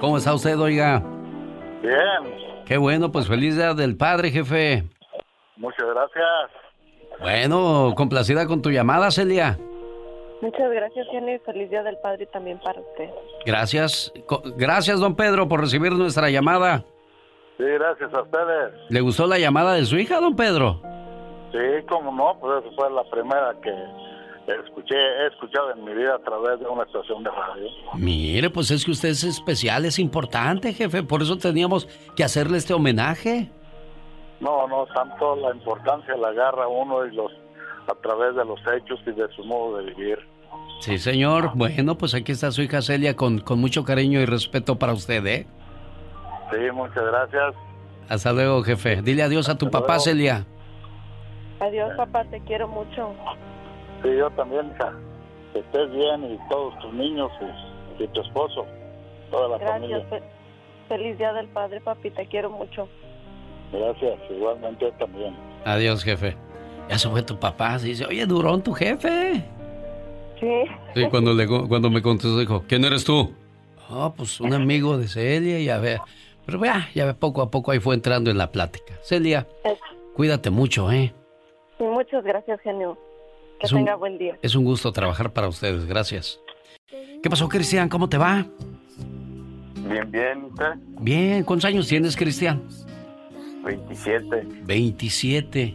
¿Cómo 0.00 0.16
está 0.18 0.32
usted, 0.34 0.58
oiga? 0.60 1.02
Bien, 1.82 2.62
Qué 2.66 2.76
bueno, 2.76 3.10
pues 3.10 3.26
feliz 3.26 3.56
día 3.56 3.74
del 3.74 3.96
padre, 3.96 4.30
jefe. 4.30 4.88
muchas 5.56 5.86
gracias. 5.88 6.61
Bueno, 7.22 7.94
complacida 7.96 8.46
con 8.46 8.62
tu 8.62 8.70
llamada, 8.70 9.10
Celia. 9.10 9.58
Muchas 10.40 10.70
gracias, 10.72 11.06
Jenny. 11.12 11.38
Feliz 11.46 11.70
Día 11.70 11.82
del 11.84 11.96
Padre 11.98 12.26
también 12.26 12.58
para 12.58 12.80
usted. 12.80 13.08
Gracias. 13.46 14.12
Co- 14.26 14.42
Gracias, 14.56 14.98
don 14.98 15.14
Pedro, 15.14 15.48
por 15.48 15.60
recibir 15.60 15.92
nuestra 15.92 16.30
llamada. 16.30 16.84
Sí, 17.58 17.64
gracias 17.64 18.12
a 18.12 18.22
ustedes. 18.22 18.74
¿Le 18.88 19.00
gustó 19.00 19.26
la 19.26 19.38
llamada 19.38 19.74
de 19.74 19.84
su 19.84 19.96
hija, 19.96 20.18
don 20.20 20.34
Pedro? 20.34 20.80
Sí, 21.52 21.58
cómo 21.88 22.10
no, 22.10 22.36
pues 22.40 22.64
esa 22.64 22.74
fue 22.74 22.90
la 22.90 23.04
primera 23.10 23.54
que 23.62 23.70
escuché, 24.64 24.96
he 24.96 25.26
escuchado 25.28 25.70
en 25.72 25.84
mi 25.84 25.94
vida 25.94 26.16
a 26.16 26.18
través 26.18 26.58
de 26.58 26.66
una 26.66 26.82
estación 26.82 27.22
de 27.22 27.30
radio. 27.30 27.68
Mire, 27.94 28.50
pues 28.50 28.70
es 28.72 28.84
que 28.84 28.90
usted 28.90 29.10
es 29.10 29.22
especial, 29.22 29.84
es 29.84 30.00
importante, 30.00 30.72
jefe. 30.72 31.04
Por 31.04 31.22
eso 31.22 31.36
teníamos 31.38 31.86
que 32.16 32.24
hacerle 32.24 32.58
este 32.58 32.72
homenaje. 32.74 33.48
No, 34.42 34.66
no, 34.66 34.86
tanto 34.94 35.36
la 35.36 35.54
importancia 35.54 36.16
la 36.16 36.28
agarra 36.28 36.66
uno 36.68 37.06
y 37.06 37.14
los 37.14 37.30
a 37.88 37.94
través 38.02 38.34
de 38.36 38.44
los 38.44 38.60
hechos 38.74 39.00
y 39.06 39.12
de 39.12 39.28
su 39.34 39.44
modo 39.44 39.78
de 39.78 39.94
vivir. 39.94 40.18
Sí, 40.80 40.98
señor. 40.98 41.52
Bueno, 41.54 41.96
pues 41.96 42.14
aquí 42.14 42.32
está 42.32 42.50
su 42.50 42.60
hija 42.62 42.82
Celia 42.82 43.14
con, 43.16 43.38
con 43.38 43.60
mucho 43.60 43.84
cariño 43.84 44.20
y 44.20 44.26
respeto 44.26 44.78
para 44.78 44.92
usted, 44.92 45.24
¿eh? 45.26 45.46
Sí, 46.50 46.58
muchas 46.72 47.04
gracias. 47.04 47.54
Hasta 48.08 48.32
luego, 48.32 48.62
jefe. 48.62 49.00
Dile 49.00 49.22
adiós 49.22 49.48
a 49.48 49.56
tu 49.56 49.70
papá, 49.70 49.86
luego. 49.94 50.00
Celia. 50.00 50.44
Adiós, 51.60 51.92
papá. 51.96 52.24
Te 52.24 52.40
quiero 52.40 52.66
mucho. 52.68 53.14
Sí, 54.02 54.10
yo 54.16 54.28
también, 54.30 54.72
hija. 54.74 54.92
Que 55.52 55.60
estés 55.60 55.90
bien 55.92 56.24
y 56.32 56.38
todos 56.50 56.76
tus 56.80 56.92
niños 56.92 57.30
y, 57.98 58.02
y 58.02 58.08
tu 58.08 58.20
esposo, 58.22 58.66
toda 59.30 59.48
la 59.50 59.58
Gracias. 59.58 59.80
familia. 59.80 60.06
Fe- 60.08 60.22
Feliz 60.88 61.18
Día 61.18 61.32
del 61.32 61.46
Padre, 61.48 61.80
papi. 61.80 62.10
Te 62.10 62.26
quiero 62.26 62.50
mucho. 62.50 62.88
Gracias, 63.72 64.18
igualmente 64.30 64.84
yo 64.84 64.92
también. 64.92 65.34
Adiós, 65.64 66.04
jefe. 66.04 66.36
Ya 66.88 66.98
se 66.98 67.08
fue 67.08 67.22
tu 67.22 67.38
papá. 67.38 67.78
Se 67.78 67.86
dice, 67.88 68.04
oye, 68.06 68.26
Durón, 68.26 68.62
tu 68.62 68.72
jefe. 68.72 69.42
Sí. 70.38 70.48
Sí, 70.94 71.06
cuando, 71.10 71.32
le, 71.32 71.46
cuando 71.46 71.88
me 71.90 72.02
contestó, 72.02 72.38
dijo, 72.38 72.64
¿quién 72.68 72.84
eres 72.84 73.04
tú? 73.04 73.32
Ah, 73.88 74.12
pues 74.16 74.40
un 74.40 74.52
amigo 74.52 74.98
de 74.98 75.06
Celia 75.08 75.58
y 75.60 75.68
a 75.68 75.78
ver. 75.78 76.00
Pero 76.44 76.58
vea, 76.58 76.88
ya 76.94 77.06
ve, 77.06 77.14
poco 77.14 77.40
a 77.42 77.50
poco 77.50 77.70
ahí 77.70 77.78
fue 77.78 77.94
entrando 77.94 78.30
en 78.30 78.38
la 78.38 78.50
plática. 78.50 78.94
Celia, 79.02 79.46
cuídate 80.14 80.50
mucho, 80.50 80.90
¿eh? 80.90 81.14
Sí, 81.78 81.84
muchas 81.84 82.24
gracias, 82.24 82.60
genio. 82.62 82.98
Que 83.60 83.66
Es 83.66 83.72
un- 83.72 83.78
tenga 83.78 83.94
buen 83.94 84.18
día. 84.18 84.36
Es 84.42 84.54
un 84.56 84.64
gusto 84.64 84.92
trabajar 84.92 85.32
para 85.32 85.46
ustedes, 85.48 85.86
gracias. 85.86 86.40
¿Qué 87.22 87.30
pasó, 87.30 87.48
Cristian? 87.48 87.88
¿Cómo 87.88 88.08
te 88.08 88.18
va? 88.18 88.44
Bien, 89.88 90.10
bien, 90.10 90.44
¿usted? 90.44 90.72
Bien, 91.00 91.44
¿cuántos 91.44 91.66
años 91.66 91.86
tienes, 91.86 92.16
Cristian? 92.16 92.62
27. 93.64 94.46
27. 94.64 95.74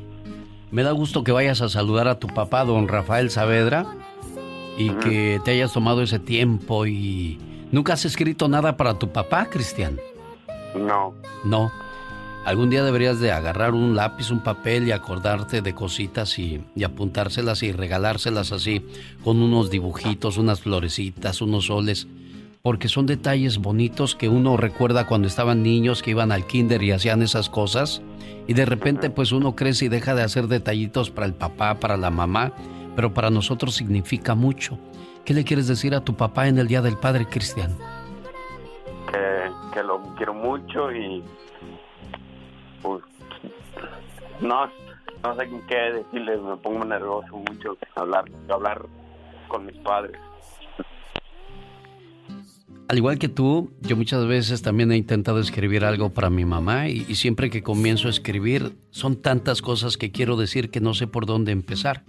Me 0.71 0.83
da 0.83 0.91
gusto 0.91 1.23
que 1.23 1.31
vayas 1.31 1.61
a 1.61 1.69
saludar 1.69 2.07
a 2.07 2.19
tu 2.19 2.27
papá, 2.27 2.65
don 2.65 2.87
Rafael 2.87 3.29
Saavedra, 3.29 3.85
y 4.77 4.89
que 4.91 5.39
te 5.43 5.51
hayas 5.51 5.73
tomado 5.73 6.01
ese 6.01 6.19
tiempo 6.19 6.85
y... 6.85 7.39
¿Nunca 7.71 7.93
has 7.93 8.05
escrito 8.05 8.47
nada 8.47 8.77
para 8.77 8.97
tu 8.97 9.09
papá, 9.09 9.47
Cristian? 9.49 9.99
No. 10.75 11.13
No. 11.43 11.71
Algún 12.45 12.69
día 12.69 12.83
deberías 12.83 13.19
de 13.19 13.31
agarrar 13.31 13.73
un 13.73 13.93
lápiz, 13.93 14.31
un 14.31 14.41
papel 14.41 14.87
y 14.87 14.91
acordarte 14.91 15.61
de 15.61 15.73
cositas 15.73 16.39
y, 16.39 16.63
y 16.75 16.85
apuntárselas 16.85 17.61
y 17.63 17.73
regalárselas 17.73 18.53
así, 18.53 18.85
con 19.21 19.41
unos 19.41 19.69
dibujitos, 19.69 20.37
unas 20.37 20.61
florecitas, 20.61 21.41
unos 21.41 21.65
soles, 21.65 22.07
porque 22.67 22.89
son 22.89 23.05
detalles 23.05 23.59
bonitos 23.59 24.13
que 24.13 24.27
uno 24.27 24.57
recuerda 24.57 25.07
cuando 25.07 25.29
estaban 25.29 25.63
niños, 25.63 26.03
que 26.03 26.11
iban 26.11 26.33
al 26.33 26.45
kinder 26.45 26.83
y 26.83 26.91
hacían 26.91 27.21
esas 27.21 27.49
cosas, 27.49 28.01
y 28.45 28.55
de 28.55 28.65
repente 28.65 29.09
pues 29.09 29.31
uno 29.31 29.55
crece 29.55 29.85
y 29.85 29.87
deja 29.87 30.13
de 30.15 30.23
hacer 30.23 30.47
detallitos 30.47 31.09
para 31.09 31.27
el 31.27 31.33
papá, 31.33 31.75
para 31.75 31.95
la 31.95 32.09
mamá, 32.09 32.51
pero 32.93 33.13
para 33.13 33.29
nosotros 33.29 33.73
significa 33.73 34.35
mucho. 34.35 34.77
¿Qué 35.23 35.33
le 35.33 35.45
quieres 35.45 35.69
decir 35.69 35.95
a 35.95 36.03
tu 36.03 36.17
papá 36.17 36.49
en 36.49 36.57
el 36.57 36.67
Día 36.67 36.81
del 36.81 36.97
Padre, 36.97 37.25
Cristian? 37.25 37.73
Que, 39.73 39.81
lo 39.81 40.01
quiero 40.17 40.33
mucho 40.33 40.91
y. 40.91 41.23
Pues. 42.81 43.01
No, 44.41 44.69
no 45.23 45.35
sé 45.37 45.49
qué 45.69 45.75
decirle, 45.93 46.35
me 46.35 46.57
pongo 46.57 46.83
nervioso 46.83 47.37
mucho 47.49 47.77
hablar, 47.95 48.25
hablar 48.49 48.85
con 49.47 49.65
mis 49.65 49.77
padres. 49.77 50.19
Al 52.89 52.97
igual 52.97 53.19
que 53.19 53.27
tú, 53.27 53.69
yo 53.81 53.97
muchas 53.97 54.25
veces 54.27 54.61
también 54.61 54.93
he 54.93 54.97
intentado 54.97 55.39
escribir 55.39 55.83
algo 55.83 56.09
para 56.13 56.29
mi 56.29 56.45
mamá 56.45 56.87
y, 56.87 57.03
siempre 57.15 57.49
que 57.49 57.61
comienzo 57.61 58.07
a 58.07 58.11
escribir 58.11 58.77
son 58.91 59.17
tantas 59.17 59.61
cosas 59.61 59.97
que 59.97 60.11
quiero 60.11 60.37
decir 60.37 60.69
que 60.69 60.79
no 60.79 60.93
sé 60.93 61.05
por 61.05 61.25
dónde 61.25 61.51
empezar. 61.51 62.05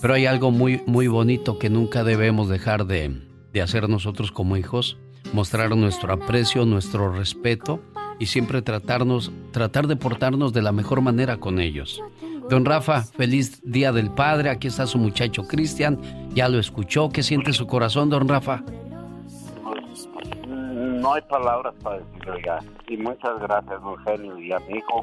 Pero 0.00 0.14
hay 0.14 0.26
algo 0.26 0.52
muy, 0.52 0.80
muy 0.86 1.08
bonito 1.08 1.58
que 1.58 1.68
nunca 1.68 2.04
debemos 2.04 2.48
dejar 2.48 2.86
de, 2.86 3.22
de 3.52 3.60
hacer 3.60 3.88
nosotros 3.88 4.30
como 4.30 4.56
hijos, 4.56 4.96
mostrar 5.32 5.76
nuestro 5.76 6.12
aprecio, 6.12 6.64
nuestro 6.64 7.12
respeto 7.12 7.80
y 8.20 8.26
siempre 8.26 8.62
tratarnos, 8.62 9.32
tratar 9.50 9.88
de 9.88 9.96
portarnos 9.96 10.52
de 10.52 10.62
la 10.62 10.70
mejor 10.70 11.00
manera 11.00 11.38
con 11.38 11.58
ellos. 11.58 12.00
Don 12.48 12.64
Rafa, 12.64 13.02
feliz 13.02 13.60
Día 13.64 13.90
del 13.90 14.10
Padre, 14.12 14.50
aquí 14.50 14.68
está 14.68 14.86
su 14.86 14.98
muchacho 14.98 15.42
Cristian, 15.44 15.98
ya 16.34 16.48
lo 16.48 16.60
escuchó, 16.60 17.08
¿qué 17.08 17.24
siente 17.24 17.52
su 17.52 17.66
corazón, 17.66 18.10
don 18.10 18.28
Rafa? 18.28 18.62
No 21.04 21.12
hay 21.12 21.20
palabras 21.22 21.74
para 21.82 21.98
decirle 21.98 22.42
ya. 22.46 22.58
Y 22.88 22.96
muchas 22.96 23.38
gracias, 23.40 23.82
don 23.82 23.98
Genio, 24.04 24.38
y 24.38 24.50
a 24.52 24.58
mi 24.60 24.78
hijo. 24.78 25.02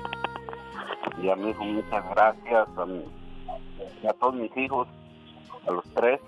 Y 1.22 1.30
a 1.30 1.36
mi 1.36 1.52
hijo, 1.52 1.64
muchas 1.64 2.04
gracias. 2.10 2.68
A, 2.76 2.86
y 4.04 4.08
a 4.08 4.14
todos 4.14 4.34
mis 4.34 4.56
hijos, 4.58 4.88
a 5.68 5.72
los 5.72 5.84
tres. 5.94 6.20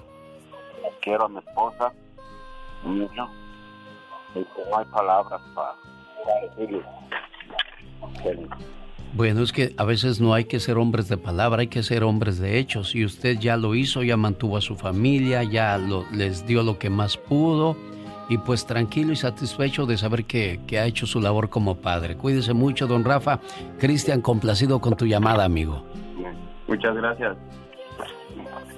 Quiero 1.02 1.26
a 1.26 1.30
mi 1.30 1.40
esposa, 1.40 1.91
mucho. 2.84 3.28
No 4.36 4.78
hay 4.78 4.86
palabras 4.86 5.41
para, 5.56 5.74
para 6.24 6.41
decirle. 6.56 6.84
Genio. 8.22 8.50
Bueno, 9.16 9.41
es 9.41 9.52
que 9.52 9.74
a 9.78 9.86
veces 9.86 10.22
no 10.22 10.36
hay 10.36 10.45
que 10.45 10.60
ser 10.60 10.78
hombres 10.78 11.08
de 11.10 11.18
palabra, 11.18 11.62
hay 11.62 11.68
que 11.68 11.82
ser 11.82 12.04
hombres 12.04 12.38
de 12.38 12.60
hechos. 12.60 12.94
Y 12.95 13.06
usted 13.06 13.40
ya 13.40 13.58
lo 13.58 13.74
hizo, 13.74 14.04
ya 14.04 14.18
mantuvo 14.18 14.58
a 14.58 14.62
su 14.62 14.76
familia, 14.76 15.41
ya 15.44 15.78
lo- 15.80 16.06
les 16.12 16.45
dio 16.45 16.62
lo 16.62 16.78
que 16.78 16.90
más 16.91 17.18
pudo. 17.18 17.76
Y 18.34 18.40
pues 18.40 18.66
tranquilo 18.66 19.14
y 19.14 19.16
satisfecho 19.16 19.86
de 19.86 19.96
saber 19.96 20.26
que, 20.26 20.60
que 20.66 20.80
ha 20.80 20.86
hecho 20.86 21.06
su 21.06 21.22
labor 21.22 21.52
como 21.52 21.76
padre. 21.76 22.18
Cuídese 22.18 22.56
mucho, 22.56 22.88
don 22.88 23.06
Rafa. 23.06 23.40
Cristian, 23.78 24.22
complacido 24.22 24.82
con 24.82 24.98
tu 24.98 25.06
llamada, 25.06 25.46
amigo. 25.46 25.84
Muchas 26.68 26.96
gracias. 26.96 27.38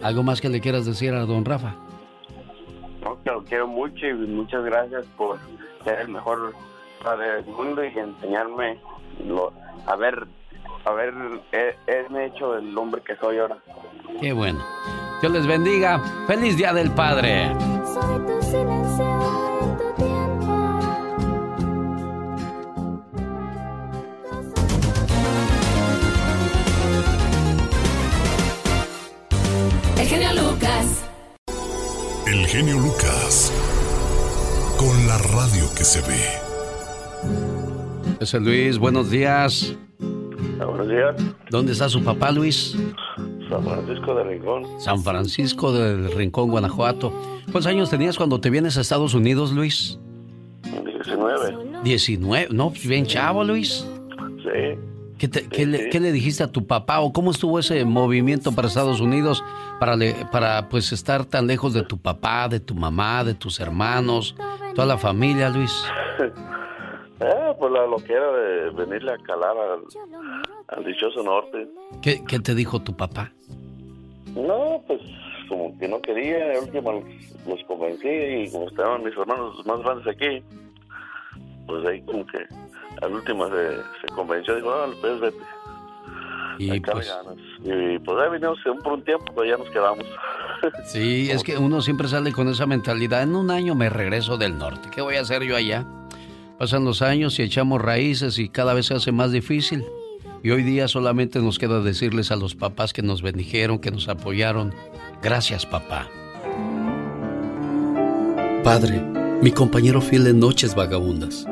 ¿Algo 0.03 0.23
más 0.23 0.41
que 0.41 0.49
le 0.49 0.59
quieras 0.59 0.85
decir 0.85 1.13
a 1.13 1.25
don 1.25 1.45
Rafa? 1.45 1.73
No, 3.01 3.17
que 3.23 3.31
lo 3.31 3.45
quiero 3.45 3.65
mucho 3.65 4.05
y 4.05 4.13
muchas 4.13 4.61
gracias 4.65 5.05
por 5.15 5.37
ser 5.85 6.01
el 6.01 6.09
mejor 6.09 6.51
padre 7.01 7.35
del 7.35 7.45
mundo 7.45 7.81
y 7.81 7.97
enseñarme 7.97 8.77
lo, 9.25 9.53
a 9.87 9.95
ver, 9.95 10.27
a 10.85 10.91
ver, 10.93 11.13
he, 11.51 11.75
he 11.87 12.25
hecho 12.25 12.55
el 12.55 12.77
hombre 12.77 13.01
que 13.01 13.15
soy 13.17 13.39
ahora. 13.39 13.57
Qué 14.21 14.31
bueno. 14.33 14.63
Dios 15.21 15.33
les 15.33 15.47
bendiga. 15.47 15.99
Feliz 16.27 16.57
Día 16.57 16.73
del 16.73 16.91
Padre. 16.91 17.51
Soy 17.85 18.25
tu 18.25 18.41
silencio 18.43 19.05
en 19.61 19.77
tu 19.77 19.93
tiempo. 19.95 20.79
El 29.97 30.07
genio 30.07 30.33
Lucas. 30.33 31.05
El 32.27 32.45
genio 32.47 32.77
Lucas. 32.77 33.51
Con 34.77 35.07
la 35.07 35.17
radio 35.17 35.65
que 35.75 35.83
se 35.83 36.01
ve. 36.01 36.45
José 38.19 38.39
Luis, 38.39 38.77
buenos 38.77 39.09
días. 39.09 39.75
Buenos 40.57 40.87
días. 40.87 41.15
¿Dónde 41.49 41.71
está 41.73 41.89
su 41.89 42.03
papá, 42.03 42.31
Luis? 42.31 42.77
San 43.49 43.63
Francisco 43.63 44.15
de 44.15 44.23
Rincón. 44.23 44.63
San 44.79 45.03
Francisco 45.03 45.71
del 45.73 46.11
Rincón, 46.13 46.49
Guanajuato. 46.49 47.11
¿Cuántos 47.45 47.67
años 47.67 47.89
tenías 47.89 48.17
cuando 48.17 48.39
te 48.39 48.49
vienes 48.49 48.77
a 48.77 48.81
Estados 48.81 49.13
Unidos, 49.13 49.51
Luis? 49.51 49.99
19. 50.63 51.81
19. 51.83 52.47
No, 52.51 52.69
pues 52.69 52.87
bien 52.87 53.05
chavo, 53.05 53.43
Luis. 53.43 53.85
Sí. 54.43 54.79
¿Qué, 55.17 55.27
te- 55.27 55.47
qué 55.47 55.65
le, 55.65 55.89
qué 55.89 55.99
le 55.99 56.11
dijiste 56.11 56.43
a 56.43 56.47
tu 56.51 56.65
papá 56.67 56.99
o 56.99 57.13
cómo 57.13 57.31
estuvo 57.31 57.59
ese 57.59 57.85
movimiento 57.85 58.51
para 58.51 58.67
Estados 58.67 58.99
Unidos 58.99 59.43
para, 59.79 59.95
le- 59.95 60.25
para 60.31 60.67
pues 60.69 60.91
estar 60.91 61.25
tan 61.25 61.47
lejos 61.47 61.73
de 61.73 61.83
tu 61.83 61.97
papá, 61.97 62.47
de 62.49 62.59
tu 62.59 62.75
mamá, 62.75 63.23
de 63.23 63.33
tus 63.33 63.59
hermanos, 63.59 64.35
toda 64.73 64.87
la 64.87 64.97
familia, 64.97 65.49
Luis? 65.49 65.71
Eh, 67.19 67.53
pues 67.57 67.71
la 67.71 67.85
loquera 67.87 68.31
de 68.31 68.69
venirle 68.71 69.13
a 69.13 69.17
calar 69.19 69.55
al, 69.57 69.79
al 70.67 70.83
dichoso 70.85 71.23
norte. 71.23 71.67
¿Qué, 72.01 72.21
qué 72.27 72.39
te 72.39 72.53
dijo 72.53 72.81
tu 72.81 72.95
papá? 72.95 73.31
No, 74.35 74.81
pues 74.85 74.99
como 75.47 75.77
que 75.79 75.87
no 75.87 76.01
quería, 76.01 76.51
al 76.51 76.63
último 76.63 76.91
los, 76.91 77.03
los 77.47 77.63
convencí 77.67 78.07
y 78.09 78.51
como 78.51 78.67
estaban 78.67 79.03
mis 79.03 79.15
hermanos 79.17 79.65
más 79.65 79.79
grandes 79.79 80.07
aquí, 80.07 80.43
pues 81.67 81.85
ahí 81.85 82.01
como 82.01 82.25
que 82.25 82.39
al 83.01 83.13
último 83.13 83.47
se, 83.47 83.75
se 84.01 84.07
convenció, 84.13 84.55
dijo, 84.55 84.71
ah, 84.71 84.87
pues 84.99 85.19
vete. 85.21 85.37
Y 86.57 86.79
pues. 86.79 87.13
Y 87.63 87.99
pues 87.99 88.17
ahí 88.17 88.31
vinimos 88.31 88.65
un- 88.65 88.79
por 88.79 88.93
un 88.93 89.03
tiempo, 89.03 89.25
pero 89.35 89.45
ya 89.45 89.57
nos 89.57 89.69
quedamos. 89.69 90.05
sí, 90.85 91.29
es 91.31 91.43
que 91.43 91.57
uno 91.57 91.81
siempre 91.81 92.07
sale 92.07 92.31
con 92.31 92.47
esa 92.47 92.65
mentalidad. 92.65 93.23
En 93.23 93.35
un 93.35 93.51
año 93.51 93.75
me 93.75 93.89
regreso 93.89 94.37
del 94.37 94.57
norte. 94.57 94.89
¿Qué 94.89 95.01
voy 95.01 95.15
a 95.15 95.21
hacer 95.21 95.43
yo 95.43 95.55
allá? 95.55 95.85
Pasan 96.57 96.85
los 96.85 97.01
años 97.01 97.37
y 97.37 97.41
echamos 97.41 97.81
raíces 97.81 98.39
y 98.39 98.47
cada 98.47 98.73
vez 98.73 98.85
se 98.85 98.93
hace 98.93 99.11
más 99.11 99.31
difícil. 99.31 99.83
Y 100.41 100.51
hoy 100.51 100.63
día 100.63 100.87
solamente 100.87 101.39
nos 101.39 101.59
queda 101.59 101.81
decirles 101.81 102.31
a 102.31 102.37
los 102.37 102.55
papás 102.55 102.93
que 102.93 103.01
nos 103.01 103.21
bendijeron, 103.21 103.79
que 103.79 103.91
nos 103.91 104.07
apoyaron. 104.07 104.73
Gracias, 105.21 105.65
papá. 105.65 106.07
Padre, 108.63 109.01
mi 109.41 109.51
compañero 109.51 110.01
fiel 110.01 110.27
en 110.27 110.39
noches 110.39 110.75
vagabundas. 110.75 111.45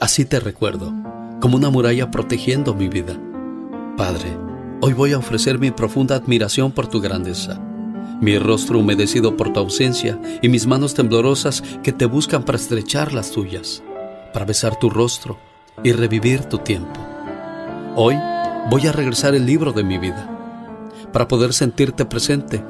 Así 0.00 0.24
te 0.24 0.40
recuerdo, 0.40 0.92
como 1.40 1.56
una 1.56 1.70
muralla 1.70 2.10
protegiendo 2.10 2.74
mi 2.74 2.88
vida. 2.88 3.16
Padre, 3.96 4.36
hoy 4.80 4.92
voy 4.92 5.12
a 5.12 5.18
ofrecer 5.18 5.58
mi 5.58 5.70
profunda 5.70 6.16
admiración 6.16 6.72
por 6.72 6.88
tu 6.88 7.00
grandeza. 7.00 7.60
Mi 8.20 8.38
rostro 8.38 8.80
humedecido 8.80 9.36
por 9.36 9.52
tu 9.52 9.60
ausencia 9.60 10.20
y 10.42 10.48
mis 10.48 10.66
manos 10.66 10.94
temblorosas 10.94 11.62
que 11.82 11.92
te 11.92 12.06
buscan 12.06 12.44
para 12.44 12.58
estrechar 12.58 13.12
las 13.12 13.30
tuyas, 13.30 13.82
para 14.32 14.44
besar 14.44 14.76
tu 14.76 14.90
rostro 14.90 15.38
y 15.82 15.92
revivir 15.92 16.44
tu 16.44 16.58
tiempo. 16.58 17.00
Hoy 17.96 18.16
voy 18.70 18.86
a 18.86 18.92
regresar 18.92 19.34
el 19.34 19.46
libro 19.46 19.72
de 19.72 19.84
mi 19.84 19.98
vida, 19.98 20.28
para 21.12 21.28
poder 21.28 21.52
sentirte 21.52 22.04
presente, 22.04 22.62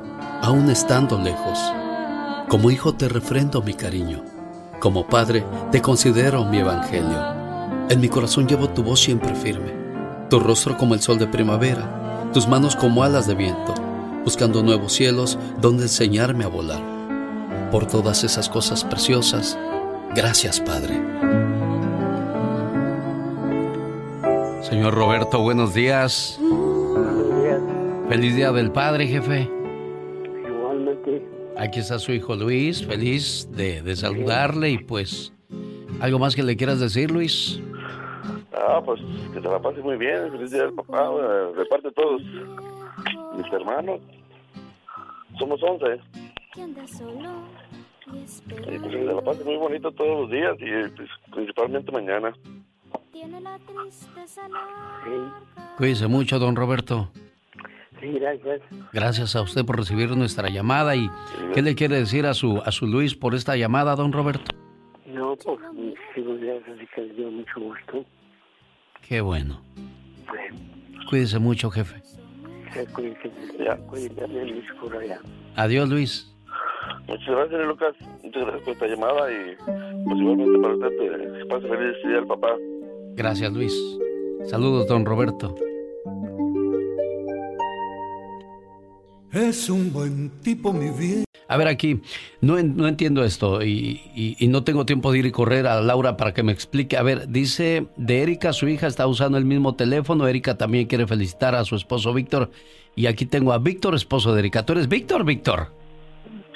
aún 0.43 0.71
estando 0.71 1.19
lejos. 1.19 1.59
Como 2.49 2.71
hijo 2.71 2.95
te 2.95 3.09
refrendo 3.09 3.61
mi 3.63 3.75
cariño. 3.75 4.25
Como 4.81 5.07
padre 5.07 5.45
te 5.71 5.83
considero 5.83 6.45
mi 6.45 6.59
evangelio. 6.59 7.37
En 7.91 8.01
mi 8.01 8.09
corazón 8.09 8.47
llevo 8.47 8.71
tu 8.71 8.83
voz 8.83 9.01
siempre 9.01 9.35
firme. 9.35 9.75
Tu 10.31 10.39
rostro 10.39 10.77
como 10.77 10.95
el 10.95 11.01
sol 11.01 11.19
de 11.19 11.27
primavera. 11.27 12.31
Tus 12.33 12.47
manos 12.47 12.77
como 12.77 13.03
alas 13.03 13.27
de 13.27 13.35
viento. 13.35 13.75
Buscando 14.25 14.63
nuevos 14.63 14.93
cielos 14.93 15.39
donde 15.61 15.85
enseñarme 15.85 16.45
a 16.45 16.49
volar. 16.49 16.81
Por 17.71 17.87
todas 17.87 18.25
esas 18.25 18.49
cosas 18.49 18.85
preciosas. 18.85 19.59
Gracias, 20.15 20.61
Padre. 20.61 21.48
Señor 24.69 24.93
Roberto, 24.95 25.41
buenos 25.41 25.73
días. 25.73 26.39
Feliz 28.11 28.37
Día 28.37 28.53
del 28.53 28.71
Padre, 28.71 29.07
jefe. 29.07 29.49
Igualmente, 30.47 31.27
Aquí 31.57 31.81
está 31.81 31.99
su 31.99 32.13
hijo 32.13 32.37
Luis, 32.37 32.87
feliz 32.87 33.49
de, 33.51 33.81
de 33.81 33.97
saludarle 33.97 34.69
y 34.71 34.79
pues... 34.79 35.33
¿Algo 36.01 36.19
más 36.19 36.37
que 36.37 36.43
le 36.43 36.55
quieras 36.55 36.81
decir, 36.81 37.11
Luis? 37.11 37.63
Ah, 38.53 38.83
pues 38.85 39.01
que 39.33 39.41
te 39.41 39.49
la 39.49 39.59
pase 39.59 39.81
muy 39.81 39.97
bien, 39.97 40.31
feliz 40.33 40.51
día 40.51 40.65
del 40.65 40.75
papá, 40.75 41.13
eh, 41.19 41.57
de 41.57 41.65
parte 41.65 41.89
de 41.89 41.95
todos 41.95 42.23
mis 43.37 43.53
hermanos. 43.53 44.01
Somos 45.39 45.63
11. 45.63 45.99
Y 46.57 46.73
pues 48.13 48.43
que 48.53 48.79
te 48.79 49.05
la 49.05 49.23
pase 49.23 49.45
muy 49.45 49.57
bonito 49.57 49.91
todos 49.93 50.21
los 50.21 50.31
días 50.31 50.57
y 50.61 50.91
pues, 50.95 51.09
principalmente 51.33 51.91
mañana. 51.91 52.35
Cuídese 55.77 56.07
mucho, 56.09 56.39
don 56.39 56.57
Roberto. 56.57 57.11
sí, 58.01 58.09
gracias. 58.13 58.61
Gracias 58.93 59.37
a 59.37 59.43
usted 59.43 59.65
por 59.65 59.77
recibir 59.77 60.17
nuestra 60.17 60.49
llamada 60.49 60.95
y 60.97 61.09
¿qué 61.55 61.63
le 61.63 61.75
quiere 61.75 61.97
decir 61.97 62.27
a 62.27 62.35
su 62.35 62.59
a 62.65 62.71
su 62.73 62.87
Luis 62.87 63.15
por 63.15 63.35
esta 63.35 63.57
llamada, 63.57 63.95
don 63.97 64.13
Roberto? 64.13 64.51
No, 65.07 65.37
pues 65.37 65.59
gracias 66.41 66.79
y 66.83 66.87
que 66.95 67.01
les 67.03 67.17
dio 67.17 67.31
mucho 67.31 67.61
gusto. 67.61 68.05
Qué 69.07 69.21
bueno. 69.21 69.61
Bueno, 70.27 70.57
Cuídese 71.09 71.39
mucho, 71.39 71.71
jefe. 71.71 72.03
mucho 74.55 74.75
por 74.81 74.97
allá. 74.97 75.21
Adiós, 75.57 75.89
Luis. 75.89 76.35
Muchas 77.07 77.27
gracias, 77.29 77.67
Lucas. 77.67 77.95
Muchas 78.23 78.43
gracias 78.43 78.63
por 78.63 78.73
esta 78.75 78.87
llamada 78.87 79.33
y 79.33 79.57
pues 80.05 80.19
igualmente 80.21 80.59
para 80.61 80.75
usted, 80.75 80.89
eh, 80.89 81.39
que 81.39 81.47
pase 81.47 81.69
feliz 81.69 81.97
día 82.05 82.17
del 82.17 82.27
papá. 82.27 82.55
Gracias, 83.19 83.53
Luis. 83.53 83.75
Saludos, 84.45 84.87
don 84.87 85.05
Roberto. 85.05 85.57
Es 89.33 89.69
un 89.69 89.93
buen 89.93 90.31
tipo, 90.41 90.73
mi 90.73 90.89
bien. 90.91 91.25
A 91.49 91.57
ver 91.57 91.67
aquí, 91.67 92.01
no, 92.41 92.59
en- 92.59 92.77
no 92.77 92.87
entiendo 92.87 93.25
esto 93.25 93.63
y, 93.65 94.01
y- 94.15 94.37
y 94.39 94.47
no 94.47 94.63
tengo 94.63 94.87
tiempo 94.87 95.11
de 95.11 95.19
ir 95.19 95.27
y 95.27 95.33
correr 95.33 95.67
a 95.67 95.81
Laura 95.81 96.17
para 96.17 96.33
que 96.33 96.45
me 96.45 96.53
explique. 96.53 96.97
A 96.97 97.03
ver, 97.03 97.29
dice 97.29 97.89
de 97.97 98.23
Erika, 98.23 98.53
su 98.53 98.69
hija 98.69 98.87
está 98.87 99.07
usando 99.09 99.37
el 99.37 99.45
mismo 99.47 99.75
teléfono. 99.75 100.29
Erika 100.29 100.57
también 100.57 100.87
quiere 100.87 101.07
felicitar 101.09 101.57
a 101.57 101.65
su 101.65 101.75
esposo 101.75 102.15
Víctor. 102.15 102.51
Y 102.95 103.07
aquí 103.07 103.27
tengo 103.27 103.53
a 103.53 103.59
Víctor, 103.59 103.95
esposo 103.97 104.33
de 104.33 104.41
Erika. 104.41 104.65
¿Tú 104.65 104.75
eres 104.75 104.89
Víctor, 104.89 105.25
Víctor? 105.25 105.73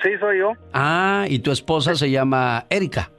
Sí, 0.02 0.10
soy 0.20 0.38
yo. 0.38 0.52
Ah, 0.72 1.26
y 1.28 1.40
tu 1.40 1.50
esposa 1.50 1.96
se 1.96 2.08
llama 2.10 2.66
Erika. 2.70 3.10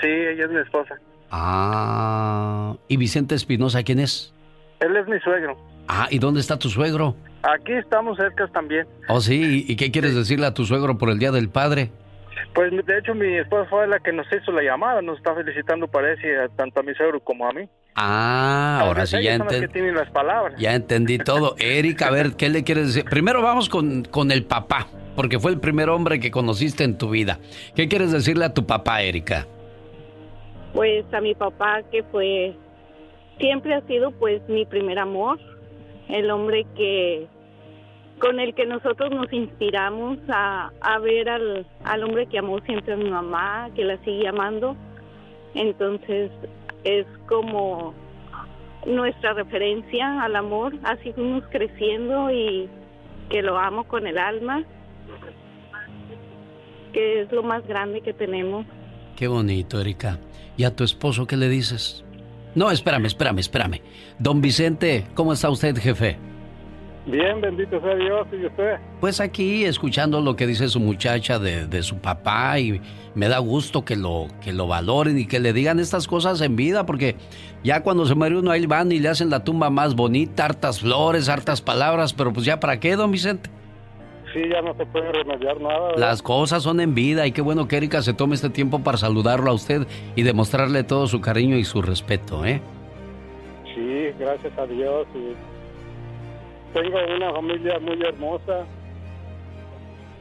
Sí, 0.00 0.06
ella 0.08 0.44
es 0.44 0.50
mi 0.50 0.60
esposa. 0.60 0.94
Ah, 1.34 2.76
y 2.88 2.98
Vicente 2.98 3.34
Espinosa, 3.34 3.82
¿quién 3.82 3.98
es? 3.98 4.34
Él 4.80 4.94
es 4.96 5.08
mi 5.08 5.18
suegro. 5.20 5.56
Ah, 5.88 6.06
¿y 6.10 6.18
dónde 6.18 6.40
está 6.40 6.58
tu 6.58 6.68
suegro? 6.68 7.16
Aquí 7.42 7.72
estamos 7.72 8.18
cerca 8.18 8.46
también. 8.48 8.86
Oh, 9.08 9.20
sí, 9.20 9.64
¿y 9.66 9.76
qué 9.76 9.90
quieres 9.90 10.14
decirle 10.14 10.46
a 10.46 10.54
tu 10.54 10.66
suegro 10.66 10.98
por 10.98 11.08
el 11.08 11.18
Día 11.18 11.32
del 11.32 11.48
Padre? 11.48 11.90
Pues 12.54 12.70
de 12.70 12.98
hecho 12.98 13.14
mi 13.14 13.34
esposa 13.38 13.68
fue 13.70 13.88
la 13.88 13.98
que 13.98 14.12
nos 14.12 14.26
hizo 14.30 14.52
la 14.52 14.62
llamada, 14.62 15.00
nos 15.00 15.16
está 15.16 15.34
felicitando 15.34 15.88
parece 15.88 16.36
tanto 16.56 16.80
a 16.80 16.82
mi 16.82 16.94
suegro 16.94 17.20
como 17.20 17.48
a 17.48 17.52
mí. 17.52 17.66
Ah, 17.94 18.80
ahora 18.82 19.06
sí, 19.06 19.22
ya 19.22 19.34
entendí. 19.34 19.68
tienen 19.68 19.94
las 19.94 20.10
palabras. 20.10 20.54
Ya 20.58 20.74
entendí 20.74 21.18
todo. 21.18 21.56
Erika, 21.58 22.08
a 22.08 22.10
ver, 22.10 22.32
¿qué 22.36 22.50
le 22.50 22.62
quieres 22.62 22.88
decir? 22.88 23.04
Primero 23.04 23.40
vamos 23.40 23.70
con, 23.70 24.04
con 24.04 24.30
el 24.30 24.44
papá, 24.44 24.86
porque 25.16 25.38
fue 25.38 25.50
el 25.50 25.60
primer 25.60 25.88
hombre 25.88 26.20
que 26.20 26.30
conociste 26.30 26.84
en 26.84 26.98
tu 26.98 27.08
vida. 27.10 27.38
¿Qué 27.74 27.88
quieres 27.88 28.12
decirle 28.12 28.44
a 28.44 28.52
tu 28.52 28.66
papá, 28.66 29.02
Erika? 29.02 29.46
Pues 30.72 31.04
a 31.12 31.20
mi 31.20 31.34
papá 31.34 31.82
que 31.90 32.02
fue, 32.04 32.54
siempre 33.38 33.74
ha 33.74 33.80
sido 33.82 34.10
pues 34.12 34.40
mi 34.48 34.64
primer 34.64 34.98
amor, 34.98 35.38
el 36.08 36.30
hombre 36.30 36.66
que 36.74 37.26
con 38.18 38.38
el 38.38 38.54
que 38.54 38.66
nosotros 38.66 39.10
nos 39.10 39.32
inspiramos 39.32 40.18
a, 40.28 40.70
a 40.80 40.98
ver 41.00 41.28
al, 41.28 41.66
al 41.82 42.04
hombre 42.04 42.26
que 42.26 42.38
amó 42.38 42.60
siempre 42.60 42.94
a 42.94 42.96
mi 42.96 43.10
mamá, 43.10 43.68
que 43.74 43.84
la 43.84 43.96
sigue 44.04 44.28
amando. 44.28 44.76
Entonces 45.54 46.30
es 46.84 47.04
como 47.28 47.94
nuestra 48.86 49.32
referencia 49.32 50.22
al 50.22 50.36
amor, 50.36 50.74
así 50.84 51.12
fuimos 51.12 51.44
creciendo 51.50 52.30
y 52.30 52.68
que 53.28 53.42
lo 53.42 53.58
amo 53.58 53.84
con 53.84 54.06
el 54.06 54.18
alma, 54.18 54.62
que 56.92 57.22
es 57.22 57.32
lo 57.32 57.42
más 57.42 57.66
grande 57.66 58.02
que 58.02 58.12
tenemos. 58.12 58.66
Qué 59.16 59.26
bonito, 59.26 59.80
Erika. 59.80 60.18
¿Y 60.56 60.64
a 60.64 60.74
tu 60.74 60.84
esposo 60.84 61.26
qué 61.26 61.36
le 61.36 61.48
dices? 61.48 62.04
No, 62.54 62.70
espérame, 62.70 63.06
espérame, 63.06 63.38
espérame. 63.38 63.80
Don 64.18 64.40
Vicente, 64.40 65.06
¿cómo 65.14 65.32
está 65.32 65.48
usted, 65.48 65.76
jefe? 65.78 66.18
Bien, 67.06 67.40
bendito 67.40 67.80
sea 67.80 67.96
Dios 67.96 68.28
y 68.32 68.46
usted. 68.46 68.76
Pues 69.00 69.20
aquí 69.20 69.64
escuchando 69.64 70.20
lo 70.20 70.36
que 70.36 70.46
dice 70.46 70.68
su 70.68 70.78
muchacha 70.78 71.38
de, 71.38 71.66
de 71.66 71.82
su 71.82 71.96
papá 71.96 72.60
y 72.60 72.80
me 73.14 73.28
da 73.28 73.38
gusto 73.38 73.84
que 73.84 73.96
lo, 73.96 74.28
que 74.40 74.52
lo 74.52 74.68
valoren 74.68 75.18
y 75.18 75.26
que 75.26 75.40
le 75.40 75.52
digan 75.52 75.80
estas 75.80 76.06
cosas 76.06 76.40
en 76.42 76.54
vida 76.54 76.86
porque 76.86 77.16
ya 77.64 77.82
cuando 77.82 78.06
se 78.06 78.14
muere 78.14 78.38
uno 78.38 78.52
ahí 78.52 78.66
van 78.66 78.92
y 78.92 79.00
le 79.00 79.08
hacen 79.08 79.30
la 79.30 79.42
tumba 79.42 79.68
más 79.68 79.96
bonita, 79.96 80.44
hartas 80.44 80.80
flores, 80.80 81.28
hartas 81.28 81.60
palabras, 81.60 82.12
pero 82.12 82.32
pues 82.32 82.46
ya 82.46 82.60
para 82.60 82.78
qué, 82.78 82.94
don 82.94 83.10
Vicente. 83.10 83.50
Sí, 84.32 84.48
ya 84.48 84.62
no 84.62 84.74
se 84.74 84.86
puede 84.86 85.12
remediar 85.12 85.60
nada. 85.60 85.88
¿verdad? 85.88 85.98
Las 85.98 86.22
cosas 86.22 86.62
son 86.62 86.80
en 86.80 86.94
vida 86.94 87.26
y 87.26 87.32
qué 87.32 87.42
bueno 87.42 87.68
que 87.68 87.76
Erika 87.76 88.00
se 88.02 88.14
tome 88.14 88.34
este 88.34 88.48
tiempo 88.50 88.78
para 88.82 88.96
saludarlo 88.96 89.50
a 89.50 89.54
usted 89.54 89.86
y 90.16 90.22
demostrarle 90.22 90.84
todo 90.84 91.06
su 91.06 91.20
cariño 91.20 91.56
y 91.56 91.64
su 91.64 91.82
respeto, 91.82 92.44
¿eh? 92.44 92.60
Sí, 93.74 94.10
gracias 94.18 94.56
a 94.58 94.66
Dios. 94.66 95.06
Y 95.14 95.34
tengo 96.72 96.96
una 97.16 97.32
familia 97.32 97.78
muy 97.78 98.00
hermosa. 98.02 98.64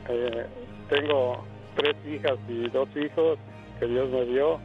Eh, 0.09 0.45
tengo 0.89 1.45
tres 1.75 1.95
hijas 2.05 2.37
y 2.49 2.67
dos 2.69 2.89
hijos 2.95 3.37
que 3.79 3.87
Dios 3.87 4.09
me 4.09 4.25
dio. 4.25 4.59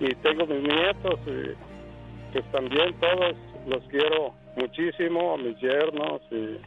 Y 0.00 0.14
tengo 0.16 0.46
mis 0.46 0.62
nietos, 0.62 1.18
y 1.26 2.32
pues 2.32 2.44
también 2.52 2.94
todos 3.00 3.36
los 3.66 3.82
quiero 3.84 4.34
muchísimo, 4.56 5.34
a 5.34 5.36
mis 5.38 5.56
yernos, 5.60 6.20
y 6.30 6.58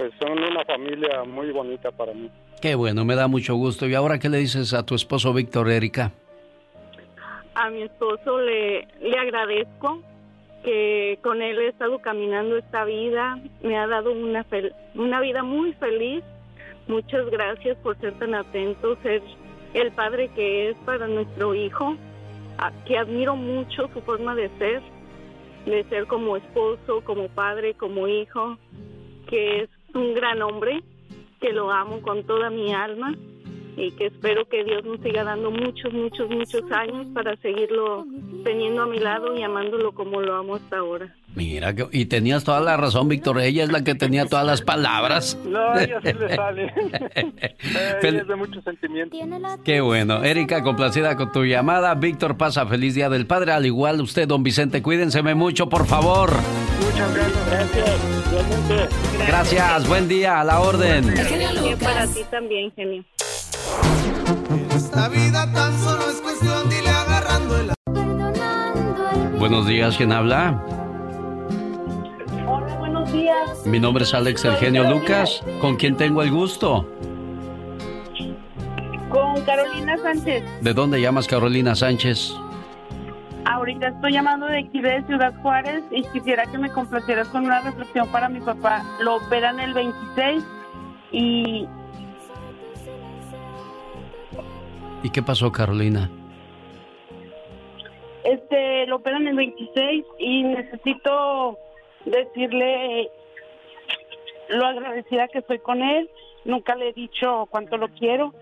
pues 0.00 0.14
son 0.18 0.42
una 0.42 0.64
familia 0.64 1.24
muy 1.24 1.50
bonita 1.50 1.90
para 1.90 2.14
mí. 2.14 2.30
Qué 2.62 2.74
bueno, 2.74 3.04
me 3.04 3.14
da 3.16 3.28
mucho 3.28 3.54
gusto. 3.56 3.86
¿Y 3.86 3.94
ahora 3.94 4.18
qué 4.18 4.30
le 4.30 4.38
dices 4.38 4.72
a 4.72 4.82
tu 4.82 4.94
esposo 4.94 5.34
Víctor, 5.34 5.68
Erika? 5.68 6.10
A 7.54 7.68
mi 7.68 7.82
esposo 7.82 8.40
le, 8.40 8.88
le 9.02 9.18
agradezco 9.18 10.00
que 10.64 11.18
con 11.22 11.42
él 11.42 11.58
he 11.58 11.68
estado 11.68 11.98
caminando 11.98 12.56
esta 12.56 12.86
vida, 12.86 13.38
me 13.62 13.76
ha 13.76 13.86
dado 13.86 14.12
una, 14.12 14.46
una 14.94 15.20
vida 15.20 15.42
muy 15.42 15.74
feliz. 15.74 16.24
Muchas 16.88 17.28
gracias 17.28 17.76
por 17.82 18.00
ser 18.00 18.14
tan 18.14 18.34
atento, 18.34 18.96
ser 19.02 19.20
el 19.74 19.92
padre 19.92 20.28
que 20.28 20.70
es 20.70 20.76
para 20.86 21.08
nuestro 21.08 21.54
hijo, 21.54 21.94
que 22.86 22.96
admiro 22.96 23.36
mucho 23.36 23.90
su 23.92 24.00
forma 24.00 24.34
de 24.34 24.48
ser, 24.56 24.80
de 25.66 25.84
ser 25.90 26.06
como 26.06 26.38
esposo, 26.38 27.02
como 27.04 27.28
padre, 27.28 27.74
como 27.74 28.08
hijo, 28.08 28.56
que 29.28 29.60
es 29.60 29.68
un 29.94 30.14
gran 30.14 30.42
hombre, 30.42 30.82
que 31.40 31.52
lo 31.52 31.70
amo 31.70 32.02
con 32.02 32.24
toda 32.24 32.50
mi 32.50 32.72
alma 32.72 33.14
y 33.76 33.92
que 33.92 34.06
espero 34.06 34.46
que 34.46 34.64
Dios 34.64 34.84
nos 34.84 35.00
siga 35.00 35.24
dando 35.24 35.50
muchos, 35.50 35.92
muchos, 35.92 36.28
muchos 36.28 36.70
años 36.70 37.06
para 37.14 37.36
seguirlo 37.36 38.04
teniendo 38.44 38.82
a 38.82 38.86
mi 38.86 38.98
lado 38.98 39.34
y 39.36 39.42
amándolo 39.42 39.92
como 39.92 40.20
lo 40.20 40.34
amo 40.34 40.56
hasta 40.56 40.78
ahora. 40.78 41.14
Mira, 41.34 41.74
y 41.92 42.06
tenías 42.06 42.42
toda 42.42 42.60
la 42.60 42.76
razón, 42.76 43.08
Víctor. 43.08 43.40
Ella 43.40 43.62
es 43.62 43.70
la 43.70 43.84
que 43.84 43.94
tenía 43.94 44.26
todas 44.26 44.44
las 44.44 44.62
palabras. 44.62 45.38
No, 45.44 45.78
ella 45.78 46.00
sí 46.02 46.12
le 46.12 46.34
sale. 46.34 46.72
es 48.02 48.26
de 48.26 48.36
mucho 48.36 48.60
sentimiento. 48.62 49.16
Qué 49.64 49.80
bueno. 49.80 50.24
Erika, 50.24 50.62
complacida 50.62 51.16
con 51.16 51.30
tu 51.30 51.44
llamada. 51.44 51.94
Víctor, 51.94 52.36
pasa 52.36 52.66
feliz 52.66 52.96
Día 52.96 53.08
del 53.08 53.26
Padre. 53.26 53.52
Al 53.52 53.64
igual 53.64 54.00
usted, 54.00 54.26
don 54.26 54.42
Vicente, 54.42 54.82
cuídenseme 54.82 55.36
mucho, 55.36 55.68
por 55.68 55.86
favor. 55.86 56.32
Muchas 56.84 57.14
gracias. 57.14 58.00
Gracias. 59.28 59.88
Buen 59.88 60.08
día. 60.08 60.40
A 60.40 60.44
la 60.44 60.60
orden. 60.60 61.14
Para 61.80 62.06
ti 62.08 62.20
también, 62.28 62.72
genio. 62.74 63.04
Esta 64.74 65.08
vida 65.08 65.52
tan 65.52 65.78
solo 65.78 66.10
es 66.10 66.20
cuestión 66.20 66.68
de 66.68 66.88
agarrando 66.88 67.56
el... 67.60 67.70
Buenos 69.38 69.66
días, 69.66 69.96
¿quién 69.96 70.12
habla? 70.12 70.79
Hola, 73.10 73.22
buenos 73.22 73.56
días. 73.56 73.66
Mi 73.66 73.80
nombre 73.80 74.04
es 74.04 74.14
Alex 74.14 74.44
Eugenio 74.44 74.88
Lucas. 74.88 75.42
¿Con 75.60 75.76
quién 75.76 75.96
tengo 75.96 76.22
el 76.22 76.30
gusto? 76.30 76.86
Con 79.08 79.42
Carolina 79.44 79.96
Sánchez. 79.98 80.44
¿De 80.60 80.74
dónde 80.74 81.00
llamas 81.00 81.26
Carolina 81.26 81.74
Sánchez? 81.74 82.34
Ahorita 83.44 83.88
estoy 83.88 84.12
llamando 84.12 84.46
de 84.46 84.58
aquí 84.58 84.80
de 84.80 85.02
Ciudad 85.06 85.34
Juárez 85.42 85.82
y 85.90 86.04
quisiera 86.12 86.44
que 86.46 86.58
me 86.58 86.70
complacieras 86.70 87.28
con 87.28 87.44
una 87.44 87.60
reflexión 87.62 88.08
para 88.08 88.28
mi 88.28 88.40
papá. 88.40 88.84
Lo 89.00 89.16
operan 89.16 89.58
el 89.58 89.74
26 89.74 90.44
y 91.12 91.66
¿Y 95.02 95.10
qué 95.10 95.22
pasó, 95.22 95.50
Carolina? 95.50 96.10
Este, 98.22 98.86
lo 98.86 98.96
operan 98.96 99.26
el 99.26 99.34
26 99.34 100.04
y 100.18 100.42
necesito 100.44 101.58
decirle 102.04 103.10
lo 104.48 104.66
agradecida 104.66 105.28
que 105.28 105.38
estoy 105.38 105.58
con 105.58 105.82
él. 105.82 106.10
Nunca 106.44 106.74
le 106.74 106.88
he 106.88 106.92
dicho 106.92 107.46
cuánto 107.50 107.76
lo 107.76 107.88
quiero. 107.88 108.34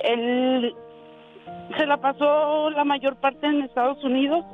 Él 0.00 0.74
se 1.76 1.86
la 1.86 1.96
pasó 1.98 2.70
la 2.70 2.84
mayor 2.84 3.16
parte 3.16 3.46
en 3.46 3.62
Estados 3.62 4.02
Unidos. 4.04 4.44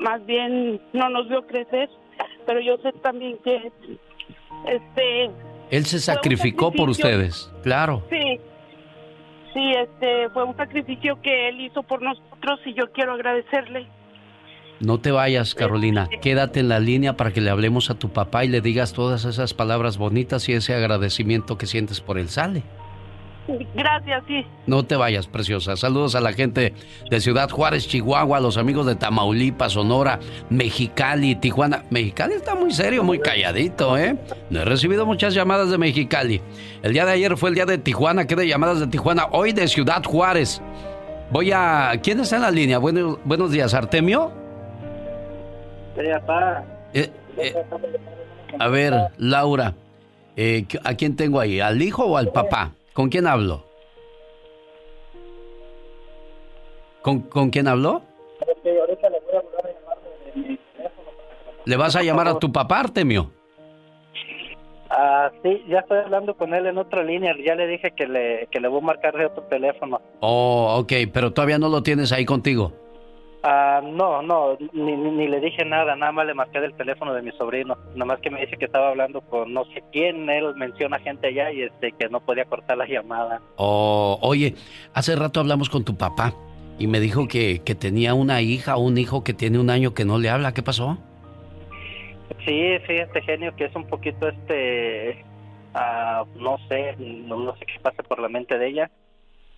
Más 0.00 0.24
bien 0.26 0.80
no 0.92 1.08
nos 1.10 1.28
vio 1.28 1.46
crecer, 1.46 1.88
pero 2.46 2.60
yo 2.60 2.76
sé 2.78 2.92
también 3.02 3.38
que 3.38 3.70
este 4.66 5.30
él 5.70 5.86
se 5.86 6.00
sacrificó 6.00 6.70
por 6.70 6.90
ustedes, 6.90 7.50
claro. 7.62 8.02
Sí, 8.10 8.38
Sí, 9.52 9.72
este 9.72 10.30
fue 10.30 10.44
un 10.44 10.56
sacrificio 10.56 11.20
que 11.20 11.48
él 11.48 11.60
hizo 11.60 11.82
por 11.82 12.00
nosotros 12.00 12.60
y 12.64 12.72
yo 12.72 12.90
quiero 12.92 13.12
agradecerle. 13.12 13.86
No 14.82 14.98
te 14.98 15.12
vayas, 15.12 15.54
Carolina. 15.54 16.08
Quédate 16.20 16.58
en 16.60 16.68
la 16.68 16.80
línea 16.80 17.16
para 17.16 17.32
que 17.32 17.40
le 17.40 17.50
hablemos 17.50 17.88
a 17.88 17.94
tu 17.94 18.08
papá 18.08 18.44
y 18.44 18.48
le 18.48 18.60
digas 18.60 18.92
todas 18.92 19.24
esas 19.24 19.54
palabras 19.54 19.96
bonitas 19.96 20.48
y 20.48 20.54
ese 20.54 20.74
agradecimiento 20.74 21.56
que 21.56 21.66
sientes 21.66 22.00
por 22.00 22.18
él. 22.18 22.28
Sale. 22.28 22.64
Gracias, 23.74 24.24
sí. 24.26 24.44
No 24.66 24.84
te 24.84 24.96
vayas, 24.96 25.28
preciosa. 25.28 25.76
Saludos 25.76 26.16
a 26.16 26.20
la 26.20 26.32
gente 26.32 26.74
de 27.10 27.20
Ciudad 27.20 27.48
Juárez, 27.48 27.86
Chihuahua, 27.86 28.38
a 28.38 28.40
los 28.40 28.56
amigos 28.56 28.86
de 28.86 28.96
Tamaulipas, 28.96 29.72
Sonora, 29.72 30.18
Mexicali, 30.50 31.36
Tijuana. 31.36 31.84
Mexicali 31.90 32.34
está 32.34 32.56
muy 32.56 32.72
serio, 32.72 33.04
muy 33.04 33.20
calladito, 33.20 33.96
¿eh? 33.96 34.16
No 34.50 34.60
he 34.60 34.64
recibido 34.64 35.06
muchas 35.06 35.32
llamadas 35.32 35.70
de 35.70 35.78
Mexicali. 35.78 36.40
El 36.82 36.92
día 36.92 37.04
de 37.04 37.12
ayer 37.12 37.36
fue 37.36 37.50
el 37.50 37.54
día 37.54 37.66
de 37.66 37.78
Tijuana, 37.78 38.26
que 38.26 38.34
de 38.34 38.48
llamadas 38.48 38.80
de 38.80 38.88
Tijuana. 38.88 39.26
Hoy 39.30 39.52
de 39.52 39.68
Ciudad 39.68 40.02
Juárez. 40.04 40.60
Voy 41.30 41.52
a... 41.52 41.92
¿Quién 42.02 42.18
está 42.18 42.36
en 42.36 42.42
la 42.42 42.50
línea? 42.50 42.78
buenos 42.78 43.50
días, 43.50 43.74
Artemio. 43.74 44.41
Eh, 46.94 47.10
eh, 47.36 47.54
a 48.58 48.68
ver, 48.68 48.94
Laura. 49.18 49.74
Eh, 50.36 50.66
¿A 50.84 50.94
quién 50.94 51.16
tengo 51.16 51.40
ahí? 51.40 51.60
¿Al 51.60 51.82
hijo 51.82 52.04
o 52.04 52.16
al 52.16 52.28
papá? 52.28 52.72
¿Con 52.92 53.08
quién 53.08 53.26
hablo? 53.26 53.64
¿Con, 57.02 57.20
¿Con 57.20 57.50
quién 57.50 57.68
habló? 57.68 58.02
le 61.64 61.76
vas 61.76 61.96
a 61.96 62.02
llamar 62.02 62.28
a 62.28 62.38
tu 62.38 62.50
papá, 62.52 62.80
Artemio? 62.80 63.30
Ah, 64.90 65.30
sí, 65.42 65.64
ya 65.68 65.78
estoy 65.78 65.98
hablando 65.98 66.34
con 66.34 66.52
él 66.52 66.66
en 66.66 66.76
otra 66.76 67.02
línea. 67.02 67.34
Ya 67.44 67.54
le 67.54 67.66
dije 67.66 67.92
que 67.92 68.06
le, 68.06 68.46
que 68.50 68.60
le 68.60 68.68
voy 68.68 68.80
a 68.80 68.84
marcar 68.84 69.16
de 69.16 69.26
otro 69.26 69.42
teléfono. 69.44 70.00
Oh, 70.20 70.76
ok, 70.80 70.92
pero 71.12 71.32
todavía 71.32 71.58
no 71.58 71.68
lo 71.68 71.82
tienes 71.82 72.12
ahí 72.12 72.24
contigo. 72.24 72.72
Ah, 73.44 73.80
no, 73.82 74.22
no, 74.22 74.56
ni, 74.72 74.96
ni, 74.96 75.26
le 75.26 75.40
dije 75.40 75.64
nada, 75.64 75.96
nada 75.96 76.12
más 76.12 76.26
le 76.26 76.34
marqué 76.34 76.60
del 76.60 76.74
teléfono 76.74 77.12
de 77.12 77.22
mi 77.22 77.32
sobrino, 77.32 77.76
nada 77.94 78.04
más 78.04 78.20
que 78.20 78.30
me 78.30 78.40
dice 78.40 78.56
que 78.56 78.66
estaba 78.66 78.90
hablando 78.90 79.20
con 79.22 79.52
no 79.52 79.64
sé 79.64 79.82
quién, 79.90 80.30
él 80.30 80.54
menciona 80.54 81.00
gente 81.00 81.26
allá 81.26 81.50
y 81.50 81.62
este 81.62 81.90
que 81.90 82.08
no 82.08 82.20
podía 82.20 82.44
cortar 82.44 82.78
la 82.78 82.86
llamada. 82.86 83.40
Oh, 83.56 84.16
oye, 84.22 84.54
hace 84.94 85.16
rato 85.16 85.40
hablamos 85.40 85.70
con 85.70 85.84
tu 85.84 85.96
papá 85.96 86.34
y 86.78 86.86
me 86.86 87.00
dijo 87.00 87.26
que, 87.26 87.62
que 87.64 87.74
tenía 87.74 88.14
una 88.14 88.40
hija 88.42 88.76
o 88.76 88.80
un 88.80 88.96
hijo 88.96 89.24
que 89.24 89.34
tiene 89.34 89.58
un 89.58 89.70
año 89.70 89.92
que 89.92 90.04
no 90.04 90.18
le 90.18 90.30
habla, 90.30 90.54
¿qué 90.54 90.62
pasó? 90.62 90.98
Sí, 92.46 92.78
sí, 92.86 92.94
este 92.94 93.22
genio 93.22 93.56
que 93.56 93.64
es 93.64 93.74
un 93.74 93.88
poquito 93.88 94.28
este, 94.28 95.24
ah, 95.74 96.24
no 96.36 96.58
sé, 96.68 96.94
no, 96.98 97.40
no 97.40 97.56
sé 97.56 97.66
qué 97.66 97.80
pasa 97.82 98.04
por 98.04 98.20
la 98.20 98.28
mente 98.28 98.56
de 98.56 98.68
ella 98.68 98.90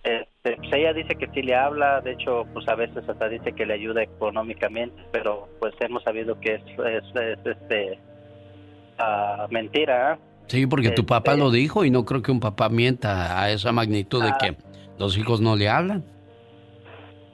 este, 0.05 0.55
pues 0.57 0.73
ella 0.73 0.93
dice 0.93 1.15
que 1.15 1.27
sí 1.33 1.41
le 1.41 1.55
habla, 1.55 1.99
de 2.01 2.11
hecho, 2.11 2.45
pues 2.53 2.67
a 2.69 2.75
veces 2.75 3.07
hasta 3.09 3.27
dice 3.27 3.53
que 3.53 3.65
le 3.65 3.73
ayuda 3.73 4.03
económicamente, 4.03 5.01
pero 5.11 5.49
pues 5.59 5.73
hemos 5.79 6.03
sabido 6.03 6.39
que 6.39 6.55
es, 6.55 6.61
es, 6.63 7.03
este, 7.43 7.99
uh, 8.99 9.51
mentira. 9.51 10.13
¿eh? 10.13 10.17
Sí, 10.45 10.67
porque 10.67 10.91
tu 10.91 11.07
papá 11.07 11.31
este 11.31 11.43
lo 11.43 11.49
dijo 11.49 11.85
y 11.85 11.89
no 11.89 12.05
creo 12.05 12.21
que 12.21 12.31
un 12.31 12.39
papá 12.39 12.69
mienta 12.69 13.41
a 13.41 13.49
esa 13.49 13.71
magnitud 13.71 14.21
de 14.21 14.29
ah. 14.29 14.37
que 14.39 14.55
los 14.99 15.17
hijos 15.17 15.41
no 15.41 15.55
le 15.55 15.69
hablan. 15.69 16.03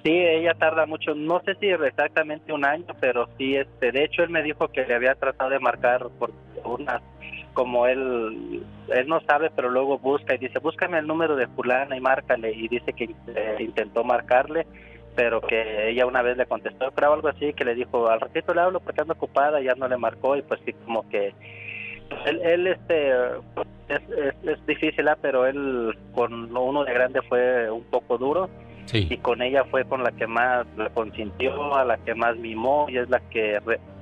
Sí, 0.03 0.11
ella 0.11 0.55
tarda 0.55 0.85
mucho, 0.85 1.13
no 1.13 1.41
sé 1.45 1.53
si 1.59 1.67
exactamente 1.67 2.51
un 2.53 2.65
año, 2.65 2.87
pero 2.99 3.27
sí, 3.37 3.55
este, 3.55 3.91
de 3.91 4.05
hecho 4.05 4.23
él 4.23 4.29
me 4.29 4.41
dijo 4.41 4.69
que 4.69 4.85
le 4.85 4.95
había 4.95 5.13
tratado 5.13 5.51
de 5.51 5.59
marcar 5.59 6.07
por 6.17 6.31
unas 6.63 7.03
como 7.53 7.87
él 7.87 8.63
él 8.89 9.07
no 9.07 9.21
sabe 9.21 9.49
pero 9.55 9.69
luego 9.69 9.99
busca 9.99 10.35
y 10.35 10.37
dice 10.37 10.59
búscame 10.59 10.99
el 10.99 11.07
número 11.07 11.35
de 11.35 11.47
fulana 11.47 11.95
y 11.95 11.99
márcale 11.99 12.53
y 12.53 12.67
dice 12.67 12.93
que 12.93 13.13
eh, 13.35 13.55
intentó 13.59 14.03
marcarle 14.03 14.65
pero 15.15 15.41
que 15.41 15.89
ella 15.89 16.05
una 16.05 16.21
vez 16.21 16.37
le 16.37 16.45
contestó 16.45 16.91
creo 16.91 17.13
algo 17.13 17.27
así 17.27 17.53
que 17.53 17.65
le 17.65 17.75
dijo 17.75 18.09
al 18.09 18.21
ratito 18.21 18.53
le 18.53 18.61
hablo 18.61 18.79
porque 18.79 19.01
ando 19.01 19.13
ocupada 19.13 19.61
y 19.61 19.65
ya 19.65 19.75
no 19.75 19.87
le 19.87 19.97
marcó 19.97 20.35
y 20.35 20.41
pues 20.41 20.61
sí 20.65 20.73
como 20.85 21.07
que 21.09 21.33
él, 22.25 22.41
él 22.43 22.67
este 22.67 23.11
es, 23.89 24.01
es, 24.43 24.65
difícil 24.65 25.07
¿ah? 25.07 25.17
pero 25.21 25.45
él 25.45 25.97
con 26.13 26.55
uno 26.55 26.83
de 26.83 26.93
grande 26.93 27.21
fue 27.23 27.69
un 27.69 27.83
poco 27.83 28.17
duro. 28.17 28.49
Y 28.93 29.17
con 29.17 29.41
ella 29.41 29.63
fue 29.65 29.85
con 29.85 30.03
la 30.03 30.11
que 30.11 30.27
más 30.27 30.65
la 30.75 30.89
consintió 30.89 31.75
a 31.75 31.85
la 31.85 31.97
que 31.97 32.13
más 32.13 32.35
mimó 32.35 32.87
y 32.89 32.97
es 32.97 33.09
la 33.09 33.21
que 33.29 33.57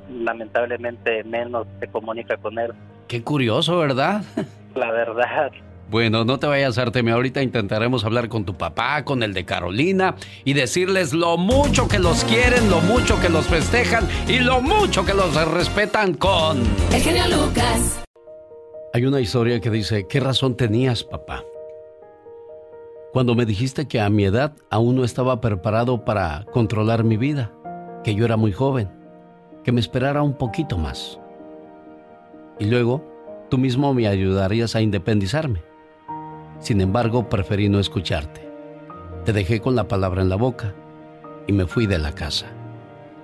lamentablemente 0.10 1.24
menos 1.26 1.68
se 1.80 1.88
comunica 1.88 2.38
con 2.38 2.58
él 2.58 2.72
Qué 3.10 3.24
curioso, 3.24 3.80
¿verdad? 3.80 4.24
La 4.76 4.92
verdad. 4.92 5.52
Bueno, 5.90 6.24
no 6.26 6.38
te 6.38 6.46
vayas, 6.46 6.78
Artemio. 6.78 7.16
Ahorita 7.16 7.42
intentaremos 7.42 8.06
hablar 8.06 8.30
con 8.30 8.46
tu 8.46 8.54
papá, 8.56 9.04
con 9.04 9.24
el 9.24 9.34
de 9.34 9.46
Carolina 9.46 10.16
y 10.46 10.54
decirles 10.54 11.12
lo 11.12 11.36
mucho 11.36 11.88
que 11.88 11.98
los 11.98 12.24
quieren, 12.26 12.70
lo 12.70 12.82
mucho 12.82 13.20
que 13.20 13.30
los 13.30 13.48
festejan 13.48 14.08
y 14.28 14.38
lo 14.38 14.62
mucho 14.62 15.04
que 15.04 15.16
los 15.16 15.34
respetan 15.52 16.14
con... 16.14 16.60
El 16.94 17.02
genio 17.02 17.24
Lucas. 17.36 18.04
Hay 18.94 19.08
una 19.08 19.20
historia 19.20 19.60
que 19.60 19.72
dice, 19.72 20.06
¿qué 20.08 20.20
razón 20.20 20.56
tenías, 20.56 21.04
papá? 21.04 21.44
Cuando 23.12 23.34
me 23.34 23.48
dijiste 23.48 23.88
que 23.88 24.00
a 24.00 24.12
mi 24.12 24.26
edad 24.26 24.54
aún 24.70 24.96
no 24.96 25.04
estaba 25.04 25.42
preparado 25.42 26.06
para 26.06 26.46
controlar 26.54 27.04
mi 27.04 27.18
vida, 27.18 27.52
que 28.04 28.14
yo 28.14 28.24
era 28.24 28.38
muy 28.38 28.52
joven, 28.52 28.88
que 29.64 29.72
me 29.72 29.80
esperara 29.80 30.22
un 30.22 30.36
poquito 30.36 30.78
más. 30.78 31.20
Y 32.60 32.66
luego, 32.66 33.04
tú 33.50 33.58
mismo 33.58 33.94
me 33.94 34.08
ayudarías 34.08 34.76
a 34.76 34.82
independizarme. 34.82 35.64
Sin 36.60 36.82
embargo, 36.82 37.30
preferí 37.30 37.70
no 37.70 37.80
escucharte. 37.80 38.48
Te 39.26 39.34
dejé 39.34 39.62
con 39.62 39.76
la 39.76 39.88
palabra 39.88 40.22
en 40.22 40.30
la 40.30 40.36
boca 40.36 40.76
y 41.48 41.54
me 41.54 41.66
fui 41.66 41.88
de 41.88 41.98
la 41.98 42.14
casa. 42.14 42.48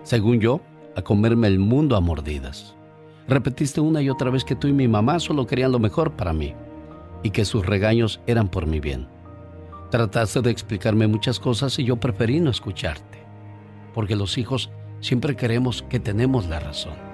Según 0.03 0.40
yo, 0.40 0.62
a 0.95 1.02
comerme 1.02 1.48
el 1.48 1.60
mundo 1.60 1.95
a 1.95 2.02
mordidas. 2.02 2.76
Repetiste 3.28 3.82
una 3.82 4.02
y 4.02 4.10
otra 4.10 4.30
vez 4.30 4.45
que 4.45 4.56
tú 4.56 4.68
y 4.68 4.74
mi 4.74 4.88
mamá 4.88 5.20
solo 5.20 5.45
querían 5.45 5.72
lo 5.72 5.80
mejor 5.80 6.12
para 6.12 6.32
mí 6.32 6.53
y 7.24 7.32
que 7.32 7.44
sus 7.44 7.66
regaños 7.66 8.22
eran 8.28 8.48
por 8.48 8.68
mi 8.68 8.80
bien. 8.80 9.07
Trataste 9.90 10.41
de 10.41 10.52
explicarme 10.52 11.07
muchas 11.07 11.40
cosas 11.40 11.78
y 11.80 11.84
yo 11.84 11.98
preferí 11.98 12.40
no 12.40 12.52
escucharte, 12.52 13.20
porque 13.94 14.16
los 14.16 14.38
hijos 14.38 14.70
siempre 14.99 15.36
queremos 15.36 15.84
que 15.90 15.99
tenemos 15.99 16.48
la 16.48 16.60
razón. 16.60 17.05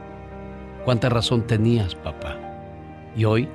¿Cuánta 0.86 1.10
razón 1.10 1.46
tenías, 1.46 1.94
papá? 1.96 2.38
Y 3.16 3.26
hoy 3.26 3.48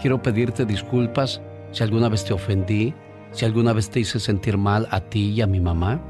quiero 0.00 0.22
pedirte 0.22 0.64
disculpas 0.64 1.40
si 1.72 1.82
alguna 1.82 2.08
vez 2.08 2.24
te 2.24 2.32
ofendí, 2.32 2.94
si 3.32 3.44
alguna 3.44 3.72
vez 3.72 3.90
te 3.90 4.00
hice 4.00 4.20
sentir 4.20 4.56
mal 4.56 4.86
a 4.90 5.00
ti 5.00 5.30
y 5.30 5.40
a 5.40 5.46
mi 5.46 5.60
mamá. 5.60 6.00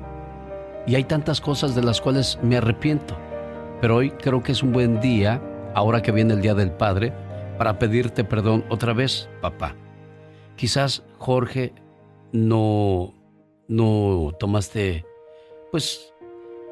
Y 0.87 0.95
hay 0.95 1.05
tantas 1.05 1.41
cosas 1.41 1.75
de 1.75 1.83
las 1.83 2.01
cuales 2.01 2.39
me 2.43 2.57
arrepiento. 2.57 3.17
Pero 3.81 3.97
hoy 3.97 4.11
creo 4.11 4.43
que 4.43 4.53
es 4.53 4.63
un 4.63 4.73
buen 4.73 5.01
día, 5.01 5.41
ahora 5.75 6.03
que 6.03 6.13
viene 6.13 6.35
el 6.35 6.43
Día 6.43 6.55
del 6.55 6.73
Padre, 6.73 7.13
para 7.57 7.79
pedirte 7.79 8.25
perdón 8.25 8.65
otra 8.69 8.93
vez, 8.93 9.29
papá. 9.41 9.75
Quizás 10.57 11.05
Jorge 11.19 11.73
no, 12.33 13.15
no 13.69 14.33
tomaste, 14.39 15.05
pues, 15.71 16.13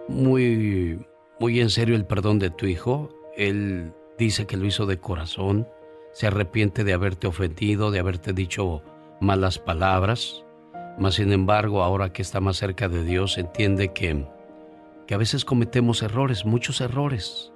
muy, 0.09 1.05
muy 1.41 1.61
en 1.61 1.71
serio 1.71 1.97
el 1.97 2.05
perdón 2.05 2.39
de 2.39 2.51
tu 2.51 2.67
hijo. 2.67 3.11
Él 3.37 3.93
dice 4.19 4.47
que 4.47 4.57
lo 4.57 4.65
hizo 4.65 4.87
de 4.87 4.99
corazón 4.99 5.69
se 6.13 6.27
arrepiente 6.27 6.83
de 6.83 6.95
haberte 6.95 7.27
ofendido, 7.27 7.91
de 7.91 7.99
haberte 7.99 8.33
dicho 8.33 8.83
malas 9.21 9.59
palabras, 9.59 10.43
mas 10.99 11.17
sin 11.17 11.31
embargo 11.31 11.83
ahora 11.83 12.15
que 12.15 12.23
está 12.23 12.41
más 12.41 12.57
cerca 12.57 12.89
de 12.89 13.05
Dios 13.05 13.37
entiende 13.37 13.93
que, 13.93 14.27
que 15.07 15.15
a 15.15 15.19
veces 15.19 15.45
cometemos 15.45 16.03
errores, 16.03 16.47
muchos 16.47 16.81
errores, 16.81 17.53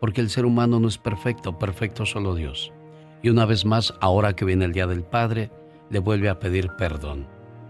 porque 0.00 0.20
el 0.20 0.28
ser 0.28 0.44
humano 0.44 0.78
no 0.80 0.88
es 0.88 0.98
perfecto, 0.98 1.58
perfecto 1.58 2.04
solo 2.04 2.34
Dios. 2.34 2.74
Y 3.22 3.30
una 3.30 3.46
vez 3.46 3.64
más, 3.64 3.94
ahora 4.02 4.36
que 4.36 4.44
viene 4.44 4.66
el 4.66 4.72
Día 4.72 4.86
del 4.86 5.02
Padre, 5.02 5.50
le 5.88 5.98
vuelve 5.98 6.28
a 6.28 6.38
pedir 6.38 6.68
perdón. 6.76 7.26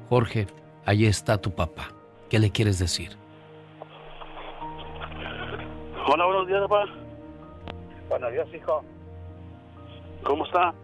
Jorge, 0.09 0.49
ahí 0.85 1.07
está 1.07 1.39
tu 1.41 1.55
papá. 1.55 1.91
¿Qué 2.29 2.41
le 2.41 2.51
quieres 2.51 2.81
decir? 2.81 3.17
Hola, 6.09 6.27
buenos 6.27 6.49
días, 6.49 6.61
papá. 6.63 7.04
Buenos 8.09 8.33
días, 8.33 8.47
hijo. 8.55 8.85
¿Cómo 10.23 10.45
está? 10.45 10.75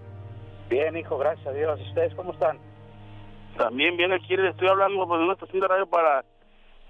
Bien, 0.68 0.96
hijo, 0.96 1.18
gracias 1.18 1.46
a 1.46 1.52
Dios. 1.52 1.80
¿Ustedes 1.80 2.14
cómo 2.14 2.32
están? 2.32 2.58
También 3.56 3.96
bien, 3.96 4.12
aquí 4.12 4.36
le 4.36 4.48
estoy 4.48 4.68
hablando 4.68 5.06
por 5.06 5.18
una 5.18 5.32
estación 5.32 5.60
de 5.60 5.68
radio 5.68 5.86
para, 5.86 6.24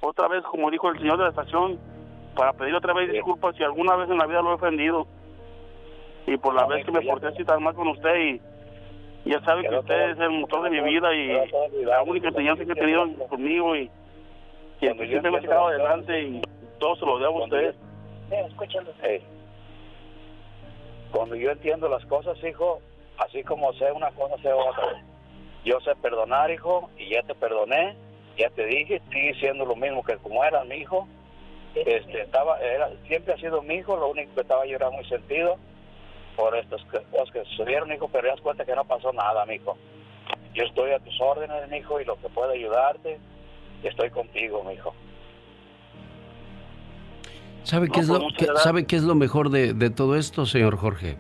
otra 0.01 0.29
vez, 0.29 0.43
como 0.45 0.71
dijo 0.71 0.91
el 0.91 0.99
señor 0.99 1.17
de 1.19 1.25
la 1.25 1.31
estación, 1.31 1.79
para 2.37 2.53
pedir 2.53 2.75
otra 2.75 2.93
vez 2.93 3.11
disculpas 3.11 3.57
si 3.57 3.63
alguna 3.63 3.97
vez 3.97 4.11
en 4.11 4.19
la 4.19 4.27
vida 4.27 4.43
lo 4.43 4.53
he 4.53 4.55
ofendido. 4.55 5.07
Y 6.27 6.37
por 6.37 6.55
la 6.55 6.67
vez 6.67 6.85
que 6.85 6.93
me 6.93 7.03
porté 7.03 7.29
así 7.29 7.45
tan 7.45 7.63
mal 7.63 7.75
con 7.75 7.89
usted 7.89 8.15
y 8.17 8.41
ya 9.25 9.41
sabe 9.41 9.63
que 9.63 9.75
usted 9.75 10.11
es 10.11 10.19
el 10.19 10.31
motor 10.31 10.63
de 10.63 10.71
mi 10.71 10.81
vida 10.81 11.15
y 11.15 11.85
la 11.85 12.03
única 12.03 12.29
enseñanza 12.29 12.65
que 12.65 12.73
he 12.73 12.75
tenido 12.75 13.07
conmigo 13.29 13.75
y, 13.75 13.91
y 14.81 14.87
siempre 15.09 15.31
me 15.31 15.39
ha 15.39 15.43
sacado 15.43 15.69
adelante 15.69 16.23
y 16.23 16.43
todo 16.79 16.97
se 16.97 17.07
lo 17.07 17.19
debo 17.19 17.43
a 17.43 17.45
usted. 17.45 17.75
Hey. 19.03 19.23
Cuando 21.13 21.35
yo 21.35 21.51
entiendo 21.51 21.89
las 21.89 22.05
cosas, 22.07 22.37
hijo, 22.45 22.81
así 23.19 23.43
como 23.43 23.73
sé 23.75 23.91
una 23.93 24.11
cosa, 24.13 24.37
sé 24.43 24.53
otra. 24.53 25.03
Yo 25.65 25.81
sé 25.81 25.95
perdonar, 25.97 26.51
hijo, 26.51 26.89
y 26.97 27.11
ya 27.11 27.23
te 27.23 27.35
perdoné, 27.35 27.97
ya 28.39 28.49
te 28.51 28.65
dije, 28.65 29.01
sigue 29.13 29.35
siendo 29.35 29.65
lo 29.65 29.77
mismo 29.77 30.03
que 30.03 30.17
como 30.19 30.43
era 30.45 30.65
mi 30.65 30.77
hijo. 30.77 31.07
Este, 31.75 32.23
estaba, 32.23 32.59
era, 32.61 32.91
siempre 33.07 33.35
ha 33.35 33.37
sido 33.37 33.63
mi 33.63 33.75
hijo, 33.75 33.97
lo 33.97 34.09
único 34.09 34.35
que 34.35 34.41
estaba 34.41 34.67
yo 34.67 34.77
era 34.77 34.91
muy 34.91 35.05
sentido 35.05 35.57
por 36.37 36.57
estas 36.57 36.83
cosas 36.85 37.31
que 37.33 37.45
sucedieron, 37.45 37.93
hijo, 37.93 38.09
pero 38.09 38.29
das 38.29 38.41
cuenta 38.41 38.65
que 38.65 38.75
no 38.75 38.85
pasó 38.85 39.13
nada, 39.13 39.45
mi 39.47 39.57
hijo. 39.57 39.77
Yo 40.55 40.65
estoy 40.65 40.93
a 40.93 40.99
tus 41.01 41.21
órdenes, 41.21 41.69
mi 41.69 41.79
hijo, 41.79 42.01
y 42.01 42.05
lo 42.05 42.17
que 42.17 42.29
pueda 42.29 42.53
ayudarte, 42.53 43.19
estoy 43.83 44.11
contigo, 44.11 44.65
mi 44.65 44.75
¿Sabe, 47.65 47.89
qué, 47.89 48.01
es 48.01 48.09
lo, 48.09 48.21
pues, 48.21 48.35
qué, 48.39 48.47
¿Sabe 48.63 48.85
qué 48.85 48.97
es 48.97 49.03
lo 49.03 49.15
mejor 49.15 49.51
de, 49.51 49.75
de, 49.75 49.91
todo 49.91 50.17
esto, 50.17 50.47
señor 50.47 50.77
Jorge? 50.77 51.17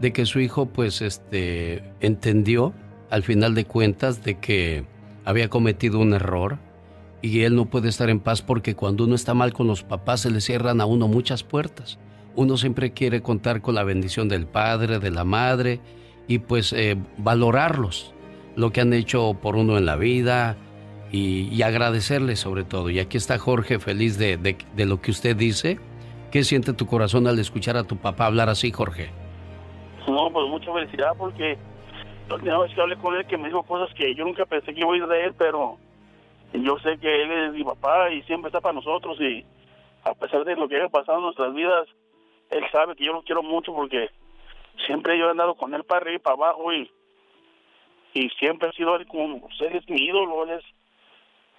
De 0.00 0.12
que 0.12 0.26
su 0.26 0.40
hijo, 0.40 0.66
pues, 0.66 1.02
este, 1.02 1.82
entendió, 2.00 2.72
al 3.10 3.22
final 3.22 3.54
de 3.54 3.64
cuentas, 3.64 4.22
de 4.22 4.38
que 4.38 4.84
había 5.24 5.48
cometido 5.48 5.98
un 5.98 6.14
error 6.14 6.58
y 7.22 7.42
él 7.42 7.54
no 7.54 7.66
puede 7.66 7.88
estar 7.88 8.08
en 8.08 8.20
paz 8.20 8.42
porque 8.42 8.74
cuando 8.74 9.04
uno 9.04 9.14
está 9.14 9.34
mal 9.34 9.52
con 9.52 9.66
los 9.66 9.82
papás 9.82 10.20
se 10.20 10.30
le 10.30 10.40
cierran 10.40 10.80
a 10.80 10.86
uno 10.86 11.08
muchas 11.08 11.42
puertas. 11.42 11.98
Uno 12.36 12.56
siempre 12.56 12.92
quiere 12.92 13.22
contar 13.22 13.60
con 13.60 13.74
la 13.74 13.84
bendición 13.84 14.28
del 14.28 14.46
padre, 14.46 14.98
de 14.98 15.10
la 15.10 15.24
madre 15.24 15.80
y 16.28 16.38
pues 16.38 16.72
eh, 16.72 16.96
valorarlos, 17.18 18.14
lo 18.56 18.72
que 18.72 18.80
han 18.80 18.92
hecho 18.92 19.34
por 19.34 19.56
uno 19.56 19.76
en 19.76 19.84
la 19.84 19.96
vida, 19.96 20.56
y, 21.12 21.48
y, 21.54 21.62
agradecerle 21.62 22.36
sobre 22.36 22.64
todo. 22.64 22.90
Y 22.90 22.98
aquí 23.00 23.16
está 23.16 23.38
Jorge 23.38 23.78
feliz 23.78 24.18
de, 24.18 24.36
de, 24.36 24.86
lo 24.86 25.00
que 25.00 25.10
usted 25.10 25.36
dice. 25.36 25.78
¿Qué 26.30 26.44
siente 26.44 26.72
tu 26.72 26.86
corazón 26.86 27.26
al 27.26 27.38
escuchar 27.38 27.76
a 27.76 27.84
tu 27.84 27.96
papá 27.96 28.26
hablar 28.26 28.48
así, 28.48 28.70
Jorge? 28.70 29.10
No, 30.06 30.30
pues 30.30 30.48
mucha 30.48 30.72
felicidad 30.72 31.12
porque 31.18 31.58
la 32.28 32.36
última 32.36 32.58
vez 32.58 32.72
que 32.72 32.80
hablé 32.80 32.96
con 32.96 33.16
él 33.16 33.26
que 33.26 33.36
me 33.36 33.48
dijo 33.48 33.64
cosas 33.64 33.92
que 33.96 34.14
yo 34.14 34.24
nunca 34.24 34.46
pensé 34.46 34.72
que 34.72 34.80
iba 34.80 34.92
a 34.92 34.96
ir 34.96 35.06
de 35.06 35.24
él, 35.24 35.34
pero 35.36 35.78
yo 36.52 36.78
sé 36.78 36.98
que 36.98 37.22
él 37.22 37.30
es 37.32 37.52
mi 37.52 37.64
papá 37.64 38.10
y 38.10 38.22
siempre 38.22 38.48
está 38.48 38.60
para 38.60 38.74
nosotros 38.74 39.20
y 39.20 39.44
a 40.04 40.14
pesar 40.14 40.44
de 40.44 40.56
lo 40.56 40.68
que 40.68 40.76
haya 40.76 40.88
pasado 40.88 41.18
en 41.18 41.24
nuestras 41.24 41.52
vidas, 41.54 41.88
él 42.50 42.64
sabe 42.70 42.94
que 42.94 43.04
yo 43.04 43.12
lo 43.12 43.22
quiero 43.22 43.42
mucho 43.42 43.74
porque 43.74 44.08
siempre 44.86 45.18
yo 45.18 45.26
he 45.26 45.30
andado 45.30 45.56
con 45.56 45.74
él 45.74 45.84
para 45.84 46.02
arriba 46.02 46.16
y 46.16 46.20
para 46.20 46.36
abajo 46.36 46.72
y, 46.72 46.90
y 48.14 48.28
siempre 48.38 48.68
ha 48.68 48.72
sido 48.72 48.94
él 48.96 49.06
como, 49.06 49.46
usted 49.46 49.74
es 49.74 49.88
mi 49.88 50.00
ídolo, 50.00 50.44
él 50.44 50.58
es 50.58 50.64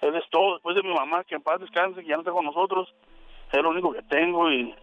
él 0.02 0.16
es 0.16 0.28
todo, 0.30 0.54
después 0.54 0.74
de 0.74 0.82
mi 0.82 0.92
mamá, 0.92 1.22
que 1.24 1.36
en 1.36 1.42
paz 1.42 1.60
descanse, 1.60 2.02
que 2.02 2.08
ya 2.08 2.16
no 2.16 2.22
está 2.22 2.32
con 2.32 2.44
nosotros, 2.44 2.92
es 3.52 3.62
lo 3.62 3.70
único 3.70 3.92
que 3.92 4.02
tengo 4.02 4.50
y 4.50 4.74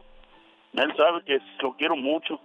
él 0.74 0.94
sabe 0.96 1.24
que 1.26 1.40
lo 1.62 1.74
quiero 1.74 1.96
mucho. 1.98 2.40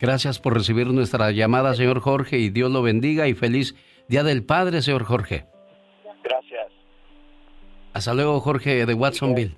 Gracias 0.00 0.40
por 0.40 0.54
recibir 0.54 0.86
nuestra 0.88 1.30
llamada, 1.30 1.74
señor 1.74 2.00
Jorge, 2.00 2.38
y 2.38 2.48
Dios 2.48 2.70
lo 2.70 2.82
bendiga 2.82 3.28
y 3.28 3.34
feliz 3.34 3.74
Día 4.08 4.22
del 4.22 4.44
Padre, 4.44 4.80
señor 4.80 5.04
Jorge. 5.04 5.44
Gracias. 6.22 6.72
Hasta 7.92 8.14
luego, 8.14 8.40
Jorge 8.40 8.86
de 8.86 8.94
Watsonville. 8.94 9.54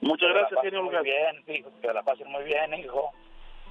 Muchas 0.00 0.30
gracias, 0.30 0.60
señor 0.62 0.82
Muy 0.82 0.94
bien, 1.02 1.56
hijo, 1.56 1.70
que 1.80 1.92
la 1.92 2.02
pasen 2.02 2.30
muy 2.30 2.42
bien, 2.42 2.74
hijo. 2.74 3.12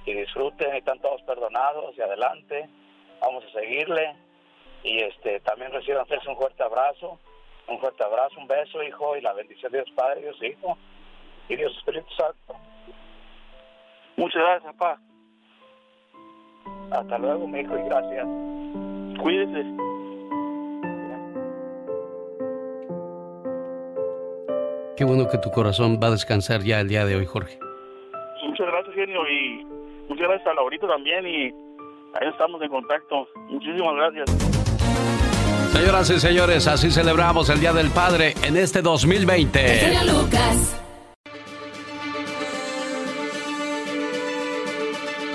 Que 0.04 0.14
disfruten, 0.14 0.74
están 0.74 0.98
todos 1.00 1.20
perdonados 1.22 1.96
y 1.96 2.00
adelante. 2.00 2.68
Vamos 3.20 3.44
a 3.44 3.60
seguirle. 3.60 4.14
Y 4.82 5.00
este 5.00 5.40
también 5.40 5.70
reciban 5.72 6.06
un 6.26 6.36
fuerte 6.36 6.62
abrazo 6.62 7.18
un 7.68 7.78
fuerte 7.78 8.04
abrazo, 8.04 8.40
un 8.40 8.46
beso, 8.46 8.82
hijo, 8.82 9.16
y 9.16 9.20
la 9.20 9.32
bendición 9.32 9.70
de 9.72 9.78
Dios 9.78 9.90
Padre, 9.94 10.22
Dios 10.22 10.42
Hijo 10.42 10.76
y 11.48 11.56
Dios 11.56 11.76
Espíritu 11.76 12.08
Santo. 12.16 12.56
Muchas 14.16 14.42
gracias, 14.42 14.74
papá. 14.74 15.00
Hasta 16.90 17.18
luego, 17.18 17.46
mi 17.46 17.60
hijo, 17.60 17.78
y 17.78 17.82
gracias. 17.82 18.26
Cuídese. 19.20 19.64
Qué 24.96 25.04
bueno 25.04 25.28
que 25.30 25.38
tu 25.38 25.50
corazón 25.50 25.98
va 26.02 26.08
a 26.08 26.10
descansar 26.10 26.60
ya 26.60 26.80
el 26.80 26.88
día 26.88 27.06
de 27.06 27.16
hoy, 27.16 27.24
Jorge. 27.24 27.58
Muchas 28.44 28.66
gracias, 28.66 28.94
genio, 28.94 29.26
y 29.26 29.64
muchas 30.08 30.28
gracias 30.28 30.46
a 30.48 30.54
Laurito 30.54 30.86
también, 30.86 31.26
y 31.26 31.44
ahí 32.20 32.28
estamos 32.28 32.60
en 32.60 32.68
contacto. 32.68 33.26
Muchísimas 33.48 33.94
gracias. 33.94 34.49
Señoras 35.72 36.10
y 36.10 36.18
señores, 36.18 36.66
así 36.66 36.90
celebramos 36.90 37.48
el 37.48 37.60
Día 37.60 37.72
del 37.72 37.90
Padre 37.90 38.34
en 38.42 38.56
este 38.56 38.82
2020. 38.82 40.04
Lucas. 40.04 40.76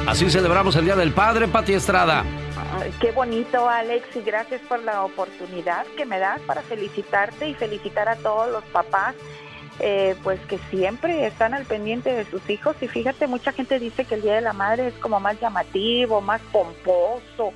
Así 0.05 0.29
celebramos 0.29 0.75
el 0.75 0.85
Día 0.85 0.95
del 0.97 1.13
Padre, 1.13 1.47
Pati 1.47 1.73
Estrada. 1.73 2.25
qué 2.99 3.11
bonito, 3.11 3.67
Alex, 3.69 4.13
y 4.15 4.21
gracias 4.21 4.61
por 4.67 4.83
la 4.83 5.03
oportunidad 5.03 5.85
que 5.97 6.05
me 6.05 6.19
das 6.19 6.41
para 6.41 6.61
felicitarte 6.61 7.49
y 7.49 7.53
felicitar 7.53 8.09
a 8.09 8.17
todos 8.17 8.51
los 8.51 8.63
papás, 8.65 9.15
eh, 9.79 10.15
pues 10.21 10.39
que 10.41 10.59
siempre 10.69 11.25
están 11.25 11.53
al 11.53 11.63
pendiente 11.63 12.11
de 12.11 12.25
sus 12.25 12.47
hijos. 12.49 12.75
Y 12.81 12.89
fíjate, 12.89 13.27
mucha 13.27 13.53
gente 13.53 13.79
dice 13.79 14.03
que 14.03 14.15
el 14.15 14.21
Día 14.21 14.35
de 14.35 14.41
la 14.41 14.53
Madre 14.53 14.87
es 14.87 14.93
como 14.95 15.19
más 15.21 15.39
llamativo, 15.39 16.19
más 16.19 16.41
pomposo, 16.51 17.53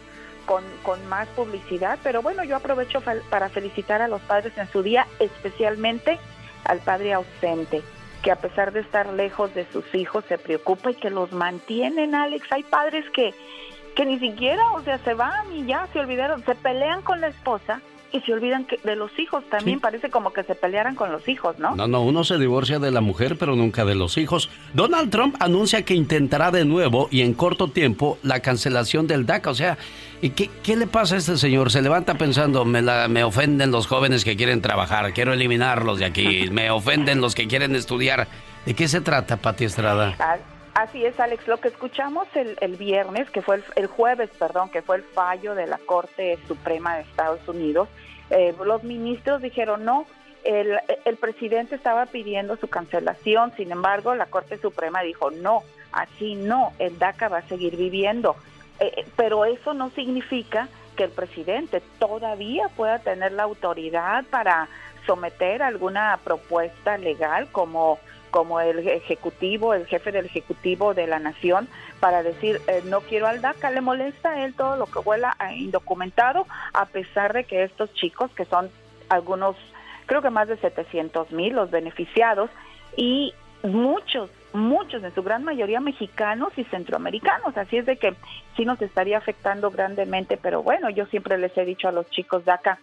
con, 0.49 0.63
con 0.81 1.05
más 1.07 1.27
publicidad, 1.27 1.99
pero 2.01 2.23
bueno, 2.23 2.43
yo 2.43 2.55
aprovecho 2.55 3.03
para 3.30 3.49
felicitar 3.49 4.01
a 4.01 4.07
los 4.07 4.19
padres 4.21 4.57
en 4.57 4.67
su 4.71 4.81
día, 4.81 5.05
especialmente 5.19 6.17
al 6.65 6.80
padre 6.80 7.13
ausente 7.13 7.84
que 8.23 8.31
a 8.31 8.35
pesar 8.35 8.73
de 8.73 8.80
estar 8.80 9.13
lejos 9.13 9.53
de 9.53 9.69
sus 9.71 9.85
hijos 9.93 10.26
se 10.27 10.39
preocupa 10.39 10.89
y 10.89 10.95
que 10.95 11.11
los 11.11 11.31
mantienen, 11.34 12.15
Alex. 12.15 12.51
Hay 12.51 12.63
padres 12.63 13.05
que, 13.11 13.35
que 13.95 14.07
ni 14.07 14.17
siquiera, 14.17 14.71
o 14.71 14.81
sea, 14.81 14.97
se 14.97 15.13
van 15.13 15.53
y 15.53 15.67
ya 15.67 15.88
se 15.93 15.99
olvidaron, 15.99 16.43
se 16.43 16.55
pelean 16.55 17.03
con 17.03 17.21
la 17.21 17.27
esposa 17.27 17.80
y 18.11 18.19
se 18.22 18.34
olvidan 18.34 18.65
que 18.65 18.77
de 18.84 18.95
los 18.95 19.18
hijos. 19.19 19.44
También 19.49 19.80
parece 19.80 20.10
como 20.10 20.31
que 20.34 20.44
se 20.44 20.56
pelearan 20.56 20.95
con 20.95 21.11
los 21.11 21.27
hijos, 21.27 21.57
¿no? 21.60 21.76
No, 21.76 21.88
no, 21.88 22.02
uno 22.02 22.23
se 22.23 22.38
divorcia 22.38 22.80
de 22.80 22.91
la 22.91 23.02
mujer, 23.02 23.38
pero 23.38 23.56
nunca 23.56 23.86
de 23.86 23.95
los 23.95 24.18
hijos. 24.18 24.49
Donald 24.73 25.10
Trump 25.11 25.36
anuncia 25.40 25.84
que 25.86 25.94
intentará 25.94 26.52
de 26.52 26.65
nuevo 26.65 27.07
y 27.11 27.22
en 27.22 27.34
corto 27.34 27.68
tiempo 27.69 28.18
la 28.23 28.40
cancelación 28.40 29.07
del 29.07 29.26
DACA. 29.26 29.49
O 29.52 29.56
sea, 29.56 29.77
¿y 30.22 30.31
qué, 30.31 30.49
qué 30.64 30.76
le 30.76 30.88
pasa 30.88 31.15
a 31.15 31.18
este 31.19 31.38
señor? 31.38 31.72
Se 31.72 31.81
levanta 31.81 32.15
pensando, 32.15 32.65
me, 32.65 32.81
la- 32.81 33.07
me 33.07 33.23
ofenden 33.23 33.72
los 33.72 33.88
jóvenes 33.88 34.23
que 34.26 34.36
quieren 34.36 34.61
trabajar, 34.61 35.14
quiero 35.14 35.34
eliminarlos 35.34 35.99
de 35.99 36.06
aquí, 36.06 36.49
me 36.52 36.72
ofenden 36.72 37.22
los 37.22 37.36
que 37.36 37.48
quieren 37.48 37.76
estudiar. 37.76 38.27
¿De 38.65 38.73
qué 38.73 38.88
se 38.88 39.02
trata, 39.02 39.38
Pati 39.38 39.65
Estrada? 39.65 40.15
Así 40.74 41.06
es, 41.06 41.20
Alex. 41.20 41.48
Lo 41.48 41.58
que 41.58 41.70
escuchamos 41.70 42.28
el, 42.36 42.58
el 42.62 42.76
viernes, 42.76 43.30
que 43.30 43.41
fue 43.41 43.58
el, 43.58 43.64
el 43.76 43.88
jueves, 43.88 44.30
perdón, 44.38 44.70
que 44.70 44.82
fue 44.82 44.98
el 44.98 45.04
fallo 45.04 45.56
de 45.56 45.68
la 45.68 45.78
Corte 45.80 46.38
Suprema 46.48 46.96
de 46.96 47.02
Estados 47.02 47.46
Unidos, 47.48 47.90
eh, 48.30 48.56
los 48.64 48.84
ministros 48.84 49.41
dijeron 49.41 49.86
no. 49.86 50.06
El, 50.44 50.80
el 51.04 51.18
presidente 51.18 51.76
estaba 51.76 52.06
pidiendo 52.06 52.56
su 52.56 52.70
cancelación, 52.70 53.52
sin 53.58 53.72
embargo, 53.72 54.16
la 54.16 54.28
Corte 54.28 54.58
Suprema 54.58 55.02
dijo 55.02 55.32
no, 55.32 55.64
así 55.91 56.36
no, 56.36 56.72
el 56.80 56.98
DACA 56.98 57.28
va 57.28 57.40
a 57.40 57.48
seguir 57.48 57.76
viviendo. 57.76 58.38
Eh, 58.80 58.94
eh, 58.96 59.06
pero 59.18 59.44
eso 59.44 59.74
no 59.74 59.90
significa 59.90 60.70
que 60.96 61.06
el 61.06 61.12
presidente 61.12 61.82
todavía 62.00 62.70
pueda 62.76 63.00
tener 63.00 63.34
la 63.34 63.44
autoridad 63.44 64.24
para 64.30 64.70
someter 65.06 65.62
alguna 65.62 66.18
propuesta 66.24 66.98
legal 66.98 67.50
como 67.52 68.00
como 68.30 68.60
el 68.60 68.88
ejecutivo, 68.88 69.73
el 69.73 69.85
jefe 69.85 70.11
del 70.11 70.26
ejecutivo 70.26 70.93
de 70.93 71.07
la 71.07 71.19
nación, 71.19 71.68
para 71.99 72.23
decir 72.23 72.61
eh, 72.68 72.81
no 72.85 73.01
quiero 73.01 73.27
al 73.27 73.41
DACA, 73.41 73.72
le 73.72 73.81
molesta 73.81 74.31
a 74.31 74.45
él 74.45 74.53
todo 74.53 74.77
lo 74.77 74.85
que 74.85 74.99
huela 74.99 75.35
indocumentado, 75.56 76.45
a 76.73 76.85
pesar 76.85 77.34
de 77.34 77.43
que 77.43 77.64
estos 77.64 77.93
chicos, 77.93 78.31
que 78.31 78.45
son 78.45 78.69
algunos, 79.10 79.56
creo 80.06 80.22
que 80.22 80.30
más 80.30 80.47
de 80.47 80.57
700 80.57 81.31
mil 81.31 81.53
los 81.53 81.72
beneficiados, 81.72 82.49
y 82.95 83.34
muchos, 83.64 84.30
muchos, 84.53 85.03
en 85.03 85.14
su 85.14 85.23
gran 85.23 85.43
mayoría 85.43 85.80
mexicanos 85.80 86.51
y 86.57 86.64
centroamericanos, 86.65 87.57
así 87.57 87.77
es 87.77 87.85
de 87.85 87.97
que 87.97 88.15
sí 88.56 88.65
nos 88.65 88.81
estaría 88.81 89.18
afectando 89.18 89.72
grandemente, 89.72 90.38
pero 90.38 90.64
bueno, 90.64 90.89
yo 90.89 91.06
siempre 91.07 91.38
les 91.38 91.56
he 91.57 91.65
dicho 91.65 91.88
a 91.88 91.91
los 91.91 92.10
chicos 92.10 92.45
DACA, 92.45 92.80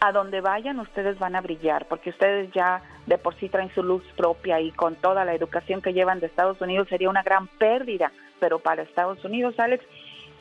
a 0.00 0.12
donde 0.12 0.40
vayan 0.40 0.78
ustedes 0.80 1.18
van 1.18 1.36
a 1.36 1.40
brillar, 1.40 1.86
porque 1.86 2.10
ustedes 2.10 2.50
ya 2.52 2.82
de 3.06 3.18
por 3.18 3.34
sí 3.36 3.48
traen 3.48 3.70
su 3.74 3.82
luz 3.82 4.02
propia 4.16 4.60
y 4.60 4.70
con 4.72 4.94
toda 4.96 5.24
la 5.24 5.34
educación 5.34 5.80
que 5.80 5.92
llevan 5.92 6.20
de 6.20 6.26
Estados 6.26 6.60
Unidos 6.60 6.88
sería 6.88 7.08
una 7.08 7.22
gran 7.22 7.46
pérdida, 7.46 8.12
pero 8.38 8.58
para 8.58 8.82
Estados 8.82 9.24
Unidos, 9.24 9.58
Alex, 9.58 9.84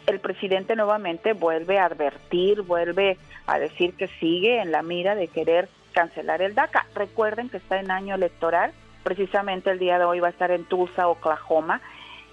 el 0.07 0.19
presidente 0.19 0.75
nuevamente 0.75 1.33
vuelve 1.33 1.79
a 1.79 1.85
advertir, 1.85 2.61
vuelve 2.61 3.17
a 3.47 3.59
decir 3.59 3.95
que 3.95 4.07
sigue 4.19 4.61
en 4.61 4.71
la 4.71 4.83
mira 4.83 5.15
de 5.15 5.27
querer 5.27 5.69
cancelar 5.93 6.41
el 6.41 6.53
DACA. 6.53 6.85
Recuerden 6.93 7.49
que 7.49 7.57
está 7.57 7.79
en 7.79 7.89
año 7.89 8.15
electoral, 8.15 8.73
precisamente 9.03 9.71
el 9.71 9.79
día 9.79 9.97
de 9.97 10.05
hoy 10.05 10.19
va 10.19 10.27
a 10.27 10.31
estar 10.31 10.51
en 10.51 10.65
Tulsa, 10.65 11.07
Oklahoma, 11.07 11.81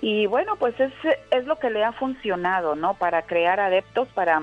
y 0.01 0.27
bueno, 0.27 0.57
pues 0.57 0.79
es, 0.81 0.93
es 1.31 1.47
lo 1.47 1.61
que 1.61 1.71
le 1.71 1.85
ha 1.85 1.93
funcionado, 1.93 2.75
¿no? 2.75 2.95
Para 2.95 3.23
crear 3.23 3.61
adeptos, 3.61 4.09
para 4.09 4.43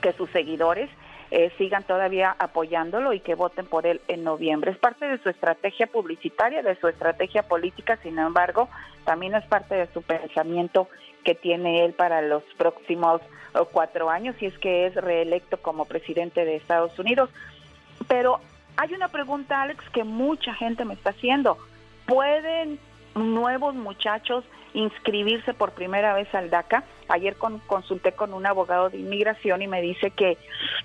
que 0.00 0.12
sus 0.14 0.28
seguidores 0.30 0.90
eh, 1.34 1.50
sigan 1.56 1.82
todavía 1.84 2.36
apoyándolo 2.38 3.14
y 3.14 3.20
que 3.20 3.34
voten 3.34 3.64
por 3.64 3.86
él 3.86 4.02
en 4.06 4.22
noviembre. 4.22 4.70
Es 4.70 4.76
parte 4.76 5.08
de 5.08 5.16
su 5.22 5.30
estrategia 5.30 5.86
publicitaria, 5.86 6.62
de 6.62 6.78
su 6.78 6.88
estrategia 6.88 7.42
política, 7.42 7.96
sin 8.02 8.18
embargo, 8.18 8.68
también 9.06 9.34
es 9.34 9.44
parte 9.46 9.74
de 9.74 9.86
su 9.94 10.02
pensamiento 10.02 10.88
que 11.24 11.34
tiene 11.34 11.86
él 11.86 11.94
para 11.94 12.20
los 12.20 12.42
próximos 12.58 13.22
eh, 13.54 13.60
cuatro 13.72 14.10
años, 14.10 14.36
si 14.38 14.44
es 14.44 14.58
que 14.58 14.84
es 14.84 14.94
reelecto 14.94 15.56
como 15.56 15.86
presidente 15.86 16.44
de 16.44 16.56
Estados 16.56 16.98
Unidos. 16.98 17.30
Pero 18.08 18.38
hay 18.76 18.92
una 18.92 19.08
pregunta, 19.08 19.62
Alex, 19.62 19.82
que 19.88 20.04
mucha 20.04 20.52
gente 20.52 20.84
me 20.84 20.92
está 20.92 21.10
haciendo. 21.10 21.56
¿Pueden 22.04 22.78
nuevos 23.14 23.74
muchachos 23.74 24.44
inscribirse 24.74 25.54
por 25.54 25.72
primera 25.72 26.12
vez 26.12 26.28
al 26.34 26.50
DACA? 26.50 26.84
Ayer 27.12 27.36
con- 27.36 27.58
consulté 27.60 28.12
con 28.12 28.32
un 28.32 28.46
abogado 28.46 28.88
de 28.88 28.96
inmigración 28.98 29.60
y 29.60 29.68
me 29.68 29.82
dice 29.82 30.10
que 30.10 30.38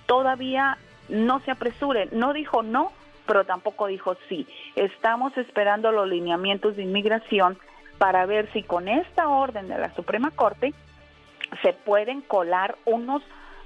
todavía 0.06 0.78
no 1.10 1.40
se 1.40 1.52
apresuren. 1.52 2.10
No 2.12 2.34
dijo 2.34 2.64
no, 2.64 2.92
pero 3.26 3.46
tampoco 3.46 3.88
dijo 3.88 4.18
sí. 4.28 4.46
Estamos 4.76 5.38
esperando 5.38 5.92
los 5.92 6.08
lineamientos 6.08 6.76
de 6.76 6.84
inmigración 6.84 7.58
para 7.98 8.26
ver 8.26 8.52
si 8.52 8.62
con 8.62 8.88
esta 8.90 9.30
orden 9.30 9.70
de 9.70 9.78
la 9.78 9.94
Suprema 9.96 10.32
Corte 10.32 10.74
se 11.62 11.72
pueden 11.74 12.22
colar 12.22 12.76
unos 12.86 13.24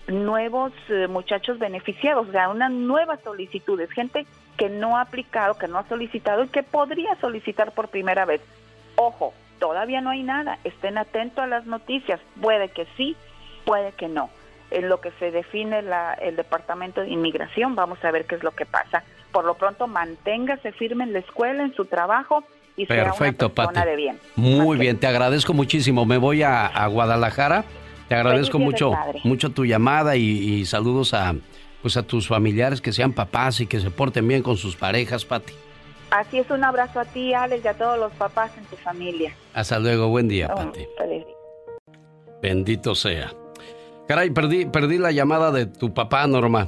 nuevos 0.08 0.72
eh, 0.90 1.08
muchachos 1.08 1.58
beneficiados, 1.58 2.28
o 2.28 2.32
sea, 2.32 2.50
unas 2.50 2.72
nuevas 2.72 3.20
solicitudes, 3.24 3.92
gente 3.92 4.26
que 4.58 4.70
no 4.70 4.98
ha 4.98 5.02
aplicado, 5.02 5.58
que 5.58 5.68
no 5.68 5.80
ha 5.80 5.88
solicitado 5.88 6.44
y 6.44 6.48
que 6.50 6.64
podría 6.64 7.16
solicitar 7.16 7.72
por 7.72 7.88
primera 7.88 8.26
vez. 8.26 8.42
Ojo, 8.96 9.34
todavía 9.62 10.02
no 10.02 10.10
hay 10.10 10.24
nada, 10.24 10.58
estén 10.66 10.98
atentos 10.98 11.42
a 11.44 11.48
las 11.48 11.66
noticias, 11.68 12.20
puede 12.42 12.68
que 12.70 12.86
sí, 12.98 13.16
puede 13.64 13.92
que 13.94 14.08
no. 14.10 14.30
En 14.72 14.90
lo 14.90 15.00
que 15.00 15.12
se 15.20 15.30
define 15.32 15.82
la- 15.84 16.14
el 16.16 16.36
Departamento 16.36 17.02
de 17.02 17.10
Inmigración, 17.10 17.76
vamos 17.76 18.04
a 18.04 18.10
ver 18.12 18.26
qué 18.26 18.36
es 18.36 18.44
lo 18.44 18.52
que 18.52 18.66
pasa. 18.66 19.04
Por 19.32 19.46
lo 19.46 19.54
pronto, 19.54 19.88
manténgase 19.88 20.72
firme 20.72 21.04
en 21.04 21.14
la 21.14 21.20
escuela, 21.20 21.64
en 21.64 21.74
su 21.76 21.86
trabajo 21.86 22.44
y 22.76 22.86
sea 22.88 23.04
Perfecto, 23.04 23.46
una 23.48 23.54
persona 23.56 23.74
Pati. 23.82 23.90
de 23.90 23.96
bien. 23.96 24.20
Muy 24.36 24.78
bien, 24.78 24.98
te 24.98 25.08
agradezco 25.08 25.54
muchísimo. 25.54 26.06
Me 26.06 26.18
voy 26.18 26.42
a, 26.42 26.66
a 26.66 26.88
Guadalajara. 26.88 27.64
Te 28.08 28.16
agradezco 28.16 28.60
mucho, 28.60 28.92
mucho 29.24 29.52
tu 29.52 29.64
llamada 29.66 30.16
y, 30.18 30.24
y 30.26 30.66
saludos 30.66 31.14
a 31.14 31.34
pues 31.82 31.98
a 31.98 32.04
tus 32.04 32.28
familiares 32.28 32.80
que 32.82 32.92
sean 32.92 33.12
papás 33.14 33.60
y 33.62 33.66
que 33.68 33.80
se 33.80 33.90
porten 33.90 34.28
bien 34.28 34.44
con 34.44 34.56
sus 34.58 34.76
parejas, 34.76 35.24
Pati. 35.26 35.54
Así 36.12 36.40
es, 36.40 36.50
un 36.52 36.64
abrazo 36.64 37.00
a 37.00 37.06
ti, 37.06 37.34
Alex, 37.34 37.64
y 37.64 37.68
a 37.70 37.74
todos 37.74 37.98
los 37.98 38.12
papás 38.14 38.52
en 38.58 38.66
tu 38.66 38.76
familia. 38.76 39.34
Hasta 39.54 39.80
luego, 39.80 40.10
buen 40.10 40.28
día, 40.28 40.50
Oh, 40.52 40.56
Pati. 40.56 40.86
feliz. 40.98 41.26
Bendito 42.42 42.96
sea. 42.96 43.32
Caray, 44.08 44.30
perdí, 44.32 44.66
perdí 44.66 44.98
la 44.98 45.12
llamada 45.12 45.52
de 45.52 45.68
tu 45.68 45.94
papá, 45.94 46.28
Norma. 46.28 46.68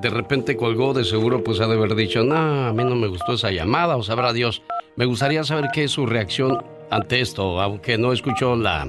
De 0.00 0.08
repente 0.08 0.56
colgó, 0.56 0.94
de 0.94 1.04
seguro 1.04 1.44
pues 1.44 1.60
ha 1.60 1.66
de 1.66 1.74
haber 1.74 1.94
dicho, 1.94 2.22
no, 2.24 2.68
a 2.68 2.72
mí 2.72 2.82
no 2.84 2.94
me 2.96 3.08
gustó 3.08 3.34
esa 3.34 3.50
llamada, 3.50 3.96
o 3.96 4.02
sabrá 4.02 4.32
Dios. 4.32 4.62
Me 4.96 5.04
gustaría 5.04 5.44
saber 5.44 5.66
qué 5.74 5.84
es 5.84 5.90
su 5.90 6.06
reacción 6.06 6.64
ante 6.88 7.20
esto, 7.20 7.60
aunque 7.60 7.98
no 7.98 8.12
escuchó 8.14 8.56
la, 8.56 8.88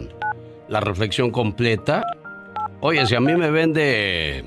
la 0.69 0.79
reflexión 0.79 1.31
completa. 1.31 2.01
Oye, 2.79 3.05
si 3.07 3.15
a 3.15 3.19
mí 3.19 3.35
me 3.35 3.51
vende 3.51 4.45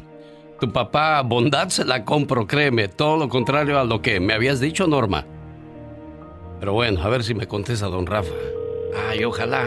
tu 0.58 0.72
papá 0.72 1.20
bondad, 1.22 1.68
se 1.68 1.84
la 1.84 2.02
compro, 2.04 2.46
créeme. 2.46 2.88
Todo 2.88 3.18
lo 3.18 3.28
contrario 3.28 3.78
a 3.78 3.84
lo 3.84 4.00
que 4.00 4.20
me 4.20 4.32
habías 4.32 4.58
dicho, 4.58 4.86
Norma. 4.86 5.26
Pero 6.64 6.72
bueno, 6.72 7.02
a 7.02 7.10
ver 7.10 7.22
si 7.22 7.34
me 7.34 7.46
contesta 7.46 7.88
don 7.88 8.06
Rafa. 8.06 8.32
Ay, 9.10 9.22
ojalá. 9.22 9.66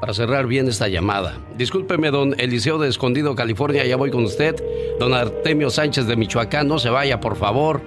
Para 0.00 0.14
cerrar 0.14 0.46
bien 0.46 0.66
esta 0.66 0.88
llamada. 0.88 1.34
Discúlpeme, 1.58 2.10
don 2.10 2.34
Eliseo 2.40 2.78
de 2.78 2.88
Escondido, 2.88 3.34
California, 3.34 3.84
ya 3.84 3.98
voy 3.98 4.10
con 4.10 4.24
usted. 4.24 4.56
Don 4.98 5.12
Artemio 5.12 5.68
Sánchez 5.68 6.06
de 6.06 6.16
Michoacán, 6.16 6.68
no 6.68 6.78
se 6.78 6.88
vaya, 6.88 7.20
por 7.20 7.36
favor. 7.36 7.82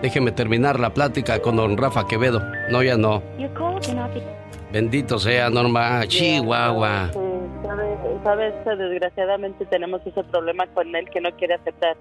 Déjeme 0.00 0.30
terminar 0.30 0.78
la 0.78 0.94
plática 0.94 1.42
con 1.42 1.56
don 1.56 1.76
Rafa 1.76 2.06
Quevedo. 2.06 2.40
No, 2.70 2.84
ya 2.84 2.96
no. 2.96 3.20
Bendito 4.72 5.18
sea, 5.18 5.50
Norma. 5.50 6.06
Chihuahua. 6.06 7.10
Sabes, 8.22 8.54
sabes, 8.62 8.78
desgraciadamente 8.78 9.66
tenemos 9.66 10.00
ese 10.06 10.22
problema 10.22 10.68
con 10.68 10.94
él 10.94 11.10
que 11.10 11.20
no 11.20 11.32
quiere 11.32 11.54
aceptar. 11.54 11.96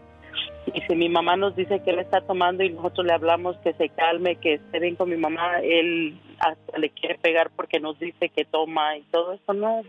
Y 0.74 0.82
si 0.82 0.96
mi 0.96 1.10
mamá 1.10 1.36
nos 1.36 1.56
dice 1.56 1.82
que 1.84 1.90
él 1.92 2.00
está 2.00 2.22
tomando 2.22 2.64
y 2.64 2.70
nosotros 2.70 3.06
le 3.06 3.14
hablamos 3.14 3.58
que 3.58 3.74
se 3.74 3.90
calme, 3.90 4.36
que 4.38 4.54
esté 4.56 4.80
bien 4.80 4.96
con 4.96 5.10
mi 5.10 5.18
mamá, 5.18 5.60
él 5.62 6.16
hasta 6.40 6.78
le 6.78 6.90
quiere 6.92 7.16
pegar 7.18 7.50
porque 7.56 7.80
nos 7.80 8.00
dice 8.00 8.30
que 8.30 8.46
toma 8.46 8.98
y 8.98 9.02
todo 9.12 9.34
eso, 9.34 9.54
no. 9.54 9.82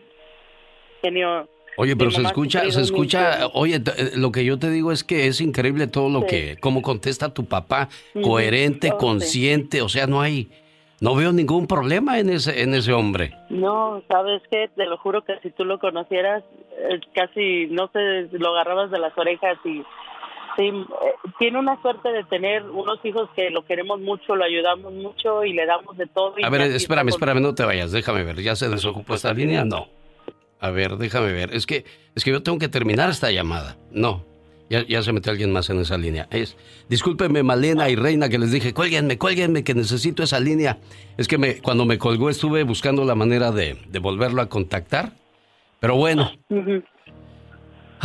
Genio. 1.03 1.49
Oye, 1.79 1.97
pero 1.97 2.11
se 2.11 2.21
escucha, 2.23 2.71
se 2.71 2.81
escucha, 2.83 3.47
oye, 3.55 3.77
eh, 3.77 4.11
lo 4.17 4.31
que 4.31 4.45
yo 4.45 4.59
te 4.59 4.69
digo 4.71 4.93
es 4.93 5.05
que 5.05 5.27
es 5.27 5.41
increíble 5.41 5.87
todo 5.87 6.11
lo 6.11 6.21
Sí. 6.21 6.27
que, 6.27 6.57
cómo 6.61 6.83
contesta 6.83 7.33
tu 7.33 7.47
papá, 7.47 7.89
coherente, 8.23 8.89
Oh, 8.91 8.93
sí. 8.93 8.99
consciente, 8.99 9.81
o 9.83 9.89
sea, 9.89 10.07
no 10.07 10.21
hay, 10.21 10.49
No 11.01 11.17
veo 11.17 11.33
ningún 11.33 11.67
problema 11.67 12.21
en 12.21 12.31
ese, 12.31 12.63
en 12.63 12.75
ese 12.75 12.93
hombre. 12.93 13.33
No, 13.51 14.01
¿sabes 14.09 14.41
qué? 14.53 14.71
Te 14.77 14.87
lo 14.87 14.97
juro 14.99 15.25
que 15.25 15.37
si 15.43 15.51
tú 15.51 15.65
lo 15.65 15.81
conocieras, 15.81 16.45
eh, 16.79 17.01
casi, 17.13 17.67
no 17.71 17.89
sé, 17.89 18.29
lo 18.39 18.51
agarrabas 18.51 18.93
de 18.93 19.01
las 19.01 19.17
orejas 19.19 19.59
y 19.65 19.83
sí, 20.57 20.69
eh, 20.69 21.13
tiene 21.39 21.59
una 21.59 21.81
suerte 21.83 22.11
de 22.11 22.25
tener 22.25 22.63
unos 22.71 22.99
hijos 23.05 23.29
que 23.35 23.51
lo 23.51 23.65
queremos 23.65 24.01
mucho, 24.01 24.37
lo 24.37 24.45
ayudamos 24.45 24.93
mucho 24.93 25.45
y 25.45 25.53
le 25.53 25.67
damos 25.67 25.97
de 25.97 26.07
todo. 26.07 26.35
y 26.39 26.45
A 26.45 26.51
ver, 26.51 26.63
espérame, 26.63 27.09
espérame, 27.09 27.41
no 27.41 27.55
te 27.55 27.65
vayas, 27.65 27.93
déjame 27.93 28.25
ver. 28.25 28.41
¿Ya 28.41 28.57
se 28.57 28.69
desocupó 28.69 29.15
esta 29.15 29.33
línea? 29.33 29.65
No. 29.65 29.89
A 30.61 30.71
ver, 30.71 30.97
déjame 30.97 31.33
ver. 31.33 31.55
Es 31.55 31.67
que, 31.67 31.85
es 32.15 32.25
que 32.25 32.31
yo 32.31 32.43
tengo 32.43 32.59
que 32.59 32.69
terminar 32.69 33.11
esta 33.11 33.31
llamada. 33.31 33.77
No. 33.91 34.25
Ya, 34.71 34.87
ya 34.87 35.03
se 35.03 35.13
metió 35.13 35.33
alguien 35.33 35.53
más 35.53 35.69
en 35.69 35.81
esa 35.81 35.99
línea. 35.99 36.29
Es, 36.31 36.57
discúlpeme, 36.89 37.43
Malena 37.43 37.91
y 37.91 37.97
Reina, 37.97 38.29
que 38.29 38.39
les 38.39 38.53
dije, 38.53 38.73
cuélguenme, 38.73 39.19
cuélguenme, 39.19 39.65
que 39.65 39.75
necesito 39.75 40.23
esa 40.23 40.41
línea. 40.41 40.79
Es 41.19 41.29
que 41.29 41.37
me, 41.37 41.61
cuando 41.61 41.85
me 41.85 41.99
colgó 41.99 42.31
estuve 42.31 42.63
buscando 42.63 43.05
la 43.05 43.15
manera 43.15 43.51
de, 43.51 43.77
de 43.89 43.99
volverlo 43.99 44.41
a 44.41 44.49
contactar. 44.49 45.13
Pero 45.81 45.97
bueno. 45.97 46.31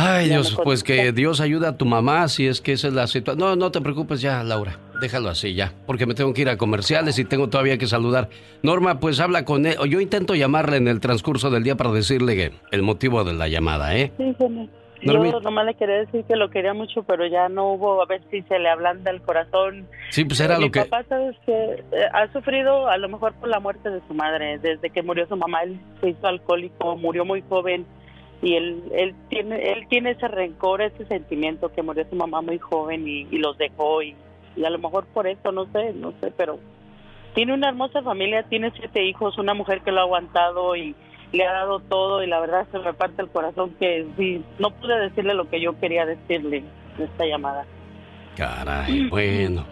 Ay, 0.00 0.28
Dios, 0.28 0.56
pues 0.62 0.84
que 0.84 1.10
Dios 1.12 1.40
ayude 1.40 1.66
a 1.66 1.76
tu 1.76 1.84
mamá 1.84 2.28
si 2.28 2.46
es 2.46 2.60
que 2.60 2.72
esa 2.72 2.86
es 2.88 2.94
la 2.94 3.06
situación. 3.08 3.38
No, 3.40 3.56
no 3.56 3.72
te 3.72 3.80
preocupes 3.80 4.20
ya, 4.20 4.44
Laura. 4.44 4.78
Déjalo 5.00 5.28
así 5.28 5.54
ya, 5.54 5.72
porque 5.86 6.06
me 6.06 6.14
tengo 6.14 6.32
que 6.32 6.42
ir 6.42 6.48
a 6.48 6.56
comerciales 6.56 7.18
y 7.18 7.24
tengo 7.24 7.48
todavía 7.48 7.78
que 7.78 7.86
saludar. 7.88 8.28
Norma, 8.62 9.00
pues 9.00 9.18
habla 9.20 9.44
con 9.44 9.66
él. 9.66 9.76
o 9.80 9.86
Yo 9.86 10.00
intento 10.00 10.34
llamarle 10.36 10.76
en 10.76 10.86
el 10.88 11.00
transcurso 11.00 11.50
del 11.50 11.64
día 11.64 11.76
para 11.76 11.90
decirle 11.90 12.36
que 12.36 12.52
el 12.70 12.82
motivo 12.82 13.24
de 13.24 13.32
la 13.34 13.48
llamada, 13.48 13.96
¿eh? 13.96 14.12
Sí, 14.16 14.34
genio. 14.38 14.68
Normi- 15.02 15.30
Yo 15.30 15.40
nomás 15.40 15.64
le 15.66 15.74
quería 15.74 15.96
decir 15.96 16.24
que 16.24 16.34
lo 16.34 16.50
quería 16.50 16.74
mucho, 16.74 17.04
pero 17.04 17.24
ya 17.26 17.48
no 17.48 17.72
hubo, 17.72 18.02
a 18.02 18.06
ver 18.06 18.20
si 18.32 18.42
se 18.42 18.58
le 18.58 18.68
ablanda 18.68 19.12
el 19.12 19.20
corazón. 19.22 19.86
Sí, 20.10 20.24
pues 20.24 20.40
era 20.40 20.58
Mi 20.58 20.64
lo 20.64 20.70
que... 20.72 20.80
papá, 20.84 21.04
sabes 21.08 21.36
que 21.46 21.52
eh, 21.52 22.04
ha 22.12 22.32
sufrido 22.32 22.88
a 22.88 22.96
lo 22.98 23.08
mejor 23.08 23.32
por 23.34 23.48
la 23.48 23.60
muerte 23.60 23.90
de 23.90 24.00
su 24.08 24.14
madre. 24.14 24.58
Desde 24.58 24.90
que 24.90 25.02
murió 25.02 25.26
su 25.28 25.36
mamá, 25.36 25.62
él 25.62 25.80
se 26.00 26.10
hizo 26.10 26.26
alcohólico, 26.26 26.96
murió 26.96 27.24
muy 27.24 27.42
joven 27.48 27.86
y 28.40 28.54
él, 28.54 28.82
él 28.92 29.14
tiene, 29.28 29.72
él 29.72 29.86
tiene 29.88 30.10
ese 30.10 30.28
rencor, 30.28 30.80
ese 30.80 31.04
sentimiento 31.06 31.72
que 31.72 31.82
murió 31.82 32.06
su 32.08 32.16
mamá 32.16 32.40
muy 32.40 32.58
joven 32.58 33.06
y, 33.06 33.24
los 33.38 33.58
dejó 33.58 34.02
y, 34.02 34.14
y 34.56 34.64
a 34.64 34.70
lo 34.70 34.78
mejor 34.78 35.06
por 35.06 35.26
eso, 35.26 35.50
no 35.52 35.66
sé, 35.72 35.92
no 35.94 36.12
sé, 36.20 36.32
pero 36.36 36.58
tiene 37.34 37.54
una 37.54 37.68
hermosa 37.68 38.02
familia, 38.02 38.44
tiene 38.44 38.72
siete 38.76 39.04
hijos, 39.04 39.38
una 39.38 39.54
mujer 39.54 39.80
que 39.82 39.92
lo 39.92 40.00
ha 40.00 40.04
aguantado 40.04 40.76
y 40.76 40.94
le 41.32 41.46
ha 41.46 41.52
dado 41.52 41.80
todo 41.80 42.22
y 42.22 42.26
la 42.26 42.40
verdad 42.40 42.66
se 42.70 42.78
me 42.78 42.92
parte 42.94 43.22
el 43.22 43.28
corazón 43.28 43.74
que 43.78 44.06
sí, 44.16 44.42
no 44.58 44.70
pude 44.70 44.98
decirle 44.98 45.34
lo 45.34 45.48
que 45.48 45.60
yo 45.60 45.78
quería 45.78 46.06
decirle 46.06 46.64
en 46.96 47.04
esta 47.04 47.26
llamada. 47.26 47.66
Caray, 48.36 49.08
bueno. 49.08 49.64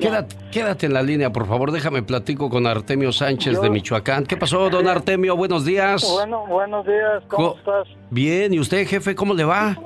Quédate, 0.00 0.36
quédate 0.50 0.86
en 0.86 0.92
la 0.94 1.02
línea, 1.02 1.32
por 1.32 1.46
favor. 1.46 1.70
Déjame 1.70 2.02
platico 2.02 2.50
con 2.50 2.66
Artemio 2.66 3.12
Sánchez 3.12 3.60
de 3.60 3.70
Michoacán. 3.70 4.24
¿Qué 4.26 4.36
pasó, 4.36 4.68
don 4.68 4.86
Artemio? 4.88 5.36
Buenos 5.36 5.64
días. 5.64 6.04
Bueno, 6.12 6.44
buenos 6.46 6.84
días, 6.84 7.22
¿cómo 7.28 7.52
Co- 7.52 7.58
estás? 7.58 7.86
Bien, 8.10 8.52
¿y 8.52 8.58
usted, 8.60 8.86
jefe, 8.86 9.14
cómo 9.14 9.34
le 9.34 9.44
va? 9.44 9.78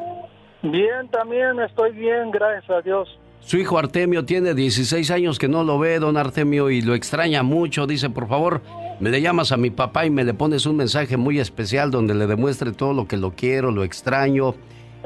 Bien, 0.63 1.09
también 1.11 1.61
estoy 1.61 1.93
bien, 1.93 2.31
gracias 2.31 2.69
a 2.71 2.81
Dios. 2.81 3.09
Su 3.41 3.59
hijo 3.59 3.79
Artemio 3.79 4.25
tiene 4.25 4.55
16 4.55 5.11
años 5.11 5.39
que 5.39 5.47
no 5.49 5.63
lo 5.63 5.79
ve, 5.79 5.99
don 6.01 6.17
Artemio, 6.17 6.71
y 6.71 6.81
lo 6.83 6.95
extraña 6.95 7.43
mucho. 7.43 7.87
Dice, 7.87 8.11
por 8.11 8.29
favor, 8.29 8.61
me 9.01 9.11
le 9.11 9.21
llamas 9.21 9.53
a 9.53 9.57
mi 9.57 9.71
papá 9.71 10.05
y 10.07 10.11
me 10.11 10.25
le 10.25 10.35
pones 10.35 10.67
un 10.67 10.77
mensaje 10.77 11.17
muy 11.17 11.39
especial 11.39 11.91
donde 11.91 12.15
le 12.15 12.27
demuestre 12.27 12.73
todo 12.73 12.93
lo 12.93 13.07
que 13.07 13.17
lo 13.17 13.31
quiero, 13.33 13.71
lo 13.71 13.85
extraño 13.85 14.55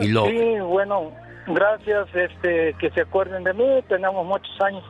y 0.01 0.09
lo... 0.09 0.25
Sí, 0.27 0.41
bueno, 0.67 1.11
gracias, 1.47 2.09
este, 2.15 2.75
que 2.79 2.91
se 2.91 3.01
acuerden 3.03 3.45
de 3.45 3.53
mí. 3.55 3.65
Tenemos 3.89 4.27
muchos 4.27 4.61
años, 4.61 4.83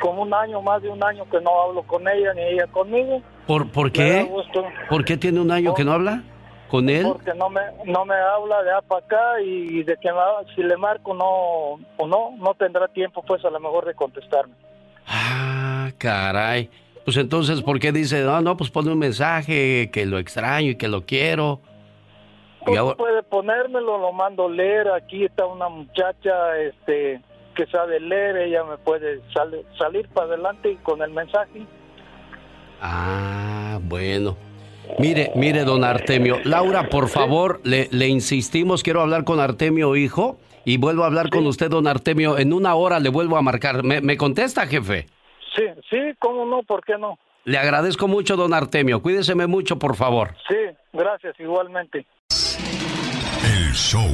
como 0.00 0.22
un 0.22 0.32
año, 0.34 0.60
más 0.62 0.82
de 0.82 0.88
un 0.88 1.02
año 1.02 1.24
que 1.30 1.40
no 1.40 1.50
hablo 1.62 1.82
con 1.84 2.06
ella 2.08 2.32
ni 2.34 2.42
ella 2.42 2.66
conmigo. 2.68 3.22
¿Por, 3.46 3.68
por 3.70 3.90
qué? 3.92 4.30
¿Por 4.88 5.04
qué 5.04 5.16
tiene 5.16 5.40
un 5.40 5.50
año 5.50 5.74
que 5.74 5.84
no 5.84 5.92
habla 5.92 6.22
con 6.68 6.88
él? 6.88 7.06
Porque 7.06 7.32
no 7.34 7.48
me, 7.50 7.60
no 7.86 8.04
me 8.04 8.14
habla 8.14 8.62
de 8.62 8.70
acá 8.72 8.82
para 8.88 9.04
acá 9.06 9.40
y 9.44 9.82
de 9.82 9.96
que 9.98 10.10
me- 10.10 10.54
si 10.54 10.62
le 10.62 10.76
marco 10.76 11.14
no, 11.14 11.26
o 11.96 12.06
no, 12.06 12.36
no 12.38 12.54
tendrá 12.54 12.88
tiempo 12.88 13.22
pues 13.26 13.44
a 13.44 13.50
lo 13.50 13.60
mejor 13.60 13.84
de 13.86 13.94
contestarme. 13.94 14.54
Ah, 15.06 15.90
caray. 15.98 16.70
Pues 17.04 17.18
entonces, 17.18 17.60
¿por 17.60 17.78
qué 17.78 17.92
dice, 17.92 18.22
no, 18.22 18.40
no, 18.40 18.56
pues 18.56 18.70
pone 18.70 18.90
un 18.90 18.98
mensaje 18.98 19.90
que 19.92 20.06
lo 20.06 20.18
extraño 20.18 20.70
y 20.70 20.76
que 20.76 20.88
lo 20.88 21.02
quiero? 21.02 21.60
Pues 22.66 22.78
ahora- 22.78 22.96
puede 22.96 23.22
ponérmelo, 23.22 23.98
lo 23.98 24.12
mando 24.12 24.48
leer. 24.48 24.88
Aquí 24.90 25.24
está 25.24 25.46
una 25.46 25.68
muchacha 25.68 26.58
este, 26.58 27.20
que 27.54 27.66
sabe 27.66 28.00
leer, 28.00 28.36
ella 28.38 28.64
me 28.64 28.78
puede 28.78 29.20
sale- 29.32 29.64
salir 29.78 30.08
para 30.08 30.28
adelante 30.28 30.76
con 30.82 31.02
el 31.02 31.10
mensaje. 31.10 31.66
Ah, 32.80 33.78
bueno. 33.82 34.36
Mire, 34.98 35.32
mire, 35.34 35.64
don 35.64 35.82
Artemio. 35.82 36.38
Laura, 36.44 36.88
por 36.90 37.08
favor, 37.08 37.60
le, 37.64 37.88
le 37.90 38.06
insistimos, 38.08 38.82
quiero 38.82 39.00
hablar 39.00 39.24
con 39.24 39.40
Artemio, 39.40 39.96
hijo, 39.96 40.38
y 40.66 40.76
vuelvo 40.76 41.04
a 41.04 41.06
hablar 41.06 41.30
con 41.30 41.46
usted, 41.46 41.70
don 41.70 41.86
Artemio. 41.86 42.36
En 42.38 42.52
una 42.52 42.74
hora 42.74 43.00
le 43.00 43.08
vuelvo 43.08 43.36
a 43.38 43.42
marcar. 43.42 43.82
¿Me, 43.82 44.00
me 44.02 44.16
contesta, 44.18 44.66
jefe? 44.66 45.06
Sí, 45.56 45.62
sí, 45.88 45.96
cómo 46.18 46.44
no, 46.44 46.62
¿por 46.64 46.84
qué 46.84 46.98
no? 46.98 47.18
Le 47.44 47.58
agradezco 47.58 48.08
mucho, 48.08 48.36
don 48.36 48.52
Artemio. 48.52 49.00
Cuídeseme 49.02 49.46
mucho, 49.46 49.78
por 49.78 49.96
favor. 49.96 50.34
Sí, 50.48 50.56
gracias, 50.92 51.34
igualmente. 51.38 52.06
El 53.44 53.72
show. 53.74 54.08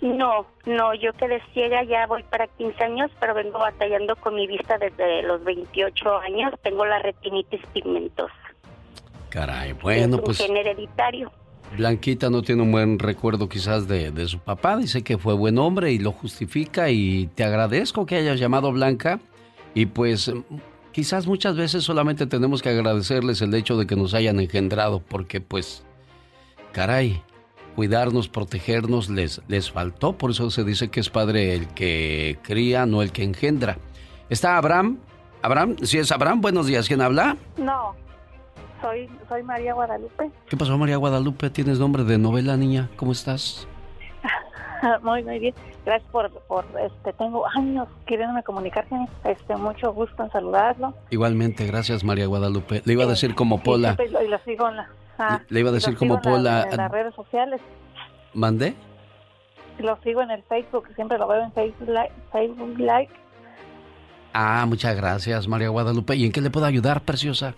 No, 0.00 0.46
no, 0.66 0.94
yo 0.94 1.12
quedé 1.12 1.40
ciega, 1.52 1.84
ya 1.84 2.06
voy 2.06 2.24
para 2.24 2.46
15 2.46 2.82
años, 2.82 3.10
pero 3.20 3.34
vengo 3.34 3.58
batallando 3.58 4.16
con 4.16 4.34
mi 4.34 4.46
vista 4.46 4.76
desde 4.78 5.22
los 5.22 5.44
28 5.44 6.18
años. 6.18 6.52
Tengo 6.62 6.84
la 6.84 6.98
retinitis 6.98 7.60
pigmentosa. 7.72 8.34
Caray, 9.28 9.72
bueno, 9.74 10.16
es 10.16 10.20
un 10.20 10.24
pues 10.24 10.38
gen 10.38 10.56
hereditario. 10.56 11.30
Blanquita 11.76 12.30
no 12.30 12.42
tiene 12.42 12.62
un 12.62 12.72
buen 12.72 12.98
recuerdo 12.98 13.48
quizás 13.48 13.88
de, 13.88 14.10
de 14.10 14.26
su 14.26 14.38
papá. 14.38 14.76
Dice 14.76 15.02
que 15.02 15.18
fue 15.18 15.34
buen 15.34 15.58
hombre 15.58 15.92
y 15.92 15.98
lo 15.98 16.12
justifica 16.12 16.90
y 16.90 17.28
te 17.34 17.44
agradezco 17.44 18.04
que 18.04 18.16
hayas 18.16 18.38
llamado 18.38 18.72
Blanca. 18.72 19.20
Y 19.74 19.86
pues 19.86 20.30
quizás 20.92 21.26
muchas 21.26 21.56
veces 21.56 21.84
solamente 21.84 22.26
tenemos 22.26 22.62
que 22.62 22.68
agradecerles 22.68 23.42
el 23.42 23.54
hecho 23.54 23.76
de 23.76 23.86
que 23.86 23.96
nos 23.96 24.14
hayan 24.14 24.38
engendrado 24.40 25.00
porque 25.00 25.40
pues, 25.40 25.84
caray, 26.72 27.22
cuidarnos, 27.74 28.28
protegernos 28.28 29.08
les, 29.10 29.42
les 29.48 29.70
faltó. 29.70 30.16
Por 30.16 30.30
eso 30.30 30.50
se 30.50 30.64
dice 30.64 30.88
que 30.88 31.00
es 31.00 31.10
padre 31.10 31.54
el 31.54 31.68
que 31.68 32.38
cría, 32.42 32.86
no 32.86 33.02
el 33.02 33.12
que 33.12 33.24
engendra. 33.24 33.78
Está 34.28 34.56
Abraham. 34.56 34.98
Abraham, 35.42 35.76
si 35.82 35.98
es 35.98 36.12
Abraham, 36.12 36.40
buenos 36.40 36.66
días. 36.66 36.86
¿Quién 36.86 37.00
habla? 37.00 37.36
No, 37.56 37.96
soy, 38.80 39.08
soy 39.28 39.42
María 39.42 39.74
Guadalupe. 39.74 40.30
¿Qué 40.48 40.56
pasó, 40.56 40.78
María 40.78 40.96
Guadalupe? 40.96 41.50
Tienes 41.50 41.78
nombre 41.78 42.04
de 42.04 42.18
novela, 42.18 42.56
niña. 42.56 42.90
¿Cómo 42.96 43.12
estás? 43.12 43.66
muy, 45.02 45.22
muy 45.22 45.38
bien. 45.38 45.54
Gracias 45.84 46.10
por, 46.10 46.30
por, 46.30 46.64
este, 46.80 47.12
tengo 47.14 47.46
años 47.46 47.88
queriéndome 48.06 48.42
comunicarse. 48.42 48.94
Este, 49.24 49.56
mucho 49.56 49.92
gusto 49.92 50.22
en 50.22 50.30
saludarlo. 50.30 50.94
Igualmente, 51.10 51.66
gracias, 51.66 52.04
María 52.04 52.26
Guadalupe. 52.26 52.82
Le 52.84 52.92
iba 52.92 53.04
a 53.04 53.08
decir 53.08 53.34
como 53.34 53.62
Pola. 53.62 53.96
Y, 54.04 54.10
lo, 54.10 54.22
y 54.22 54.28
lo 54.28 54.38
sigo 54.40 54.68
en 54.68 54.76
la, 54.76 54.90
ah, 55.18 55.40
Le 55.48 55.60
iba 55.60 55.70
a 55.70 55.72
decir 55.72 55.96
como 55.96 56.20
Pola. 56.20 56.66
En 56.70 56.76
las 56.76 56.90
redes 56.90 57.14
sociales. 57.14 57.60
¿Mandé? 58.34 58.74
Lo 59.78 59.96
sigo 60.02 60.22
en 60.22 60.30
el 60.30 60.42
Facebook, 60.44 60.88
siempre 60.94 61.18
lo 61.18 61.26
veo 61.26 61.42
en 61.42 61.52
Facebook 61.52 61.88
Live. 61.88 62.12
Facebook 62.30 62.78
Live. 62.78 63.08
Ah, 64.34 64.64
muchas 64.66 64.96
gracias, 64.96 65.48
María 65.48 65.68
Guadalupe. 65.68 66.16
¿Y 66.16 66.24
en 66.24 66.32
qué 66.32 66.40
le 66.40 66.50
puedo 66.50 66.66
ayudar, 66.66 67.02
preciosa? 67.02 67.54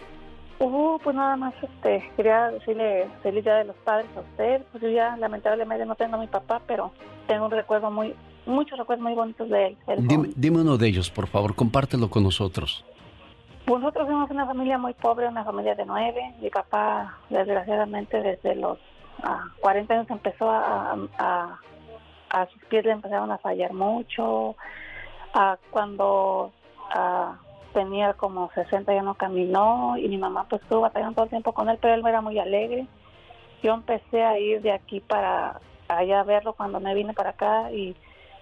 Uh, 0.60 0.98
pues 1.02 1.16
nada 1.16 1.36
más, 1.36 1.55
este, 1.62 2.10
quería 2.16 2.51
decirle 2.51 3.09
feliz 3.22 3.44
día 3.44 3.56
de 3.56 3.64
los 3.64 3.76
padres 3.76 4.06
a 4.16 4.20
usted. 4.20 4.62
Pues 4.70 4.82
yo 4.82 4.89
ya 4.89 5.16
lamentablemente 5.16 5.85
no 5.85 5.94
tengo 5.94 6.16
a 6.16 6.20
mi 6.20 6.28
papá, 6.28 6.60
pero 6.66 6.93
tengo 7.26 7.47
un 7.47 7.51
recuerdo 7.51 7.90
muy, 7.90 8.14
muchos 8.47 8.78
recuerdos 8.78 9.02
muy 9.02 9.14
bonitos 9.14 9.48
de 9.48 9.66
él. 9.66 9.76
Dime, 9.98 10.31
dime 10.36 10.60
uno 10.60 10.76
de 10.76 10.89
ellos, 10.89 11.10
por 11.10 11.26
favor. 11.26 11.55
Compártelo 11.55 12.09
con 12.09 12.22
nosotros. 12.22 12.85
Nosotros 13.66 14.06
somos 14.06 14.31
una 14.31 14.47
familia 14.47 14.78
muy 14.78 14.93
pobre, 14.94 15.26
una 15.26 15.44
familia 15.44 15.74
de 15.74 15.86
nueve. 15.86 16.35
Mi 16.40 16.51
papá, 16.51 17.18
desgraciadamente, 17.31 18.20
desde 18.20 18.55
los 18.55 18.78
ah, 19.22 19.44
40 19.60 19.94
años 19.94 20.10
empezó 20.10 20.51
a, 20.51 20.93
a, 21.18 21.60
a 22.31 22.47
sus 22.47 22.62
pies 22.66 22.85
le 22.85 22.93
empezaron 22.93 23.31
a 23.32 23.39
fallar 23.39 23.72
mucho. 23.72 24.56
Ah, 25.32 25.56
cuando 25.70 26.52
ah, 26.94 27.36
tenía 27.74 28.14
como 28.14 28.51
60 28.55 28.94
ya 28.94 29.02
no 29.02 29.14
caminó 29.14 29.98
y 29.98 30.09
mi 30.09 30.16
mamá 30.16 30.46
pues 30.48 30.62
estuvo 30.62 30.80
batallando 30.80 31.16
todo 31.16 31.24
el 31.24 31.30
tiempo 31.30 31.52
con 31.52 31.68
él, 31.68 31.76
pero 31.82 31.92
él 31.94 32.02
era 32.06 32.22
muy 32.22 32.38
alegre. 32.38 32.86
Yo 33.62 33.74
empecé 33.74 34.24
a 34.24 34.38
ir 34.38 34.62
de 34.62 34.72
aquí 34.72 35.01
para 35.01 35.60
allá 35.88 36.20
a 36.20 36.24
verlo 36.24 36.55
cuando 36.55 36.80
me 36.80 36.94
vine 36.94 37.12
para 37.12 37.30
acá 37.30 37.70
y 37.72 37.94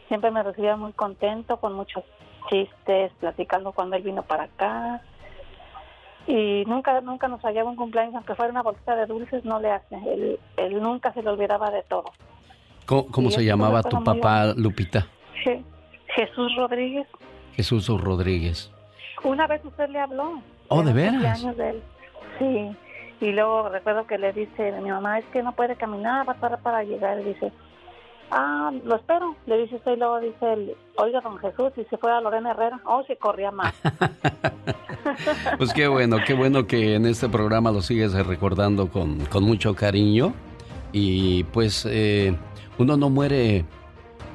siempre 0.08 0.30
me 0.30 0.42
recibía 0.44 0.76
muy 0.76 0.92
contento, 0.92 1.56
con 1.56 1.74
muchos 1.74 2.04
chistes, 2.50 3.10
platicando 3.18 3.72
cuando 3.72 3.96
él 3.96 4.02
vino 4.02 4.22
para 4.22 4.44
acá. 4.44 5.00
Y 6.26 6.64
nunca 6.66 7.00
nunca 7.00 7.26
nos 7.26 7.40
fallaba 7.40 7.68
un 7.70 7.76
cumpleaños, 7.76 8.14
aunque 8.14 8.34
fuera 8.36 8.52
una 8.52 8.62
bolsita 8.62 8.94
de 8.94 9.06
dulces, 9.06 9.44
no 9.44 9.58
le 9.58 9.70
hace. 9.72 9.96
Él, 9.96 10.38
él 10.56 10.80
nunca 10.80 11.12
se 11.12 11.22
le 11.22 11.30
olvidaba 11.30 11.70
de 11.70 11.82
todo. 11.84 12.04
¿Cómo, 12.86 13.06
cómo 13.10 13.30
se 13.30 13.44
llamaba 13.44 13.82
tu 13.82 14.02
papá, 14.04 14.54
Lupita? 14.56 15.06
Je- 15.44 15.64
Jesús 16.14 16.54
Rodríguez, 16.56 17.06
Jesús 17.54 17.88
Rodríguez. 17.88 18.70
Una 19.24 19.46
vez 19.46 19.64
usted 19.64 19.88
le 19.88 20.00
habló. 20.00 20.42
Oh, 20.68 20.82
¿de 20.82 20.92
veras? 20.92 21.12
cumpleaños 21.12 21.56
de 21.56 21.70
él. 21.70 21.82
Sí. 22.38 22.76
Y 23.26 23.32
luego 23.32 23.68
recuerdo 23.68 24.06
que 24.06 24.18
le 24.18 24.32
dice 24.32 24.72
mi 24.82 24.90
mamá, 24.90 25.18
es 25.18 25.24
que 25.26 25.42
no 25.42 25.52
puede 25.52 25.76
caminar, 25.76 26.28
va 26.28 26.32
a 26.32 26.36
tardar 26.36 26.60
para 26.60 26.82
llegar. 26.82 27.20
Y 27.20 27.24
dice, 27.24 27.52
ah, 28.30 28.72
lo 28.84 28.96
espero. 28.96 29.36
Le 29.46 29.58
dice 29.58 29.76
usted 29.76 29.92
y 29.92 29.96
luego 29.96 30.20
dice, 30.20 30.76
oiga, 30.96 31.20
don 31.20 31.38
Jesús, 31.38 31.72
y 31.76 31.84
se 31.84 31.96
fue 31.98 32.10
a 32.10 32.20
Lorena 32.20 32.50
Herrera. 32.50 32.80
Oh, 32.84 33.02
se 33.04 33.16
corría 33.16 33.50
más. 33.50 33.74
Pues 35.58 35.72
qué 35.74 35.88
bueno, 35.88 36.18
qué 36.24 36.32
bueno 36.32 36.68
que 36.68 36.94
en 36.94 37.06
este 37.06 37.28
programa 37.28 37.72
lo 37.72 37.82
sigues 37.82 38.14
recordando 38.24 38.88
con, 38.88 39.18
con 39.26 39.42
mucho 39.42 39.74
cariño. 39.74 40.32
Y 40.92 41.44
pues 41.44 41.86
eh, 41.90 42.36
uno 42.78 42.96
no 42.96 43.10
muere 43.10 43.64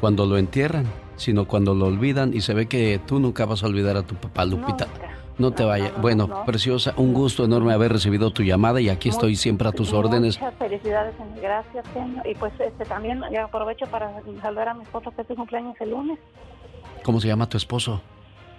cuando 0.01 0.25
lo 0.25 0.37
entierran, 0.37 0.85
sino 1.17 1.45
cuando 1.45 1.75
lo 1.75 1.87
olvidan. 1.87 2.33
Y 2.33 2.41
se 2.41 2.53
ve 2.53 2.67
que 2.67 2.99
tú 3.05 3.19
nunca 3.19 3.45
vas 3.45 3.63
a 3.63 3.67
olvidar 3.67 3.97
a 3.97 4.03
tu 4.03 4.15
papá, 4.15 4.45
Lupita. 4.45 4.87
No 5.37 5.51
te 5.51 5.63
vayas. 5.63 5.91
Bueno, 6.01 6.43
preciosa, 6.45 6.93
un 6.97 7.13
gusto 7.13 7.45
enorme 7.45 7.71
haber 7.71 7.91
recibido 7.91 8.31
tu 8.31 8.41
llamada 8.41 8.81
y 8.81 8.89
aquí 8.89 9.09
estoy 9.09 9.35
siempre 9.35 9.67
a 9.67 9.71
tus 9.71 9.93
órdenes. 9.93 10.39
Muchas 10.39 10.55
felicidades, 10.57 11.13
gracias, 11.39 11.85
señor. 11.93 12.25
Y 12.27 12.33
pues 12.33 12.53
este 12.59 12.85
también 12.85 13.21
aprovecho 13.23 13.85
para 13.85 14.11
saludar 14.41 14.69
a 14.69 14.73
mi 14.73 14.81
esposo 14.83 15.11
que 15.11 15.21
es 15.21 15.27
su 15.27 15.35
cumpleaños 15.35 15.75
el 15.79 15.91
lunes, 15.91 16.17
¿Cómo 17.03 17.21
se 17.21 17.27
llama 17.27 17.47
tu 17.47 17.55
esposo? 17.57 18.01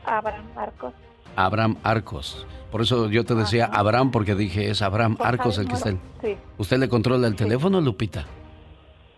Abraham 0.07 0.45
Marcos. 0.55 0.95
Abraham 1.37 1.77
Arcos. 1.83 2.47
Por 2.71 2.81
eso 2.83 3.09
yo 3.11 3.25
te 3.25 3.35
decía 3.35 3.67
Abraham 3.67 4.11
porque 4.13 4.35
dije 4.35 4.71
es 4.71 4.81
Abraham 4.81 5.17
Arcos 5.21 5.57
¿sabe 5.57 5.65
el 5.67 5.69
que 5.69 5.75
está. 5.77 5.91
Sí. 6.23 6.37
¿Usted 6.59 6.79
le 6.79 6.89
controla 6.89 7.27
el 7.27 7.35
teléfono, 7.35 7.81
Lupita? 7.81 8.25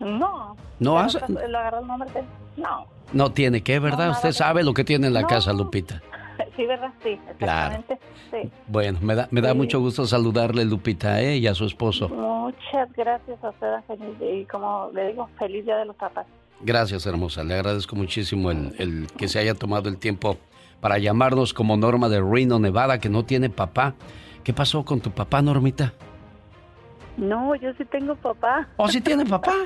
No. 0.00 0.56
No 0.78 0.98
hace- 0.98 1.20
¿Le 1.28 1.56
agarró 1.56 1.80
el 1.80 1.86
nombre 1.86 2.10
de? 2.12 2.24
No. 2.56 2.86
No 3.12 3.32
tiene 3.32 3.62
que, 3.62 3.78
¿verdad? 3.78 4.06
No, 4.06 4.12
Usted 4.12 4.32
sabe 4.32 4.62
lo 4.62 4.72
que 4.74 4.84
tiene 4.84 5.08
en 5.08 5.14
la 5.14 5.22
No. 5.22 5.26
casa, 5.28 5.52
Lupita. 5.52 6.00
Sí, 6.56 6.66
¿verdad? 6.66 6.90
Sí, 7.02 7.18
Claro. 7.38 7.74
exactamente. 7.80 7.98
Sí. 8.30 8.50
Bueno, 8.66 8.98
me 9.02 9.14
da, 9.14 9.28
me 9.30 9.40
da 9.40 9.52
Sí. 9.52 9.56
mucho 9.56 9.80
gusto 9.80 10.06
saludarle, 10.06 10.64
Lupita, 10.64 11.20
¿eh? 11.20 11.36
y 11.36 11.46
a 11.46 11.54
su 11.54 11.64
esposo. 11.64 12.08
Muchas 12.08 12.90
gracias 12.94 13.42
a 13.44 13.50
usted. 13.50 13.68
Y 14.20 14.44
como 14.46 14.90
le 14.94 15.08
digo, 15.08 15.28
feliz 15.38 15.64
día 15.64 15.76
de 15.76 15.84
los 15.86 15.96
papás. 15.96 16.26
Gracias, 16.60 17.06
hermosa. 17.06 17.44
Le 17.44 17.54
agradezco 17.54 17.94
muchísimo 17.96 18.50
el, 18.50 18.74
el 18.78 19.06
que 19.16 19.28
se 19.28 19.38
haya 19.38 19.54
tomado 19.54 19.88
el 19.88 19.96
tiempo 19.98 20.36
para 20.80 20.98
llamarnos 20.98 21.52
como 21.54 21.76
Norma 21.76 22.08
de 22.08 22.20
Reno, 22.20 22.58
Nevada, 22.58 22.98
que 22.98 23.08
no 23.08 23.24
tiene 23.24 23.48
papá. 23.50 23.94
¿Qué 24.44 24.52
pasó 24.52 24.84
con 24.84 25.00
tu 25.00 25.10
papá, 25.10 25.40
Normita? 25.42 25.92
No, 27.16 27.54
yo 27.54 27.72
sí 27.74 27.84
tengo 27.86 28.14
papá. 28.16 28.68
¿Oh, 28.76 28.88
sí 28.88 29.00
tiene 29.00 29.24
papá? 29.26 29.54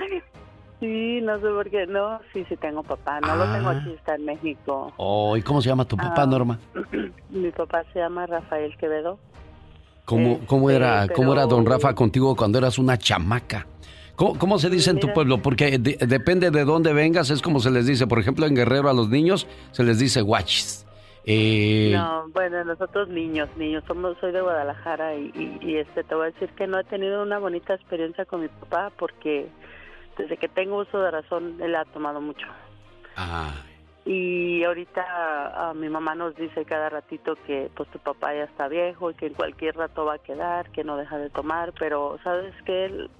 Sí, 0.84 1.20
no 1.22 1.36
sé 1.40 1.46
por 1.48 1.70
qué. 1.70 1.86
No, 1.86 2.20
sí, 2.34 2.44
sí 2.46 2.56
tengo 2.58 2.82
papá. 2.82 3.18
No 3.20 3.36
lo 3.36 3.44
tengo 3.52 3.70
Ah. 3.70 3.78
aquí, 3.80 3.90
está 3.92 4.16
en 4.16 4.26
México. 4.26 4.92
Oh, 4.98 5.34
¿y 5.34 5.40
cómo 5.42 5.62
se 5.62 5.70
llama 5.70 5.86
tu 5.86 5.96
papá, 5.96 6.22
Ah. 6.22 6.26
Norma? 6.26 6.58
Mi 7.30 7.50
papá 7.52 7.84
se 7.92 8.00
llama 8.00 8.26
Rafael 8.26 8.76
Quevedo. 8.76 9.18
¿Cómo, 10.04 10.40
cómo 10.46 10.68
era, 10.68 11.04
Este, 11.04 11.14
cómo 11.14 11.32
era 11.32 11.46
don 11.46 11.64
Rafa 11.64 11.94
contigo 11.94 12.36
cuando 12.36 12.58
eras 12.58 12.78
una 12.78 12.98
chamaca? 12.98 13.66
¿Cómo, 14.14 14.38
cómo 14.38 14.58
se 14.58 14.68
dice 14.68 14.90
en 14.90 15.00
tu 15.00 15.10
pueblo? 15.14 15.38
Porque 15.40 15.78
de- 15.78 15.96
depende 16.06 16.50
de 16.50 16.64
dónde 16.66 16.92
vengas, 16.92 17.30
es 17.30 17.40
como 17.40 17.58
se 17.60 17.70
les 17.70 17.86
dice. 17.86 18.06
Por 18.06 18.18
ejemplo, 18.18 18.44
en 18.44 18.54
Guerrero 18.54 18.90
a 18.90 18.92
los 18.92 19.08
niños 19.08 19.46
se 19.72 19.82
les 19.84 19.98
dice 19.98 20.20
guachis. 20.20 20.86
Eh, 21.24 21.92
No, 21.94 22.28
bueno, 22.34 22.62
nosotros 22.64 23.08
niños, 23.08 23.48
niños, 23.56 23.82
somos, 23.88 24.18
soy 24.20 24.30
de 24.32 24.42
Guadalajara 24.42 25.14
y, 25.16 25.32
y, 25.34 25.58
y, 25.70 25.76
este 25.78 26.04
te 26.04 26.14
voy 26.14 26.26
a 26.26 26.30
decir 26.32 26.50
que 26.50 26.66
no 26.66 26.78
he 26.78 26.84
tenido 26.84 27.22
una 27.22 27.38
bonita 27.38 27.72
experiencia 27.74 28.26
con 28.26 28.42
mi 28.42 28.48
papá 28.48 28.92
porque 28.98 29.48
desde 30.16 30.36
que 30.36 30.48
tengo 30.48 30.78
uso 30.78 31.00
de 31.00 31.10
razón 31.10 31.58
él 31.60 31.74
ha 31.74 31.84
tomado 31.84 32.20
mucho. 32.20 32.46
ah, 33.16 33.52
Y 34.04 34.62
ahorita 34.64 35.02
ah, 35.06 35.72
mi 35.74 35.88
mamá 35.88 36.14
nos 36.14 36.36
dice 36.36 36.64
cada 36.64 36.90
ratito 36.90 37.36
que 37.46 37.70
pues 37.74 37.88
tu 37.90 37.98
papá 37.98 38.34
ya 38.34 38.44
está 38.44 38.68
viejo 38.68 39.10
y 39.10 39.14
que 39.14 39.26
en 39.26 39.34
cualquier 39.34 39.76
rato 39.76 40.04
va 40.04 40.14
a 40.14 40.18
quedar, 40.18 40.70
que 40.70 40.84
no 40.84 40.96
deja 40.96 41.18
de 41.18 41.30
tomar, 41.30 41.72
pero 41.78 42.18
sabes 42.22 42.54
que 42.64 42.84
él, 42.86 43.10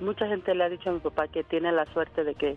mucha 0.00 0.26
gente 0.26 0.54
le 0.54 0.64
ha 0.64 0.68
dicho 0.68 0.90
a 0.90 0.92
mi 0.92 1.00
papá 1.00 1.28
que 1.28 1.42
tiene 1.42 1.72
la 1.72 1.86
suerte 1.92 2.22
de 2.22 2.34
que 2.34 2.56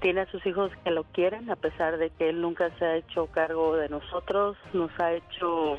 tiene 0.00 0.22
a 0.22 0.26
sus 0.26 0.44
hijos 0.44 0.72
que 0.82 0.90
lo 0.90 1.04
quieren, 1.04 1.50
a 1.50 1.56
pesar 1.56 1.98
de 1.98 2.10
que 2.10 2.28
él 2.28 2.40
nunca 2.40 2.70
se 2.78 2.84
ha 2.84 2.96
hecho 2.96 3.26
cargo 3.26 3.76
de 3.76 3.88
nosotros, 3.88 4.56
nos 4.72 4.90
ha 4.98 5.12
hecho 5.12 5.78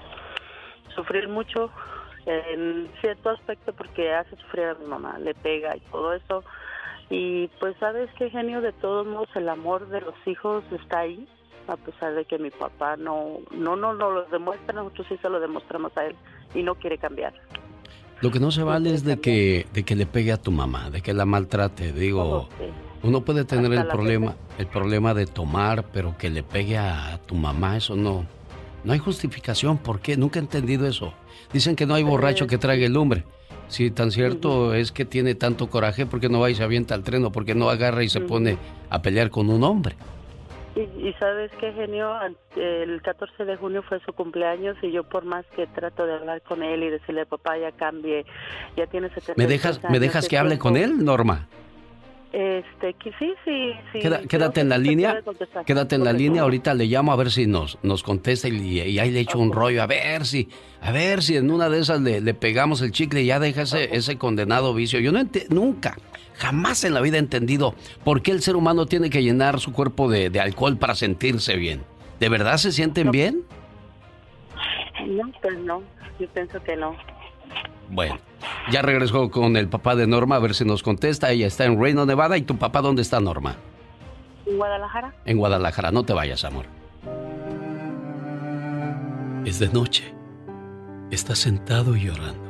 sufrir 0.95 1.27
mucho 1.27 1.69
en 2.25 2.89
cierto 3.01 3.29
aspecto 3.29 3.73
porque 3.73 4.13
hace 4.13 4.35
sufrir 4.37 4.65
a 4.65 4.73
mi 4.75 4.85
mamá, 4.85 5.17
le 5.19 5.33
pega 5.35 5.75
y 5.75 5.79
todo 5.91 6.13
eso. 6.13 6.43
Y 7.09 7.47
pues 7.59 7.75
sabes 7.79 8.09
qué 8.17 8.29
genio, 8.29 8.61
de 8.61 8.73
todos 8.73 9.05
modos 9.05 9.29
el 9.35 9.47
amor 9.49 9.87
de 9.89 10.01
los 10.01 10.15
hijos 10.25 10.63
está 10.71 10.99
ahí, 11.01 11.27
a 11.67 11.77
pesar 11.77 12.13
de 12.15 12.25
que 12.25 12.39
mi 12.39 12.49
papá 12.49 12.95
no 12.97 13.39
no 13.51 13.75
no 13.75 13.93
nos 13.93 14.13
lo 14.13 14.23
demuestra, 14.25 14.73
nosotros 14.75 15.05
sí 15.09 15.17
se 15.21 15.29
lo 15.29 15.39
demostramos 15.39 15.95
a 15.97 16.05
él 16.05 16.15
y 16.55 16.63
no 16.63 16.75
quiere 16.75 16.97
cambiar. 16.97 17.33
lo 18.21 18.31
que 18.31 18.39
no 18.39 18.49
se 18.49 18.63
vale 18.63 18.91
es 18.93 19.03
de 19.03 19.19
que, 19.19 19.67
de 19.73 19.83
que 19.83 19.95
le 19.95 20.05
pegue 20.07 20.31
a 20.31 20.37
tu 20.37 20.51
mamá, 20.51 20.89
de 20.89 21.01
que 21.01 21.13
la 21.13 21.25
maltrate. 21.25 21.91
Digo, 21.91 22.47
Sí. 22.57 22.65
uno 23.03 23.21
puede 23.21 23.45
tener 23.45 23.71
Hasta 23.73 23.81
el 23.83 23.87
problema, 23.89 24.35
el 24.57 24.67
problema 24.67 25.13
de 25.13 25.27
tomar, 25.27 25.83
pero 25.93 26.17
que 26.17 26.29
le 26.31 26.41
pegue 26.41 26.77
a 26.77 27.19
tu 27.27 27.35
mamá, 27.35 27.77
eso 27.77 27.95
no, 27.95 28.25
no 28.83 28.93
hay 28.93 28.99
justificación. 28.99 29.77
¿Por 29.77 29.99
qué? 29.99 30.17
Nunca 30.17 30.39
he 30.39 30.41
entendido 30.41 30.87
eso. 30.87 31.13
Dicen 31.53 31.75
que 31.75 31.85
no 31.85 31.95
hay 31.95 32.03
borracho 32.03 32.47
que 32.47 32.57
trague 32.57 32.89
lumbre. 32.89 33.23
Si 33.67 33.89
tan 33.89 34.11
cierto 34.11 34.73
es 34.73 34.91
que 34.91 35.05
tiene 35.05 35.35
tanto 35.35 35.69
coraje, 35.69 36.05
¿por 36.05 36.19
qué 36.19 36.29
no 36.29 36.39
va 36.39 36.49
y 36.49 36.55
se 36.55 36.63
avienta 36.63 36.93
al 36.93 37.03
tren 37.03 37.25
o 37.25 37.31
por 37.31 37.45
qué 37.45 37.55
no 37.55 37.69
agarra 37.69 38.03
y 38.03 38.09
se 38.09 38.21
pone 38.21 38.57
a 38.89 39.01
pelear 39.01 39.29
con 39.29 39.49
un 39.49 39.63
hombre? 39.63 39.95
Y, 40.75 40.81
y 41.07 41.13
sabes 41.19 41.51
qué 41.59 41.71
genio, 41.71 42.13
el 42.57 43.01
14 43.01 43.45
de 43.45 43.55
junio 43.55 43.81
fue 43.81 43.99
su 44.01 44.11
cumpleaños 44.13 44.75
y 44.81 44.91
yo 44.91 45.03
por 45.03 45.23
más 45.23 45.45
que 45.55 45.67
trato 45.67 46.05
de 46.05 46.15
hablar 46.15 46.41
con 46.41 46.63
él 46.63 46.83
y 46.83 46.89
decirle 46.89 47.25
papá 47.25 47.57
ya 47.57 47.71
cambie, 47.71 48.25
ya 48.75 48.85
tiene 48.85 49.09
70 49.09 49.33
¿Me 49.37 49.47
dejas, 49.47 49.81
¿me 49.89 49.99
dejas 49.99 50.27
que 50.27 50.37
hable 50.37 50.59
con 50.59 50.75
él, 50.75 51.03
Norma? 51.03 51.47
Este, 52.37 52.93
que 52.95 53.11
sí, 53.17 53.33
sí, 53.45 53.71
sí. 53.93 53.99
Queda- 53.99 54.17
creo 54.17 54.27
quédate 54.27 54.59
en 54.59 54.67
la 54.67 54.77
línea, 54.77 55.21
quédate 55.65 55.95
en 55.95 56.03
la 56.03 56.11
línea, 56.11 56.41
ahorita 56.41 56.73
le 56.73 56.83
llamo 56.85 57.13
a 57.13 57.15
ver 57.15 57.31
si 57.31 57.47
nos, 57.47 57.77
nos 57.81 58.03
contesta 58.03 58.49
y, 58.49 58.81
y 58.81 58.99
ahí 58.99 59.09
le 59.09 59.21
echo 59.21 59.39
un 59.39 59.53
rollo, 59.53 59.81
a 59.81 59.87
ver 59.87 60.25
si, 60.25 60.49
a 60.81 60.91
ver 60.91 61.23
si 61.23 61.37
en 61.37 61.49
una 61.49 61.69
de 61.69 61.79
esas 61.79 62.01
le, 62.01 62.19
le 62.19 62.33
pegamos 62.33 62.81
el 62.81 62.91
chicle 62.91 63.21
y 63.21 63.27
ya 63.27 63.39
deja 63.39 63.61
ese, 63.61 63.95
ese 63.95 64.17
condenado 64.17 64.73
vicio. 64.73 64.99
Yo 64.99 65.13
no 65.13 65.19
ente- 65.19 65.47
nunca, 65.49 65.95
jamás 66.33 66.83
en 66.83 66.93
la 66.93 66.99
vida 66.99 67.15
he 67.15 67.19
entendido 67.19 67.73
por 68.03 68.21
qué 68.21 68.31
el 68.31 68.41
ser 68.41 68.57
humano 68.57 68.85
tiene 68.85 69.09
que 69.09 69.23
llenar 69.23 69.61
su 69.61 69.71
cuerpo 69.71 70.09
de, 70.09 70.29
de 70.29 70.41
alcohol 70.41 70.75
para 70.77 70.93
sentirse 70.95 71.55
bien. 71.55 71.83
¿De 72.19 72.27
verdad 72.27 72.57
se 72.57 72.73
sienten 72.73 73.11
bien? 73.11 73.43
No, 75.07 75.31
pues 75.41 75.57
no, 75.59 75.81
yo 76.19 76.27
pienso 76.33 76.61
que 76.63 76.75
no. 76.75 76.97
Bueno, 77.89 78.17
ya 78.71 78.81
regresó 78.81 79.29
con 79.29 79.57
el 79.57 79.67
papá 79.67 79.95
de 79.95 80.07
Norma 80.07 80.35
a 80.35 80.39
ver 80.39 80.55
si 80.55 80.65
nos 80.65 80.83
contesta. 80.83 81.31
Ella 81.31 81.47
está 81.47 81.65
en 81.65 81.81
Reno, 81.81 82.05
Nevada. 82.05 82.37
¿Y 82.37 82.41
tu 82.41 82.57
papá 82.57 82.81
dónde 82.81 83.01
está, 83.01 83.19
Norma? 83.19 83.55
¿En 84.45 84.57
Guadalajara? 84.57 85.15
En 85.25 85.37
Guadalajara. 85.37 85.91
No 85.91 86.03
te 86.03 86.13
vayas, 86.13 86.43
amor. 86.43 86.65
Es 89.45 89.59
de 89.59 89.69
noche. 89.69 90.13
Estás 91.11 91.39
sentado 91.39 91.95
y 91.95 92.05
llorando. 92.05 92.43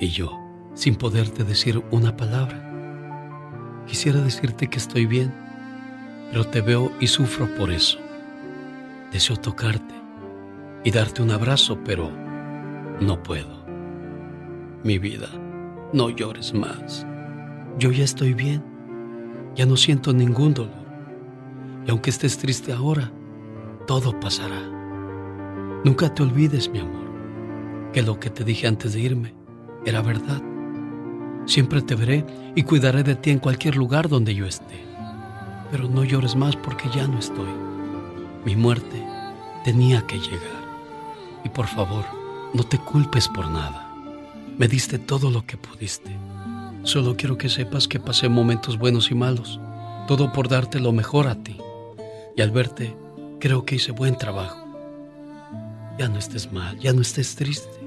Y 0.00 0.08
yo, 0.08 0.38
sin 0.74 0.96
poderte 0.96 1.44
decir 1.44 1.82
una 1.90 2.16
palabra. 2.16 2.70
Quisiera 3.86 4.20
decirte 4.20 4.68
que 4.68 4.78
estoy 4.78 5.06
bien, 5.06 5.34
pero 6.30 6.44
te 6.44 6.60
veo 6.60 6.90
y 6.98 7.08
sufro 7.08 7.46
por 7.56 7.70
eso. 7.70 7.98
Deseo 9.12 9.36
tocarte 9.36 9.94
y 10.84 10.90
darte 10.90 11.22
un 11.22 11.30
abrazo, 11.30 11.78
pero 11.84 12.10
no 13.00 13.22
puedo. 13.22 13.61
Mi 14.84 14.98
vida, 14.98 15.28
no 15.92 16.10
llores 16.10 16.52
más. 16.52 17.06
Yo 17.78 17.92
ya 17.92 18.02
estoy 18.02 18.34
bien. 18.34 18.64
Ya 19.54 19.64
no 19.64 19.76
siento 19.76 20.12
ningún 20.12 20.54
dolor. 20.54 20.86
Y 21.86 21.90
aunque 21.90 22.10
estés 22.10 22.36
triste 22.36 22.72
ahora, 22.72 23.12
todo 23.86 24.18
pasará. 24.18 24.60
Nunca 25.84 26.12
te 26.12 26.24
olvides, 26.24 26.68
mi 26.68 26.80
amor, 26.80 27.92
que 27.92 28.02
lo 28.02 28.18
que 28.18 28.30
te 28.30 28.42
dije 28.42 28.66
antes 28.66 28.94
de 28.94 29.00
irme 29.00 29.34
era 29.86 30.02
verdad. 30.02 30.42
Siempre 31.46 31.80
te 31.82 31.94
veré 31.94 32.26
y 32.56 32.64
cuidaré 32.64 33.04
de 33.04 33.14
ti 33.14 33.30
en 33.30 33.38
cualquier 33.38 33.76
lugar 33.76 34.08
donde 34.08 34.34
yo 34.34 34.46
esté. 34.46 34.84
Pero 35.70 35.88
no 35.88 36.02
llores 36.02 36.34
más 36.34 36.56
porque 36.56 36.88
ya 36.92 37.06
no 37.06 37.20
estoy. 37.20 37.50
Mi 38.44 38.56
muerte 38.56 39.00
tenía 39.64 40.04
que 40.08 40.18
llegar. 40.18 40.62
Y 41.44 41.50
por 41.50 41.66
favor, 41.68 42.04
no 42.52 42.64
te 42.64 42.78
culpes 42.78 43.28
por 43.28 43.48
nada. 43.48 43.91
Me 44.58 44.68
diste 44.68 44.98
todo 44.98 45.30
lo 45.30 45.46
que 45.46 45.56
pudiste. 45.56 46.10
Solo 46.82 47.16
quiero 47.16 47.38
que 47.38 47.48
sepas 47.48 47.88
que 47.88 47.98
pasé 47.98 48.28
momentos 48.28 48.78
buenos 48.78 49.10
y 49.10 49.14
malos, 49.14 49.58
todo 50.06 50.32
por 50.32 50.48
darte 50.48 50.78
lo 50.78 50.92
mejor 50.92 51.26
a 51.26 51.36
ti. 51.36 51.56
Y 52.36 52.42
al 52.42 52.50
verte, 52.50 52.94
creo 53.40 53.64
que 53.64 53.76
hice 53.76 53.92
buen 53.92 54.16
trabajo. 54.16 54.58
Ya 55.98 56.08
no 56.08 56.18
estés 56.18 56.52
mal, 56.52 56.78
ya 56.78 56.92
no 56.92 57.00
estés 57.00 57.34
triste. 57.34 57.78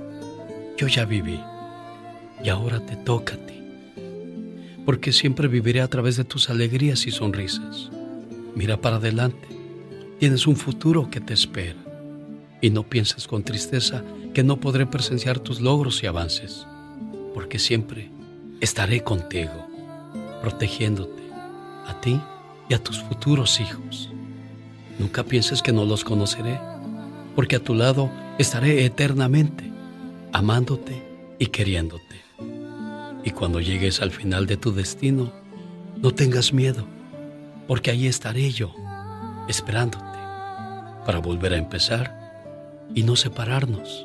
Yo 0.78 0.88
ya 0.88 1.06
viví 1.06 1.40
y 2.44 2.50
ahora 2.50 2.80
te 2.80 2.96
toca 2.96 3.36
a 3.36 3.46
ti. 3.46 3.62
Porque 4.86 5.12
siempre 5.12 5.48
viviré 5.48 5.82
a 5.82 5.88
través 5.88 6.18
de 6.18 6.24
tus 6.24 6.50
alegrías 6.50 7.06
y 7.06 7.12
sonrisas. 7.12 7.90
Mira 8.56 8.82
para 8.82 8.98
adelante, 8.98 9.48
tienes 10.20 10.48
un 10.48 10.56
futuro 10.56 11.10
que 11.10 11.22
te 11.22 11.34
espera. 11.34 11.78
Y 12.62 12.70
no 12.70 12.84
pienses 12.84 13.28
con 13.28 13.44
tristeza 13.44 14.04
que 14.36 14.44
no 14.44 14.58
podré 14.58 14.86
presenciar 14.86 15.40
tus 15.40 15.62
logros 15.62 16.04
y 16.04 16.08
avances, 16.08 16.68
porque 17.34 17.58
siempre 17.58 18.12
estaré 18.60 19.02
contigo, 19.02 19.66
protegiéndote, 20.42 21.24
a 21.88 22.02
ti 22.02 22.20
y 22.68 22.74
a 22.74 22.84
tus 22.84 23.02
futuros 23.02 23.62
hijos. 23.62 24.12
Nunca 25.00 25.24
pienses 25.24 25.62
que 25.62 25.72
no 25.72 25.86
los 25.86 26.04
conoceré, 26.04 26.60
porque 27.34 27.56
a 27.56 27.64
tu 27.64 27.76
lado 27.76 28.12
estaré 28.38 28.84
eternamente, 28.84 29.72
amándote 30.34 31.02
y 31.40 31.46
queriéndote. 31.46 32.22
Y 33.24 33.32
cuando 33.32 33.62
llegues 33.62 34.02
al 34.02 34.12
final 34.12 34.48
de 34.48 34.58
tu 34.58 34.74
destino, 34.74 35.32
no 35.96 36.12
tengas 36.12 36.52
miedo, 36.52 36.86
porque 37.70 37.90
ahí 37.90 38.06
estaré 38.06 38.52
yo, 38.52 38.76
esperándote, 39.48 40.20
para 41.06 41.20
volver 41.20 41.54
a 41.54 41.58
empezar 41.58 42.84
y 42.94 43.04
no 43.04 43.16
separarnos 43.16 44.05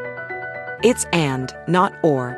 It's 0.83 1.05
and, 1.13 1.55
not 1.67 1.93
or. 2.03 2.37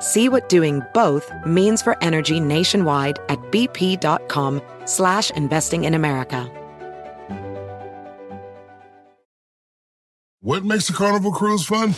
See 0.00 0.28
what 0.28 0.48
doing 0.48 0.82
both 0.92 1.32
means 1.46 1.80
for 1.80 1.96
energy 2.02 2.40
nationwide 2.40 3.18
at 3.28 3.38
bp.com 3.50 4.60
slash 4.84 5.30
investing 5.30 5.84
in 5.84 5.94
America. 5.94 6.50
What 10.40 10.64
makes 10.64 10.90
a 10.90 10.92
carnival 10.92 11.30
cruise 11.30 11.64
fun? 11.64 11.94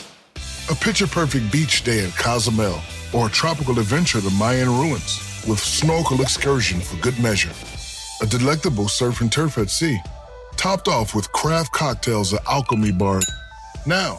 A 0.71 0.75
picture-perfect 0.75 1.51
beach 1.51 1.83
day 1.83 2.05
at 2.07 2.15
Cozumel 2.15 2.79
or 3.15 3.27
a 3.27 3.31
tropical 3.31 3.79
adventure 3.79 4.21
to 4.21 4.31
Mayan 4.31 4.69
ruins 4.69 5.45
with 5.49 5.59
snorkel 5.59 6.21
excursion 6.21 6.81
for 6.81 6.97
good 6.99 7.19
measure. 7.19 7.53
A 8.23 8.27
delectable 8.27 8.89
surf 8.89 9.21
and 9.21 9.33
turf 9.33 9.57
at 9.59 9.71
sea, 9.71 9.99
topped 10.57 10.89
off 10.89 11.15
with 11.15 11.33
craft 11.33 11.73
cocktails 11.73 12.35
at 12.35 12.47
Alchemy 12.47 12.93
Bar. 12.93 13.21
Now, 13.87 14.19